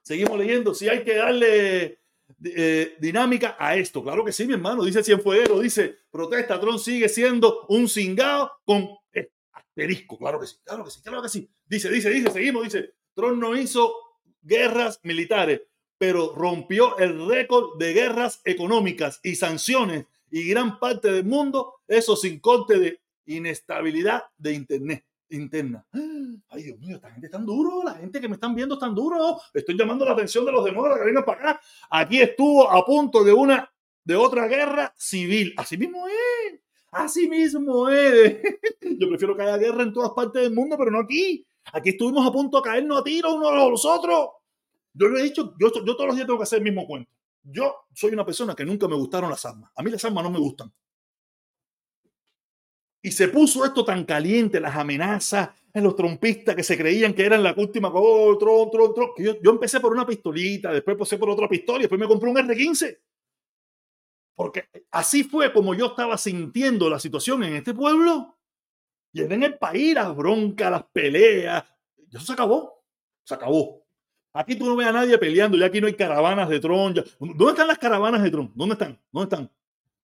Seguimos 0.03 0.39
leyendo. 0.39 0.75
Si 0.75 0.89
hay 0.89 1.05
que 1.05 1.17
darle 1.17 1.99
eh, 2.45 2.97
dinámica 2.99 3.57
a 3.59 3.77
esto. 3.77 4.03
Claro 4.03 4.25
que 4.25 4.33
sí, 4.33 4.47
mi 4.47 4.55
hermano. 4.55 4.85
Dice 4.85 5.03
Cienfueguero, 5.03 5.61
dice, 5.61 5.97
protesta, 6.11 6.61
Trump 6.61 6.79
sigue 6.79 7.09
siendo 7.09 7.67
un 7.69 7.89
cingado 7.89 8.53
con 8.65 8.89
asterisco. 9.77 10.19
Claro 10.19 10.41
que 10.41 10.47
sí, 10.47 10.57
claro 10.65 10.85
que 10.85 10.91
sí, 10.91 11.01
claro 11.03 11.23
que 11.23 11.29
sí. 11.29 11.51
Dice, 11.67 11.91
dice, 11.91 12.11
dice, 12.11 12.31
seguimos, 12.31 12.65
dice, 12.65 12.95
Trump 13.15 13.39
no 13.39 13.57
hizo 13.57 13.93
guerras 14.43 15.01
militares, 15.03 15.63
pero 15.99 16.33
rompió 16.35 16.97
el 16.99 17.27
récord 17.29 17.79
de 17.79 17.93
guerras 17.93 18.41
económicas 18.45 19.21
y 19.23 19.35
sanciones 19.35 20.07
y 20.31 20.49
gran 20.49 20.79
parte 20.79 21.13
del 21.13 21.25
mundo, 21.25 21.75
eso 21.87 22.17
sin 22.17 22.41
corte 22.41 22.79
de 22.79 23.01
inestabilidad 23.27 24.25
de 24.39 24.55
Internet 24.55 25.05
interna. 25.29 25.85
Ay, 26.49 26.63
Dios 26.63 26.79
mío, 26.79 26.97
esta 26.97 27.11
gente 27.11 27.27
es 27.27 27.33
tan 27.33 27.45
duro, 27.45 27.83
la 27.85 27.95
gente 27.95 28.21
que 28.21 28.29
me 28.29 28.35
están 28.35 28.55
viendo 28.55 28.75
es 28.77 28.81
tan 28.81 28.95
duro. 28.95 29.41
Estoy 29.53 29.77
llamando 29.77 30.05
la 30.05 30.13
atención 30.13 30.45
de 30.45 30.53
los 30.53 30.65
demócratas 30.65 31.01
que 31.01 31.07
vengan 31.07 31.25
para 31.25 31.51
acá. 31.51 31.61
Aquí 31.91 32.21
estuvo 32.21 32.71
a 32.71 32.85
punto 32.85 33.25
de 33.25 33.33
una, 33.33 33.71
de 34.05 34.15
otra 34.15 34.47
guerra 34.47 34.95
civil. 34.97 35.53
Así 35.57 35.77
mismo 35.77 36.07
es. 36.07 36.66
Así 36.93 37.29
mismo 37.29 37.89
es. 37.89 38.39
Yo 38.99 39.09
prefiero 39.09 39.37
que 39.37 39.43
haya 39.43 39.59
guerra 39.59 39.83
en 39.83 39.93
todas 39.93 40.11
partes 40.11 40.43
del 40.43 40.55
mundo, 40.55 40.77
pero 40.79 40.91
no 40.91 41.01
aquí. 41.01 41.47
Aquí 41.73 41.91
estuvimos 41.91 42.27
a 42.27 42.33
punto 42.33 42.59
de 42.59 42.63
caernos 42.63 43.01
a 43.01 43.05
tiro 43.05 43.35
unos 43.35 43.51
a 43.51 43.69
los 43.69 43.85
otros. 43.85 44.29
Yo 44.95 45.09
lo 45.09 45.19
he 45.19 45.25
dicho, 45.25 45.55
yo, 45.61 45.71
yo 45.85 45.97
todos 45.97 46.07
los 46.07 46.17
días 46.17 46.27
tengo 46.27 46.39
que 46.39 46.45
hacer 46.45 46.59
el 46.59 46.65
mismo 46.65 46.87
cuento. 46.87 47.11
Yo 47.43 47.75
soy 47.95 48.13
una 48.13 48.25
persona 48.25 48.55
que 48.55 48.65
nunca 48.65 48.89
me 48.89 48.97
gustaron 48.97 49.31
las 49.31 49.45
armas. 49.45 49.71
A 49.75 49.83
mí 49.83 49.91
las 49.91 50.05
armas 50.05 50.25
no 50.25 50.31
me 50.31 50.39
gustan. 50.39 50.73
Y 53.03 53.13
se 53.13 53.29
puso 53.29 53.65
esto 53.65 53.85
tan 53.85 54.05
caliente, 54.05 54.59
las 54.59 54.75
amenazas 54.75 55.51
en 55.73 55.85
los 55.85 55.95
trompistas 55.95 56.57
que 56.57 56.63
se 56.63 56.77
creían 56.77 57.13
que 57.13 57.25
eran 57.25 57.43
la 57.43 57.55
última, 57.57 57.91
oh, 57.93 58.37
tron, 58.39 58.71
tron. 58.71 58.93
yo, 59.19 59.41
yo, 59.43 59.51
empecé 59.51 59.79
por 59.79 59.93
una 59.93 60.07
pistolita, 60.07 60.73
después 60.73 60.97
pasé 60.97 61.19
por 61.19 61.29
otra 61.29 61.49
pistola 61.49 61.81
y 61.81 61.83
después 61.83 62.01
me 62.01 62.09
compré 62.09 62.31
un 62.31 62.37
R15. 62.37 62.99
Porque 64.37 64.69
así 64.93 65.25
fue 65.25 65.53
como 65.53 65.75
yo 65.75 65.87
estaba 65.87 66.17
sintiendo 66.19 66.89
la 66.89 67.01
situación 67.01 67.43
en 67.43 67.57
este 67.57 67.75
pueblo. 67.75 68.39
Y 69.13 69.23
en 69.23 69.43
el 69.43 69.57
país, 69.57 69.95
las 69.95 70.15
broncas, 70.15 70.71
las 70.71 70.85
peleas. 70.93 71.65
Eso 72.13 72.27
se 72.27 72.33
acabó. 72.35 72.85
Se 73.25 73.35
acabó. 73.35 73.85
Aquí 74.35 74.55
tú 74.55 74.67
no 74.67 74.77
ves 74.77 74.87
a 74.87 74.93
nadie 74.93 75.17
peleando, 75.17 75.57
ya 75.57 75.67
aquí 75.67 75.81
no 75.81 75.87
hay 75.87 75.95
caravanas 75.95 76.51
de 76.51 76.61
Tron. 76.61 76.95
¿Dónde 77.19 77.47
están 77.49 77.67
las 77.67 77.79
caravanas 77.79 78.23
de 78.23 78.31
Tron? 78.31 78.53
¿Dónde 78.55 78.75
están? 78.75 79.01
¿Dónde 79.11 79.35
están? 79.35 79.51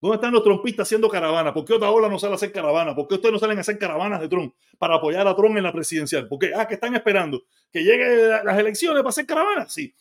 ¿Dónde 0.01 0.15
están 0.15 0.33
los 0.33 0.43
trompistas 0.43 0.89
haciendo 0.89 1.11
caravana? 1.11 1.53
¿Por 1.53 1.67
qué 1.67 1.75
otra 1.75 1.91
ola 1.91 2.09
no 2.09 2.19
sale 2.19 2.33
a 2.33 2.37
hacer 2.37 2.51
caravana? 2.51 2.95
¿Por 2.95 3.07
qué 3.07 3.17
ustedes 3.17 3.35
no 3.35 3.39
salen 3.39 3.59
a 3.59 3.61
hacer 3.61 3.79
caravanas 3.79 4.21
de 4.23 4.29
Trump 4.29 4.55
para 4.79 4.97
apoyar 4.97 5.29
a 5.29 5.37
Trump 5.37 5.57
en 5.59 5.63
la 5.63 5.73
presidencial? 5.73 6.27
¿Por 6.27 6.39
qué? 6.39 6.53
Ah, 6.57 6.67
que 6.67 6.75
están 6.75 6.95
esperando 6.95 7.45
que 7.71 7.85
lleguen 7.85 8.31
las 8.45 8.59
elecciones 8.59 9.01
para 9.01 9.11
hacer 9.11 9.27
caravana. 9.27 9.69
Sí. 9.69 9.95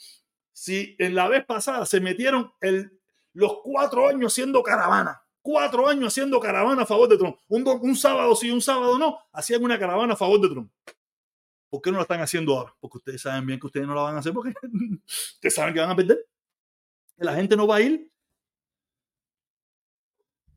Si 0.53 0.95
en 0.97 1.13
la 1.13 1.27
vez 1.27 1.45
pasada 1.45 1.85
se 1.85 1.99
metieron 1.99 2.53
el, 2.61 3.00
los 3.33 3.59
cuatro 3.63 4.07
años 4.07 4.33
haciendo 4.33 4.61
caravana, 4.63 5.21
cuatro 5.41 5.87
años 5.87 6.07
haciendo 6.07 6.39
caravana 6.39 6.83
a 6.83 6.85
favor 6.85 7.09
de 7.09 7.17
Trump, 7.17 7.37
un, 7.47 7.67
un 7.67 7.95
sábado 7.95 8.35
sí, 8.35 8.51
un 8.51 8.61
sábado 8.61 8.97
no, 8.97 9.19
hacían 9.31 9.63
una 9.63 9.79
caravana 9.79 10.13
a 10.13 10.17
favor 10.17 10.39
de 10.41 10.49
Trump. 10.49 10.71
¿Por 11.69 11.81
qué 11.81 11.91
no 11.91 11.97
la 11.97 12.03
están 12.03 12.19
haciendo 12.21 12.57
ahora? 12.57 12.75
Porque 12.79 12.97
ustedes 12.97 13.21
saben 13.21 13.45
bien 13.45 13.59
que 13.59 13.67
ustedes 13.67 13.87
no 13.87 13.95
la 13.95 14.01
van 14.01 14.15
a 14.15 14.19
hacer 14.19 14.33
porque 14.33 14.53
ustedes 15.35 15.55
saben 15.55 15.73
que 15.73 15.79
van 15.79 15.91
a 15.91 15.95
perder. 15.95 16.25
La 17.17 17.35
gente 17.35 17.55
no 17.55 17.67
va 17.67 17.77
a 17.77 17.81
ir 17.81 18.11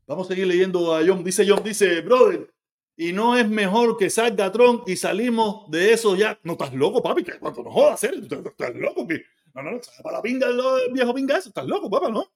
Vamos 0.07 0.27
a 0.27 0.29
seguir 0.29 0.45
leyendo 0.45 0.93
a 0.93 1.01
John. 1.05 1.23
Dice 1.23 1.45
John, 1.47 1.63
dice, 1.63 2.01
brother, 2.01 2.53
y 2.95 3.11
no 3.11 3.35
es 3.35 3.49
mejor 3.49 3.97
que 3.97 4.09
salga 4.09 4.51
Trump 4.51 4.87
y 4.87 4.95
salimos 4.95 5.69
de 5.71 5.93
eso 5.93 6.15
ya. 6.15 6.39
No 6.43 6.53
estás 6.53 6.73
loco, 6.73 7.01
papi, 7.01 7.23
que 7.23 7.39
cuando 7.39 7.63
no 7.63 7.71
jodas, 7.71 8.03
estás 8.03 8.75
loco, 8.75 9.07
que 9.07 9.23
no, 9.53 9.63
no, 9.63 9.79
para 10.03 10.17
la 10.17 10.21
pinga 10.21 10.47
el 10.47 10.93
viejo 10.93 11.13
pinga 11.13 11.37
estás 11.37 11.65
loco, 11.65 11.89
papá, 11.89 12.09
¿no? 12.09 12.31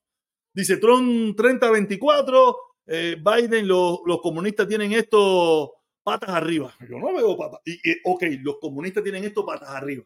Dice 0.53 0.77
Trump 0.77 1.37
30-24, 1.37 2.55
eh, 2.87 3.17
Biden, 3.23 3.67
los, 3.67 3.99
los 4.05 4.21
comunistas 4.21 4.67
tienen 4.67 4.91
esto 4.93 5.73
patas 6.03 6.29
arriba. 6.29 6.73
Yo 6.89 6.97
no 6.97 7.13
veo 7.13 7.37
patas. 7.37 7.61
Y, 7.65 7.77
ok, 8.03 8.23
los 8.41 8.57
comunistas 8.59 9.03
tienen 9.03 9.23
esto 9.23 9.45
patas 9.45 9.69
arriba. 9.69 10.03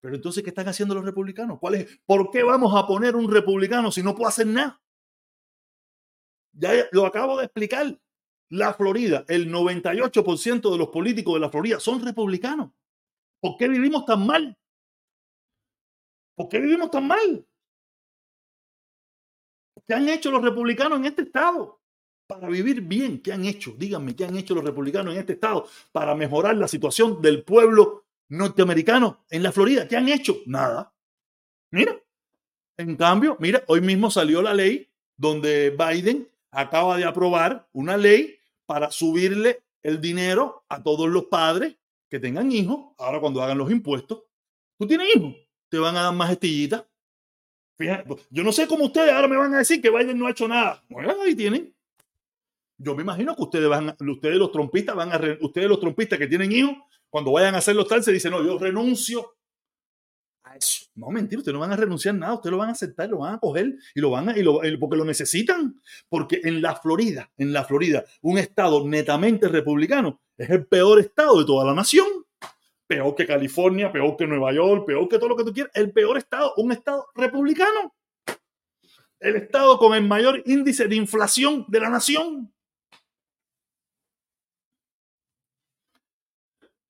Pero 0.00 0.14
entonces, 0.14 0.42
¿qué 0.44 0.50
están 0.50 0.68
haciendo 0.68 0.94
los 0.94 1.04
republicanos? 1.04 1.58
¿Cuál? 1.58 1.86
¿Por 2.06 2.30
qué 2.30 2.44
vamos 2.44 2.72
a 2.76 2.86
poner 2.86 3.16
un 3.16 3.30
republicano 3.30 3.90
si 3.90 4.02
no 4.02 4.14
puede 4.14 4.28
hacer 4.28 4.46
nada? 4.46 4.80
Ya 6.52 6.72
lo 6.92 7.04
acabo 7.04 7.36
de 7.38 7.46
explicar. 7.46 7.98
La 8.50 8.72
Florida, 8.72 9.24
el 9.28 9.52
98% 9.52 10.70
de 10.70 10.78
los 10.78 10.88
políticos 10.88 11.34
de 11.34 11.40
la 11.40 11.50
Florida 11.50 11.80
son 11.80 12.02
republicanos. 12.04 12.70
¿Por 13.40 13.56
qué 13.58 13.68
vivimos 13.68 14.06
tan 14.06 14.24
mal? 14.24 14.56
¿Por 16.34 16.48
qué 16.48 16.60
vivimos 16.60 16.90
tan 16.90 17.06
mal? 17.06 17.47
¿Qué 19.88 19.94
han 19.94 20.06
hecho 20.10 20.30
los 20.30 20.42
republicanos 20.42 20.98
en 20.98 21.06
este 21.06 21.22
estado 21.22 21.80
para 22.26 22.46
vivir 22.48 22.82
bien? 22.82 23.22
¿Qué 23.22 23.32
han 23.32 23.46
hecho? 23.46 23.74
Díganme, 23.78 24.14
¿qué 24.14 24.26
han 24.26 24.36
hecho 24.36 24.54
los 24.54 24.62
republicanos 24.62 25.14
en 25.14 25.20
este 25.20 25.32
estado 25.32 25.66
para 25.92 26.14
mejorar 26.14 26.56
la 26.58 26.68
situación 26.68 27.22
del 27.22 27.42
pueblo 27.42 28.04
norteamericano 28.28 29.24
en 29.30 29.42
la 29.42 29.50
Florida? 29.50 29.88
¿Qué 29.88 29.96
han 29.96 30.10
hecho? 30.10 30.36
Nada. 30.44 30.94
Mira. 31.70 31.98
En 32.76 32.96
cambio, 32.96 33.38
mira, 33.40 33.64
hoy 33.66 33.80
mismo 33.80 34.10
salió 34.10 34.42
la 34.42 34.52
ley 34.52 34.88
donde 35.16 35.70
Biden 35.70 36.28
acaba 36.50 36.98
de 36.98 37.04
aprobar 37.04 37.66
una 37.72 37.96
ley 37.96 38.38
para 38.66 38.90
subirle 38.90 39.62
el 39.82 40.02
dinero 40.02 40.64
a 40.68 40.82
todos 40.82 41.08
los 41.08 41.24
padres 41.24 41.76
que 42.10 42.20
tengan 42.20 42.52
hijos, 42.52 42.94
ahora 42.98 43.20
cuando 43.20 43.42
hagan 43.42 43.56
los 43.56 43.70
impuestos. 43.70 44.22
Tú 44.78 44.86
tienes 44.86 45.08
hijos, 45.16 45.34
te 45.70 45.78
van 45.78 45.96
a 45.96 46.02
dar 46.02 46.14
más 46.14 46.30
estillitas. 46.30 46.84
Fíjate, 47.78 48.12
yo 48.30 48.42
no 48.42 48.50
sé 48.50 48.66
cómo 48.66 48.86
ustedes 48.86 49.12
ahora 49.12 49.28
me 49.28 49.36
van 49.36 49.54
a 49.54 49.58
decir 49.58 49.80
que 49.80 49.88
Biden 49.88 50.18
no 50.18 50.26
ha 50.26 50.32
hecho 50.32 50.48
nada. 50.48 50.84
Bueno, 50.88 51.14
ahí 51.22 51.36
tienen. 51.36 51.72
Yo 52.76 52.94
me 52.96 53.02
imagino 53.02 53.36
que 53.36 53.42
ustedes 53.42 53.68
van, 53.68 53.96
ustedes 54.00 54.36
los 54.36 54.50
trompistas 54.50 54.96
van 54.96 55.12
a, 55.12 55.20
ustedes 55.40 55.68
los 55.68 55.78
trompistas 55.78 56.18
que 56.18 56.26
tienen 56.26 56.50
hijos, 56.50 56.76
cuando 57.08 57.32
vayan 57.32 57.54
a 57.54 57.58
hacer 57.58 57.76
los 57.76 57.86
tal, 57.86 58.02
se 58.02 58.12
dicen, 58.12 58.32
no, 58.32 58.44
yo 58.44 58.58
renuncio 58.58 59.36
a 60.42 60.56
eso. 60.56 60.86
No, 60.96 61.10
mentira, 61.10 61.38
ustedes 61.38 61.54
no 61.54 61.60
van 61.60 61.72
a 61.72 61.76
renunciar 61.76 62.16
nada, 62.16 62.34
ustedes 62.34 62.50
lo 62.50 62.58
van 62.58 62.68
a 62.68 62.72
aceptar, 62.72 63.08
lo 63.08 63.18
van 63.18 63.34
a 63.34 63.38
coger 63.38 63.76
y 63.94 64.00
lo 64.00 64.10
van 64.10 64.28
a, 64.28 64.38
y 64.38 64.42
lo, 64.42 64.60
porque 64.80 64.96
lo 64.96 65.04
necesitan. 65.04 65.80
Porque 66.08 66.40
en 66.42 66.60
la 66.60 66.74
Florida, 66.74 67.30
en 67.36 67.52
la 67.52 67.64
Florida, 67.64 68.04
un 68.22 68.38
estado 68.38 68.86
netamente 68.86 69.48
republicano 69.48 70.20
es 70.36 70.50
el 70.50 70.66
peor 70.66 70.98
estado 71.00 71.38
de 71.38 71.44
toda 71.44 71.64
la 71.64 71.74
nación. 71.74 72.06
Peor 72.88 73.14
que 73.14 73.26
California, 73.26 73.92
peor 73.92 74.16
que 74.16 74.26
Nueva 74.26 74.52
York, 74.52 74.86
peor 74.86 75.08
que 75.08 75.18
todo 75.18 75.28
lo 75.28 75.36
que 75.36 75.44
tú 75.44 75.52
quieras. 75.52 75.70
El 75.74 75.92
peor 75.92 76.16
estado, 76.16 76.54
un 76.56 76.72
estado 76.72 77.06
republicano. 77.14 77.94
El 79.20 79.36
estado 79.36 79.78
con 79.78 79.94
el 79.94 80.06
mayor 80.06 80.42
índice 80.46 80.88
de 80.88 80.96
inflación 80.96 81.66
de 81.68 81.80
la 81.80 81.90
nación. 81.90 82.52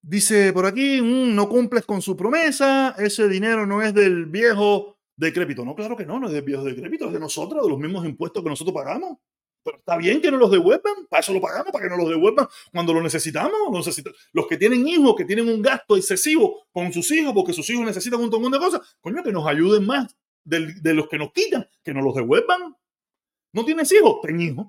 Dice 0.01 0.53
por 0.55 0.65
aquí, 0.65 1.03
mm, 1.03 1.35
no 1.35 1.49
cumples 1.49 1.85
con 1.85 2.01
su 2.01 2.17
promesa, 2.17 2.95
ese 2.97 3.29
dinero 3.29 3.67
no 3.67 3.83
es 3.83 3.93
del 3.93 4.27
viejo 4.27 4.99
decrépito. 5.17 5.65
No, 5.65 5.75
claro 5.75 5.97
que 5.97 6.07
no, 6.07 6.19
no 6.19 6.29
es 6.29 6.33
del 6.33 6.45
viejo 6.45 6.65
decrépito, 6.65 7.09
es 7.09 7.13
de 7.13 7.21
nosotros, 7.21 7.63
de 7.63 7.69
los 7.69 7.79
mismos 7.79 8.07
impuestos 8.07 8.43
que 8.43 8.49
nosotros 8.49 8.75
pagamos. 8.75 9.19
Pero 9.69 9.79
está 9.81 9.99
bien 9.99 10.23
que 10.23 10.31
no 10.31 10.39
los 10.39 10.51
devuelvan, 10.51 11.07
para 11.11 11.21
eso 11.21 11.35
lo 11.35 11.43
pagamos, 11.43 11.71
para 11.71 11.85
que 11.85 11.91
no 11.91 11.99
los 11.99 12.09
devuelvan 12.09 12.49
cuando 12.73 12.95
lo 12.95 13.03
necesitamos. 13.03 13.53
Los 14.33 14.47
que 14.47 14.57
tienen 14.57 14.89
hijos, 14.89 15.15
que 15.15 15.27
tienen 15.27 15.47
un 15.47 15.61
gasto 15.61 15.95
excesivo 15.95 16.67
con 16.73 16.91
sus 16.91 17.11
hijos, 17.11 17.35
porque 17.35 17.53
sus 17.53 17.69
hijos 17.69 17.85
necesitan 17.85 18.19
un 18.19 18.31
montón 18.31 18.51
de 18.51 18.59
cosas, 18.59 18.81
coño, 19.01 19.23
que 19.23 19.31
nos 19.31 19.47
ayuden 19.47 19.85
más 19.85 20.17
de, 20.45 20.73
de 20.81 20.95
los 20.95 21.07
que 21.09 21.19
nos 21.19 21.33
quitan, 21.33 21.69
que 21.85 21.93
nos 21.93 22.03
los 22.03 22.15
devuelvan. 22.15 22.75
¿No 23.53 23.65
tienes 23.67 23.93
hijos? 23.93 24.23
Ten 24.23 24.41
hijos. 24.41 24.67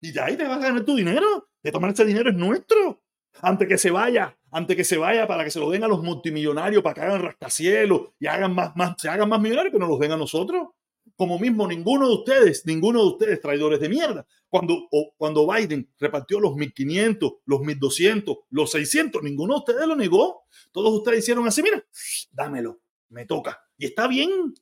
Y 0.00 0.12
ya 0.12 0.26
ahí 0.26 0.36
te 0.36 0.44
vas 0.44 0.58
a 0.58 0.68
ganar 0.68 0.84
tu 0.84 0.94
dinero. 0.94 1.48
De 1.64 1.72
tomar 1.72 1.90
ese 1.90 2.04
dinero 2.04 2.30
es 2.30 2.36
nuestro 2.36 3.02
antes 3.42 3.68
que 3.68 3.76
se 3.76 3.90
vaya, 3.90 4.38
antes 4.50 4.76
que 4.76 4.84
se 4.84 4.96
vaya 4.96 5.26
para 5.26 5.44
que 5.44 5.50
se 5.50 5.60
lo 5.60 5.70
den 5.70 5.84
a 5.84 5.88
los 5.88 6.02
multimillonarios, 6.02 6.82
para 6.82 6.94
que 6.94 7.00
hagan 7.00 7.22
rascacielos 7.22 8.12
y 8.18 8.26
hagan 8.26 8.54
más, 8.54 8.74
más, 8.76 8.94
se 8.98 9.08
hagan 9.08 9.28
más 9.28 9.40
millonarios, 9.40 9.72
que 9.72 9.78
nos 9.78 9.88
los 9.88 9.98
den 9.98 10.12
a 10.12 10.16
nosotros. 10.16 10.68
Como 11.16 11.38
mismo 11.38 11.66
ninguno 11.66 12.08
de 12.08 12.14
ustedes, 12.14 12.66
ninguno 12.66 13.00
de 13.00 13.08
ustedes, 13.08 13.40
traidores 13.40 13.80
de 13.80 13.88
mierda, 13.88 14.26
cuando, 14.48 14.88
cuando 15.16 15.46
Biden 15.50 15.90
repartió 15.98 16.38
los 16.40 16.52
1.500, 16.52 17.38
los 17.46 17.60
1.200, 17.60 18.44
los 18.50 18.70
600, 18.70 19.22
ninguno 19.22 19.54
de 19.54 19.58
ustedes 19.60 19.86
lo 19.86 19.96
negó. 19.96 20.44
Todos 20.72 20.92
ustedes 20.92 21.20
hicieron 21.20 21.46
así, 21.46 21.62
mira, 21.62 21.84
dámelo, 22.32 22.80
me 23.08 23.24
toca. 23.24 23.62
Y 23.78 23.86
está 23.86 24.06
bien, 24.06 24.54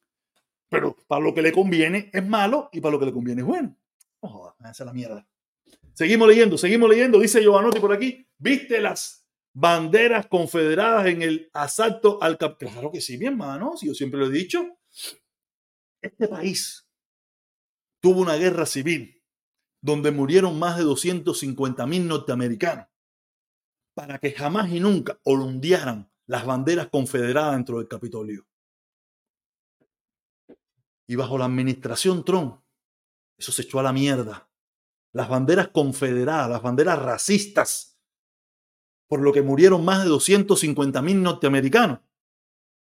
pero 0.69 0.97
para 1.07 1.25
lo 1.25 1.35
que 1.35 1.43
le 1.43 1.53
conviene 1.53 2.11
es 2.13 2.27
malo 2.27 2.69
y 2.73 2.81
para 2.81 2.93
lo 2.93 2.99
que 2.99 3.07
le 3.07 3.13
conviene 3.13 3.43
es 3.43 3.47
bueno. 3.47 3.77
Ojo, 4.21 4.55
esa 4.61 4.71
es 4.71 4.81
la 4.81 4.93
mierda. 4.93 5.27
Seguimos 5.93 6.29
leyendo, 6.29 6.59
seguimos 6.59 6.91
leyendo. 6.91 7.21
Dice 7.21 7.41
Giovanotti 7.41 7.79
por 7.79 7.93
aquí, 7.93 8.27
¿viste 8.39 8.81
las 8.81 9.25
banderas 9.53 10.27
confederadas 10.27 11.07
en 11.07 11.23
el 11.23 11.51
asalto 11.53 12.21
al 12.21 12.39
cap? 12.39 12.59
Claro 12.59 12.91
que 12.91 13.01
sí, 13.01 13.17
mi 13.19 13.27
hermano, 13.27 13.77
si 13.77 13.87
yo 13.87 13.95
siempre 13.95 14.19
lo 14.19 14.27
he 14.27 14.31
dicho. 14.31 14.79
Este 16.05 16.29
país 16.29 16.87
tuvo 17.99 18.21
una 18.21 18.35
guerra 18.35 18.67
civil 18.67 19.25
donde 19.81 20.11
murieron 20.11 20.59
más 20.59 20.77
de 20.77 20.83
250 20.83 21.87
mil 21.87 22.07
norteamericanos 22.07 22.89
para 23.95 24.19
que 24.19 24.33
jamás 24.33 24.71
y 24.71 24.81
nunca 24.81 25.19
ondearan 25.25 26.13
las 26.27 26.45
banderas 26.45 26.89
confederadas 26.89 27.55
dentro 27.55 27.79
del 27.79 27.89
Capitolio. 27.89 28.47
Y 31.07 31.17
bajo 31.17 31.39
la 31.39 31.47
administración 31.47 32.23
Trump, 32.23 32.61
eso 33.39 33.51
se 33.51 33.63
echó 33.63 33.79
a 33.79 33.85
la 33.85 33.93
mierda 33.95 34.51
las 35.13 35.29
banderas 35.31 35.69
confederadas, 35.69 36.51
las 36.51 36.61
banderas 36.61 36.99
racistas, 36.99 37.99
por 39.07 39.23
lo 39.23 39.33
que 39.33 39.41
murieron 39.41 39.83
más 39.85 40.03
de 40.03 40.11
250 40.11 41.01
mil 41.01 41.23
norteamericanos, 41.23 42.01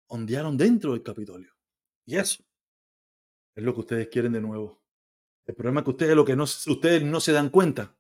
ondearon 0.09 0.59
dentro 0.59 0.93
del 0.93 1.03
Capitolio. 1.03 1.55
Y 2.05 2.17
eso 2.17 2.43
es 3.59 3.65
lo 3.65 3.75
que 3.75 3.81
ustedes 3.81 4.09
quieren 4.09 4.33
de 4.33 4.41
nuevo. 4.41 4.81
El 5.45 5.57
problema 5.57 5.81
es 5.81 5.85
que 5.85 5.91
ustedes, 5.91 6.15
lo 6.15 6.25
que 6.25 6.37
no, 6.37 6.45
ustedes 6.45 7.03
no 7.03 7.19
se 7.19 7.33
dan 7.33 7.51
cuenta 7.51 7.97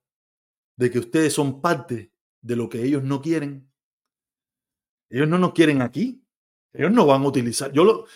de 0.76 0.88
que 0.88 1.00
ustedes 1.00 1.32
son 1.32 1.60
parte 1.60 2.12
de 2.40 2.54
lo 2.54 2.68
que 2.68 2.84
ellos 2.84 3.02
no 3.02 3.20
quieren. 3.20 3.68
Ellos 5.10 5.26
no 5.26 5.36
nos 5.36 5.54
quieren 5.54 5.82
aquí. 5.82 6.22
Ellos 6.72 6.92
no 6.92 7.06
van 7.06 7.22
a 7.22 7.26
utilizar. 7.26 7.72
Yo 7.72 7.82
lo, 7.82 8.06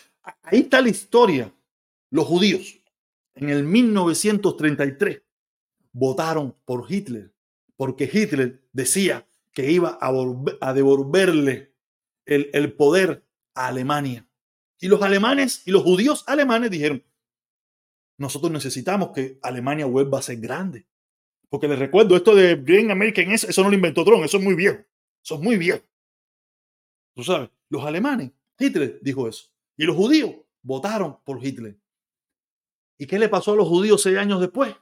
ahí 0.43 0.61
está 0.61 0.81
la 0.81 0.91
historia. 0.91 1.53
Los 2.11 2.27
judíos 2.27 2.81
en 3.35 3.49
el 3.49 3.65
1933 3.65 5.23
votaron 5.91 6.55
por 6.65 6.87
Hitler, 6.89 7.35
porque 7.75 8.09
Hitler 8.11 8.63
decía 8.73 9.27
que 9.53 9.73
iba 9.73 9.99
a, 10.01 10.73
devolverle 10.75 11.75
el, 12.25 12.51
el 12.53 12.73
poder 12.75 13.27
a 13.55 13.67
Alemania. 13.67 14.29
Y 14.79 14.87
los 14.87 15.03
alemanes 15.03 15.67
y 15.67 15.73
los 15.73 15.83
judíos 15.83 16.23
alemanes 16.29 16.71
dijeron, 16.71 17.03
nosotros 18.19 18.53
necesitamos 18.53 19.11
que 19.11 19.39
Alemania 19.43 19.87
vuelva 19.87 20.19
a 20.19 20.23
ser 20.23 20.39
grande. 20.39 20.87
Porque 21.49 21.69
les 21.69 21.79
recuerdo, 21.79 22.17
esto 22.17 22.35
de 22.35 22.57
Green 22.57 22.91
American, 22.91 23.31
eso, 23.31 23.63
no 23.63 23.69
lo 23.69 23.75
inventó 23.75 24.05
Trump, 24.05 24.25
eso 24.25 24.39
es 24.39 24.43
muy 24.43 24.55
viejo. 24.55 24.79
Eso 25.23 25.35
es 25.35 25.41
muy 25.41 25.57
viejo. 25.57 25.85
Tú 27.15 27.23
sabes, 27.23 27.51
los 27.69 27.85
alemanes, 27.85 28.33
Hitler 28.59 28.99
dijo 29.03 29.29
eso. 29.29 29.51
Y 29.77 29.85
los 29.85 29.95
judíos 29.95 30.35
votaron 30.63 31.19
por 31.25 31.45
Hitler. 31.45 31.79
¿Y 32.97 33.07
qué 33.07 33.19
le 33.19 33.29
pasó 33.29 33.53
a 33.53 33.57
los 33.57 33.69
judíos 33.69 34.03
seis 34.03 34.17
años 34.17 34.41
después? 34.41 34.75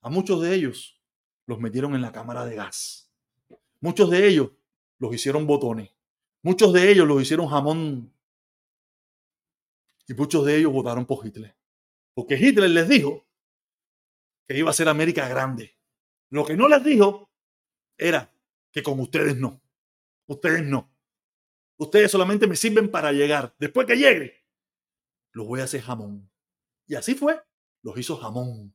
A 0.00 0.08
muchos 0.08 0.40
de 0.40 0.54
ellos 0.54 0.98
los 1.44 1.58
metieron 1.58 1.94
en 1.94 2.00
la 2.00 2.12
cámara 2.12 2.44
de 2.44 2.54
gas. 2.54 3.10
Muchos 3.80 4.10
de 4.10 4.28
ellos 4.28 4.52
los 4.98 5.14
hicieron 5.14 5.46
botones. 5.46 5.90
Muchos 6.42 6.72
de 6.72 6.90
ellos 6.90 7.06
los 7.06 7.20
hicieron 7.20 7.48
jamón. 7.48 8.14
Y 10.06 10.14
muchos 10.14 10.46
de 10.46 10.56
ellos 10.56 10.72
votaron 10.72 11.04
por 11.04 11.26
Hitler. 11.26 11.57
Porque 12.18 12.34
Hitler 12.34 12.68
les 12.68 12.88
dijo 12.88 13.28
que 14.48 14.58
iba 14.58 14.70
a 14.70 14.72
ser 14.72 14.88
América 14.88 15.28
grande. 15.28 15.78
Lo 16.30 16.44
que 16.44 16.56
no 16.56 16.66
les 16.66 16.82
dijo 16.82 17.30
era 17.96 18.34
que 18.72 18.82
con 18.82 18.98
ustedes 18.98 19.36
no. 19.36 19.62
Ustedes 20.26 20.64
no. 20.64 20.92
Ustedes 21.76 22.10
solamente 22.10 22.48
me 22.48 22.56
sirven 22.56 22.90
para 22.90 23.12
llegar. 23.12 23.54
Después 23.60 23.86
que 23.86 23.94
llegue, 23.94 24.44
los 25.30 25.46
voy 25.46 25.60
a 25.60 25.64
hacer 25.64 25.80
jamón. 25.80 26.28
Y 26.88 26.96
así 26.96 27.14
fue. 27.14 27.40
Los 27.84 27.96
hizo 27.96 28.16
jamón. 28.16 28.74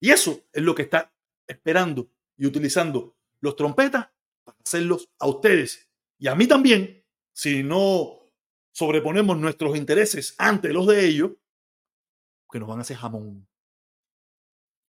Y 0.00 0.10
eso 0.10 0.48
es 0.52 0.64
lo 0.64 0.74
que 0.74 0.82
está 0.82 1.14
esperando 1.46 2.10
y 2.36 2.46
utilizando 2.46 3.16
los 3.40 3.54
trompetas 3.54 4.08
para 4.42 4.58
hacerlos 4.64 5.08
a 5.20 5.28
ustedes 5.28 5.88
y 6.18 6.26
a 6.26 6.34
mí 6.34 6.48
también, 6.48 7.04
si 7.32 7.62
no 7.62 8.18
sobreponemos 8.72 9.38
nuestros 9.38 9.76
intereses 9.76 10.34
ante 10.38 10.72
los 10.72 10.88
de 10.88 11.06
ellos, 11.06 11.30
que 12.50 12.58
nos 12.58 12.68
van 12.68 12.78
a 12.78 12.82
hacer 12.82 12.96
jamón. 12.96 13.46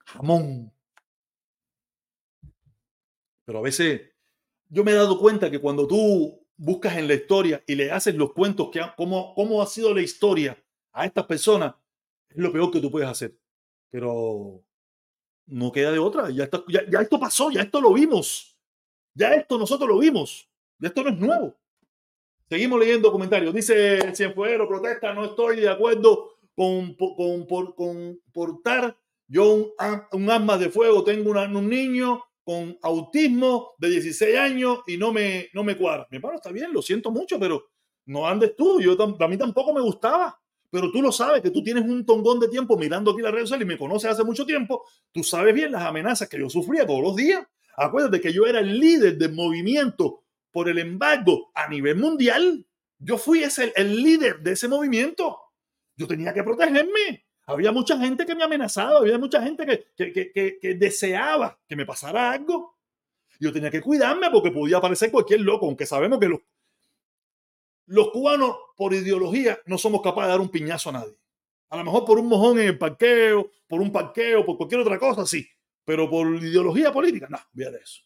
Jamón. 0.06 0.74
Pero 3.46 3.60
a 3.60 3.62
veces 3.62 4.02
yo 4.70 4.84
me 4.84 4.92
he 4.92 4.96
dado 4.96 5.20
cuenta 5.20 5.52
que 5.52 5.60
cuando 5.60 5.88
tú 5.88 6.46
buscas 6.58 6.98
en 6.98 7.08
la 7.08 7.16
historia 7.16 7.64
y 7.68 7.76
le 7.76 7.92
haces 7.92 8.16
los 8.16 8.34
cuentos 8.34 8.70
que 8.72 8.82
cómo, 8.96 9.34
cómo 9.36 9.62
ha 9.62 9.68
sido 9.68 9.94
la 9.94 10.02
historia 10.02 10.62
a 10.94 11.06
estas 11.06 11.26
personas, 11.26 11.76
es 12.30 12.38
lo 12.38 12.52
peor 12.52 12.72
que 12.72 12.80
tú 12.80 12.92
puedes 12.92 13.10
hacer. 13.10 13.36
Pero 13.90 14.64
no 15.48 15.72
queda 15.72 15.92
de 15.92 16.00
otra. 16.00 16.30
Ya, 16.30 16.50
ya, 16.68 17.02
esto 17.02 17.20
pasó, 17.20 17.52
ya 17.52 17.62
esto 17.62 17.82
lo 17.82 17.94
vimos. 17.94 18.58
Ya 19.14 19.34
esto 19.34 19.58
nosotros 19.58 19.90
lo 19.90 20.00
vimos. 20.00 20.50
Ya 20.80 20.88
esto 20.88 21.04
no 21.04 21.10
es 21.10 21.18
nuevo. 21.18 21.58
Seguimos 22.48 22.80
leyendo 22.80 23.12
comentarios. 23.12 23.54
Dice 23.54 24.14
Cienfuegero, 24.16 24.68
protesta, 24.68 25.14
no 25.14 25.26
estoy 25.26 25.62
de 25.62 25.70
acuerdo 25.70 26.31
con, 26.56 26.96
con, 26.96 28.20
portar 28.32 28.98
yo 29.28 29.54
un, 29.54 29.72
un, 30.12 30.30
arma 30.30 30.58
de 30.58 30.70
fuego. 30.70 31.04
Tengo 31.04 31.32
un 31.32 31.70
niño 31.70 32.24
con 32.44 32.78
autismo 32.82 33.74
de 33.78 33.90
16 33.90 34.38
años 34.38 34.80
y 34.88 34.98
no 34.98 35.14
me, 35.14 35.50
no 35.54 35.64
me 35.64 35.78
cuadra. 35.78 36.08
Mi 36.12 36.18
hermano, 36.18 36.36
está 36.36 36.52
bien, 36.52 36.74
lo 36.74 36.82
siento 36.82 37.12
mucho, 37.12 37.40
pero 37.40 37.70
no 38.06 38.28
andes 38.28 38.56
tú. 38.56 38.82
Yo, 38.82 38.96
a 39.00 39.28
mí 39.28 39.38
tampoco 39.38 39.74
me 39.74 39.82
gustaba 39.82 40.38
pero 40.72 40.90
tú 40.90 41.02
lo 41.02 41.12
sabes, 41.12 41.42
que 41.42 41.52
tú 41.52 41.62
tienes 41.62 41.84
un 41.84 42.06
tongón 42.06 42.40
de 42.40 42.48
tiempo 42.48 42.78
mirando 42.78 43.12
aquí 43.12 43.22
la 43.22 43.30
red 43.30 43.42
social 43.42 43.62
y 43.62 43.66
me 43.66 43.78
conoces 43.78 44.10
hace 44.10 44.24
mucho 44.24 44.46
tiempo, 44.46 44.86
tú 45.12 45.22
sabes 45.22 45.54
bien 45.54 45.74
las 45.74 45.84
amenazas 45.84 46.30
que 46.30 46.40
yo 46.40 46.50
sufría 46.50 46.88
todos 46.88 47.02
los 47.02 47.16
días. 47.16 47.46
Acuérdate 47.76 48.22
que 48.22 48.32
yo 48.32 48.46
era 48.46 48.60
el 48.60 48.80
líder 48.80 49.18
del 49.18 49.34
movimiento 49.34 50.24
por 50.50 50.70
el 50.70 50.80
embargo 50.80 51.52
a 51.54 51.68
nivel 51.68 51.98
mundial. 51.98 52.66
Yo 53.00 53.18
fui 53.18 53.44
ese, 53.44 53.74
el 53.76 54.02
líder 54.02 54.40
de 54.40 54.54
ese 54.54 54.70
movimiento. 54.70 55.38
Yo 56.02 56.08
tenía 56.08 56.34
que 56.34 56.44
protegerme. 56.44 57.26
Había 57.46 57.72
mucha 57.72 57.96
gente 57.98 58.26
que 58.26 58.34
me 58.34 58.44
amenazaba, 58.44 58.98
había 58.98 59.20
mucha 59.20 59.42
gente 59.44 59.66
que, 59.96 60.12
que, 60.12 60.58
que 60.60 60.74
deseaba 60.74 61.60
que 61.68 61.76
me 61.76 61.86
pasara 61.86 62.32
algo. 62.32 62.80
Yo 63.40 63.54
tenía 63.54 63.70
que 63.70 63.82
cuidarme 63.82 64.32
porque 64.32 64.50
podía 64.50 64.78
aparecer 64.78 65.12
cualquier 65.12 65.42
loco, 65.42 65.68
aunque 65.68 65.86
sabemos 65.86 66.20
que 66.20 66.28
los 66.28 66.40
los 67.92 68.10
cubanos, 68.12 68.56
por 68.78 68.94
ideología, 68.94 69.60
no 69.66 69.78
somos 69.78 70.02
capaces 70.02 70.28
de 70.28 70.32
dar 70.32 70.40
un 70.40 70.50
piñazo 70.50 70.90
a 70.90 70.94
nadie. 70.94 71.18
A 71.70 71.78
lo 71.78 71.84
mejor 71.84 72.06
por 72.06 72.20
un 72.20 72.28
mojón 72.28 72.58
en 72.60 72.68
el 72.68 72.78
parqueo, 72.78 73.52
por 73.68 73.82
un 73.82 73.92
parqueo, 73.92 74.46
por 74.46 74.58
cualquier 74.58 74.82
otra 74.82 74.98
cosa, 74.98 75.26
sí. 75.26 75.48
Pero 75.84 76.10
por 76.10 76.28
ideología 76.42 76.92
política, 76.92 77.28
no, 77.30 77.38
de 77.52 77.78
eso. 77.78 78.02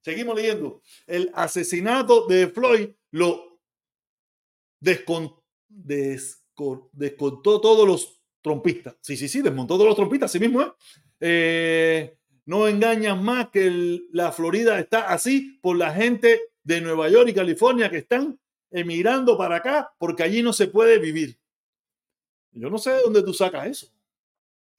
Seguimos 0.00 0.34
leyendo. 0.34 0.82
El 1.06 1.30
asesinato 1.34 2.26
de 2.26 2.48
Floyd 2.48 2.90
lo 3.12 3.60
descontó, 4.80 5.41
descontó 5.74 7.60
todos 7.60 7.86
los 7.86 8.22
trompistas. 8.40 8.96
Sí, 9.00 9.16
sí, 9.16 9.28
sí, 9.28 9.42
desmontó 9.42 9.74
todos 9.74 9.88
los 9.88 9.96
trompistas, 9.96 10.30
así 10.30 10.38
mismo 10.38 10.62
es. 10.62 10.68
Eh, 11.20 12.18
no 12.44 12.66
engañan 12.66 13.22
más 13.22 13.50
que 13.50 14.00
la 14.12 14.32
Florida 14.32 14.78
está 14.78 15.12
así 15.12 15.58
por 15.62 15.76
la 15.76 15.92
gente 15.94 16.40
de 16.64 16.80
Nueva 16.80 17.08
York 17.08 17.28
y 17.28 17.34
California 17.34 17.90
que 17.90 17.98
están 17.98 18.38
emigrando 18.70 19.38
para 19.38 19.56
acá 19.56 19.94
porque 19.98 20.22
allí 20.22 20.42
no 20.42 20.52
se 20.52 20.66
puede 20.66 20.98
vivir. 20.98 21.38
Yo 22.50 22.68
no 22.68 22.78
sé 22.78 22.90
de 22.90 23.02
dónde 23.02 23.22
tú 23.22 23.32
sacas 23.32 23.66
eso. 23.66 23.86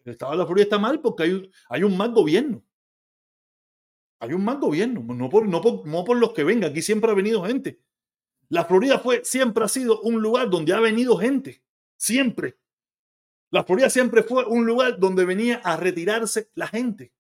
El 0.04 0.12
estado 0.12 0.34
de 0.34 0.38
la 0.40 0.46
Florida 0.46 0.64
está 0.64 0.78
mal 0.78 1.00
porque 1.00 1.24
hay, 1.24 1.52
hay 1.70 1.84
un 1.84 1.96
mal 1.96 2.12
gobierno. 2.12 2.64
Hay 4.20 4.34
un 4.34 4.44
mal 4.44 4.58
gobierno, 4.58 5.02
no 5.02 5.30
por, 5.30 5.48
no, 5.48 5.62
por, 5.62 5.86
no 5.86 6.04
por 6.06 6.18
los 6.18 6.34
que 6.34 6.44
vengan. 6.44 6.72
Aquí 6.72 6.82
siempre 6.82 7.12
ha 7.12 7.14
venido 7.14 7.44
gente. 7.44 7.82
La 8.50 8.66
Florida 8.66 9.00
fue, 9.00 9.24
siempre 9.24 9.64
ha 9.64 9.68
sido 9.68 10.02
un 10.02 10.22
lugar 10.22 10.50
donde 10.50 10.74
ha 10.74 10.80
venido 10.80 11.18
gente. 11.18 11.64
Siempre. 11.98 12.58
La 13.50 13.64
Florida 13.64 13.90
siempre 13.90 14.24
fue 14.24 14.46
un 14.46 14.66
lugar 14.66 15.00
donde 15.00 15.26
venía 15.26 15.62
a 15.64 15.78
retirarse 15.78 16.50
la 16.56 16.68
gente. 16.68 17.14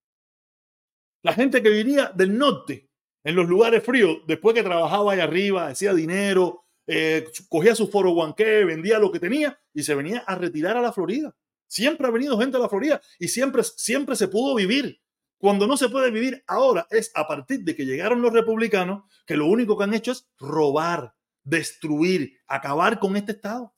La 1.21 1.33
gente 1.33 1.61
que 1.61 1.69
vivía 1.69 2.11
del 2.13 2.37
norte, 2.37 2.89
en 3.23 3.35
los 3.35 3.47
lugares 3.47 3.83
fríos, 3.83 4.17
después 4.27 4.53
que 4.53 4.63
trabajaba 4.63 5.13
ahí 5.13 5.19
arriba, 5.19 5.67
hacía 5.67 5.93
dinero, 5.93 6.65
eh, 6.87 7.25
cogía 7.47 7.75
su 7.75 7.87
foro 7.87 8.11
guanque, 8.11 8.65
vendía 8.65 8.99
lo 8.99 9.11
que 9.11 9.19
tenía 9.19 9.59
y 9.73 9.83
se 9.83 9.95
venía 9.95 10.19
a 10.27 10.35
retirar 10.35 10.75
a 10.75 10.81
la 10.81 10.91
Florida. 10.91 11.35
Siempre 11.67 12.07
ha 12.07 12.11
venido 12.11 12.37
gente 12.37 12.57
a 12.57 12.59
la 12.59 12.69
Florida 12.69 13.01
y 13.19 13.27
siempre, 13.27 13.63
siempre 13.63 14.15
se 14.15 14.27
pudo 14.27 14.55
vivir. 14.55 15.02
Cuando 15.43 15.67
no 15.67 15.75
se 15.75 15.89
puede 15.89 16.09
vivir 16.09 16.41
ahora 16.47 16.87
es 16.89 17.11
a 17.15 17.27
partir 17.27 17.65
de 17.65 17.75
que 17.75 17.85
llegaron 17.85 18.21
los 18.21 18.31
republicanos 18.31 19.03
que 19.25 19.35
lo 19.35 19.47
único 19.47 19.77
que 19.77 19.83
han 19.83 19.93
hecho 19.93 20.13
es 20.13 20.25
robar, 20.39 21.15
destruir, 21.43 22.39
acabar 22.47 22.97
con 22.97 23.17
este 23.17 23.33
Estado. 23.33 23.75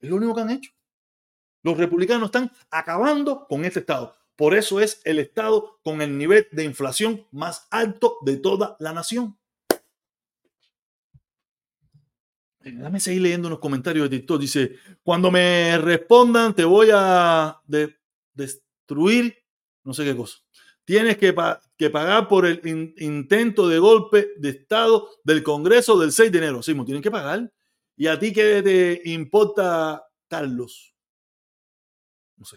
Es 0.00 0.08
lo 0.08 0.16
único 0.16 0.34
que 0.34 0.40
han 0.40 0.50
hecho. 0.50 0.70
Los 1.62 1.76
republicanos 1.76 2.28
están 2.28 2.50
acabando 2.70 3.46
con 3.46 3.66
este 3.66 3.80
Estado. 3.80 4.16
Por 4.34 4.54
eso 4.54 4.80
es 4.80 5.02
el 5.04 5.18
Estado 5.18 5.78
con 5.84 6.00
el 6.00 6.16
nivel 6.16 6.48
de 6.50 6.64
inflación 6.64 7.26
más 7.32 7.68
alto 7.70 8.16
de 8.22 8.38
toda 8.38 8.78
la 8.80 8.94
nación. 8.94 9.36
Déjame 12.60 12.98
seguir 13.00 13.20
leyendo 13.20 13.48
unos 13.48 13.60
comentarios 13.60 14.08
de 14.08 14.16
TikTok. 14.16 14.40
Dice, 14.40 14.76
cuando 15.02 15.30
me 15.30 15.76
respondan 15.76 16.54
te 16.54 16.64
voy 16.64 16.88
a 16.94 17.60
destruir, 18.32 19.36
no 19.84 19.92
sé 19.92 20.02
qué 20.02 20.16
cosa. 20.16 20.45
Tienes 20.86 21.18
que, 21.18 21.34
que 21.76 21.90
pagar 21.90 22.28
por 22.28 22.46
el 22.46 22.62
intento 22.96 23.68
de 23.68 23.78
golpe 23.78 24.28
de 24.38 24.48
Estado 24.48 25.10
del 25.22 25.42
Congreso 25.42 25.98
del 25.98 26.12
6 26.12 26.32
de 26.32 26.38
enero. 26.38 26.62
Sí, 26.62 26.72
tienen 26.84 27.02
que 27.02 27.10
pagar. 27.10 27.52
¿Y 27.96 28.06
a 28.06 28.18
ti 28.18 28.32
qué 28.32 28.62
te 28.62 29.10
importa, 29.10 30.06
Carlos? 30.28 30.94
No 32.38 32.46
sé. 32.46 32.56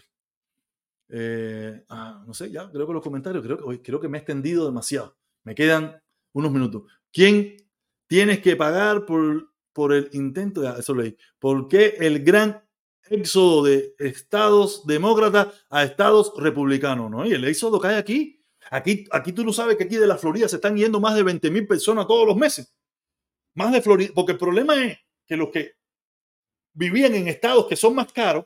Eh, 1.10 1.84
ah, 1.90 2.24
no 2.26 2.34
sé, 2.34 2.50
ya 2.50 2.72
creo 2.72 2.88
que 2.88 2.94
los 2.94 3.04
comentarios, 3.04 3.44
creo 3.44 3.58
que, 3.68 3.82
creo 3.82 4.00
que 4.00 4.08
me 4.08 4.18
he 4.18 4.22
extendido 4.22 4.66
demasiado. 4.66 5.18
Me 5.44 5.54
quedan 5.54 6.02
unos 6.32 6.52
minutos. 6.52 6.84
¿Quién 7.12 7.58
tienes 8.08 8.40
que 8.40 8.56
pagar 8.56 9.06
por 9.06 9.50
por 9.80 9.94
el 9.94 10.10
intento 10.12 10.60
de 10.60 10.78
eso 10.80 10.94
leí, 10.94 11.16
¿por 11.40 11.70
qué 11.70 11.96
el 12.00 12.24
gran 12.24 12.62
éxodo 13.10 13.64
de 13.64 13.96
estados 14.00 14.86
demócratas 14.86 15.48
a 15.70 15.84
estados 15.84 16.34
republicanos? 16.38 17.10
¿no? 17.10 17.26
Y 17.26 17.34
el 17.34 17.46
éxodo 17.46 17.80
cae 17.80 17.98
aquí. 17.98 18.44
Aquí, 18.72 19.06
aquí 19.12 19.34
tú 19.34 19.44
no 19.44 19.52
sabes 19.52 19.78
que 19.78 19.86
aquí 19.86 19.96
de 19.96 20.08
la 20.08 20.18
Florida 20.18 20.48
se 20.48 20.58
están 20.58 20.78
yendo 20.78 21.00
más 21.00 21.16
de 21.16 21.24
20 21.24 21.50
mil 21.50 21.66
personas 21.66 22.08
todos 22.08 22.28
los 22.28 22.38
meses. 22.38 22.74
Más 23.56 23.72
de 23.72 23.82
Florida, 23.82 24.12
porque 24.14 24.34
el 24.34 24.38
problema 24.38 24.86
es 24.86 24.98
que 25.26 25.36
los 25.36 25.50
que 25.50 25.74
vivían 26.74 27.16
en 27.16 27.28
estados 27.28 27.68
que 27.68 27.76
son 27.76 27.96
más 27.96 28.12
caros, 28.14 28.46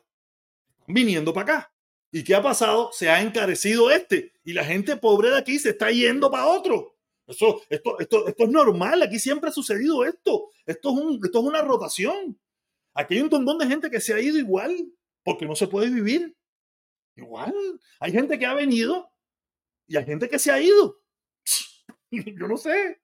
viniendo 0.88 1.34
para 1.34 1.56
acá. 1.56 1.74
¿Y 2.12 2.24
qué 2.24 2.36
ha 2.36 2.44
pasado? 2.44 2.90
Se 2.92 3.10
ha 3.10 3.22
encarecido 3.22 3.90
este 3.90 4.34
y 4.44 4.54
la 4.54 4.64
gente 4.64 4.98
pobre 4.98 5.30
de 5.32 5.38
aquí 5.38 5.60
se 5.60 5.72
está 5.72 5.92
yendo 5.92 6.30
para 6.30 6.46
otro. 6.46 6.96
Eso, 7.26 7.62
esto, 7.70 8.00
esto, 8.00 8.28
esto 8.28 8.44
es 8.44 8.50
normal, 8.50 9.02
aquí 9.02 9.18
siempre 9.18 9.50
ha 9.50 9.54
sucedido 9.54 10.04
esto. 10.06 10.50
Esto 10.66 10.90
es, 10.92 10.96
un, 10.96 11.20
esto 11.24 11.40
es 11.40 11.46
una 11.46 11.62
rotación. 11.62 12.40
Aquí 12.94 13.16
hay 13.16 13.22
un 13.22 13.30
montón 13.30 13.58
de 13.58 13.68
gente 13.68 13.90
que 13.90 14.00
se 14.00 14.14
ha 14.14 14.20
ido 14.20 14.38
igual, 14.38 14.76
porque 15.24 15.46
no 15.46 15.56
se 15.56 15.68
puede 15.68 15.90
vivir. 15.90 16.36
Igual. 17.16 17.54
Hay 18.00 18.12
gente 18.12 18.38
que 18.38 18.46
ha 18.46 18.54
venido 18.54 19.10
y 19.88 19.98
hay 19.98 20.06
gente 20.06 20.30
que 20.30 20.40
se 20.40 20.52
ha 20.52 20.62
ido. 20.62 21.00
Yo 22.12 22.48
no 22.48 22.58
sé. 22.58 23.02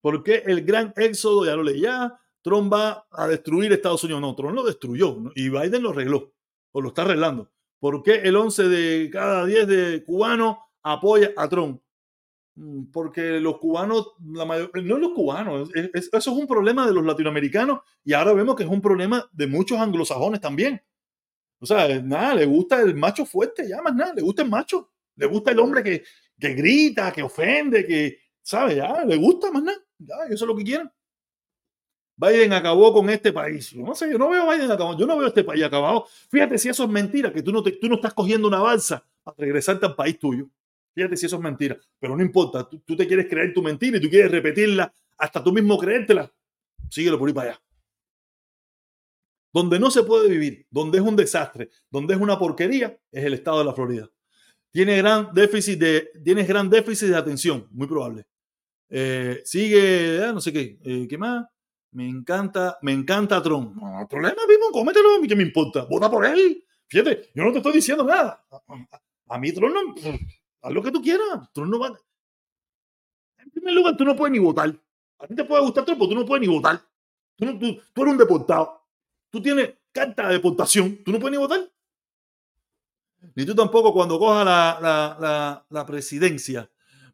Porque 0.00 0.42
el 0.46 0.64
gran 0.64 0.92
éxodo, 0.96 1.44
ya 1.44 1.54
lo 1.54 1.62
leí 1.62 1.80
ya, 1.80 2.18
Trump 2.42 2.72
va 2.72 3.06
a 3.10 3.28
destruir 3.28 3.72
Estados 3.72 4.02
Unidos. 4.04 4.20
No, 4.20 4.34
Trump 4.34 4.54
lo 4.54 4.64
destruyó 4.64 5.16
y 5.34 5.48
Biden 5.48 5.82
lo 5.82 5.90
arregló, 5.90 6.34
o 6.72 6.80
lo 6.80 6.88
está 6.88 7.02
arreglando. 7.02 7.52
¿Por 7.78 8.02
qué 8.02 8.14
el 8.16 8.36
11 8.36 8.68
de 8.68 9.10
cada 9.10 9.46
10 9.46 9.66
de 9.66 10.04
cubanos 10.04 10.56
apoya 10.82 11.32
a 11.36 11.48
Trump? 11.48 11.82
Mm, 12.54 12.90
porque 12.92 13.40
los 13.40 13.58
cubanos, 13.58 14.12
la 14.34 14.44
mayor, 14.44 14.70
no 14.82 14.98
los 14.98 15.12
cubanos, 15.12 15.70
eso 15.74 16.10
es 16.12 16.26
un 16.26 16.46
problema 16.46 16.86
de 16.86 16.92
los 16.92 17.04
latinoamericanos 17.04 17.80
y 18.04 18.12
ahora 18.12 18.34
vemos 18.34 18.56
que 18.56 18.64
es 18.64 18.68
un 18.68 18.82
problema 18.82 19.26
de 19.32 19.46
muchos 19.46 19.78
anglosajones 19.78 20.40
también. 20.40 20.82
O 21.60 21.66
sea, 21.66 22.00
nada, 22.02 22.34
le 22.34 22.46
gusta 22.46 22.80
el 22.82 22.94
macho 22.94 23.24
fuerte, 23.24 23.68
ya 23.68 23.80
más 23.82 23.94
nada, 23.94 24.14
le 24.14 24.22
gusta 24.22 24.42
el 24.42 24.50
macho, 24.50 24.90
le 25.16 25.26
gusta 25.26 25.52
el 25.52 25.60
hombre 25.60 25.82
que, 25.82 26.02
que 26.38 26.54
grita, 26.54 27.12
que 27.12 27.22
ofende, 27.22 27.86
que, 27.86 28.18
¿sabe? 28.42 28.76
Ya, 28.76 29.04
le 29.04 29.16
gusta 29.16 29.50
más 29.50 29.62
nada, 29.62 29.78
ya, 29.98 30.14
eso 30.28 30.44
es 30.44 30.48
lo 30.48 30.56
que 30.56 30.64
quieren. 30.64 30.90
Biden 32.16 32.52
acabó 32.52 32.92
con 32.92 33.08
este 33.10 33.32
país. 33.32 33.70
Yo 33.70 33.82
no 33.82 33.94
sé, 33.94 34.10
yo 34.10 34.18
no 34.18 34.28
veo 34.28 34.48
Biden 34.50 34.70
acabado, 34.70 34.98
yo 34.98 35.06
no 35.06 35.16
veo 35.16 35.28
este 35.28 35.44
país 35.44 35.64
acabado. 35.64 36.06
Fíjate 36.30 36.58
si 36.58 36.68
eso 36.68 36.84
es 36.84 36.90
mentira, 36.90 37.32
que 37.32 37.42
tú 37.42 37.52
no, 37.52 37.62
te, 37.62 37.72
tú 37.72 37.88
no 37.88 37.94
estás 37.96 38.12
cogiendo 38.12 38.46
una 38.48 38.60
balsa 38.60 39.04
para 39.22 39.36
regresarte 39.38 39.86
al 39.86 39.94
país 39.96 40.18
tuyo. 40.18 40.48
Fíjate 40.94 41.16
si 41.16 41.26
eso 41.26 41.36
es 41.36 41.42
mentira, 41.42 41.78
pero 41.98 42.16
no 42.16 42.22
importa, 42.22 42.68
tú, 42.68 42.96
te 42.96 43.06
quieres 43.06 43.26
creer 43.28 43.54
tu 43.54 43.62
mentira 43.62 43.96
y 43.96 44.00
tú 44.00 44.10
quieres 44.10 44.30
repetirla 44.30 44.92
hasta 45.16 45.42
tú 45.42 45.52
mismo 45.52 45.78
creértela. 45.78 46.30
Síguelo 46.90 47.18
por 47.18 47.28
ahí 47.28 47.34
para 47.34 47.50
allá. 47.50 47.62
Donde 49.52 49.78
no 49.78 49.90
se 49.90 50.02
puede 50.02 50.28
vivir, 50.28 50.66
donde 50.70 50.98
es 50.98 51.04
un 51.04 51.16
desastre, 51.16 51.70
donde 51.90 52.14
es 52.14 52.20
una 52.20 52.38
porquería, 52.38 52.98
es 53.10 53.24
el 53.24 53.34
estado 53.34 53.58
de 53.58 53.64
la 53.64 53.74
Florida. 53.74 54.10
Tiene 54.70 54.96
gran 54.96 55.32
déficit 55.32 55.78
de, 55.78 56.10
tienes 56.24 56.48
gran 56.48 56.68
déficit 56.68 57.08
de 57.08 57.16
atención, 57.16 57.68
muy 57.70 57.86
probable. 57.86 58.26
Eh, 58.88 59.40
sigue, 59.44 60.22
ah, 60.22 60.32
no 60.32 60.40
sé 60.40 60.52
qué, 60.52 60.78
eh, 60.82 61.06
¿qué 61.08 61.16
más? 61.16 61.46
Me 61.92 62.08
encanta, 62.08 62.78
me 62.82 62.92
encanta 62.92 63.42
Trump. 63.42 63.76
No, 63.76 64.06
problema, 64.08 64.46
mismo, 64.48 64.70
cómetelo, 64.70 65.08
¿qué 65.26 65.36
me 65.36 65.42
importa? 65.42 65.84
Vota 65.84 66.10
por 66.10 66.24
él. 66.24 66.64
Fíjate, 66.88 67.30
yo 67.34 67.44
no 67.44 67.52
te 67.52 67.58
estoy 67.58 67.72
diciendo 67.72 68.04
nada. 68.04 68.44
A, 69.28 69.38
mí 69.38 69.52
Trump 69.52 69.74
no, 69.74 69.94
Haz 70.62 70.72
lo 70.72 70.82
que 70.82 70.92
tú 70.92 71.02
quieras. 71.02 71.50
Tú 71.52 71.66
no 71.66 71.78
vas. 71.78 71.92
En 73.38 73.50
primer 73.50 73.74
lugar, 73.74 73.96
tú 73.96 74.04
no 74.04 74.16
puedes 74.16 74.32
ni 74.32 74.38
votar. 74.38 74.74
A 75.18 75.26
ti 75.26 75.34
te 75.34 75.44
puede 75.44 75.62
gustar 75.62 75.84
todo, 75.84 75.96
pero 75.96 76.08
tú 76.08 76.14
no 76.14 76.24
puedes 76.24 76.46
ni 76.46 76.52
votar. 76.52 76.80
Tú, 77.36 77.58
tú, 77.58 77.66
eres 77.66 78.12
un 78.12 78.18
deportado. 78.18 78.80
Tú 79.30 79.42
tienes 79.42 79.74
carta 79.90 80.28
de 80.28 80.34
deportación. 80.34 81.02
Tú 81.04 81.12
no 81.12 81.18
puedes 81.18 81.32
ni 81.32 81.38
votar. 81.38 81.60
Ni 83.34 83.44
tú 83.44 83.54
tampoco 83.54 83.92
cuando 83.92 84.18
cojas 84.18 84.44
la, 84.44 84.78
la, 84.80 85.66
la, 85.68 85.86
presidencia. 85.86 86.68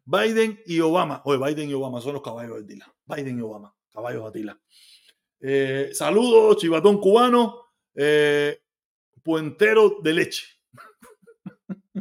Biden 0.05 0.59
y 0.65 0.79
Obama. 0.79 1.21
Oye, 1.25 1.37
Biden 1.37 1.69
y 1.69 1.73
Obama 1.73 2.01
son 2.01 2.13
los 2.13 2.21
caballos 2.21 2.57
de 2.57 2.63
Atila. 2.63 2.95
Biden 3.05 3.37
y 3.37 3.41
Obama, 3.41 3.75
caballos 3.91 4.23
de 4.23 4.29
Atila. 4.29 4.59
Eh, 5.39 5.89
saludos, 5.93 6.57
chivatón 6.57 6.99
cubano. 6.99 7.73
Eh, 7.93 8.59
puentero 9.23 9.99
de 10.01 10.13
leche. 10.13 10.47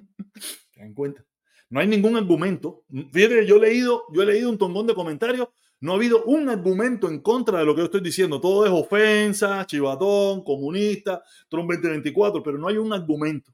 Ten 0.73 0.87
en 0.87 0.95
cuenta. 0.95 1.28
No 1.71 1.81
hay 1.81 1.87
ningún 1.87 2.17
argumento. 2.17 2.85
Fíjate, 3.13 3.47
yo 3.47 3.57
he 3.57 3.61
leído, 3.61 4.05
yo 4.13 4.23
he 4.23 4.27
leído 4.27 4.51
un 4.51 4.59
tongón 4.59 4.87
de 4.87 4.95
comentarios. 4.95 5.49
No 5.81 5.93
ha 5.93 5.97
habido 5.97 6.25
un 6.25 6.49
argumento 6.49 7.09
en 7.09 7.21
contra 7.21 7.61
de 7.61 7.65
lo 7.65 7.75
que 7.75 7.81
yo 7.81 7.85
estoy 7.85 8.01
diciendo. 8.01 8.41
Todo 8.41 8.65
es 8.65 8.73
ofensa, 8.73 9.65
chivatón, 9.67 10.43
comunista, 10.43 11.23
Trump 11.49 11.71
2024, 11.71 12.43
pero 12.43 12.59
no 12.59 12.69
hay 12.69 12.79
un 12.79 12.93
argumento. 12.93 13.53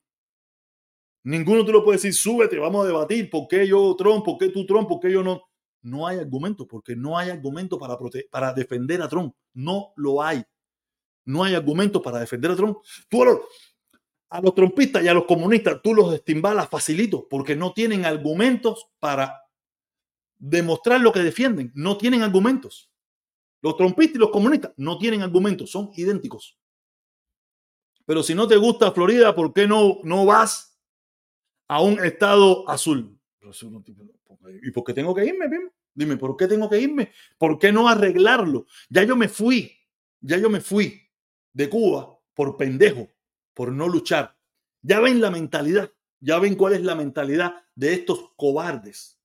Ninguno 1.25 1.65
tú 1.65 1.73
lo 1.73 1.85
puedes 1.85 2.03
decir, 2.03 2.15
súbete, 2.15 2.59
vamos 2.59 2.85
a 2.85 2.87
debatir, 2.87 3.31
¿por 3.31 3.49
qué 3.49 3.67
yo 3.67 3.95
Trump? 3.97 4.25
¿Por 4.25 4.37
qué 4.39 4.51
tú 4.51 4.67
Trump? 4.67 4.89
¿Por 4.89 5.01
qué 5.01 5.11
yo 5.11 5.23
no? 5.23 5.43
No 5.83 6.07
hay 6.07 6.19
argumento, 6.19 6.67
porque 6.67 6.95
no 6.97 7.19
hay 7.19 7.31
argumento 7.31 7.79
para, 7.79 7.99
para 8.31 8.53
defender 8.53 9.03
a 9.03 9.09
Trump. 9.09 9.35
No 9.53 9.93
lo 9.97 10.23
hay. 10.23 10.43
No 11.27 11.45
hay 11.45 11.55
argumento 11.55 12.01
para 12.03 12.21
defender 12.21 12.51
a 12.51 12.57
Trump. 12.57 12.79
Tú, 13.09 13.23
a 14.35 14.41
los 14.41 14.53
trompistas 14.53 15.05
y 15.05 15.07
a 15.07 15.15
los 15.15 15.27
comunistas 15.27 15.81
tú 15.81 15.95
los 15.95 16.13
estimbalas 16.13 16.69
facilito 16.69 17.29
porque 17.29 17.55
no 17.55 17.73
tienen 17.73 18.05
argumentos 18.05 18.89
para 18.99 19.45
demostrar 20.37 21.01
lo 21.01 21.13
que 21.13 21.21
defienden. 21.21 21.71
No 21.77 21.97
tienen 21.97 22.23
argumentos. 22.23 22.91
Los 23.63 23.77
trompistas 23.77 24.17
y 24.17 24.19
los 24.19 24.31
comunistas 24.31 24.73
no 24.77 24.99
tienen 24.99 25.23
argumentos, 25.23 25.71
son 25.71 25.93
idénticos. 25.95 26.59
Pero 28.07 28.25
si 28.25 28.35
no 28.35 28.49
te 28.49 28.57
gusta 28.57 28.91
Florida, 28.91 29.37
¿por 29.37 29.53
qué 29.53 29.69
no, 29.69 29.99
no 30.03 30.27
vas 30.27 30.81
a 31.69 31.81
un 31.81 32.05
estado 32.05 32.69
azul? 32.69 33.17
¿Y 34.65 34.73
por 34.73 34.83
qué 34.83 34.95
tengo 34.95 35.15
que 35.15 35.27
irme, 35.27 35.47
Dime, 35.95 36.17
¿por 36.17 36.37
qué 36.37 36.49
tengo 36.49 36.69
que 36.69 36.81
irme? 36.81 37.13
¿Por 37.39 37.57
qué 37.57 37.71
no 37.71 37.89
arreglarlo? 37.89 38.67
Ya 38.91 39.05
yo 39.05 39.15
me 39.15 39.29
fui, 39.29 39.79
ya 40.21 40.39
yo 40.39 40.51
me 40.51 40.61
fui 40.61 41.09
de 41.53 41.71
Cuba 41.71 42.19
por 42.35 42.57
pendejo, 42.57 43.14
por 43.55 43.73
no 43.73 43.89
luchar. 43.89 44.37
Ya 44.83 45.01
ven 45.01 45.21
la 45.21 45.31
mentalidad, 45.31 45.91
ya 46.21 46.39
ven 46.39 46.57
cuál 46.57 46.75
es 46.75 46.83
la 46.83 46.95
mentalidad 46.95 47.65
de 47.75 47.95
estos 47.95 48.33
cobardes. 48.37 49.21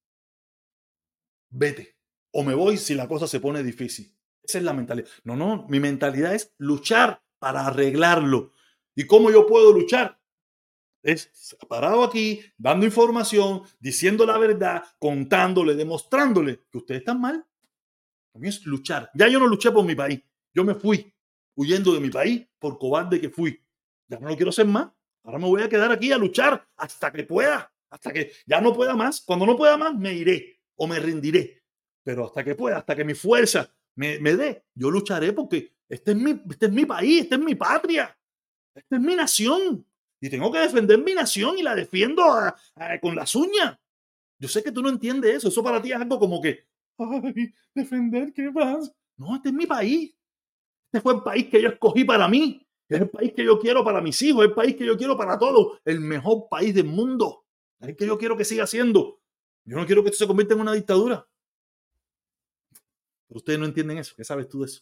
Vete, 1.49 1.97
o 2.31 2.43
me 2.43 2.53
voy 2.53 2.77
si 2.77 2.95
la 2.95 3.07
cosa 3.07 3.27
se 3.27 3.39
pone 3.39 3.64
difícil. 3.64 4.15
Esa 4.43 4.60
es 4.60 4.64
la 4.64 4.73
mentalidad. 4.73 5.10
No, 5.23 5.35
no, 5.35 5.68
mi 5.69 5.80
mentalidad 5.80 6.34
es 6.34 6.53
luchar 6.57 7.22
para 7.39 7.68
arreglarlo. 7.68 8.53
¿Y 8.95 9.06
cómo 9.06 9.31
yo 9.31 9.47
puedo 9.47 9.73
luchar? 9.73 10.19
Es 11.01 11.56
parado 11.68 12.03
aquí, 12.03 12.41
dando 12.57 12.85
información, 12.85 13.64
diciendo 13.80 14.26
la 14.26 14.38
verdad, 14.38 14.84
contándole, 14.99 15.76
demostrándole 15.76 16.65
que 16.69 16.77
ustedes 16.77 17.01
están 17.01 17.22
mal. 17.22 17.45
A 18.34 18.47
es 18.47 18.65
luchar. 18.65 19.10
Ya 19.14 19.27
yo 19.27 19.39
no 19.39 19.47
luché 19.47 19.72
por 19.72 19.85
mi 19.85 19.95
país. 19.95 20.22
Yo 20.53 20.64
me 20.64 20.76
fui 20.76 21.14
huyendo 21.56 21.93
de 21.93 21.99
mi 21.99 22.10
país 22.10 22.47
por 22.60 22.77
cobarde 22.77 23.19
que 23.19 23.30
fui. 23.30 23.61
Ya 24.10 24.19
no 24.19 24.27
lo 24.27 24.36
quiero 24.36 24.49
hacer 24.49 24.65
más. 24.65 24.91
Ahora 25.23 25.38
me 25.38 25.45
voy 25.45 25.61
a 25.61 25.69
quedar 25.69 25.91
aquí 25.91 26.11
a 26.11 26.18
luchar 26.18 26.68
hasta 26.76 27.11
que 27.11 27.23
pueda. 27.23 27.72
Hasta 27.90 28.11
que 28.11 28.31
ya 28.45 28.60
no 28.60 28.73
pueda 28.73 28.95
más. 28.95 29.22
Cuando 29.22 29.45
no 29.45 29.56
pueda 29.56 29.77
más, 29.77 29.95
me 29.95 30.14
iré 30.14 30.60
o 30.76 30.88
me 30.88 30.99
rendiré. 30.99 31.64
Pero 32.03 32.26
hasta 32.26 32.44
que 32.44 32.56
pueda, 32.56 32.77
hasta 32.77 32.95
que 32.95 33.03
mi 33.06 33.14
fuerza 33.14 33.72
me, 33.95 34.19
me 34.19 34.36
dé, 34.36 34.65
yo 34.73 34.90
lucharé 34.90 35.34
porque 35.34 35.73
este 35.88 36.11
es, 36.11 36.18
mi, 36.18 36.41
este 36.49 36.68
es 36.68 36.72
mi 36.72 36.86
país, 36.86 37.23
esta 37.23 37.36
es 37.36 37.41
mi 37.41 37.56
patria, 37.56 38.18
esta 38.73 38.95
es 38.95 39.02
mi 39.02 39.15
nación. 39.15 39.86
Y 40.22 40.30
tengo 40.30 40.52
que 40.52 40.60
defender 40.60 40.99
mi 40.99 41.14
nación 41.14 41.57
y 41.57 41.64
la 41.64 41.76
defiendo 41.76 42.23
con 43.02 43.15
las 43.15 43.36
uñas. 43.36 43.77
Yo 44.38 44.48
sé 44.48 44.64
que 44.64 44.72
tú 44.72 44.81
no 44.81 44.90
entiendes 44.90 45.36
eso. 45.36 45.48
Eso 45.49 45.64
para 45.64 45.81
ti 45.81 45.91
es 45.91 45.98
algo 45.98 46.19
como 46.19 46.41
que, 46.41 46.65
ay, 46.98 47.53
defender, 47.73 48.34
¿qué 48.34 48.49
más? 48.52 48.94
No, 49.18 49.36
este 49.36 49.49
es 49.49 49.56
mi 49.56 49.65
país. 49.65 50.15
Este 50.86 51.02
fue 51.02 51.15
el 51.15 51.23
país 51.23 51.48
que 51.48 51.61
yo 51.61 51.69
escogí 51.69 52.03
para 52.03 52.27
mí. 52.27 52.65
Es 52.89 53.01
el 53.01 53.09
país 53.09 53.33
que 53.35 53.45
yo 53.45 53.59
quiero 53.59 53.83
para 53.83 54.01
mis 54.01 54.19
hijos. 54.23 54.43
Es 54.43 54.49
el 54.49 54.55
país 54.55 54.75
que 54.75 54.85
yo 54.85 54.97
quiero 54.97 55.15
para 55.15 55.37
todos. 55.37 55.79
El 55.85 55.99
mejor 55.99 56.47
país 56.49 56.73
del 56.73 56.85
mundo. 56.85 57.45
Es 57.79 57.89
el 57.89 57.95
que 57.95 58.07
yo 58.07 58.17
quiero 58.17 58.35
que 58.35 58.43
siga 58.43 58.65
siendo. 58.65 59.21
Yo 59.63 59.77
no 59.77 59.85
quiero 59.85 60.01
que 60.01 60.09
esto 60.09 60.23
se 60.23 60.27
convierta 60.27 60.55
en 60.55 60.61
una 60.61 60.73
dictadura. 60.73 61.27
Ustedes 63.27 63.59
no 63.59 63.65
entienden 63.65 63.99
eso. 63.99 64.15
¿Qué 64.17 64.23
sabes 64.23 64.49
tú 64.49 64.61
de 64.61 64.65
eso? 64.65 64.81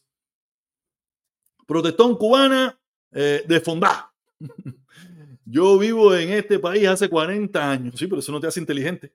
Protestón 1.65 2.17
cubana 2.17 2.79
eh, 3.11 3.43
de 3.45 3.59
fondá. 3.59 4.13
Yo 5.45 5.77
vivo 5.77 6.15
en 6.15 6.29
este 6.31 6.59
país 6.59 6.87
hace 6.87 7.09
40 7.09 7.71
años. 7.71 7.95
Sí, 7.97 8.07
pero 8.07 8.19
eso 8.19 8.31
no 8.31 8.39
te 8.39 8.47
hace 8.47 8.61
inteligente. 8.61 9.13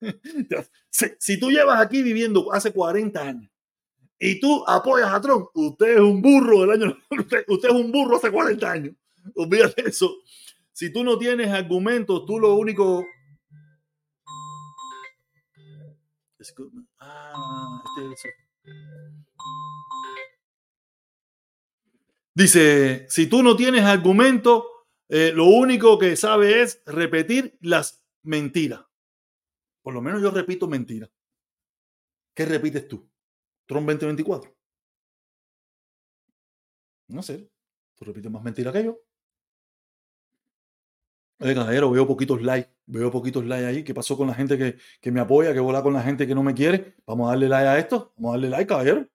Si, 1.18 1.38
tú 1.38 1.50
llevas 1.50 1.78
aquí 1.80 2.02
viviendo 2.02 2.50
hace 2.52 2.72
40 2.72 3.20
años 3.20 3.50
y 4.18 4.40
tú 4.40 4.64
apoyas 4.66 5.12
a 5.12 5.20
Trump, 5.20 5.48
usted 5.54 5.94
es 5.94 6.00
un 6.00 6.22
burro 6.22 6.62
del 6.62 6.70
año. 6.70 6.96
Usted, 7.48 7.68
es 7.68 7.74
un 7.74 7.92
burro 7.92 8.16
hace 8.16 8.30
40 8.30 8.70
años. 8.70 8.94
Olvídate 9.34 9.88
eso. 9.88 10.16
Si 10.72 10.92
tú 10.92 11.04
no 11.04 11.18
tienes 11.18 11.48
argumentos, 11.48 12.24
tú 12.26 12.38
lo 12.38 12.54
único. 12.54 13.04
Ah, 16.98 17.82
este 18.12 18.30
Dice: 22.34 23.06
si 23.08 23.26
tú 23.26 23.42
no 23.42 23.56
tienes 23.56 23.84
argumentos, 23.84 24.64
eh, 25.08 25.32
lo 25.34 25.46
único 25.46 25.98
que 25.98 26.16
sabe 26.16 26.62
es 26.62 26.82
repetir 26.86 27.58
las 27.60 28.04
mentiras. 28.22 28.84
Por 29.82 29.94
lo 29.94 30.00
menos 30.00 30.22
yo 30.22 30.30
repito 30.30 30.68
mentiras. 30.68 31.10
¿Qué 32.34 32.44
repites 32.44 32.86
tú? 32.86 33.08
Trump 33.66 33.86
2024. 33.88 34.54
No 37.08 37.22
sé. 37.22 37.50
Tú 37.96 38.04
repites 38.04 38.30
más 38.30 38.42
mentiras 38.42 38.72
que 38.72 38.84
yo. 38.84 39.00
Oye, 41.38 41.54
veo 41.54 42.06
poquitos 42.06 42.42
likes. 42.42 42.70
Veo 42.86 43.10
poquitos 43.10 43.44
likes 43.44 43.66
ahí. 43.66 43.84
¿Qué 43.84 43.94
pasó 43.94 44.16
con 44.16 44.26
la 44.28 44.34
gente 44.34 44.56
que, 44.56 44.76
que 45.00 45.12
me 45.12 45.20
apoya? 45.20 45.52
¿Qué 45.52 45.60
bola 45.60 45.82
con 45.82 45.92
la 45.92 46.02
gente 46.02 46.26
que 46.26 46.34
no 46.34 46.42
me 46.42 46.54
quiere? 46.54 46.94
Vamos 47.06 47.26
a 47.26 47.30
darle 47.30 47.48
like 47.48 47.68
a 47.68 47.78
esto. 47.78 48.12
Vamos 48.16 48.30
a 48.30 48.32
darle 48.32 48.50
like, 48.50 48.66
caballero. 48.66 49.06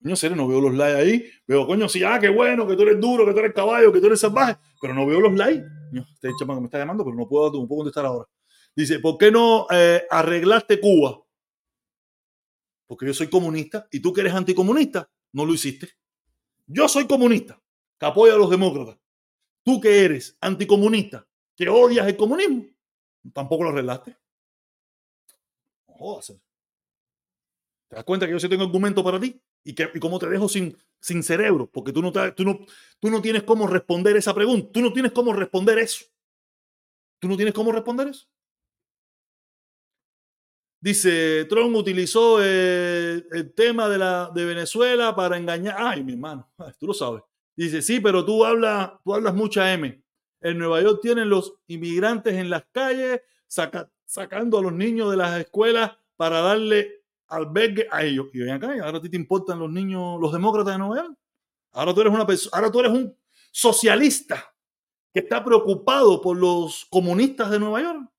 Coño, 0.00 0.14
serio, 0.14 0.36
no 0.36 0.46
veo 0.46 0.60
los 0.60 0.74
likes 0.74 0.96
ahí. 0.96 1.24
Veo, 1.46 1.66
coño, 1.66 1.88
sí, 1.88 2.04
ah, 2.04 2.18
qué 2.20 2.28
bueno, 2.28 2.66
que 2.66 2.76
tú 2.76 2.82
eres 2.82 3.00
duro, 3.00 3.26
que 3.26 3.32
tú 3.32 3.38
eres 3.40 3.52
caballo, 3.52 3.92
que 3.92 4.00
tú 4.00 4.06
eres 4.06 4.20
salvaje. 4.20 4.56
Pero 4.80 4.94
no 4.94 5.06
veo 5.06 5.20
los 5.20 5.34
likes. 5.34 5.64
este 6.14 6.30
chamaco 6.38 6.60
me 6.60 6.66
está 6.66 6.78
llamando, 6.78 7.04
pero 7.04 7.16
no 7.16 7.26
puedo, 7.26 7.46
no 7.52 7.66
puedo 7.66 7.78
contestar 7.80 8.06
ahora. 8.06 8.28
Dice, 8.76 9.00
¿por 9.00 9.18
qué 9.18 9.32
no 9.32 9.66
eh, 9.70 10.04
arreglaste 10.08 10.78
Cuba? 10.80 11.20
Porque 12.88 13.06
yo 13.06 13.14
soy 13.14 13.28
comunista 13.28 13.86
y 13.92 14.00
tú 14.00 14.12
que 14.12 14.22
eres 14.22 14.34
anticomunista, 14.34 15.08
no 15.32 15.44
lo 15.44 15.52
hiciste. 15.54 15.90
Yo 16.66 16.88
soy 16.88 17.06
comunista, 17.06 17.62
que 17.98 18.06
apoya 18.06 18.34
a 18.34 18.38
los 18.38 18.50
demócratas. 18.50 18.98
Tú 19.62 19.80
que 19.80 20.04
eres 20.04 20.36
anticomunista, 20.40 21.28
que 21.54 21.68
odias 21.68 22.08
el 22.08 22.16
comunismo, 22.16 22.64
tampoco 23.34 23.64
lo 23.64 23.70
arreglaste. 23.70 24.16
No 25.86 25.94
jodas. 25.94 26.32
¿Te 27.88 27.96
das 27.96 28.04
cuenta 28.04 28.26
que 28.26 28.32
yo 28.32 28.40
sí 28.40 28.48
tengo 28.48 28.64
argumento 28.64 29.04
para 29.04 29.20
ti? 29.20 29.38
¿Y, 29.64 29.74
que, 29.74 29.90
y 29.94 30.00
cómo 30.00 30.18
te 30.18 30.28
dejo 30.28 30.48
sin, 30.48 30.76
sin 31.00 31.22
cerebro? 31.22 31.70
Porque 31.70 31.92
tú 31.92 32.00
no, 32.00 32.10
tú, 32.10 32.44
no, 32.44 32.60
tú 32.98 33.10
no 33.10 33.20
tienes 33.20 33.42
cómo 33.42 33.66
responder 33.66 34.16
esa 34.16 34.34
pregunta. 34.34 34.70
Tú 34.72 34.80
no 34.80 34.92
tienes 34.92 35.12
cómo 35.12 35.34
responder 35.34 35.78
eso. 35.78 36.06
¿Tú 37.18 37.28
no 37.28 37.36
tienes 37.36 37.52
cómo 37.52 37.70
responder 37.70 38.08
eso? 38.08 38.26
Dice, 40.80 41.44
Trump 41.46 41.74
utilizó 41.74 42.38
eh, 42.42 43.24
el 43.32 43.52
tema 43.54 43.88
de, 43.88 43.98
la, 43.98 44.30
de 44.32 44.44
Venezuela 44.44 45.14
para 45.14 45.36
engañar. 45.36 45.74
Ay, 45.78 46.04
mi 46.04 46.12
hermano, 46.12 46.48
tú 46.78 46.86
lo 46.86 46.94
sabes. 46.94 47.22
Dice, 47.56 47.82
sí, 47.82 47.98
pero 47.98 48.24
tú 48.24 48.44
hablas, 48.44 48.92
tú 49.02 49.14
hablas 49.14 49.34
mucha 49.34 49.72
M. 49.72 50.00
En 50.40 50.58
Nueva 50.58 50.80
York 50.80 51.00
tienen 51.02 51.28
los 51.28 51.54
inmigrantes 51.66 52.34
en 52.34 52.48
las 52.48 52.64
calles 52.70 53.20
sacando 54.04 54.58
a 54.58 54.62
los 54.62 54.72
niños 54.72 55.10
de 55.10 55.16
las 55.16 55.40
escuelas 55.40 55.96
para 56.16 56.40
darle 56.40 57.02
albergue 57.28 57.88
a 57.90 58.04
ellos. 58.04 58.26
Y 58.32 58.38
ven 58.40 58.50
acá, 58.50 58.72
ahora 58.84 58.98
a 58.98 59.00
ti 59.00 59.08
te 59.08 59.16
importan 59.16 59.58
los 59.58 59.70
niños, 59.70 60.20
los 60.20 60.32
demócratas 60.32 60.74
de 60.74 60.78
Nueva 60.78 60.96
York. 61.02 61.18
Ahora 61.72 61.94
tú 61.94 62.00
eres 62.00 62.12
una 62.12 62.26
persona, 62.26 62.56
ahora 62.56 62.70
tú 62.70 62.80
eres 62.80 62.92
un 62.92 63.16
socialista 63.50 64.54
que 65.12 65.20
está 65.20 65.44
preocupado 65.44 66.20
por 66.20 66.36
los 66.36 66.86
comunistas 66.90 67.50
de 67.50 67.58
Nueva 67.58 67.82
York. 67.82 68.10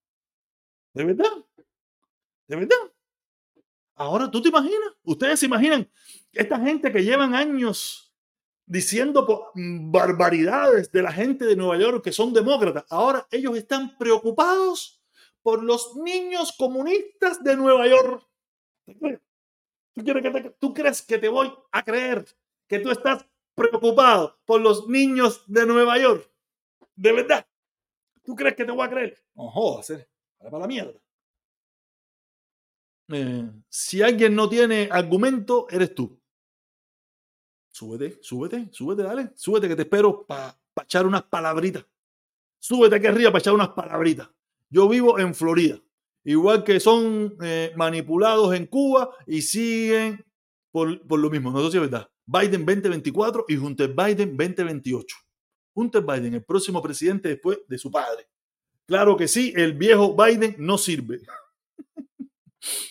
¿De 0.94 1.04
verdad? 1.06 1.32
¿De 2.50 2.56
verdad? 2.56 2.78
Ahora 3.96 4.30
tú 4.32 4.42
te 4.42 4.50
imaginas, 4.50 4.96
ustedes 5.04 5.40
se 5.40 5.46
imaginan 5.46 5.88
esta 6.32 6.60
gente 6.60 6.92
que 6.92 7.04
llevan 7.04 7.36
años 7.36 8.12
diciendo 8.66 9.52
barbaridades 9.54 10.92
de 10.92 11.04
la 11.04 11.12
gente 11.12 11.46
de 11.46 11.56
Nueva 11.56 11.78
York 11.78 12.04
que 12.04 12.12
son 12.12 12.34
demócratas, 12.34 12.86
ahora 12.90 13.28
ellos 13.30 13.56
están 13.56 13.96
preocupados 14.00 15.00
por 15.44 15.64
los 15.64 15.96
niños 15.96 16.52
comunistas 16.58 17.44
de 17.44 17.56
Nueva 17.56 17.88
York. 17.88 18.28
¿Tú, 18.86 18.98
que 20.04 20.56
¿Tú 20.60 20.74
crees 20.74 21.04
que 21.04 21.20
te 21.20 21.30
voy 21.30 21.54
a 21.72 21.84
creer 21.84 22.26
que 22.68 22.80
tú 22.80 22.90
estás 22.90 23.26
preocupado 23.54 24.40
por 24.46 24.60
los 24.60 24.88
niños 24.88 25.44
de 25.46 25.68
Nueva 25.68 26.00
York? 26.00 26.28
¿De 26.96 27.12
verdad? 27.12 27.46
¿Tú 28.24 28.36
crees 28.36 28.56
que 28.56 28.66
te 28.66 28.72
voy 28.72 28.88
a 28.88 28.90
creer? 28.90 29.24
No 29.36 29.52
jodas, 29.52 29.92
eh. 29.92 30.08
para 30.40 30.58
la 30.58 30.68
mierda. 30.68 31.00
Eh, 33.12 33.50
si 33.68 34.02
alguien 34.02 34.36
no 34.36 34.48
tiene 34.48 34.90
argumento, 34.92 35.68
eres 35.70 35.94
tú. 35.96 36.20
Súbete, 37.72 38.20
súbete, 38.22 38.70
súbete, 38.72 39.04
dale. 39.04 39.32
Súbete 39.36 39.68
que 39.68 39.76
te 39.76 39.84
espero 39.84 40.26
para 40.26 40.58
echar 40.82 41.06
unas 41.06 41.24
palabritas. 41.24 41.86
Súbete 42.60 42.96
aquí 42.96 43.08
arriba 43.08 43.32
para 43.32 43.40
echar 43.40 43.54
unas 43.54 43.70
palabritas. 43.70 44.30
Yo 44.70 44.88
vivo 44.88 45.20
en 45.20 45.34
Florida 45.34 45.80
igual 46.24 46.64
que 46.64 46.80
son 46.80 47.36
eh, 47.42 47.74
manipulados 47.76 48.54
en 48.54 48.68
Cuba 48.68 49.10
y 49.26 49.42
siguen 49.42 50.24
por, 50.72 51.02
por, 51.08 51.20
lo 51.20 51.30
mismo. 51.30 51.52
No 51.52 51.64
sé 51.66 51.72
si 51.72 51.78
es 51.78 51.82
verdad. 51.82 52.10
Biden 52.26 52.66
2024 52.66 53.46
y 53.48 53.58
Hunter 53.58 53.90
Biden 53.90 54.38
2028. 54.38 55.18
Hunter 55.74 56.04
Biden, 56.04 56.36
el 56.36 56.44
próximo 56.44 56.82
presidente 56.82 57.30
después 57.30 57.60
de 57.68 57.78
su 57.78 57.90
padre. 57.90 58.28
Claro 58.86 59.16
que 59.18 59.28
sí, 59.28 59.54
el 59.56 59.74
viejo 59.74 60.16
Biden 60.16 60.56
no 60.60 60.78
sirve. 60.78 61.22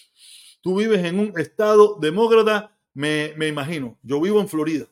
Tú 0.60 0.78
vives 0.78 1.04
en 1.04 1.18
un 1.18 1.38
estado 1.38 1.96
demócrata, 2.00 2.76
me, 2.94 3.32
me 3.36 3.48
imagino. 3.48 3.98
Yo 4.02 4.20
vivo 4.20 4.40
en 4.40 4.48
Florida, 4.48 4.86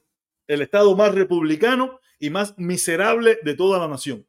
el 0.46 0.62
estado 0.62 0.96
más 0.96 1.14
republicano 1.14 2.00
y 2.18 2.30
más 2.30 2.56
miserable 2.58 3.38
de 3.42 3.54
toda 3.54 3.78
la 3.78 3.88
nación. 3.88 4.26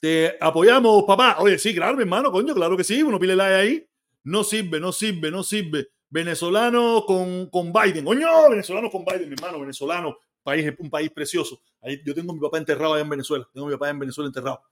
Te 0.00 0.36
apoyamos, 0.40 1.04
papá. 1.04 1.36
Oye, 1.40 1.58
sí, 1.58 1.74
claro, 1.74 1.96
mi 1.96 2.02
hermano, 2.02 2.30
coño, 2.30 2.54
claro 2.54 2.76
que 2.76 2.84
sí. 2.84 3.02
Uno 3.02 3.18
pile 3.18 3.34
like 3.34 3.54
ahí. 3.54 3.88
No 4.22 4.44
sirve, 4.44 4.78
no 4.78 4.92
sirve, 4.92 5.30
no 5.30 5.42
sirve. 5.42 5.88
Venezolano 6.08 7.04
con, 7.04 7.50
con 7.50 7.72
Biden. 7.72 8.04
Coño, 8.04 8.48
venezolano 8.48 8.90
con 8.90 9.04
Biden, 9.04 9.28
mi 9.28 9.34
hermano, 9.34 9.60
venezolano. 9.60 10.18
País, 10.42 10.72
un 10.78 10.88
país 10.88 11.10
precioso. 11.10 11.60
Yo 12.04 12.14
tengo 12.14 12.30
a 12.30 12.34
mi 12.34 12.40
papá 12.40 12.58
enterrado 12.58 12.94
allá 12.94 13.02
en 13.02 13.10
Venezuela. 13.10 13.48
Tengo 13.52 13.66
a 13.66 13.70
mi 13.70 13.74
papá 13.74 13.90
en 13.90 13.98
Venezuela 13.98 14.28
enterrado. 14.28 14.62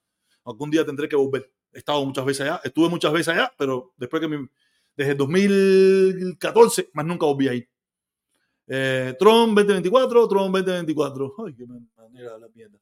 Algún 0.44 0.70
día 0.70 0.86
tendré 0.86 1.08
que 1.08 1.16
volver. 1.16 1.52
He 1.76 2.04
muchas 2.04 2.24
veces 2.24 2.40
allá, 2.42 2.60
estuve 2.64 2.88
muchas 2.88 3.12
veces 3.12 3.28
allá, 3.28 3.52
pero 3.58 3.92
después 3.98 4.22
que 4.22 4.48
desde 4.96 5.14
2014 5.14 6.90
más 6.94 7.04
nunca 7.04 7.26
volví 7.26 7.48
ahí. 7.48 7.68
Eh, 8.66 9.14
Trump 9.18 9.54
2024, 9.58 10.26
Trump 10.26 10.56
2024. 10.56 11.34
Ay, 11.46 11.54
qué 11.54 11.66
manera 11.66 12.38
la 12.38 12.48
mierda. 12.48 12.78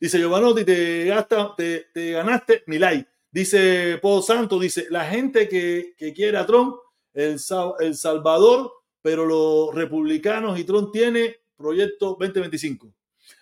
Dice 0.00 0.18
Giovanotti, 0.18 0.64
te, 0.64 1.04
gasta, 1.06 1.54
te, 1.56 1.88
te 1.92 2.12
ganaste 2.12 2.62
mi 2.66 2.78
like. 2.78 3.08
Dice 3.30 3.98
Paul 4.00 4.22
Santo, 4.22 4.58
dice, 4.58 4.86
la 4.90 5.04
gente 5.04 5.48
que, 5.48 5.94
que 5.98 6.12
quiere 6.12 6.38
a 6.38 6.46
Trump, 6.46 6.76
el, 7.12 7.38
el 7.80 7.94
Salvador, 7.96 8.72
pero 9.02 9.26
los 9.26 9.74
republicanos 9.74 10.58
y 10.58 10.64
Trump 10.64 10.92
tiene 10.92 11.36
proyecto 11.56 12.16
2025. 12.18 12.92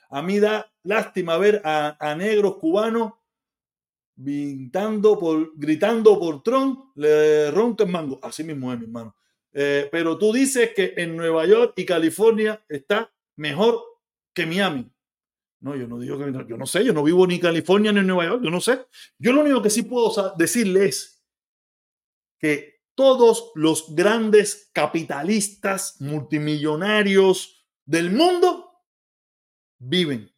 A 0.09 0.22
mí 0.22 0.40
da 0.40 0.72
lástima 0.82 1.36
ver 1.36 1.60
a, 1.64 1.97
a 2.01 2.14
negros 2.14 2.56
cubanos 2.56 3.12
gritando 4.16 5.18
por, 5.18 5.52
gritando 5.56 6.18
por 6.18 6.42
Trump, 6.42 6.96
le 6.96 7.50
ronca 7.50 7.84
mango. 7.84 8.18
Así 8.22 8.44
mismo 8.44 8.72
es, 8.72 8.78
mi 8.78 8.84
hermano. 8.84 9.16
Eh, 9.52 9.88
pero 9.90 10.18
tú 10.18 10.32
dices 10.32 10.72
que 10.74 10.94
en 10.96 11.16
Nueva 11.16 11.46
York 11.46 11.74
y 11.76 11.84
California 11.84 12.64
está 12.68 13.12
mejor 13.36 13.80
que 14.32 14.46
Miami. 14.46 14.90
No, 15.60 15.76
yo 15.76 15.86
no 15.86 15.98
digo 15.98 16.18
que 16.18 16.30
yo 16.46 16.56
no 16.56 16.66
sé, 16.66 16.84
yo 16.84 16.92
no 16.92 17.02
vivo 17.02 17.26
ni 17.26 17.36
en 17.36 17.40
California 17.40 17.92
ni 17.92 18.00
en 18.00 18.06
Nueva 18.06 18.26
York, 18.26 18.42
yo 18.44 18.50
no 18.50 18.60
sé. 18.60 18.86
Yo 19.18 19.32
lo 19.32 19.40
único 19.40 19.62
que 19.62 19.70
sí 19.70 19.82
puedo 19.82 20.12
decirle 20.36 20.86
es 20.86 21.24
que 22.38 22.82
todos 22.94 23.52
los 23.54 23.94
grandes 23.94 24.70
capitalistas 24.72 26.00
multimillonarios 26.00 27.66
del 27.86 28.10
mundo 28.10 28.82
viven 29.78 30.30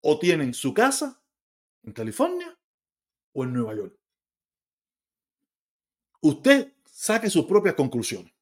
o 0.00 0.18
tienen 0.18 0.54
su 0.54 0.74
casa 0.74 1.22
en 1.84 1.92
California 1.92 2.55
o 3.36 3.44
en 3.44 3.52
Nueva 3.52 3.74
York. 3.74 3.94
Usted 6.22 6.72
saque 6.84 7.28
sus 7.28 7.44
propias 7.44 7.74
conclusiones. 7.74 8.32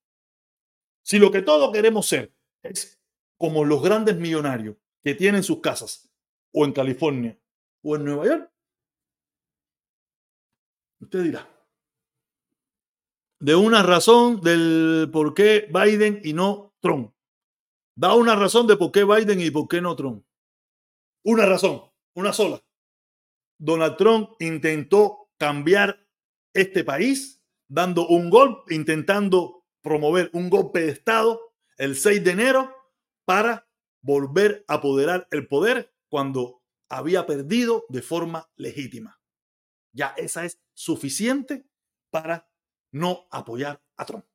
Si 1.03 1.19
lo 1.19 1.33
que 1.33 1.43
todos 1.43 1.73
queremos 1.73 2.07
ser 2.07 2.33
es 2.63 3.01
como 3.37 3.65
los 3.65 3.83
grandes 3.83 4.17
millonarios 4.17 4.77
que 5.03 5.15
tienen 5.15 5.43
sus 5.43 5.61
casas 5.61 6.11
o 6.53 6.65
en 6.65 6.73
California 6.73 7.37
o 7.83 7.97
en 7.97 8.05
Nueva 8.05 8.27
York, 8.27 8.53
usted 11.01 11.25
dirá, 11.25 11.51
de 13.41 13.57
una 13.57 13.83
razón 13.83 14.41
del 14.41 15.11
por 15.13 15.35
qué 15.35 15.69
Biden 15.71 16.21
y 16.23 16.33
no 16.33 16.73
Trump. 16.81 17.13
Da 17.97 18.15
una 18.15 18.37
razón 18.37 18.69
de 18.69 18.77
por 18.77 18.93
qué 18.93 19.05
Biden 19.05 19.41
y 19.41 19.51
por 19.51 19.67
qué 19.67 19.81
no 19.81 19.97
Trump. 19.97 20.25
Una 21.25 21.47
razón, 21.47 21.83
una 22.15 22.33
sola. 22.33 22.63
Donald 23.65 23.97
Trump 23.97 24.31
intentó 24.41 25.31
cambiar 25.39 26.07
este 26.53 26.85
país 26.85 27.43
dando 27.67 28.07
un 28.07 28.29
golpe, 28.29 28.75
intentando 28.75 29.65
promover 29.81 30.29
un 30.35 30.51
golpe 30.51 30.81
de 30.81 30.91
Estado 30.91 31.41
el 31.79 31.97
6 31.97 32.23
de 32.23 32.31
enero 32.31 32.77
para 33.25 33.67
volver 34.03 34.67
a 34.69 34.75
apoderar 34.75 35.27
el 35.31 35.49
poder 35.49 35.95
cuando 36.11 36.63
había 36.91 37.25
perdido 37.25 37.87
de 37.89 38.03
forma 38.03 38.51
legítima. 38.57 39.19
Ya 39.95 40.09
esa 40.19 40.45
es 40.45 40.61
suficiente 40.75 41.67
para 42.11 42.47
no 42.93 43.27
apoyar 43.31 43.83
a 43.97 44.05
Trump. 44.05 44.27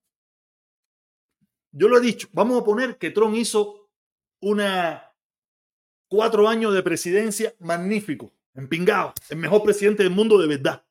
Yo 1.72 1.88
lo 1.88 2.00
he 2.00 2.02
dicho, 2.02 2.28
vamos 2.32 2.60
a 2.60 2.66
poner 2.66 2.98
que 2.98 3.12
Trump 3.12 3.36
hizo 3.36 3.92
una 4.42 5.16
cuatro 6.08 6.48
años 6.48 6.74
de 6.74 6.82
presidencia 6.82 7.54
magnífico, 7.60 8.34
empingado, 8.60 9.14
el 9.30 9.38
mejor 9.38 9.64
presidente 9.64 10.04
del 10.04 10.12
mundo 10.12 10.38
de 10.38 10.48
verdad. 10.48 10.86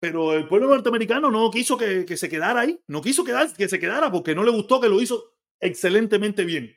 Pero 0.00 0.32
el 0.34 0.46
pueblo 0.46 0.68
norteamericano 0.68 1.30
no 1.30 1.50
quiso 1.50 1.76
que, 1.76 2.16
se 2.16 2.28
quedara 2.28 2.60
ahí, 2.60 2.80
no 2.86 3.02
quiso 3.02 3.24
que 3.24 3.68
se 3.68 3.78
quedara 3.80 4.12
porque 4.12 4.34
no 4.34 4.44
le 4.44 4.52
gustó 4.52 4.80
que 4.80 4.88
lo 4.88 5.00
hizo 5.00 5.34
excelentemente 5.60 6.44
bien. 6.44 6.76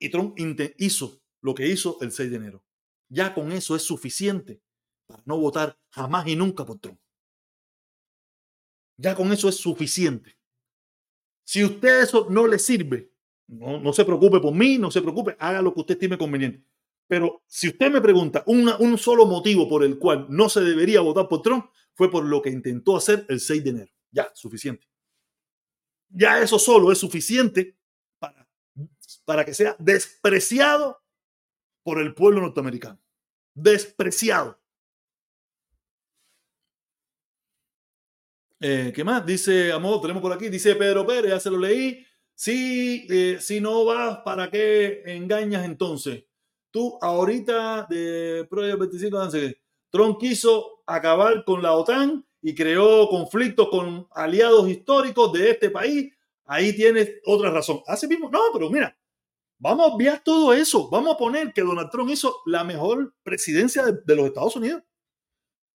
Y 0.00 0.10
Trump 0.10 0.36
hizo 0.78 1.22
lo 1.40 1.54
que 1.54 1.68
hizo 1.68 1.98
el 2.00 2.10
6 2.10 2.30
de 2.30 2.36
enero. 2.36 2.64
Ya 3.08 3.34
con 3.34 3.52
eso 3.52 3.76
es 3.76 3.82
suficiente 3.82 4.60
para 5.06 5.22
no 5.26 5.38
votar 5.38 5.78
jamás 5.90 6.26
y 6.26 6.34
nunca 6.34 6.64
por 6.64 6.80
Trump. 6.80 6.98
Ya 8.96 9.14
con 9.14 9.32
eso 9.32 9.48
es 9.48 9.56
suficiente. 9.56 10.36
Si 11.44 11.64
usted 11.64 12.02
eso 12.02 12.26
no 12.30 12.46
le 12.46 12.58
sirve, 12.58 13.12
no, 13.46 13.78
no 13.78 13.92
se 13.92 14.04
preocupe 14.04 14.40
por 14.40 14.54
mí, 14.54 14.78
no 14.78 14.90
se 14.90 15.02
preocupe, 15.02 15.36
haga 15.38 15.62
lo 15.62 15.72
que 15.72 15.80
usted 15.80 15.94
estime 15.94 16.18
conveniente. 16.18 16.64
Pero 17.12 17.42
si 17.46 17.68
usted 17.68 17.90
me 17.90 18.00
pregunta 18.00 18.42
un 18.46 18.96
solo 18.96 19.26
motivo 19.26 19.68
por 19.68 19.84
el 19.84 19.98
cual 19.98 20.24
no 20.30 20.48
se 20.48 20.62
debería 20.62 21.02
votar 21.02 21.28
por 21.28 21.42
Trump, 21.42 21.66
fue 21.92 22.10
por 22.10 22.24
lo 22.24 22.40
que 22.40 22.48
intentó 22.48 22.96
hacer 22.96 23.26
el 23.28 23.38
6 23.38 23.64
de 23.64 23.68
enero. 23.68 23.92
Ya, 24.10 24.32
suficiente. 24.34 24.88
Ya 26.08 26.40
eso 26.40 26.58
solo 26.58 26.90
es 26.90 26.96
suficiente 26.96 27.76
para, 28.18 28.48
para 29.26 29.44
que 29.44 29.52
sea 29.52 29.76
despreciado 29.78 31.02
por 31.82 32.00
el 32.00 32.14
pueblo 32.14 32.40
norteamericano. 32.40 32.98
Despreciado. 33.52 34.58
Eh, 38.58 38.90
¿Qué 38.94 39.04
más? 39.04 39.26
Dice, 39.26 39.70
amor, 39.70 40.00
tenemos 40.00 40.22
por 40.22 40.32
aquí, 40.32 40.48
dice 40.48 40.74
Pedro 40.76 41.06
Pérez, 41.06 41.30
ya 41.30 41.40
se 41.40 41.50
lo 41.50 41.58
leí. 41.58 42.06
Si, 42.34 43.06
eh, 43.10 43.36
si 43.38 43.60
no 43.60 43.84
vas, 43.84 44.20
¿para 44.24 44.50
qué 44.50 45.02
engañas 45.04 45.66
entonces? 45.66 46.24
Tú 46.72 46.98
ahorita 47.00 47.86
de 47.88 48.46
Proyecto 48.50 48.88
25, 48.88 49.58
Trump 49.90 50.18
quiso 50.18 50.82
acabar 50.86 51.44
con 51.44 51.62
la 51.62 51.74
OTAN 51.74 52.26
y 52.40 52.54
creó 52.54 53.08
conflictos 53.08 53.68
con 53.68 54.08
aliados 54.10 54.68
históricos 54.68 55.32
de 55.32 55.50
este 55.50 55.70
país. 55.70 56.12
Ahí 56.46 56.74
tienes 56.74 57.20
otra 57.24 57.50
razón. 57.50 57.82
Así 57.86 58.08
mismo, 58.08 58.28
no, 58.30 58.40
pero 58.52 58.70
mira, 58.70 58.98
vamos 59.58 59.86
a 59.86 59.94
obviar 59.94 60.22
todo 60.24 60.52
eso. 60.52 60.88
Vamos 60.90 61.14
a 61.14 61.18
poner 61.18 61.52
que 61.52 61.60
Donald 61.60 61.90
Trump 61.90 62.10
hizo 62.10 62.40
la 62.46 62.64
mejor 62.64 63.14
presidencia 63.22 63.84
de, 63.84 64.16
los 64.16 64.26
Estados 64.26 64.56
Unidos. 64.56 64.82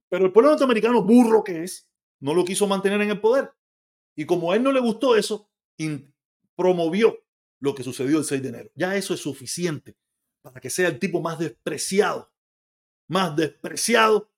Pero 0.09 0.25
el 0.25 0.31
pueblo 0.31 0.49
norteamericano, 0.49 1.03
burro 1.03 1.43
que 1.43 1.63
es, 1.63 1.89
no 2.19 2.33
lo 2.33 2.43
quiso 2.43 2.67
mantener 2.67 3.01
en 3.01 3.11
el 3.11 3.21
poder. 3.21 3.51
Y 4.15 4.25
como 4.25 4.51
a 4.51 4.55
él 4.55 4.63
no 4.63 4.71
le 4.71 4.79
gustó 4.79 5.15
eso, 5.15 5.49
promovió 6.55 7.17
lo 7.59 7.75
que 7.75 7.83
sucedió 7.83 8.17
el 8.17 8.25
6 8.25 8.41
de 8.41 8.49
enero. 8.49 8.71
Ya 8.75 8.95
eso 8.95 9.13
es 9.13 9.19
suficiente 9.19 9.95
para 10.51 10.61
que 10.61 10.69
sea 10.69 10.87
el 10.87 10.99
tipo 10.99 11.21
más 11.21 11.39
despreciado, 11.39 12.31
más 13.07 13.35
despreciado 13.35 14.29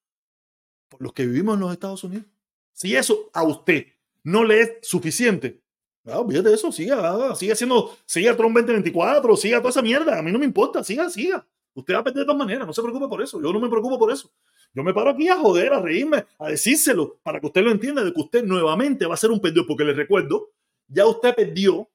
por 0.88 1.02
los 1.02 1.12
que 1.12 1.26
vivimos 1.26 1.54
en 1.54 1.60
los 1.60 1.72
Estados 1.72 2.04
Unidos. 2.04 2.26
Si 2.72 2.94
eso 2.96 3.30
a 3.32 3.42
usted 3.42 3.86
no 4.22 4.44
le 4.44 4.60
es 4.60 4.72
suficiente, 4.82 5.62
ah, 6.06 6.20
olvídate 6.20 6.48
de 6.48 6.54
eso, 6.54 6.72
siga, 6.72 7.34
siga 7.34 7.52
haciendo, 7.54 7.96
siga 8.06 8.36
Trump 8.36 8.56
2024, 8.56 9.36
siga 9.36 9.58
toda 9.58 9.70
esa 9.70 9.82
mierda, 9.82 10.18
a 10.18 10.22
mí 10.22 10.32
no 10.32 10.38
me 10.38 10.44
importa, 10.44 10.82
siga, 10.82 11.08
siga. 11.10 11.46
Usted 11.72 11.94
va 11.94 11.98
a 12.00 12.04
perder 12.04 12.20
de 12.20 12.26
todas 12.26 12.38
maneras, 12.38 12.66
no 12.66 12.72
se 12.72 12.82
preocupe 12.82 13.08
por 13.08 13.22
eso, 13.22 13.40
yo 13.40 13.52
no 13.52 13.60
me 13.60 13.68
preocupo 13.68 13.98
por 13.98 14.10
eso. 14.10 14.30
Yo 14.72 14.82
me 14.82 14.94
paro 14.94 15.10
aquí 15.10 15.28
a 15.28 15.36
joder, 15.36 15.72
a 15.72 15.80
reírme, 15.80 16.24
a 16.38 16.48
decírselo, 16.48 17.18
para 17.22 17.40
que 17.40 17.46
usted 17.46 17.62
lo 17.62 17.70
entienda, 17.70 18.04
de 18.04 18.12
que 18.12 18.20
usted 18.20 18.44
nuevamente 18.44 19.06
va 19.06 19.14
a 19.14 19.16
ser 19.16 19.30
un 19.30 19.40
perdido, 19.40 19.66
porque 19.66 19.84
le 19.84 19.94
recuerdo, 19.94 20.50
ya 20.86 21.06
usted 21.06 21.34
perdió, 21.34 21.88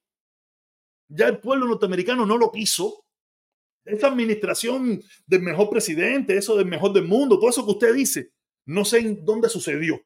ya 1.07 1.27
el 1.27 1.39
pueblo 1.39 1.67
norteamericano 1.67 2.25
no 2.25 2.37
lo 2.37 2.51
quiso, 2.51 3.04
esa 3.85 4.07
administración 4.07 5.01
del 5.25 5.41
mejor 5.41 5.69
presidente, 5.69 6.37
eso 6.37 6.57
del 6.57 6.65
mejor 6.65 6.91
del 6.93 7.05
mundo, 7.05 7.39
todo 7.39 7.49
eso 7.49 7.65
que 7.65 7.71
usted 7.71 7.93
dice, 7.93 8.31
no 8.65 8.83
sé 8.83 8.99
en 8.99 9.23
dónde 9.23 9.47
sucedió, 9.47 10.03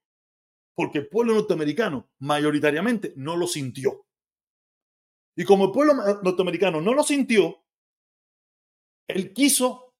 porque 0.76 1.00
el 1.00 1.08
pueblo 1.08 1.34
norteamericano 1.34 2.10
mayoritariamente 2.20 3.14
no 3.16 3.38
lo 3.38 3.48
sintió. 3.48 4.06
Y 5.36 5.46
como 5.46 5.66
el 5.66 5.72
pueblo 5.72 5.94
norteamericano 6.22 6.82
no 6.82 6.94
lo 6.94 7.04
sintió, 7.04 7.64
él 9.08 9.34
quiso 9.34 9.96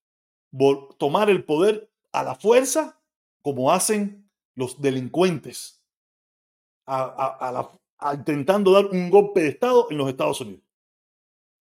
tomar 0.98 1.30
el 1.30 1.46
poder 1.46 1.92
a 2.12 2.24
la 2.24 2.36
fuerza, 2.36 3.02
como 3.42 3.72
hacen 3.72 4.30
los 4.56 4.82
delincuentes, 4.82 5.82
intentando 8.14 8.74
dar 8.74 8.88
un 8.88 9.10
golpe 9.10 9.42
de 9.42 9.50
Estado 9.50 9.88
en 9.90 9.98
los 9.98 10.10
Estados 10.10 10.42
Unidos. 10.42 10.64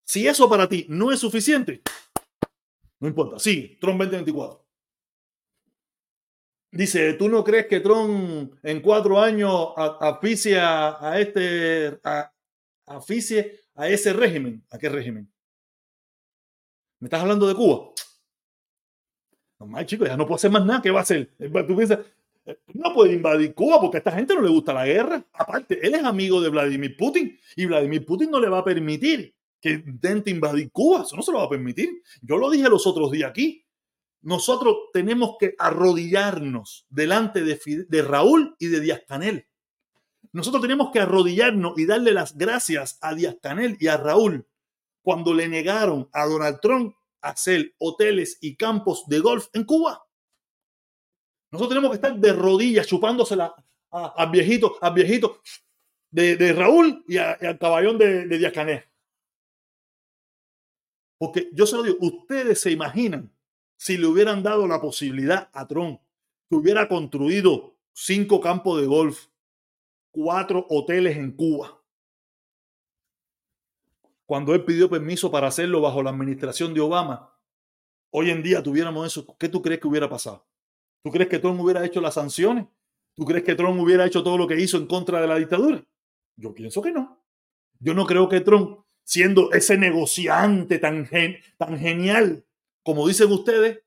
Si 0.05 0.25
eso 0.27 0.49
para 0.49 0.67
ti 0.69 0.85
no 0.89 1.11
es 1.11 1.19
suficiente, 1.19 1.81
no 2.99 3.07
importa. 3.07 3.39
Sí, 3.39 3.77
Trump 3.79 3.99
2024. 3.99 4.65
Dice, 6.71 7.13
¿tú 7.13 7.29
no 7.29 7.43
crees 7.43 7.67
que 7.67 7.79
Trump 7.79 8.53
en 8.61 8.81
cuatro 8.81 9.19
años 9.19 9.71
aficia 9.75 11.03
a 11.03 11.19
este, 11.19 11.99
a, 12.03 12.31
a 12.85 13.87
ese 13.89 14.13
régimen? 14.13 14.63
¿A 14.69 14.77
qué 14.77 14.89
régimen? 14.89 15.31
¿Me 16.99 17.07
estás 17.07 17.21
hablando 17.21 17.47
de 17.47 17.55
Cuba? 17.55 17.91
No, 19.59 19.83
chicos, 19.83 20.07
ya 20.07 20.17
no 20.17 20.25
puedo 20.25 20.35
hacer 20.35 20.51
más 20.51 20.65
nada. 20.65 20.81
¿Qué 20.81 20.91
va 20.91 20.99
a 20.99 21.03
hacer? 21.03 21.31
Tú 21.67 21.75
piensas, 21.75 21.99
no 22.73 22.93
puede 22.93 23.13
invadir 23.13 23.53
Cuba 23.53 23.79
porque 23.79 23.97
a 23.97 23.99
esta 23.99 24.11
gente 24.11 24.35
no 24.35 24.41
le 24.41 24.49
gusta 24.49 24.73
la 24.73 24.85
guerra. 24.85 25.23
Aparte, 25.33 25.85
él 25.85 25.95
es 25.95 26.03
amigo 26.03 26.41
de 26.41 26.49
Vladimir 26.49 26.95
Putin 26.97 27.39
y 27.55 27.65
Vladimir 27.65 28.05
Putin 28.05 28.31
no 28.31 28.39
le 28.39 28.49
va 28.49 28.59
a 28.59 28.63
permitir 28.63 29.36
que 29.61 29.71
intente 29.71 30.29
invadir 30.29 30.71
Cuba. 30.71 31.03
Eso 31.03 31.15
no 31.15 31.21
se 31.21 31.31
lo 31.31 31.39
va 31.39 31.45
a 31.45 31.49
permitir. 31.49 31.89
Yo 32.21 32.37
lo 32.37 32.49
dije 32.49 32.69
los 32.69 32.87
otros 32.87 33.11
días 33.11 33.29
aquí. 33.29 33.63
nosotros 34.21 34.75
tenemos 34.93 35.35
que 35.39 35.55
arrodillarnos 35.57 36.85
delante 36.89 37.43
de, 37.43 37.85
de 37.87 38.01
Raúl 38.01 38.55
y 38.59 38.67
de 38.67 38.79
Díaz 38.81 39.03
Canel. 39.07 39.47
Nosotros 40.33 40.61
tenemos 40.61 40.91
que 40.91 40.99
arrodillarnos 40.99 41.77
y 41.77 41.85
darle 41.85 42.13
las 42.13 42.37
gracias 42.37 42.97
a 43.01 43.15
Díaz 43.15 43.37
Canel 43.41 43.77
y 43.79 43.87
a 43.87 43.97
Raúl 43.97 44.47
cuando 45.01 45.33
le 45.33 45.47
negaron 45.47 46.09
a 46.11 46.25
Donald 46.25 46.59
Trump 46.61 46.93
hacer 47.21 47.73
hoteles 47.77 48.37
y 48.41 48.55
campos 48.55 49.05
de 49.07 49.19
golf 49.19 49.47
en 49.53 49.63
Cuba. 49.63 50.05
Nosotros 51.51 51.69
tenemos 51.69 51.91
que 51.91 51.95
estar 51.95 52.15
de 52.15 52.33
rodillas 52.33 52.87
chupándosela 52.87 53.55
a, 53.91 54.25
viejito, 54.25 54.77
a 54.81 54.89
viejito 54.89 55.41
de, 56.11 56.53
Raúl 56.53 57.05
y, 57.07 57.17
al 57.17 57.57
caballón 57.57 57.97
de, 57.97 58.27
de 58.27 58.37
Díaz 58.37 58.53
Canel. 58.53 58.83
Porque 61.17 61.49
yo 61.53 61.65
se 61.65 61.75
lo 61.75 61.83
digo, 61.83 61.97
ustedes 62.01 62.61
se 62.61 62.71
imaginan 62.71 63.31
si 63.75 63.97
le 63.97 64.07
hubieran 64.07 64.43
dado 64.43 64.67
la 64.67 64.81
posibilidad 64.81 65.49
a 65.53 65.67
Trump 65.67 65.99
que 66.49 66.55
hubiera 66.55 66.87
construido 66.87 67.75
cinco 67.93 68.39
campos 68.39 68.79
de 68.79 68.87
golf, 68.87 69.27
cuatro 70.11 70.65
hoteles 70.69 71.17
en 71.17 71.31
Cuba. 71.31 71.81
Cuando 74.25 74.53
él 74.53 74.65
pidió 74.65 74.89
permiso 74.89 75.31
para 75.31 75.47
hacerlo 75.47 75.81
bajo 75.81 76.03
la 76.03 76.09
administración 76.09 76.73
de 76.73 76.81
Obama, 76.81 77.33
hoy 78.11 78.29
en 78.29 78.43
día 78.43 78.61
tuviéramos 78.61 79.07
eso, 79.07 79.25
¿qué 79.37 79.47
tú 79.47 79.61
crees 79.61 79.79
que 79.79 79.87
hubiera 79.87 80.09
pasado? 80.09 80.45
¿Tú 81.03 81.11
crees 81.11 81.29
que 81.29 81.39
Trump 81.39 81.59
hubiera 81.61 81.85
hecho 81.85 82.01
las 82.01 82.15
sanciones? 82.15 82.65
¿Tú 83.15 83.25
crees 83.25 83.43
que 83.43 83.55
Trump 83.55 83.79
hubiera 83.79 84.05
hecho 84.05 84.23
todo 84.23 84.37
lo 84.37 84.47
que 84.47 84.59
hizo 84.59 84.77
en 84.77 84.85
contra 84.85 85.21
de 85.21 85.27
la 85.27 85.37
dictadura? 85.37 85.83
Yo 86.35 86.53
pienso 86.53 86.81
que 86.81 86.91
no. 86.91 87.23
Yo 87.79 87.93
no 87.93 88.05
creo 88.05 88.27
que 88.27 88.41
Trump 88.41 88.79
siendo 89.07 89.53
ese 89.53 89.77
negociante 89.77 90.79
tan, 90.79 91.09
tan 91.57 91.79
genial, 91.79 92.43
como 92.83 93.07
dicen 93.07 93.31
ustedes, 93.31 93.79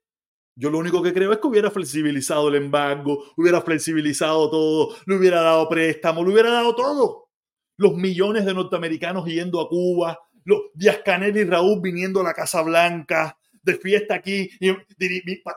yo 0.56 0.70
lo 0.70 0.78
único 0.78 1.02
que 1.02 1.12
creo 1.12 1.30
es 1.30 1.38
que 1.38 1.46
hubiera 1.46 1.70
flexibilizado 1.70 2.48
el 2.48 2.54
embargo, 2.54 3.24
hubiera 3.36 3.60
flexibilizado 3.60 4.50
todo, 4.50 4.96
le 5.04 5.16
hubiera 5.16 5.42
dado 5.42 5.68
préstamo, 5.68 6.24
le 6.24 6.32
hubiera 6.32 6.50
dado 6.50 6.74
todo. 6.74 7.28
Los 7.76 7.96
millones 7.96 8.46
de 8.46 8.54
norteamericanos 8.54 9.26
yendo 9.26 9.60
a 9.60 9.68
Cuba, 9.68 10.18
los 10.44 10.60
Díaz 10.72 11.02
Canel 11.04 11.36
y 11.36 11.44
Raúl 11.44 11.82
viniendo 11.82 12.20
a 12.20 12.24
la 12.24 12.32
Casa 12.32 12.62
Blanca, 12.62 13.38
de 13.62 13.74
fiesta 13.74 14.14
aquí, 14.14 14.50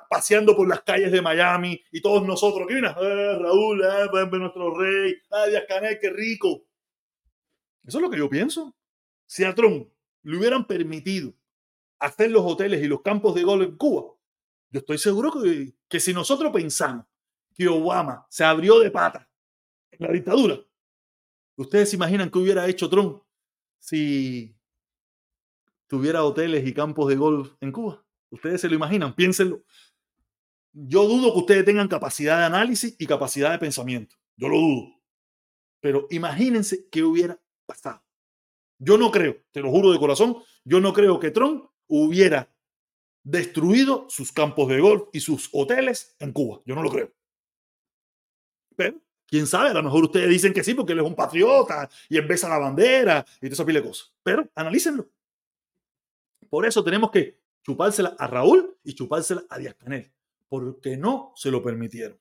paseando 0.09 0.57
por 0.57 0.67
las 0.67 0.81
calles 0.81 1.13
de 1.13 1.21
Miami, 1.21 1.81
y 1.89 2.01
todos 2.01 2.27
nosotros, 2.27 2.67
¿qué? 2.67 2.79
Eh, 2.79 3.39
Raúl, 3.39 3.81
eh, 3.81 4.37
nuestro 4.37 4.77
rey, 4.77 5.15
ah, 5.31 5.47
Díaz 5.47 5.63
Canel, 5.69 5.99
qué 6.01 6.09
rico. 6.09 6.65
Eso 7.85 7.99
es 7.99 8.01
lo 8.01 8.09
que 8.09 8.17
yo 8.17 8.29
pienso. 8.29 8.75
Si 9.33 9.43
a 9.43 9.55
Trump 9.55 9.89
le 10.21 10.37
hubieran 10.37 10.67
permitido 10.67 11.33
hacer 11.97 12.29
los 12.29 12.43
hoteles 12.45 12.83
y 12.83 12.87
los 12.87 13.01
campos 13.01 13.33
de 13.33 13.41
golf 13.41 13.67
en 13.67 13.75
Cuba, 13.77 14.13
yo 14.69 14.79
estoy 14.79 14.99
seguro 14.99 15.31
que, 15.31 15.73
que 15.89 15.99
si 15.99 16.13
nosotros 16.13 16.51
pensamos 16.51 17.07
que 17.55 17.67
Obama 17.67 18.27
se 18.29 18.43
abrió 18.43 18.77
de 18.77 18.91
pata 18.91 19.27
en 19.89 20.05
la 20.05 20.13
dictadura, 20.13 20.59
ustedes 21.55 21.89
se 21.89 21.95
imaginan 21.95 22.29
que 22.29 22.37
hubiera 22.37 22.67
hecho 22.67 22.87
Trump 22.87 23.23
si 23.79 24.55
tuviera 25.87 26.23
hoteles 26.23 26.67
y 26.67 26.71
campos 26.71 27.09
de 27.09 27.15
golf 27.15 27.53
en 27.59 27.71
Cuba. 27.71 28.05
Ustedes 28.29 28.61
se 28.61 28.69
lo 28.69 28.75
imaginan, 28.75 29.15
piénsenlo. 29.15 29.63
Yo 30.73 31.07
dudo 31.07 31.33
que 31.33 31.39
ustedes 31.39 31.65
tengan 31.65 31.87
capacidad 31.87 32.37
de 32.37 32.45
análisis 32.45 32.95
y 32.99 33.07
capacidad 33.07 33.49
de 33.49 33.57
pensamiento. 33.57 34.15
Yo 34.35 34.47
lo 34.47 34.59
dudo. 34.59 35.01
Pero 35.79 36.05
imagínense 36.11 36.87
qué 36.91 37.01
hubiera 37.01 37.41
pasado. 37.65 38.03
Yo 38.83 38.97
no 38.97 39.11
creo, 39.11 39.37
te 39.51 39.61
lo 39.61 39.71
juro 39.71 39.91
de 39.91 39.99
corazón, 39.99 40.37
yo 40.65 40.81
no 40.81 40.91
creo 40.91 41.17
que 41.19 41.31
Trump 41.31 41.65
hubiera 41.87 42.53
destruido 43.23 44.07
sus 44.09 44.33
campos 44.33 44.67
de 44.67 44.81
golf 44.81 45.03
y 45.13 45.21
sus 45.21 45.49
hoteles 45.53 46.15
en 46.19 46.33
Cuba. 46.33 46.61
Yo 46.65 46.75
no 46.75 46.83
lo 46.83 46.89
creo. 46.89 47.09
Pero, 48.75 48.99
quién 49.25 49.47
sabe, 49.47 49.69
a 49.69 49.73
lo 49.73 49.83
mejor 49.83 50.03
ustedes 50.03 50.29
dicen 50.29 50.51
que 50.51 50.65
sí 50.65 50.73
porque 50.73 50.91
él 50.91 50.99
es 50.99 51.05
un 51.05 51.15
patriota 51.15 51.89
y 52.09 52.19
besa 52.19 52.49
la 52.49 52.57
bandera 52.57 53.25
y 53.37 53.45
todo 53.45 53.53
esa 53.53 53.65
pile 53.65 53.79
de 53.79 53.87
cosas. 53.87 54.13
Pero 54.21 54.49
analícenlo. 54.53 55.09
Por 56.49 56.65
eso 56.65 56.83
tenemos 56.83 57.09
que 57.09 57.39
chupársela 57.63 58.15
a 58.19 58.27
Raúl 58.27 58.77
y 58.83 58.93
chupársela 58.93 59.43
a 59.49 59.57
Díaz 59.59 59.75
Canel, 59.75 60.11
porque 60.49 60.97
no 60.97 61.31
se 61.35 61.49
lo 61.49 61.63
permitieron. 61.63 62.19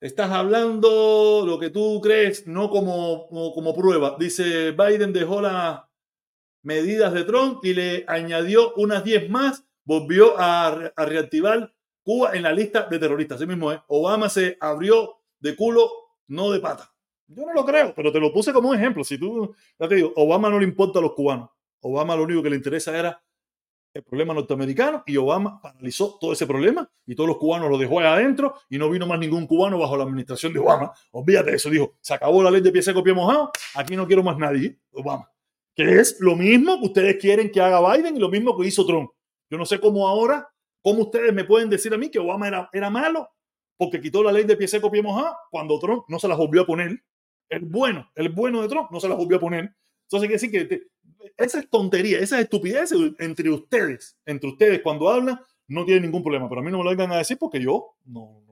Estás 0.00 0.30
hablando 0.30 1.42
lo 1.44 1.58
que 1.58 1.70
tú 1.70 2.00
crees, 2.00 2.46
no 2.46 2.70
como, 2.70 3.26
como, 3.28 3.74
prueba. 3.74 4.14
Dice, 4.16 4.70
Biden 4.70 5.12
dejó 5.12 5.40
las 5.40 5.82
medidas 6.62 7.12
de 7.12 7.24
Trump 7.24 7.64
y 7.64 7.74
le 7.74 8.04
añadió 8.06 8.74
unas 8.74 9.02
10 9.02 9.28
más, 9.28 9.64
volvió 9.84 10.38
a, 10.38 10.92
reactivar 10.96 11.74
Cuba 12.04 12.30
en 12.34 12.44
la 12.44 12.52
lista 12.52 12.86
de 12.88 12.98
terroristas. 13.00 13.38
Así 13.38 13.46
mismo 13.46 13.72
es. 13.72 13.80
Obama 13.88 14.28
se 14.28 14.56
abrió 14.60 15.16
de 15.40 15.56
culo, 15.56 15.90
no 16.28 16.52
de 16.52 16.60
pata. 16.60 16.94
Yo 17.26 17.44
no 17.44 17.52
lo 17.52 17.64
creo, 17.66 17.92
pero 17.94 18.12
te 18.12 18.20
lo 18.20 18.32
puse 18.32 18.52
como 18.52 18.70
un 18.70 18.76
ejemplo. 18.76 19.02
Si 19.02 19.18
tú, 19.18 19.52
ya 19.80 19.88
Obama 20.14 20.48
no 20.48 20.60
le 20.60 20.64
importa 20.64 21.00
a 21.00 21.02
los 21.02 21.12
cubanos. 21.12 21.50
Obama 21.80 22.14
lo 22.14 22.22
único 22.22 22.42
que 22.42 22.50
le 22.50 22.56
interesa 22.56 22.96
era 22.96 23.20
el 23.98 24.04
problema 24.04 24.32
norteamericano 24.32 25.02
y 25.06 25.16
Obama 25.16 25.60
paralizó 25.60 26.18
todo 26.20 26.32
ese 26.32 26.46
problema 26.46 26.88
y 27.04 27.16
todos 27.16 27.26
los 27.26 27.36
cubanos 27.36 27.68
lo 27.68 27.76
dejó 27.76 27.98
ahí 27.98 28.06
adentro 28.06 28.54
y 28.70 28.78
no 28.78 28.88
vino 28.88 29.08
más 29.08 29.18
ningún 29.18 29.44
cubano 29.46 29.76
bajo 29.76 29.96
la 29.96 30.04
administración 30.04 30.52
de 30.52 30.60
Obama. 30.60 30.92
Olvídate 31.10 31.50
de 31.50 31.56
eso, 31.56 31.68
dijo, 31.68 31.96
se 32.00 32.14
acabó 32.14 32.40
la 32.42 32.50
ley 32.52 32.60
de 32.60 32.70
pie 32.70 32.80
seco, 32.80 33.02
pie 33.02 33.12
mojado, 33.12 33.50
aquí 33.74 33.96
no 33.96 34.06
quiero 34.06 34.22
más 34.22 34.38
nadie, 34.38 34.78
Obama. 34.92 35.28
Que 35.74 35.98
es 35.98 36.20
lo 36.20 36.36
mismo 36.36 36.78
que 36.78 36.86
ustedes 36.86 37.16
quieren 37.16 37.50
que 37.50 37.60
haga 37.60 37.80
Biden 37.92 38.16
y 38.16 38.20
lo 38.20 38.28
mismo 38.28 38.56
que 38.56 38.68
hizo 38.68 38.86
Trump. 38.86 39.10
Yo 39.50 39.58
no 39.58 39.66
sé 39.66 39.80
cómo 39.80 40.06
ahora, 40.06 40.48
cómo 40.80 41.02
ustedes 41.02 41.34
me 41.34 41.42
pueden 41.42 41.68
decir 41.68 41.92
a 41.92 41.98
mí 41.98 42.08
que 42.08 42.20
Obama 42.20 42.46
era, 42.46 42.70
era 42.72 42.90
malo 42.90 43.28
porque 43.76 44.00
quitó 44.00 44.22
la 44.22 44.30
ley 44.30 44.44
de 44.44 44.56
pie 44.56 44.68
seco, 44.68 44.92
pie 44.92 45.02
mojado, 45.02 45.36
cuando 45.50 45.76
Trump 45.80 46.04
no 46.06 46.20
se 46.20 46.28
las 46.28 46.38
volvió 46.38 46.62
a 46.62 46.66
poner. 46.66 47.02
El 47.48 47.64
bueno, 47.64 48.08
el 48.14 48.28
bueno 48.28 48.62
de 48.62 48.68
Trump 48.68 48.90
no 48.92 49.00
se 49.00 49.08
las 49.08 49.18
volvió 49.18 49.38
a 49.38 49.40
poner. 49.40 49.74
Entonces 50.04 50.28
quiere 50.28 50.32
decir 50.34 50.68
que 50.68 50.86
es 51.36 51.70
tontería, 51.70 52.18
esa 52.18 52.40
estupidez 52.40 52.92
entre 53.18 53.50
ustedes, 53.50 54.16
entre 54.24 54.50
ustedes 54.50 54.80
cuando 54.82 55.08
hablan, 55.08 55.40
no 55.68 55.84
tienen 55.84 56.04
ningún 56.04 56.22
problema. 56.22 56.48
Pero 56.48 56.60
a 56.60 56.64
mí 56.64 56.70
no 56.70 56.78
me 56.78 56.84
lo 56.84 56.90
vengan 56.90 57.12
a 57.12 57.18
decir 57.18 57.38
porque 57.38 57.60
yo 57.60 57.94
no, 58.06 58.42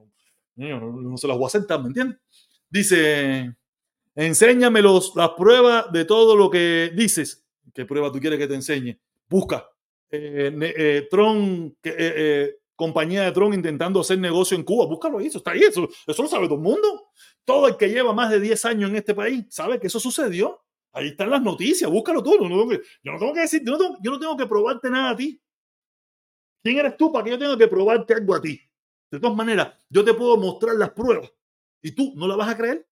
no, 0.55 1.17
se 1.17 1.27
las 1.27 1.37
voy 1.37 1.47
a 1.47 1.49
sentar, 1.49 1.81
¿me 1.81 1.87
entiendes? 1.87 2.17
Dice, 2.69 3.55
enséñame 4.15 4.81
los, 4.81 5.15
las 5.15 5.29
pruebas 5.31 5.91
de 5.91 6.05
todo 6.05 6.35
lo 6.35 6.49
que 6.49 6.91
dices. 6.95 7.45
¿Qué 7.73 7.85
prueba 7.85 8.11
tú 8.11 8.19
quieres 8.19 8.39
que 8.39 8.47
te 8.47 8.55
enseñe? 8.55 8.97
Busca. 9.29 9.69
Eh, 10.09 10.51
eh, 10.61 11.07
Tron, 11.11 11.75
eh, 11.83 12.55
compañía 12.75 13.23
de 13.23 13.31
Tron 13.31 13.53
intentando 13.53 13.99
hacer 13.99 14.19
negocio 14.19 14.55
en 14.57 14.63
Cuba. 14.63 14.85
Búscalo 14.85 15.19
ahí, 15.19 15.27
eso 15.27 15.39
está 15.39 15.51
ahí, 15.51 15.61
eso, 15.61 15.87
eso 16.05 16.23
lo 16.23 16.29
sabe 16.29 16.47
todo 16.47 16.55
el 16.55 16.63
mundo. 16.63 17.09
Todo 17.45 17.67
el 17.67 17.77
que 17.77 17.89
lleva 17.89 18.13
más 18.13 18.29
de 18.31 18.39
10 18.39 18.65
años 18.65 18.89
en 18.89 18.95
este 18.95 19.13
país 19.13 19.45
sabe 19.49 19.79
que 19.79 19.87
eso 19.87 19.99
sucedió. 19.99 20.61
Ahí 20.93 21.09
están 21.09 21.29
las 21.29 21.41
noticias, 21.41 21.89
búscalo 21.89 22.23
tú. 22.23 22.37
yo 22.39 23.11
no 23.11 23.19
tengo 23.19 23.33
que 23.33 23.41
decir, 23.41 23.61
yo 23.63 23.77
no 23.77 24.19
tengo, 24.19 24.37
que 24.37 24.47
probarte 24.47 24.89
nada 24.89 25.11
a 25.11 25.15
ti. 25.15 25.41
¿Quién 26.63 26.77
eres 26.77 26.97
tú 26.97 27.11
para 27.11 27.23
que 27.23 27.31
yo 27.31 27.39
tenga 27.39 27.57
que 27.57 27.67
probarte 27.67 28.13
algo 28.13 28.35
a 28.35 28.41
ti? 28.41 28.59
De 29.11 29.19
todas 29.19 29.35
maneras, 29.35 29.73
yo 29.89 30.03
te 30.03 30.13
puedo 30.13 30.37
mostrar 30.37 30.75
las 30.75 30.89
pruebas 30.91 31.31
y 31.81 31.91
tú 31.91 32.13
no 32.15 32.27
la 32.27 32.35
vas 32.35 32.49
a 32.49 32.57
creer. 32.57 32.87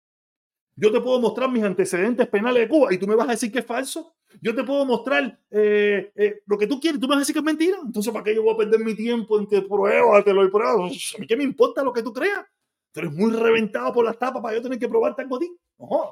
Yo 0.77 0.91
te 0.91 0.99
puedo 0.99 1.19
mostrar 1.19 1.49
mis 1.49 1.63
antecedentes 1.63 2.27
penales 2.27 2.63
de 2.63 2.67
Cuba 2.67 2.93
y 2.93 2.97
tú 2.97 3.07
me 3.07 3.15
vas 3.15 3.29
a 3.29 3.31
decir 3.31 3.51
que 3.51 3.59
es 3.59 3.65
falso. 3.65 4.15
Yo 4.41 4.53
te 4.53 4.63
puedo 4.63 4.85
mostrar 4.85 5.39
eh, 5.49 6.11
eh, 6.15 6.41
lo 6.45 6.57
que 6.57 6.67
tú 6.67 6.79
quieres 6.79 6.97
y 6.97 7.01
tú 7.01 7.07
me 7.07 7.15
vas 7.15 7.17
a 7.17 7.19
decir 7.21 7.33
que 7.33 7.39
es 7.39 7.45
mentira. 7.45 7.77
Entonces, 7.83 8.11
¿para 8.11 8.25
qué 8.25 8.35
yo 8.35 8.43
voy 8.43 8.53
a 8.53 8.57
perder 8.57 8.81
mi 8.81 8.93
tiempo 8.93 9.39
en 9.39 9.47
que 9.47 9.61
pruebas, 9.61 10.23
te 10.25 10.33
lo 10.33 10.43
he 10.43 10.49
probado? 10.49 10.83
¿A 10.83 10.89
mí 10.89 11.27
qué 11.27 11.37
me 11.37 11.45
importa 11.45 11.83
lo 11.83 11.93
que 11.93 12.03
tú 12.03 12.11
creas? 12.11 12.45
Tú 12.91 12.99
eres 12.99 13.13
muy 13.13 13.31
reventado 13.31 13.93
por 13.93 14.03
las 14.05 14.17
tapas 14.19 14.41
para 14.41 14.55
yo 14.55 14.61
tener 14.61 14.77
que 14.77 14.89
probarte 14.89 15.21
algo 15.21 15.37
a 15.37 15.39
ti. 15.39 15.57
No, 15.77 16.11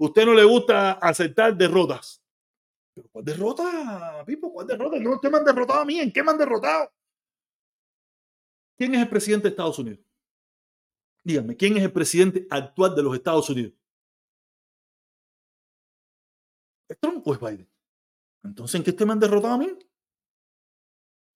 usted 0.00 0.26
no 0.26 0.34
le 0.34 0.44
gusta 0.44 0.92
aceptar 0.92 1.56
derrotas. 1.56 2.22
¿Pero 2.94 3.08
cuál 3.10 3.24
derrota, 3.24 4.24
Pipo? 4.26 4.52
¿Cuál 4.52 4.66
derrota? 4.66 4.98
No, 4.98 5.12
usted 5.12 5.30
me 5.30 5.38
han 5.38 5.44
derrotado 5.44 5.80
a 5.80 5.84
mí. 5.84 6.00
¿En 6.00 6.12
qué 6.12 6.22
me 6.22 6.30
han 6.30 6.38
derrotado? 6.38 6.92
¿Quién 8.76 8.94
es 8.94 9.02
el 9.02 9.08
presidente 9.08 9.44
de 9.44 9.50
Estados 9.50 9.78
Unidos? 9.78 10.00
Dígame, 11.22 11.56
¿quién 11.56 11.76
es 11.76 11.82
el 11.82 11.92
presidente 11.92 12.46
actual 12.50 12.94
de 12.94 13.02
los 13.02 13.14
Estados 13.14 13.48
Unidos? 13.50 13.74
¿Es 16.88 16.98
Trump 16.98 17.26
o 17.26 17.34
es 17.34 17.40
Biden? 17.40 17.70
Entonces, 18.42 18.74
¿en 18.76 18.84
qué 18.84 18.90
usted 18.90 19.06
me 19.06 19.12
han 19.12 19.20
derrotado 19.20 19.54
a 19.54 19.58
mí? 19.58 19.68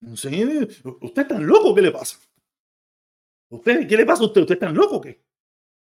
¿Usted 0.00 1.22
es 1.22 1.28
tan 1.28 1.46
loco? 1.46 1.74
¿Qué 1.74 1.82
le 1.82 1.92
pasa? 1.92 2.18
¿Usted, 3.50 3.86
¿Qué 3.86 3.96
le 3.96 4.06
pasa 4.06 4.22
a 4.22 4.26
usted? 4.26 4.40
¿Usted 4.40 4.54
es 4.54 4.60
tan 4.60 4.74
loco 4.74 5.00
qué? 5.00 5.23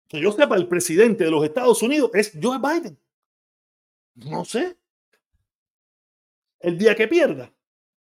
Que 0.07 0.19
yo 0.19 0.31
sepa, 0.31 0.55
el 0.55 0.67
presidente 0.67 1.23
de 1.23 1.31
los 1.31 1.43
Estados 1.43 1.81
Unidos 1.81 2.11
es 2.13 2.31
Joe 2.41 2.59
Biden. 2.59 2.97
No 4.15 4.45
sé. 4.45 4.77
El 6.59 6.77
día 6.77 6.95
que 6.95 7.07
pierda, 7.07 7.53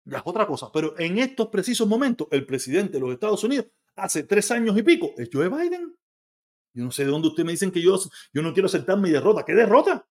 ya 0.05 0.19
es 0.19 0.23
otra 0.25 0.47
cosa. 0.47 0.71
Pero 0.73 0.99
en 0.99 1.19
estos 1.19 1.49
precisos 1.49 1.87
momentos, 1.87 2.29
el 2.31 2.47
presidente 2.47 2.95
de 2.95 3.01
los 3.01 3.13
Estados 3.13 3.43
Unidos, 3.45 3.67
hace 3.97 4.23
tres 4.23 4.51
años 4.51 4.77
y 4.79 4.83
pico, 4.83 5.11
es 5.17 5.29
Joe 5.33 5.49
Biden. 5.49 5.97
Yo 6.73 6.85
no 6.85 6.91
sé 6.91 7.05
de 7.05 7.11
dónde 7.11 7.29
ustedes 7.29 7.47
me 7.47 7.53
dicen 7.53 7.71
que 7.71 7.83
yo, 7.83 7.99
yo 8.33 8.43
no 8.43 8.53
quiero 8.53 8.67
aceptar 8.67 8.99
mi 8.99 9.11
derrota. 9.11 9.45
¿Qué 9.45 9.55
derrota? 9.55 10.09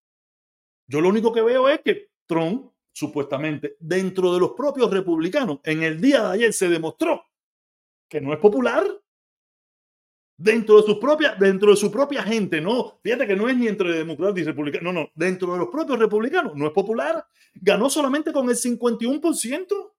Yo 0.87 1.01
lo 1.01 1.09
único 1.09 1.33
que 1.33 1.41
veo 1.41 1.69
es 1.69 1.81
que 1.81 2.11
Trump 2.25 2.71
supuestamente, 2.97 3.77
dentro 3.79 4.33
de 4.33 4.39
los 4.39 4.53
propios 4.53 4.89
republicanos. 4.91 5.59
En 5.63 5.83
el 5.83 6.01
día 6.01 6.23
de 6.23 6.33
ayer 6.33 6.53
se 6.53 6.67
demostró 6.67 7.23
que 8.09 8.19
no 8.19 8.33
es 8.33 8.39
popular 8.39 8.83
dentro 10.37 10.77
de 10.77 10.83
su 10.83 10.99
propia, 10.99 11.35
dentro 11.37 11.71
de 11.71 11.77
su 11.77 11.91
propia 11.91 12.21
gente, 12.21 12.61
no, 12.61 12.99
fíjate 13.03 13.25
que 13.25 13.35
no 13.35 13.49
es 13.49 13.57
ni 13.57 13.67
entre 13.67 13.91
demócratas 13.91 14.39
y 14.39 14.43
republicanos, 14.43 14.93
no, 14.93 15.01
no, 15.01 15.09
dentro 15.15 15.51
de 15.53 15.59
los 15.59 15.69
propios 15.69 15.97
republicanos, 15.97 16.55
no 16.55 16.67
es 16.67 16.73
popular, 16.73 17.25
ganó 17.55 17.89
solamente 17.89 18.31
con 18.31 18.49
el 18.49 18.55
51%. 18.55 19.93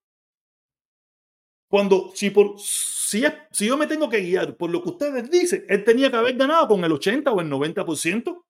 Cuando, 1.69 2.11
si, 2.15 2.31
por, 2.31 2.55
si, 2.57 3.23
si 3.51 3.67
yo 3.67 3.77
me 3.77 3.85
tengo 3.85 4.09
que 4.09 4.21
guiar 4.21 4.55
por 4.57 4.71
lo 4.71 4.81
que 4.81 4.89
ustedes 4.89 5.29
dicen, 5.29 5.65
él 5.69 5.83
tenía 5.83 6.09
que 6.09 6.17
haber 6.17 6.35
ganado 6.35 6.67
con 6.67 6.83
el 6.83 6.91
80 6.91 7.31
o 7.31 7.41
el 7.41 7.47
90%, 7.47 8.43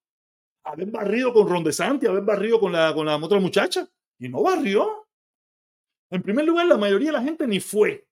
haber 0.64 0.90
barrido 0.90 1.32
con 1.32 1.48
Ron 1.48 1.64
DeSantis, 1.64 2.08
haber 2.08 2.22
barrido 2.22 2.58
con 2.58 2.72
la, 2.72 2.94
con 2.94 3.04
la 3.04 3.16
otra 3.16 3.40
muchacha, 3.40 3.86
y 4.18 4.28
no 4.28 4.42
barrió. 4.42 5.06
En 6.10 6.22
primer 6.22 6.46
lugar, 6.46 6.66
la 6.66 6.78
mayoría 6.78 7.08
de 7.08 7.18
la 7.18 7.22
gente 7.22 7.46
ni 7.46 7.60
fue. 7.60 8.06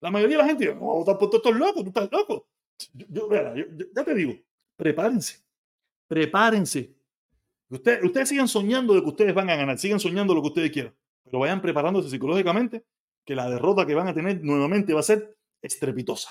La 0.00 0.10
mayoría 0.10 0.36
de 0.36 0.42
la 0.42 0.48
gente, 0.48 0.74
no, 0.74 0.80
votar 0.80 1.18
por 1.18 1.30
todos 1.30 1.44
estos 1.44 1.58
locos, 1.58 1.82
tú 1.82 1.88
estás 1.88 2.08
loco. 2.10 2.48
Yo, 2.92 3.28
ya 3.94 4.04
te 4.04 4.14
digo, 4.14 4.34
prepárense, 4.76 5.44
prepárense. 6.06 6.94
Ustedes, 7.68 8.04
ustedes 8.04 8.28
sigan 8.28 8.48
soñando 8.48 8.94
de 8.94 9.02
que 9.02 9.08
ustedes 9.08 9.34
van 9.34 9.50
a 9.50 9.56
ganar, 9.56 9.78
sigan 9.78 9.98
soñando 9.98 10.34
lo 10.34 10.42
que 10.42 10.48
ustedes 10.48 10.70
quieran, 10.70 10.94
pero 11.24 11.38
vayan 11.40 11.60
preparándose 11.60 12.10
psicológicamente 12.10 12.84
que 13.24 13.34
la 13.34 13.50
derrota 13.50 13.86
que 13.86 13.94
van 13.94 14.08
a 14.08 14.14
tener 14.14 14.42
nuevamente 14.44 14.94
va 14.94 15.00
a 15.00 15.02
ser 15.02 15.36
estrepitosa. 15.62 16.30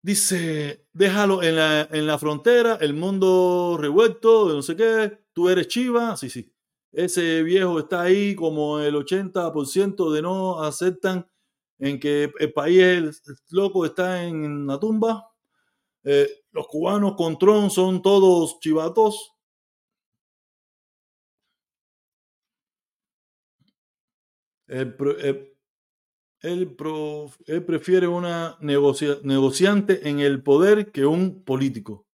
Dice, 0.00 0.86
déjalo 0.92 1.42
en 1.42 1.56
la, 1.56 1.88
en 1.90 2.06
la 2.06 2.18
frontera, 2.18 2.78
el 2.80 2.94
mundo 2.94 3.76
revuelto, 3.78 4.48
de 4.48 4.54
no 4.54 4.62
sé 4.62 4.76
qué, 4.76 5.18
tú 5.32 5.48
eres 5.48 5.66
chiva, 5.66 6.16
sí, 6.16 6.30
sí. 6.30 6.52
Ese 6.92 7.42
viejo 7.42 7.78
está 7.78 8.02
ahí 8.02 8.34
como 8.34 8.78
el 8.80 8.94
80% 8.94 10.12
de 10.12 10.22
no 10.22 10.62
aceptan 10.62 11.28
en 11.78 12.00
que 12.00 12.32
el 12.38 12.52
país 12.52 12.82
el 12.82 13.12
loco 13.50 13.84
está 13.84 14.24
en 14.24 14.66
la 14.66 14.80
tumba. 14.80 15.28
Eh, 16.04 16.28
los 16.52 16.66
cubanos 16.68 17.14
con 17.16 17.38
Tron 17.38 17.70
son 17.70 18.02
todos 18.02 18.58
chivatos. 18.60 19.32
Él, 24.66 24.94
prefiere 27.66 28.06
una 28.06 28.56
negociante 28.60 30.08
en 30.08 30.20
el 30.20 30.42
poder 30.42 30.92
que 30.92 31.06
un 31.06 31.42
político. 31.44 32.07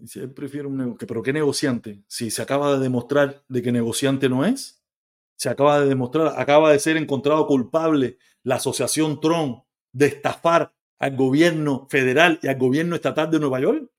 Dice, 0.00 0.24
un 0.64 0.96
¿Pero 0.96 1.22
qué 1.22 1.32
negociante? 1.32 2.02
Si 2.06 2.30
se 2.30 2.40
acaba 2.42 2.72
de 2.72 2.78
demostrar 2.78 3.42
de 3.48 3.62
que 3.62 3.70
negociante 3.70 4.28
no 4.28 4.44
es. 4.44 4.82
Se 5.36 5.48
acaba 5.48 5.80
de 5.80 5.88
demostrar, 5.88 6.34
acaba 6.38 6.72
de 6.72 6.78
ser 6.78 6.96
encontrado 6.96 7.46
culpable 7.46 8.18
la 8.42 8.56
asociación 8.56 9.20
Tron 9.20 9.62
de 9.92 10.06
estafar 10.06 10.74
al 10.98 11.16
gobierno 11.16 11.86
federal 11.90 12.38
y 12.42 12.48
al 12.48 12.58
gobierno 12.58 12.94
estatal 12.94 13.30
de 13.30 13.40
Nueva 13.40 13.60
York, 13.60 13.90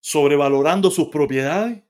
sobrevalorando 0.00 0.90
sus 0.90 1.08
propiedades 1.08 1.82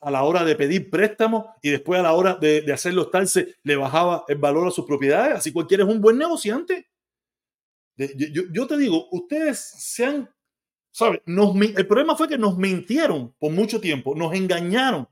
a 0.00 0.10
la 0.10 0.22
hora 0.22 0.44
de 0.44 0.54
pedir 0.54 0.90
préstamos 0.90 1.46
y 1.62 1.70
después 1.70 1.98
a 1.98 2.04
la 2.04 2.12
hora 2.12 2.34
de, 2.34 2.62
de 2.62 2.72
hacerlo 2.72 3.02
estarse 3.02 3.56
le 3.62 3.76
bajaba 3.76 4.24
el 4.28 4.38
valor 4.38 4.68
a 4.68 4.70
sus 4.70 4.86
propiedades. 4.86 5.36
Así 5.36 5.52
cualquiera 5.52 5.84
es 5.84 5.90
un 5.90 6.00
buen 6.00 6.18
negociante. 6.18 6.88
Yo, 7.96 8.66
te 8.66 8.76
digo, 8.76 9.08
ustedes 9.10 9.58
se 9.58 10.04
han, 10.04 10.30
el 10.98 11.86
problema 11.86 12.16
fue 12.16 12.28
que 12.28 12.38
nos 12.38 12.56
mintieron 12.56 13.34
por 13.38 13.52
mucho 13.52 13.80
tiempo, 13.80 14.14
nos 14.14 14.34
engañaron, 14.34 15.08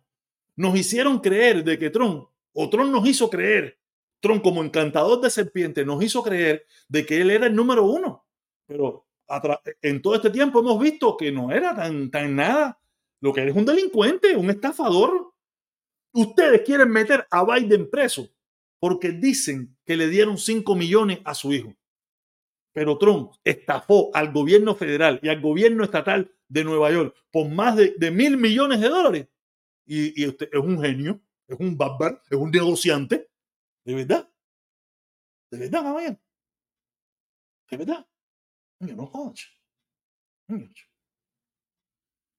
nos 0.56 0.76
hicieron 0.76 1.18
creer 1.18 1.64
de 1.64 1.78
que 1.78 1.90
Trump, 1.90 2.28
o 2.52 2.70
Trump 2.70 2.90
nos 2.90 3.06
hizo 3.06 3.28
creer, 3.28 3.78
Trump 4.20 4.42
como 4.42 4.64
encantador 4.64 5.20
de 5.20 5.30
serpiente, 5.30 5.84
nos 5.84 6.02
hizo 6.02 6.22
creer 6.22 6.64
de 6.88 7.04
que 7.04 7.20
él 7.20 7.30
era 7.30 7.46
el 7.46 7.54
número 7.54 7.84
uno. 7.84 8.24
Pero 8.66 9.06
en 9.82 10.00
todo 10.00 10.14
este 10.14 10.30
tiempo 10.30 10.60
hemos 10.60 10.80
visto 10.80 11.16
que 11.16 11.30
no 11.30 11.52
era 11.52 11.74
tan, 11.74 12.10
tan 12.10 12.34
nada 12.34 12.80
lo 13.20 13.32
que 13.32 13.46
es 13.46 13.54
un 13.54 13.64
delincuente, 13.64 14.36
un 14.36 14.50
estafador. 14.50 15.32
Ustedes 16.12 16.62
quieren 16.62 16.90
meter 16.90 17.26
a 17.30 17.44
Biden 17.44 17.90
preso 17.90 18.28
porque 18.78 19.10
dicen 19.12 19.76
que 19.84 19.96
le 19.96 20.08
dieron 20.08 20.38
5 20.38 20.74
millones 20.74 21.20
a 21.24 21.34
su 21.34 21.52
hijo. 21.52 21.74
Pero 22.74 22.98
Trump 22.98 23.32
estafó 23.44 24.10
al 24.12 24.32
gobierno 24.32 24.74
federal 24.74 25.20
y 25.22 25.28
al 25.28 25.40
gobierno 25.40 25.84
estatal 25.84 26.30
de 26.48 26.64
Nueva 26.64 26.90
York 26.90 27.16
por 27.30 27.48
más 27.48 27.76
de, 27.76 28.10
mil 28.10 28.36
millones 28.36 28.80
de 28.80 28.88
dólares. 28.88 29.28
Y, 29.86 30.26
usted 30.26 30.48
es 30.52 30.60
un 30.60 30.82
genio, 30.82 31.20
es 31.46 31.58
un 31.60 31.78
bárbaro, 31.78 32.20
es 32.28 32.36
un 32.36 32.50
negociante. 32.50 33.30
¿De 33.84 33.94
verdad? 33.94 34.28
¿De 35.52 35.58
verdad, 35.58 35.82
caballero? 35.82 36.18
¿De 37.70 37.76
verdad? 37.76 38.06
No 38.80 39.06
jodas. 39.06 39.46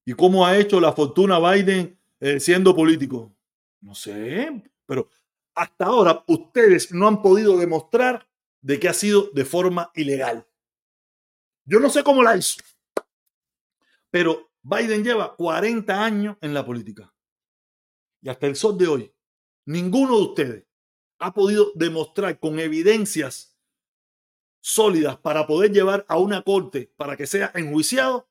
¿Y 0.05 0.13
cómo 0.13 0.45
ha 0.45 0.57
hecho 0.57 0.81
la 0.81 0.91
fortuna 0.91 1.39
Biden 1.39 1.97
eh, 2.19 2.41
siendo 2.41 2.75
político? 2.75 3.33
No 3.79 3.95
sé, 3.95 4.63
pero 4.85 5.09
hasta 5.55 5.85
ahora 5.85 6.23
ustedes 6.27 6.91
no 6.91 7.07
han 7.07 7.21
podido 7.21 7.57
demostrar 7.57 8.27
de 8.65 8.79
que 8.79 8.89
ha 8.89 8.93
sido 8.93 9.29
de 9.31 9.45
forma 9.45 9.91
ilegal. 9.93 10.47
Yo 11.65 11.79
no 11.79 11.91
sé 11.91 12.03
cómo 12.03 12.23
la 12.23 12.35
hizo, 12.35 12.63
pero 14.09 14.51
Biden 14.63 15.03
lleva 15.03 15.35
40 15.35 16.03
años 16.03 16.37
en 16.41 16.55
la 16.55 16.65
política. 16.65 17.13
Y 18.23 18.29
hasta 18.29 18.47
el 18.47 18.55
sol 18.55 18.75
de 18.75 18.87
hoy, 18.87 19.13
ninguno 19.67 20.17
de 20.17 20.23
ustedes 20.23 20.67
ha 21.19 21.31
podido 21.31 21.73
demostrar 21.75 22.39
con 22.39 22.59
evidencias 22.59 23.55
sólidas 24.61 25.17
para 25.17 25.45
poder 25.45 25.71
llevar 25.71 26.03
a 26.09 26.17
una 26.17 26.41
corte 26.41 26.91
para 26.97 27.15
que 27.15 27.27
sea 27.27 27.51
enjuiciado 27.53 28.27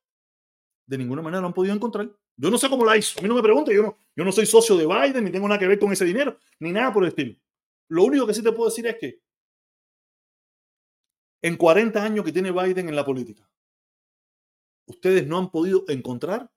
de 0.84 0.98
ninguna 0.98 1.22
manera 1.22 1.42
lo 1.42 1.46
han 1.46 1.54
podido 1.54 1.76
encontrar. 1.76 2.10
Yo 2.36 2.50
no 2.50 2.58
sé 2.58 2.68
cómo 2.68 2.84
la 2.84 2.96
hizo. 2.96 3.20
A 3.20 3.22
mí 3.22 3.28
no 3.28 3.36
me 3.36 3.42
pregunte, 3.42 3.72
yo 3.72 3.82
no, 3.84 3.96
yo 4.16 4.24
no 4.24 4.32
soy 4.32 4.46
socio 4.46 4.76
de 4.76 4.84
Biden, 4.84 5.22
ni 5.22 5.30
tengo 5.30 5.46
nada 5.46 5.60
que 5.60 5.68
ver 5.68 5.78
con 5.78 5.92
ese 5.92 6.04
dinero, 6.04 6.36
ni 6.58 6.72
nada 6.72 6.92
por 6.92 7.04
el 7.04 7.10
estilo. 7.10 7.36
Lo 7.86 8.02
único 8.02 8.26
que 8.26 8.34
sí 8.34 8.42
te 8.42 8.50
puedo 8.50 8.68
decir 8.68 8.84
es 8.88 8.96
que 8.98 9.23
en 11.44 11.58
40 11.58 12.02
años 12.02 12.24
que 12.24 12.32
tiene 12.32 12.50
Biden 12.50 12.88
en 12.88 12.96
la 12.96 13.04
política, 13.04 13.46
ustedes 14.86 15.26
no 15.26 15.36
han 15.36 15.50
podido 15.50 15.84
encontrar 15.88 16.50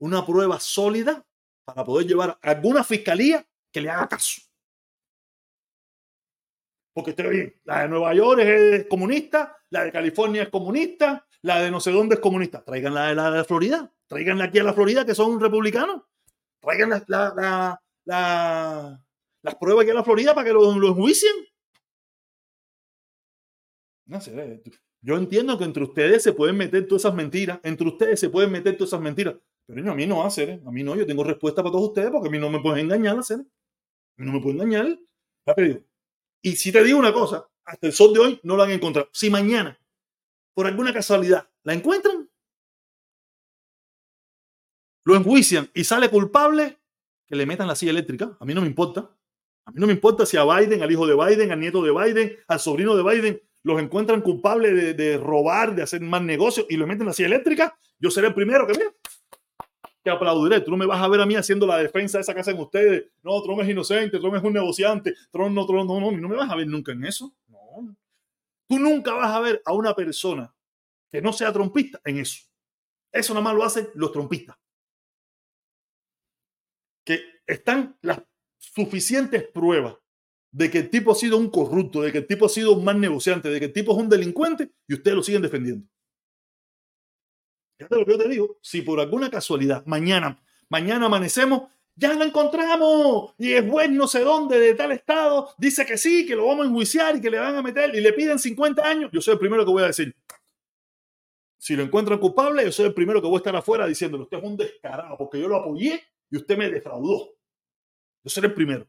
una 0.00 0.26
prueba 0.26 0.58
sólida 0.58 1.24
para 1.64 1.84
poder 1.84 2.08
llevar 2.08 2.30
a 2.42 2.50
alguna 2.50 2.82
fiscalía 2.82 3.46
que 3.72 3.80
le 3.80 3.90
haga 3.90 4.08
caso. 4.08 4.42
Porque 6.92 7.10
esté 7.10 7.28
bien, 7.28 7.54
la 7.62 7.82
de 7.82 7.88
Nueva 7.90 8.12
York 8.12 8.40
es 8.40 8.86
comunista, 8.88 9.56
la 9.70 9.84
de 9.84 9.92
California 9.92 10.42
es 10.42 10.48
comunista, 10.48 11.24
la 11.42 11.60
de 11.60 11.70
no 11.70 11.78
sé 11.78 11.92
dónde 11.92 12.16
es 12.16 12.20
comunista. 12.20 12.64
Traigan 12.64 12.92
la 12.92 13.06
de 13.06 13.14
la, 13.14 13.44
Florida. 13.44 13.88
Traiganla 14.08 14.46
aquí 14.46 14.58
a 14.58 14.64
la 14.64 14.74
Florida, 14.74 15.06
que 15.06 15.14
son 15.14 15.38
republicanos. 15.38 16.02
Traigan 16.60 17.04
la, 17.06 17.80
las 18.04 19.54
pruebas 19.54 19.84
aquí 19.84 19.92
a 19.92 19.94
la 19.94 20.02
Florida 20.02 20.34
para 20.34 20.44
que 20.44 20.52
lo, 20.52 20.76
lo 20.76 20.88
enjuicien. 20.88 21.53
No 24.06 24.20
sé, 24.20 24.32
eh, 24.36 24.62
yo 25.00 25.16
entiendo 25.16 25.58
que 25.58 25.64
entre 25.64 25.82
ustedes 25.82 26.22
se 26.22 26.32
pueden 26.32 26.56
meter 26.56 26.86
todas 26.86 27.02
esas 27.02 27.14
mentiras, 27.14 27.60
entre 27.62 27.88
ustedes 27.88 28.20
se 28.20 28.30
pueden 28.30 28.52
meter 28.52 28.76
todas 28.76 28.90
esas 28.90 29.00
mentiras, 29.00 29.36
pero 29.66 29.92
a 29.92 29.94
mí 29.94 30.06
no 30.06 30.18
va 30.18 30.24
a 30.24 30.28
hacer, 30.28 30.50
¿eh? 30.50 30.62
a 30.64 30.70
mí 30.70 30.82
no, 30.82 30.94
yo 30.94 31.06
tengo 31.06 31.24
respuesta 31.24 31.62
para 31.62 31.72
todos 31.72 31.88
ustedes 31.88 32.10
porque 32.10 32.28
a 32.28 32.30
mí 32.30 32.38
no 32.38 32.50
me 32.50 32.60
pueden 32.60 32.86
engañar, 32.86 33.18
hacer. 33.18 33.38
A 33.38 34.22
mí 34.22 34.26
no 34.26 34.32
me 34.32 34.40
pueden 34.40 34.60
engañar. 34.60 34.98
Y 36.42 36.56
si 36.56 36.70
te 36.70 36.84
digo 36.84 36.98
una 36.98 37.12
cosa, 37.12 37.48
hasta 37.64 37.86
el 37.86 37.92
sol 37.92 38.12
de 38.12 38.20
hoy 38.20 38.40
no 38.42 38.56
lo 38.56 38.62
han 38.62 38.70
encontrado. 38.70 39.08
Si 39.12 39.30
mañana 39.30 39.78
por 40.54 40.66
alguna 40.66 40.92
casualidad, 40.92 41.50
la 41.64 41.74
encuentran, 41.74 42.30
lo 45.04 45.16
enjuician 45.16 45.68
y 45.74 45.84
sale 45.84 46.08
culpable, 46.08 46.78
que 47.26 47.36
le 47.36 47.46
metan 47.46 47.66
la 47.66 47.74
silla 47.74 47.90
eléctrica. 47.90 48.36
A 48.38 48.44
mí 48.44 48.54
no 48.54 48.60
me 48.60 48.66
importa. 48.66 49.10
A 49.66 49.70
mí 49.72 49.80
no 49.80 49.86
me 49.86 49.92
importa 49.92 50.26
si 50.26 50.36
a 50.36 50.44
Biden, 50.44 50.82
al 50.82 50.92
hijo 50.92 51.06
de 51.06 51.14
Biden, 51.14 51.50
al 51.50 51.60
nieto 51.60 51.82
de 51.82 51.90
Biden, 51.90 52.36
al 52.46 52.60
sobrino 52.60 52.94
de 52.94 53.02
Biden, 53.02 53.42
los 53.64 53.80
encuentran 53.80 54.20
culpables 54.20 54.96
de, 54.96 55.16
robar, 55.16 55.74
de 55.74 55.82
hacer 55.82 56.00
más 56.02 56.22
negocios 56.22 56.66
y 56.68 56.76
lo 56.76 56.86
meten 56.86 57.02
en 57.02 57.06
la 57.08 57.12
silla 57.14 57.28
eléctrica. 57.28 57.76
Yo 57.98 58.10
seré 58.10 58.28
el 58.28 58.34
primero 58.34 58.66
que, 58.66 58.74
mira, 58.74 58.92
que 60.04 60.10
aplaudiré. 60.10 60.60
Tú 60.60 60.70
no 60.70 60.76
me 60.76 60.84
vas 60.84 61.02
a 61.02 61.08
ver 61.08 61.22
a 61.22 61.26
mí 61.26 61.34
haciendo 61.34 61.66
la 61.66 61.78
defensa 61.78 62.18
de 62.18 62.22
esa 62.22 62.34
que 62.34 62.40
hacen 62.40 62.58
ustedes. 62.58 63.06
No, 63.22 63.42
Trump 63.42 63.62
es 63.62 63.68
inocente, 63.70 64.18
Trump 64.18 64.36
es 64.36 64.42
un 64.42 64.52
negociante, 64.52 65.14
Trump 65.32 65.54
no, 65.54 65.66
Trump 65.66 65.88
no, 65.88 65.98
no, 65.98 66.12
no 66.12 66.28
me 66.28 66.36
vas 66.36 66.50
a 66.50 66.56
ver 66.56 66.66
nunca 66.66 66.92
en 66.92 67.06
eso. 67.06 67.34
No, 67.48 67.96
Tú 68.68 68.78
nunca 68.78 69.14
vas 69.14 69.34
a 69.34 69.40
ver 69.40 69.62
a 69.64 69.72
una 69.72 69.94
persona 69.94 70.54
que 71.10 71.22
no 71.22 71.32
sea 71.32 71.50
trompista 71.50 72.00
en 72.04 72.18
eso. 72.18 72.44
Eso 73.10 73.32
nada 73.32 73.44
más 73.44 73.54
lo 73.54 73.64
hacen 73.64 73.88
los 73.94 74.12
trompistas. 74.12 74.58
Que 77.02 77.22
están 77.46 77.96
las 78.02 78.22
suficientes 78.58 79.48
pruebas 79.48 79.96
de 80.54 80.70
que 80.70 80.78
el 80.78 80.90
tipo 80.90 81.12
ha 81.12 81.14
sido 81.14 81.36
un 81.36 81.50
corrupto, 81.50 82.00
de 82.00 82.12
que 82.12 82.18
el 82.18 82.26
tipo 82.26 82.46
ha 82.46 82.48
sido 82.48 82.72
un 82.72 82.84
mal 82.84 83.00
negociante, 83.00 83.50
de 83.50 83.58
que 83.58 83.66
el 83.66 83.72
tipo 83.72 83.92
es 83.92 83.98
un 83.98 84.08
delincuente 84.08 84.70
y 84.86 84.94
ustedes 84.94 85.16
lo 85.16 85.22
siguen 85.22 85.42
defendiendo. 85.42 85.86
Fíjate 87.76 87.96
lo 87.96 88.06
que 88.06 88.12
yo 88.12 88.18
te 88.18 88.28
digo. 88.28 88.58
Si 88.62 88.82
por 88.82 89.00
alguna 89.00 89.28
casualidad 89.30 89.84
mañana, 89.84 90.40
Mañana 90.68 91.06
amanecemos, 91.06 91.70
ya 91.94 92.12
lo 92.14 92.24
encontramos 92.24 93.34
y 93.38 93.52
es 93.52 93.70
juez 93.70 93.90
no 93.90 94.08
sé 94.08 94.24
dónde 94.24 94.58
de 94.58 94.74
tal 94.74 94.90
estado 94.92 95.50
dice 95.58 95.86
que 95.86 95.96
sí, 95.96 96.26
que 96.26 96.34
lo 96.34 96.46
vamos 96.46 96.66
a 96.66 96.68
enjuiciar 96.68 97.16
y 97.16 97.20
que 97.20 97.30
le 97.30 97.38
van 97.38 97.54
a 97.54 97.62
meter 97.62 97.94
y 97.94 98.00
le 98.00 98.12
piden 98.12 98.38
50 98.38 98.82
años. 98.82 99.10
Yo 99.12 99.20
soy 99.20 99.34
el 99.34 99.38
primero 99.38 99.64
que 99.64 99.70
voy 99.70 99.84
a 99.84 99.86
decir, 99.86 100.14
si 101.58 101.76
lo 101.76 101.82
encuentran 101.82 102.18
culpable, 102.18 102.64
yo 102.64 102.72
soy 102.72 102.86
el 102.86 102.94
primero 102.94 103.20
que 103.20 103.28
voy 103.28 103.36
a 103.36 103.38
estar 103.38 103.54
afuera 103.54 103.86
diciéndole, 103.86 104.24
usted 104.24 104.38
es 104.38 104.44
un 104.44 104.56
descarado 104.56 105.16
porque 105.16 105.40
yo 105.40 105.48
lo 105.48 105.56
apoyé 105.56 106.02
y 106.30 106.36
usted 106.36 106.58
me 106.58 106.68
defraudó. 106.68 107.36
Yo 108.24 108.30
seré 108.30 108.48
el 108.48 108.54
primero. 108.54 108.88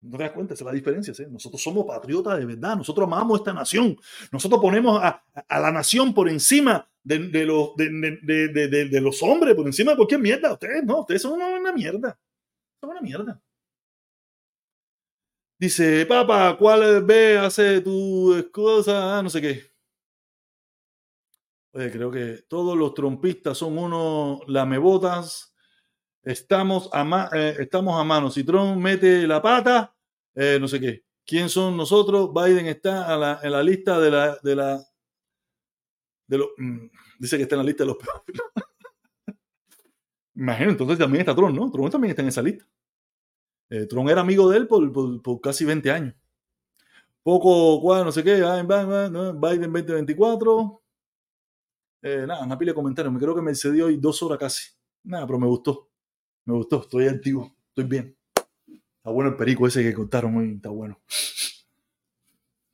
No 0.00 0.16
te 0.16 0.24
das 0.24 0.32
cuenta, 0.32 0.54
esa 0.54 0.64
es 0.64 0.66
la 0.66 0.72
diferencia. 0.72 1.12
¿sí? 1.12 1.24
Nosotros 1.28 1.62
somos 1.62 1.84
patriotas 1.84 2.38
de 2.38 2.46
verdad, 2.46 2.76
nosotros 2.76 3.06
amamos 3.06 3.40
esta 3.40 3.52
nación, 3.52 3.96
nosotros 4.30 4.60
ponemos 4.60 5.02
a, 5.02 5.24
a 5.48 5.60
la 5.60 5.72
nación 5.72 6.14
por 6.14 6.28
encima 6.28 6.88
de, 7.02 7.18
de 7.28 7.44
los, 7.46 7.74
de, 7.76 7.88
de, 7.88 9.00
los 9.00 9.22
hombres, 9.22 9.54
por 9.54 9.66
encima 9.66 9.92
de 9.92 9.96
cualquier 9.96 10.20
mierda. 10.20 10.52
Ustedes 10.52 10.84
no, 10.84 11.00
ustedes 11.00 11.22
son 11.22 11.32
una, 11.32 11.48
una 11.58 11.72
mierda. 11.72 12.18
Son 12.80 12.90
una 12.90 13.00
mierda. 13.00 13.40
Dice, 15.58 16.06
papá, 16.06 16.56
¿cuál 16.56 17.02
ve 17.02 17.38
hace 17.38 17.80
tu 17.80 18.48
cosa? 18.52 19.18
Ah, 19.18 19.22
no 19.22 19.30
sé 19.30 19.40
qué. 19.40 19.62
Oye, 21.72 21.90
creo 21.90 22.10
que 22.10 22.42
todos 22.48 22.76
los 22.76 22.94
trompistas 22.94 23.58
son 23.58 23.76
unos 23.78 24.40
lamebotas 24.46 25.47
Estamos 26.22 26.90
a, 26.92 27.30
eh, 27.32 27.56
estamos 27.60 27.98
a 27.98 28.04
mano. 28.04 28.30
Si 28.30 28.44
Trump 28.44 28.76
mete 28.76 29.26
la 29.26 29.40
pata, 29.40 29.94
eh, 30.34 30.58
no 30.60 30.68
sé 30.68 30.80
qué. 30.80 31.04
¿Quién 31.24 31.48
son 31.48 31.76
nosotros? 31.76 32.30
Biden 32.32 32.66
está 32.66 33.40
en 33.42 33.52
la 33.52 33.62
lista 33.62 33.98
de 34.00 34.10
la... 34.10 34.36
De 34.42 34.54
la 34.54 34.86
mm, 36.56 36.86
dice 37.18 37.36
que 37.36 37.42
está 37.42 37.54
en 37.54 37.60
la 37.60 37.66
lista 37.66 37.84
de 37.84 37.88
los 37.88 37.96
pedófilos. 37.96 38.46
Imagino, 40.34 40.70
entonces 40.70 40.98
también 40.98 41.20
está 41.20 41.34
Trump, 41.34 41.54
¿no? 41.54 41.70
Trump 41.70 41.90
también 41.90 42.10
está 42.10 42.22
en 42.22 42.28
esa 42.28 42.42
lista. 42.42 42.66
Eh, 43.70 43.86
Trump 43.86 44.08
era 44.08 44.20
amigo 44.22 44.48
de 44.48 44.56
él 44.56 44.66
por, 44.66 45.22
por, 45.22 45.40
casi 45.40 45.64
20 45.64 45.90
años. 45.90 46.14
Poco, 47.22 47.80
cuál, 47.82 48.04
no 48.04 48.12
sé 48.12 48.24
qué, 48.24 48.36
Biden 48.36 49.72
2024. 49.72 50.82
nada, 52.02 52.44
una 52.44 52.56
pila 52.58 52.70
de 52.70 52.74
comentarios. 52.74 53.12
Me 53.12 53.20
creo 53.20 53.34
que 53.34 53.42
me 53.42 53.54
cedió 53.54 53.86
hoy 53.86 53.98
dos 53.98 54.22
horas 54.22 54.38
casi. 54.38 54.70
Nada, 55.02 55.26
pero 55.26 55.38
me 55.38 55.46
gustó. 55.46 55.87
Me 56.48 56.54
gustó, 56.54 56.80
estoy 56.80 57.06
activo, 57.08 57.54
estoy 57.68 57.84
bien. 57.84 58.16
Está 58.66 59.10
bueno 59.10 59.28
el 59.28 59.36
perico 59.36 59.66
ese 59.66 59.82
que 59.82 59.92
contaron 59.92 60.34
hoy, 60.34 60.54
está 60.54 60.70
bueno. 60.70 60.98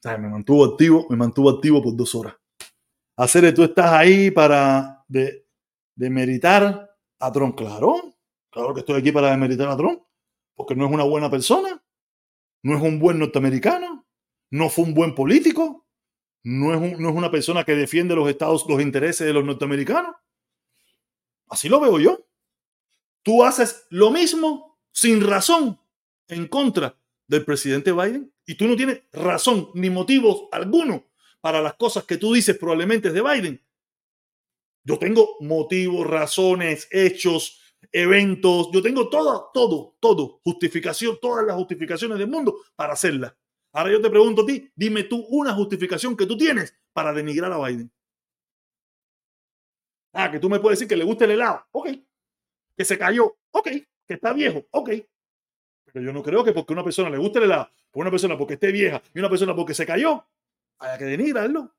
me 0.04 0.28
mantuvo 0.28 0.64
activo, 0.64 1.08
me 1.10 1.16
mantuvo 1.16 1.50
activo 1.50 1.82
por 1.82 1.96
dos 1.96 2.14
horas. 2.14 2.36
Hacer 3.16 3.52
tú 3.52 3.64
estás 3.64 3.90
ahí 3.90 4.30
para 4.30 5.04
de, 5.08 5.48
demeritar 5.96 6.88
a 7.18 7.32
Trump, 7.32 7.56
claro. 7.56 8.14
Claro 8.48 8.74
que 8.74 8.80
estoy 8.80 9.00
aquí 9.00 9.10
para 9.10 9.32
demeritar 9.32 9.66
a 9.66 9.76
Trump, 9.76 10.02
porque 10.54 10.76
no 10.76 10.86
es 10.86 10.92
una 10.92 11.02
buena 11.02 11.28
persona, 11.28 11.82
no 12.62 12.76
es 12.76 12.80
un 12.80 13.00
buen 13.00 13.18
norteamericano, 13.18 14.06
no 14.50 14.70
fue 14.70 14.84
un 14.84 14.94
buen 14.94 15.16
político, 15.16 15.84
no 16.44 16.72
es, 16.74 17.00
no 17.00 17.08
es 17.08 17.16
una 17.16 17.28
persona 17.32 17.64
que 17.64 17.74
defiende 17.74 18.14
los 18.14 18.28
estados, 18.28 18.66
los 18.68 18.80
intereses 18.80 19.26
de 19.26 19.32
los 19.32 19.44
norteamericanos. 19.44 20.14
Así 21.48 21.68
lo 21.68 21.80
veo 21.80 21.98
yo. 21.98 22.24
Tú 23.24 23.42
haces 23.42 23.86
lo 23.88 24.10
mismo 24.10 24.78
sin 24.92 25.26
razón 25.26 25.80
en 26.28 26.46
contra 26.46 26.96
del 27.26 27.44
presidente 27.44 27.90
Biden 27.90 28.32
y 28.46 28.54
tú 28.54 28.68
no 28.68 28.76
tienes 28.76 29.02
razón 29.12 29.70
ni 29.74 29.88
motivos 29.88 30.44
alguno 30.52 31.06
para 31.40 31.62
las 31.62 31.74
cosas 31.74 32.04
que 32.04 32.18
tú 32.18 32.34
dices 32.34 32.56
probablemente 32.58 33.10
de 33.10 33.22
Biden. 33.22 33.64
Yo 34.84 34.98
tengo 34.98 35.36
motivos, 35.40 36.06
razones, 36.06 36.86
hechos, 36.90 37.60
eventos, 37.90 38.68
yo 38.70 38.82
tengo 38.82 39.08
todo, 39.08 39.50
todo, 39.54 39.96
todo, 40.00 40.40
justificación, 40.44 41.18
todas 41.20 41.46
las 41.46 41.56
justificaciones 41.56 42.18
del 42.18 42.28
mundo 42.28 42.56
para 42.76 42.92
hacerla. 42.92 43.34
Ahora 43.72 43.90
yo 43.90 44.02
te 44.02 44.10
pregunto 44.10 44.42
a 44.42 44.46
ti, 44.46 44.70
dime 44.76 45.04
tú 45.04 45.24
una 45.30 45.54
justificación 45.54 46.14
que 46.14 46.26
tú 46.26 46.36
tienes 46.36 46.76
para 46.92 47.14
denigrar 47.14 47.50
a 47.52 47.66
Biden. 47.66 47.90
Ah, 50.12 50.30
que 50.30 50.38
tú 50.38 50.50
me 50.50 50.60
puedes 50.60 50.78
decir 50.78 50.88
que 50.88 50.96
le 50.96 51.04
gusta 51.04 51.24
el 51.24 51.32
helado. 51.32 51.64
Ok, 51.72 51.88
que 52.76 52.84
se 52.84 52.98
cayó, 52.98 53.36
ok, 53.50 53.68
que 54.06 54.14
está 54.14 54.32
viejo, 54.32 54.66
ok. 54.70 54.90
Pero 55.84 56.04
yo 56.04 56.12
no 56.12 56.22
creo 56.22 56.44
que 56.44 56.52
porque 56.52 56.72
una 56.72 56.84
persona 56.84 57.10
le 57.10 57.18
guste 57.18 57.38
el 57.38 57.44
helado, 57.44 57.70
por 57.90 58.02
una 58.02 58.10
persona 58.10 58.36
porque 58.36 58.54
esté 58.54 58.72
vieja 58.72 59.02
y 59.14 59.18
una 59.18 59.30
persona 59.30 59.54
porque 59.54 59.74
se 59.74 59.86
cayó, 59.86 60.26
haya 60.78 60.98
que 60.98 61.04
denigrarlo. 61.04 61.74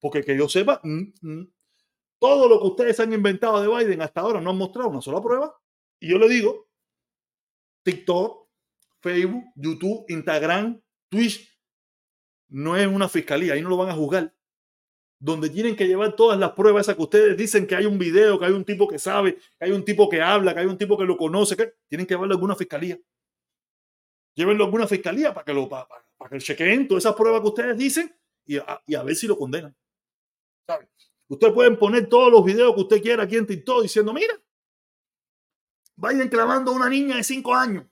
Porque 0.00 0.22
que 0.22 0.36
yo 0.36 0.48
sepa, 0.48 0.80
mm, 0.82 1.12
mm, 1.22 1.52
todo 2.18 2.48
lo 2.48 2.60
que 2.60 2.66
ustedes 2.68 3.00
han 3.00 3.12
inventado 3.12 3.60
de 3.60 3.68
Biden 3.68 4.02
hasta 4.02 4.20
ahora 4.20 4.40
no 4.40 4.50
han 4.50 4.58
mostrado 4.58 4.90
una 4.90 5.00
sola 5.00 5.20
prueba. 5.20 5.58
Y 5.98 6.10
yo 6.10 6.18
le 6.18 6.28
digo, 6.28 6.68
TikTok, 7.82 8.48
Facebook, 9.00 9.44
YouTube, 9.56 10.04
Instagram, 10.08 10.80
Twitch, 11.08 11.50
no 12.48 12.76
es 12.76 12.86
una 12.86 13.08
fiscalía, 13.08 13.54
ahí 13.54 13.62
no 13.62 13.68
lo 13.68 13.76
van 13.76 13.90
a 13.90 13.94
juzgar 13.94 14.34
donde 15.24 15.48
tienen 15.48 15.74
que 15.74 15.86
llevar 15.86 16.14
todas 16.14 16.38
las 16.38 16.52
pruebas 16.52 16.82
esas 16.82 16.96
que 16.96 17.02
ustedes 17.02 17.34
dicen 17.34 17.66
que 17.66 17.74
hay 17.74 17.86
un 17.86 17.98
video, 17.98 18.38
que 18.38 18.44
hay 18.44 18.52
un 18.52 18.62
tipo 18.62 18.86
que 18.86 18.98
sabe, 18.98 19.36
que 19.36 19.64
hay 19.64 19.70
un 19.70 19.82
tipo 19.82 20.06
que 20.06 20.20
habla, 20.20 20.52
que 20.52 20.60
hay 20.60 20.66
un 20.66 20.76
tipo 20.76 20.98
que 20.98 21.04
lo 21.04 21.16
conoce, 21.16 21.56
que 21.56 21.76
tienen 21.88 22.06
que 22.06 22.12
llevarlo 22.12 22.34
a 22.34 22.36
alguna 22.36 22.54
fiscalía. 22.54 23.00
Llévenlo 24.34 24.64
a 24.64 24.66
alguna 24.66 24.86
fiscalía 24.86 25.32
para 25.32 25.46
que 25.46 25.54
lo 25.54 25.66
para, 25.66 25.88
que 26.28 26.38
chequeen 26.38 26.86
todas 26.86 27.04
esas 27.04 27.16
pruebas 27.16 27.40
que 27.40 27.46
ustedes 27.46 27.78
dicen 27.78 28.14
y 28.44 28.58
a, 28.58 29.02
ver 29.02 29.16
si 29.16 29.26
lo 29.26 29.38
condenan. 29.38 29.74
Ustedes 31.28 31.54
pueden 31.54 31.78
poner 31.78 32.06
todos 32.06 32.30
los 32.30 32.44
videos 32.44 32.74
que 32.74 32.82
usted 32.82 33.00
quiera 33.00 33.22
aquí 33.22 33.36
en 33.36 33.46
TikTok 33.46 33.80
diciendo, 33.80 34.12
mira, 34.12 34.38
Biden 35.96 36.28
clavando 36.28 36.70
a 36.70 36.74
una 36.74 36.90
niña 36.90 37.16
de 37.16 37.24
5 37.24 37.54
años. 37.54 37.86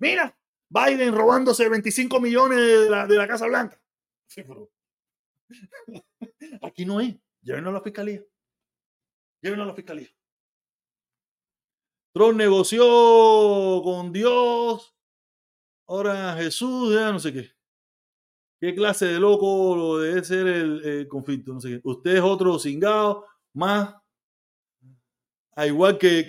Mira, 0.00 0.36
Biden 0.68 1.14
robándose 1.14 1.68
25 1.68 2.18
millones 2.18 2.58
de 2.58 2.90
la, 2.90 3.06
de 3.06 3.16
la 3.16 3.28
Casa 3.28 3.46
Blanca. 3.46 3.80
Sí, 4.26 4.42
pero 4.42 4.72
Aquí 6.62 6.84
no 6.84 7.00
es. 7.00 7.16
Llévenlo 7.42 7.70
a 7.70 7.74
la 7.74 7.82
fiscalía. 7.82 8.22
Llévenlo 9.42 9.64
a 9.64 9.66
la 9.68 9.74
fiscalía. 9.74 10.08
Trump 12.14 12.38
negoció 12.38 13.82
con 13.82 14.12
Dios. 14.12 14.94
Ahora 15.86 16.34
Jesús, 16.36 16.94
ya 16.94 17.10
no 17.10 17.18
sé 17.18 17.32
qué. 17.32 17.50
¿Qué 18.60 18.74
clase 18.74 19.06
de 19.06 19.20
loco 19.20 19.74
lo 19.76 19.98
debe 19.98 20.24
ser 20.24 20.46
el, 20.46 21.08
conflicto? 21.08 21.52
No 21.52 21.60
sé 21.60 21.70
qué. 21.70 21.80
Usted 21.82 22.16
es 22.16 22.20
otro 22.22 22.58
cingado, 22.58 23.26
más. 23.52 23.96
A 25.56 25.66
igual 25.66 25.98
que, 25.98 26.24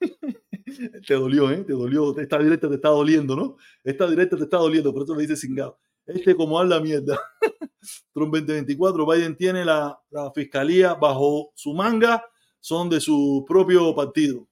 te 1.06 1.14
dolió, 1.14 1.50
¿eh? 1.50 1.64
Te 1.64 1.72
dolió. 1.72 2.16
Esta 2.18 2.38
directa 2.38 2.68
te 2.68 2.76
está 2.76 2.88
doliendo, 2.88 3.34
¿no? 3.34 3.56
Esta 3.82 4.08
directa 4.08 4.36
te 4.36 4.44
está 4.44 4.58
doliendo, 4.58 4.92
por 4.94 5.02
eso 5.02 5.14
le 5.14 5.22
dice 5.22 5.36
cingado. 5.36 5.78
Este 6.06 6.36
como 6.36 6.58
habla 6.58 6.80
mierda. 6.80 7.18
Trump 8.14 8.32
2024, 8.32 9.06
Biden 9.06 9.36
tiene 9.36 9.64
la, 9.64 10.00
fiscalía 10.34 10.94
bajo 10.94 11.52
su 11.54 11.74
manga, 11.74 12.24
son 12.60 12.88
de 12.88 13.00
su 13.00 13.44
propio 13.46 13.94
partido. 13.94 14.48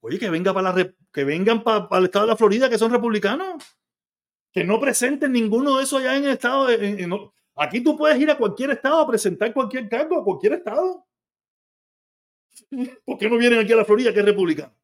Oye, 0.00 0.18
que, 0.18 0.30
venga 0.30 0.52
para 0.52 0.74
la, 0.74 0.94
que 1.12 1.24
vengan 1.24 1.62
para, 1.62 1.88
el 1.98 2.04
estado 2.04 2.26
de 2.26 2.32
la 2.32 2.36
Florida, 2.36 2.68
que 2.68 2.78
son 2.78 2.92
republicanos. 2.92 3.62
Que 4.52 4.62
no 4.62 4.78
presenten 4.78 5.32
ninguno 5.32 5.78
de 5.78 5.84
esos 5.84 6.00
allá 6.00 6.16
en 6.16 6.24
el 6.24 6.30
estado. 6.30 6.68
Aquí 7.56 7.82
tú 7.82 7.96
puedes 7.96 8.20
ir 8.20 8.30
a 8.30 8.38
cualquier 8.38 8.70
estado 8.70 9.00
a 9.00 9.06
presentar 9.06 9.52
cualquier 9.52 9.88
cargo, 9.88 10.20
a 10.20 10.24
cualquier 10.24 10.54
estado. 10.54 11.06
¿Por 13.04 13.18
qué 13.18 13.28
no 13.28 13.38
vienen 13.38 13.60
aquí 13.60 13.72
a 13.72 13.76
la 13.76 13.84
Florida, 13.84 14.12
que 14.12 14.20
es 14.20 14.26
republicano? 14.26 14.74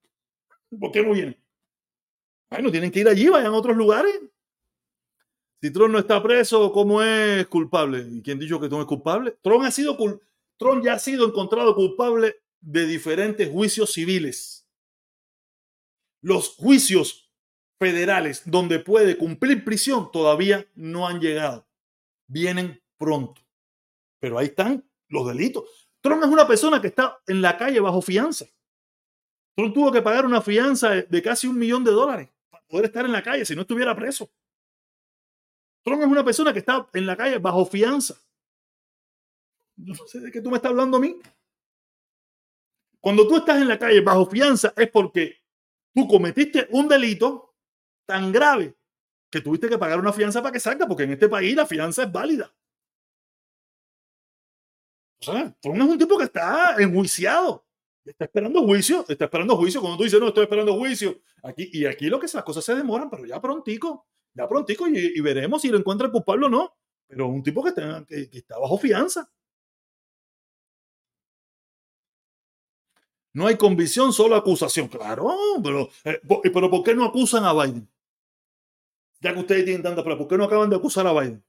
¿Por 0.79 0.91
qué 0.91 1.03
no 1.03 1.13
vienen? 1.13 1.37
Bueno, 2.49 2.71
tienen 2.71 2.91
que 2.91 3.01
ir 3.01 3.09
allí, 3.09 3.29
vayan 3.29 3.53
a 3.53 3.57
otros 3.57 3.77
lugares. 3.77 4.21
Si 5.63 5.71
Trump 5.71 5.93
no 5.93 5.99
está 5.99 6.23
preso, 6.23 6.73
¿cómo 6.73 7.03
es 7.03 7.47
culpable? 7.49 8.07
¿Y 8.11 8.23
quién 8.23 8.39
dijo 8.39 8.59
que 8.59 8.69
Trump 8.69 8.83
es 8.83 8.87
culpable? 8.87 9.37
Trump, 9.43 9.65
ha 9.65 9.71
sido, 9.71 9.97
ya 10.83 10.95
ha 10.95 10.99
sido 10.99 11.27
encontrado 11.27 11.75
culpable 11.75 12.37
de 12.61 12.87
diferentes 12.87 13.49
juicios 13.51 13.93
civiles. 13.93 14.67
Los 16.23 16.57
juicios 16.57 17.31
federales 17.79 18.43
donde 18.47 18.79
puede 18.79 19.19
cumplir 19.19 19.65
prisión 19.65 20.11
todavía 20.11 20.67
no 20.75 21.07
han 21.07 21.21
llegado. 21.21 21.67
Vienen 22.27 22.83
pronto. 22.99 23.43
Pero 24.19 24.39
ahí 24.39 24.47
están 24.47 24.89
los 25.09 25.27
delitos. 25.27 25.91
Trump 26.01 26.23
es 26.23 26.29
una 26.29 26.47
persona 26.47 26.81
que 26.81 26.87
está 26.87 27.19
en 27.27 27.43
la 27.43 27.59
calle 27.59 27.81
bajo 27.81 28.01
fianza. 28.01 28.47
Trump 29.55 29.75
tuvo 29.75 29.93
que 29.93 30.01
pagar 30.01 30.25
una 30.25 30.41
fianza 30.41 30.91
de 30.91 31.23
casi 31.23 31.47
un 31.47 31.59
millón 31.59 31.85
de 31.85 31.91
dólares 31.91 32.31
para 32.49 32.65
poder 32.67 32.87
estar 32.87 33.05
en 33.05 33.13
la 33.13 33.23
calle 33.23 33.45
si 33.45 33.55
no 33.55 33.63
estuviera 33.63 33.95
preso. 33.95 34.31
Trump 35.83 36.03
es 36.03 36.09
una 36.09 36.25
persona 36.25 36.53
que 36.53 36.59
está 36.61 36.89
en 36.93 37.07
la 37.07 37.17
calle 37.17 37.39
bajo 37.39 37.65
fianza. 37.65 38.15
No 39.77 39.95
sé 40.07 40.21
de 40.21 40.31
qué 40.31 40.41
tú 40.41 40.51
me 40.51 40.57
estás 40.57 40.71
hablando 40.71 40.99
a 40.99 41.01
mí. 41.01 41.17
Cuando 43.01 43.27
tú 43.27 43.39
estás 43.39 43.61
en 43.61 43.69
la 43.69 43.79
calle 43.79 44.01
bajo 44.03 44.27
fianza 44.27 44.75
es 44.77 44.91
porque 44.91 45.41
tú 45.95 46.07
cometiste 46.07 46.69
un 46.71 46.87
delito 46.87 47.55
tan 48.05 48.31
grave 48.31 48.77
que 49.31 49.41
tuviste 49.41 49.69
que 49.69 49.79
pagar 49.79 49.99
una 49.99 50.13
fianza 50.13 50.43
para 50.43 50.53
que 50.53 50.61
salga, 50.61 50.87
porque 50.87 51.05
en 51.05 51.13
este 51.13 51.29
país 51.29 51.55
la 51.57 51.65
fianza 51.65 52.03
es 52.03 52.13
válida. 52.13 52.53
O 55.21 55.25
sea, 55.25 55.55
Trump 55.61 55.77
es 55.77 55.83
un 55.83 55.99
tipo 55.99 56.19
que 56.19 56.25
está 56.25 56.77
enjuiciado. 56.79 57.65
Está 58.05 58.25
esperando 58.25 58.63
juicio, 58.63 59.05
está 59.09 59.27
esperando 59.27 59.57
juicio. 59.57 59.81
Cuando 59.81 59.99
tú 59.99 60.05
dices, 60.05 60.19
no, 60.19 60.29
estoy 60.29 60.45
esperando 60.45 60.75
juicio. 60.75 61.21
Aquí, 61.43 61.71
y 61.73 61.87
aquí 61.87 62.07
lo 62.07 62.19
que 62.19 62.27
es, 62.27 62.35
las 62.35 62.45
cosas 62.45 62.65
se 62.65 62.75
demoran, 62.75 63.09
pero 63.09 63.25
ya 63.25 63.41
prontico, 63.41 64.07
ya 64.35 64.49
prontico, 64.49 64.87
y, 64.89 65.21
veremos 65.21 65.63
si 65.63 65.69
lo 65.69 65.79
encuentra 65.79 66.11
culpable 66.11 66.47
o 66.47 66.49
no. 66.49 66.77
Pero 67.07 67.29
un 67.29 67.43
tipo 67.43 67.63
que 67.63 67.71
está, 67.71 68.05
que, 68.07 68.29
está 68.33 68.59
bajo 68.59 68.79
fianza. 68.79 69.31
No 73.33 73.47
hay 73.47 73.57
convicción, 73.57 74.13
solo 74.13 74.37
acusación. 74.37 74.89
Claro, 74.89 75.29
pero, 75.63 75.89
eh, 76.05 76.21
pero 76.53 76.71
¿por 76.71 76.83
qué 76.83 76.95
no 76.95 77.05
acusan 77.05 77.45
a 77.45 77.53
Biden? 77.53 77.89
Ya 79.21 79.35
que 79.35 79.41
ustedes 79.41 79.65
tienen 79.65 79.83
tanta 79.83 80.03
pruebas, 80.03 80.19
¿por 80.19 80.29
qué 80.29 80.39
no 80.39 80.45
acaban 80.45 80.71
de 80.71 80.77
acusar 80.77 81.07
a 81.07 81.13
Biden? 81.13 81.45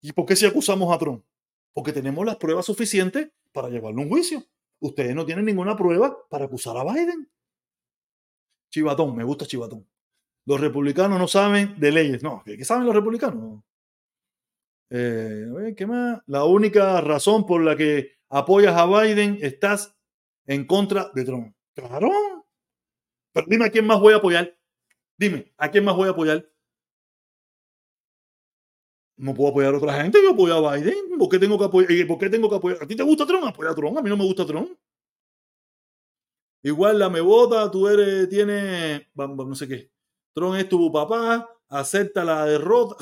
¿Y 0.00 0.12
por 0.12 0.26
qué 0.26 0.36
si 0.36 0.46
acusamos 0.46 0.94
a 0.94 0.98
Trump? 0.98 1.24
Porque 1.72 1.92
tenemos 1.92 2.24
las 2.24 2.36
pruebas 2.36 2.66
suficientes 2.66 3.30
para 3.52 3.68
llevarlo 3.68 4.00
a 4.00 4.04
un 4.04 4.10
juicio. 4.10 4.44
Ustedes 4.80 5.14
no 5.14 5.24
tienen 5.24 5.44
ninguna 5.44 5.76
prueba 5.76 6.16
para 6.28 6.46
acusar 6.46 6.76
a 6.76 6.84
Biden. 6.84 7.30
Chivatón, 8.70 9.14
me 9.14 9.24
gusta 9.24 9.46
Chivatón. 9.46 9.86
Los 10.46 10.60
republicanos 10.60 11.18
no 11.18 11.26
saben 11.26 11.78
de 11.78 11.92
leyes. 11.92 12.22
No, 12.22 12.42
¿qué 12.44 12.64
saben 12.64 12.86
los 12.86 12.94
republicanos? 12.94 13.62
Eh, 14.90 15.74
¿Qué 15.76 15.86
más? 15.86 16.20
La 16.26 16.44
única 16.44 17.00
razón 17.00 17.46
por 17.46 17.62
la 17.62 17.76
que 17.76 18.12
apoyas 18.28 18.76
a 18.76 18.86
Biden 18.86 19.38
estás 19.40 19.96
en 20.46 20.66
contra 20.66 21.10
de 21.14 21.24
Trump. 21.24 21.54
Claro. 21.74 22.10
Pero 23.32 23.46
dime 23.48 23.64
a 23.66 23.70
quién 23.70 23.86
más 23.86 24.00
voy 24.00 24.12
a 24.12 24.16
apoyar. 24.16 24.56
Dime, 25.16 25.52
¿a 25.56 25.70
quién 25.70 25.84
más 25.84 25.96
voy 25.96 26.08
a 26.08 26.12
apoyar? 26.12 26.48
No 29.16 29.32
puedo 29.32 29.50
apoyar 29.50 29.74
a 29.74 29.78
otra 29.78 30.02
gente, 30.02 30.18
yo 30.22 30.32
apoyo 30.32 30.54
a 30.68 30.76
Biden. 30.76 31.18
¿Por 31.18 31.28
qué 31.28 31.38
tengo 31.38 31.58
que 31.58 31.64
apoyar? 31.64 32.06
¿Por 32.06 32.18
qué 32.18 32.28
tengo 32.28 32.50
que 32.50 32.56
apoyar? 32.56 32.82
¿A 32.82 32.86
ti 32.86 32.96
te 32.96 33.02
gusta 33.02 33.26
Trump? 33.26 33.44
Apoya 33.46 33.70
a 33.70 33.74
Trump. 33.74 33.96
A 33.96 34.02
mí 34.02 34.10
no 34.10 34.16
me 34.16 34.24
gusta 34.24 34.44
Trump. 34.44 34.70
Igual 36.62 36.98
la 36.98 37.10
me 37.10 37.20
vota, 37.20 37.70
tú 37.70 37.86
eres, 37.88 38.28
tienes, 38.28 39.06
no 39.14 39.54
sé 39.54 39.68
qué. 39.68 39.93
Trump 40.34 40.56
es 40.56 40.68
tu 40.68 40.90
papá, 40.92 41.48
acepta 41.68 42.24
la 42.24 42.44
derrota. 42.44 42.96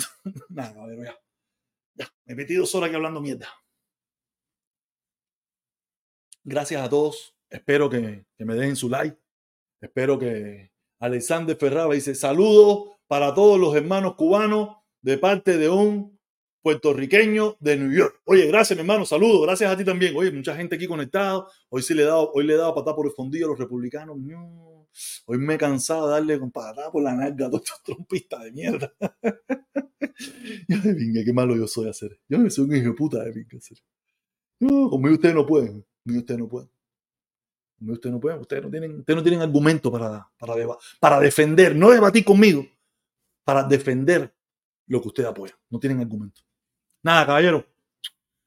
Nada, 0.51 0.83
a 0.83 0.87
ver, 0.87 1.05
ya. 1.05 1.19
Ya, 1.95 2.09
me 2.25 2.33
he 2.33 2.37
metido 2.37 2.67
sola 2.67 2.87
aquí 2.87 2.95
hablando 2.95 3.21
mierda. 3.21 3.49
Gracias 6.45 6.83
a 6.83 6.89
todos. 6.89 7.37
Espero 7.49 7.89
que, 7.91 8.25
me 8.39 8.55
dejen 8.55 8.77
su 8.77 8.89
like. 8.89 9.17
Espero 9.81 10.19
que 10.19 10.73
Alexander 11.01 11.57
Ferraba 11.57 11.95
dice 11.95 12.15
saludos 12.15 12.97
para 13.07 13.35
todos 13.35 13.61
los 13.61 13.75
hermanos 13.75 14.15
cubanos 14.15 14.77
de 15.03 15.19
parte 15.19 15.59
de 15.59 15.69
un 15.69 16.19
puertorriqueño 16.63 17.57
de 17.61 17.77
New 17.77 17.93
York. 17.93 18.23
Oye, 18.25 18.47
gracias, 18.47 18.77
mi 18.77 18.81
hermano, 18.81 19.05
saludos, 19.05 19.43
gracias 19.43 19.71
a 19.71 19.77
ti 19.77 19.85
también. 19.85 20.17
Oye, 20.17 20.31
mucha 20.31 20.57
gente 20.57 20.77
aquí 20.77 20.87
conectada. 20.87 21.47
Hoy 21.69 21.83
sí 21.83 21.95
le 21.95 22.03
he 22.03 22.07
dado, 22.07 22.31
hoy 22.33 22.45
le 22.45 22.55
he 22.55 22.57
dado 22.57 22.75
patada 22.75 22.97
por 22.97 23.07
el 23.07 23.13
fondillo 23.13 23.47
a 23.47 23.51
los 23.51 23.59
republicanos. 23.59 24.17
Hoy 25.27 25.39
me 25.39 25.55
he 25.55 25.59
cansado 25.59 26.06
de 26.06 26.14
darle 26.14 26.39
con 26.39 26.51
patada 26.51 26.90
por 26.90 27.02
la 27.02 27.14
nalga 27.14 27.47
a 27.47 27.51
todos 27.51 27.64
estos 27.64 27.82
trompistas 27.82 28.44
de 28.44 28.52
mierda. 28.52 28.93
yo 30.69 30.78
de 30.78 30.94
pinga, 30.94 31.24
qué 31.24 31.32
malo 31.32 31.56
yo 31.56 31.66
soy 31.66 31.86
a 31.86 31.90
hacer. 31.90 32.19
Yo 32.28 32.39
soy 32.51 32.64
un 32.64 32.77
hijo 32.77 32.89
de 32.89 32.94
puta 32.94 33.24
de 33.24 33.32
pinga 33.32 33.59
hacer. 33.59 33.78
No, 34.60 34.90
conmigo 34.90 35.14
ustedes 35.14 35.35
no 35.35 35.47
pueden. 35.47 35.85
Conmigo 36.05 36.20
ustedes 36.20 36.40
no 36.40 36.48
pueden. 36.48 36.70
Conmigo 37.78 37.94
ustedes 37.94 38.12
no 38.12 38.20
pueden. 38.20 38.40
Ustedes 38.40 38.62
no 38.62 38.70
tienen, 38.70 38.98
ustedes 39.01 39.16
no 39.16 39.23
tienen 39.23 39.40
argumento 39.43 39.90
para, 39.90 40.31
para, 40.39 40.55
para 41.01 41.20
defender, 41.20 41.74
no 41.74 41.90
debatir 41.90 42.24
conmigo, 42.24 42.64
para 43.44 43.64
defender 43.64 44.35
lo 44.86 45.01
que 45.01 45.09
usted 45.09 45.24
apoya. 45.24 45.59
No 45.70 45.81
tienen 45.81 46.01
argumento. 46.01 46.43
Nada, 47.02 47.27
caballero. 47.27 47.66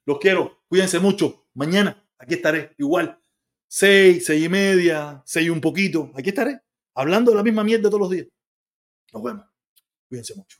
Los 0.06 0.18
quiero. 0.18 0.62
Cuídense 0.68 0.98
mucho. 0.98 1.48
Mañana 1.54 2.02
aquí 2.18 2.34
estaré. 2.34 2.74
Igual. 2.78 3.18
Seis, 3.68 4.24
seis 4.26 4.44
y 4.44 4.48
media, 4.48 5.22
seis 5.24 5.46
y 5.46 5.50
un 5.50 5.60
poquito. 5.60 6.10
Aquí 6.14 6.30
estaré. 6.30 6.60
Hablando 6.94 7.30
de 7.30 7.36
la 7.36 7.42
misma 7.42 7.64
mierda 7.64 7.88
todos 7.88 8.00
los 8.00 8.10
días. 8.10 8.26
Nos 9.12 9.22
vemos. 9.22 9.44
Cuídense 10.08 10.34
mucho. 10.34 10.58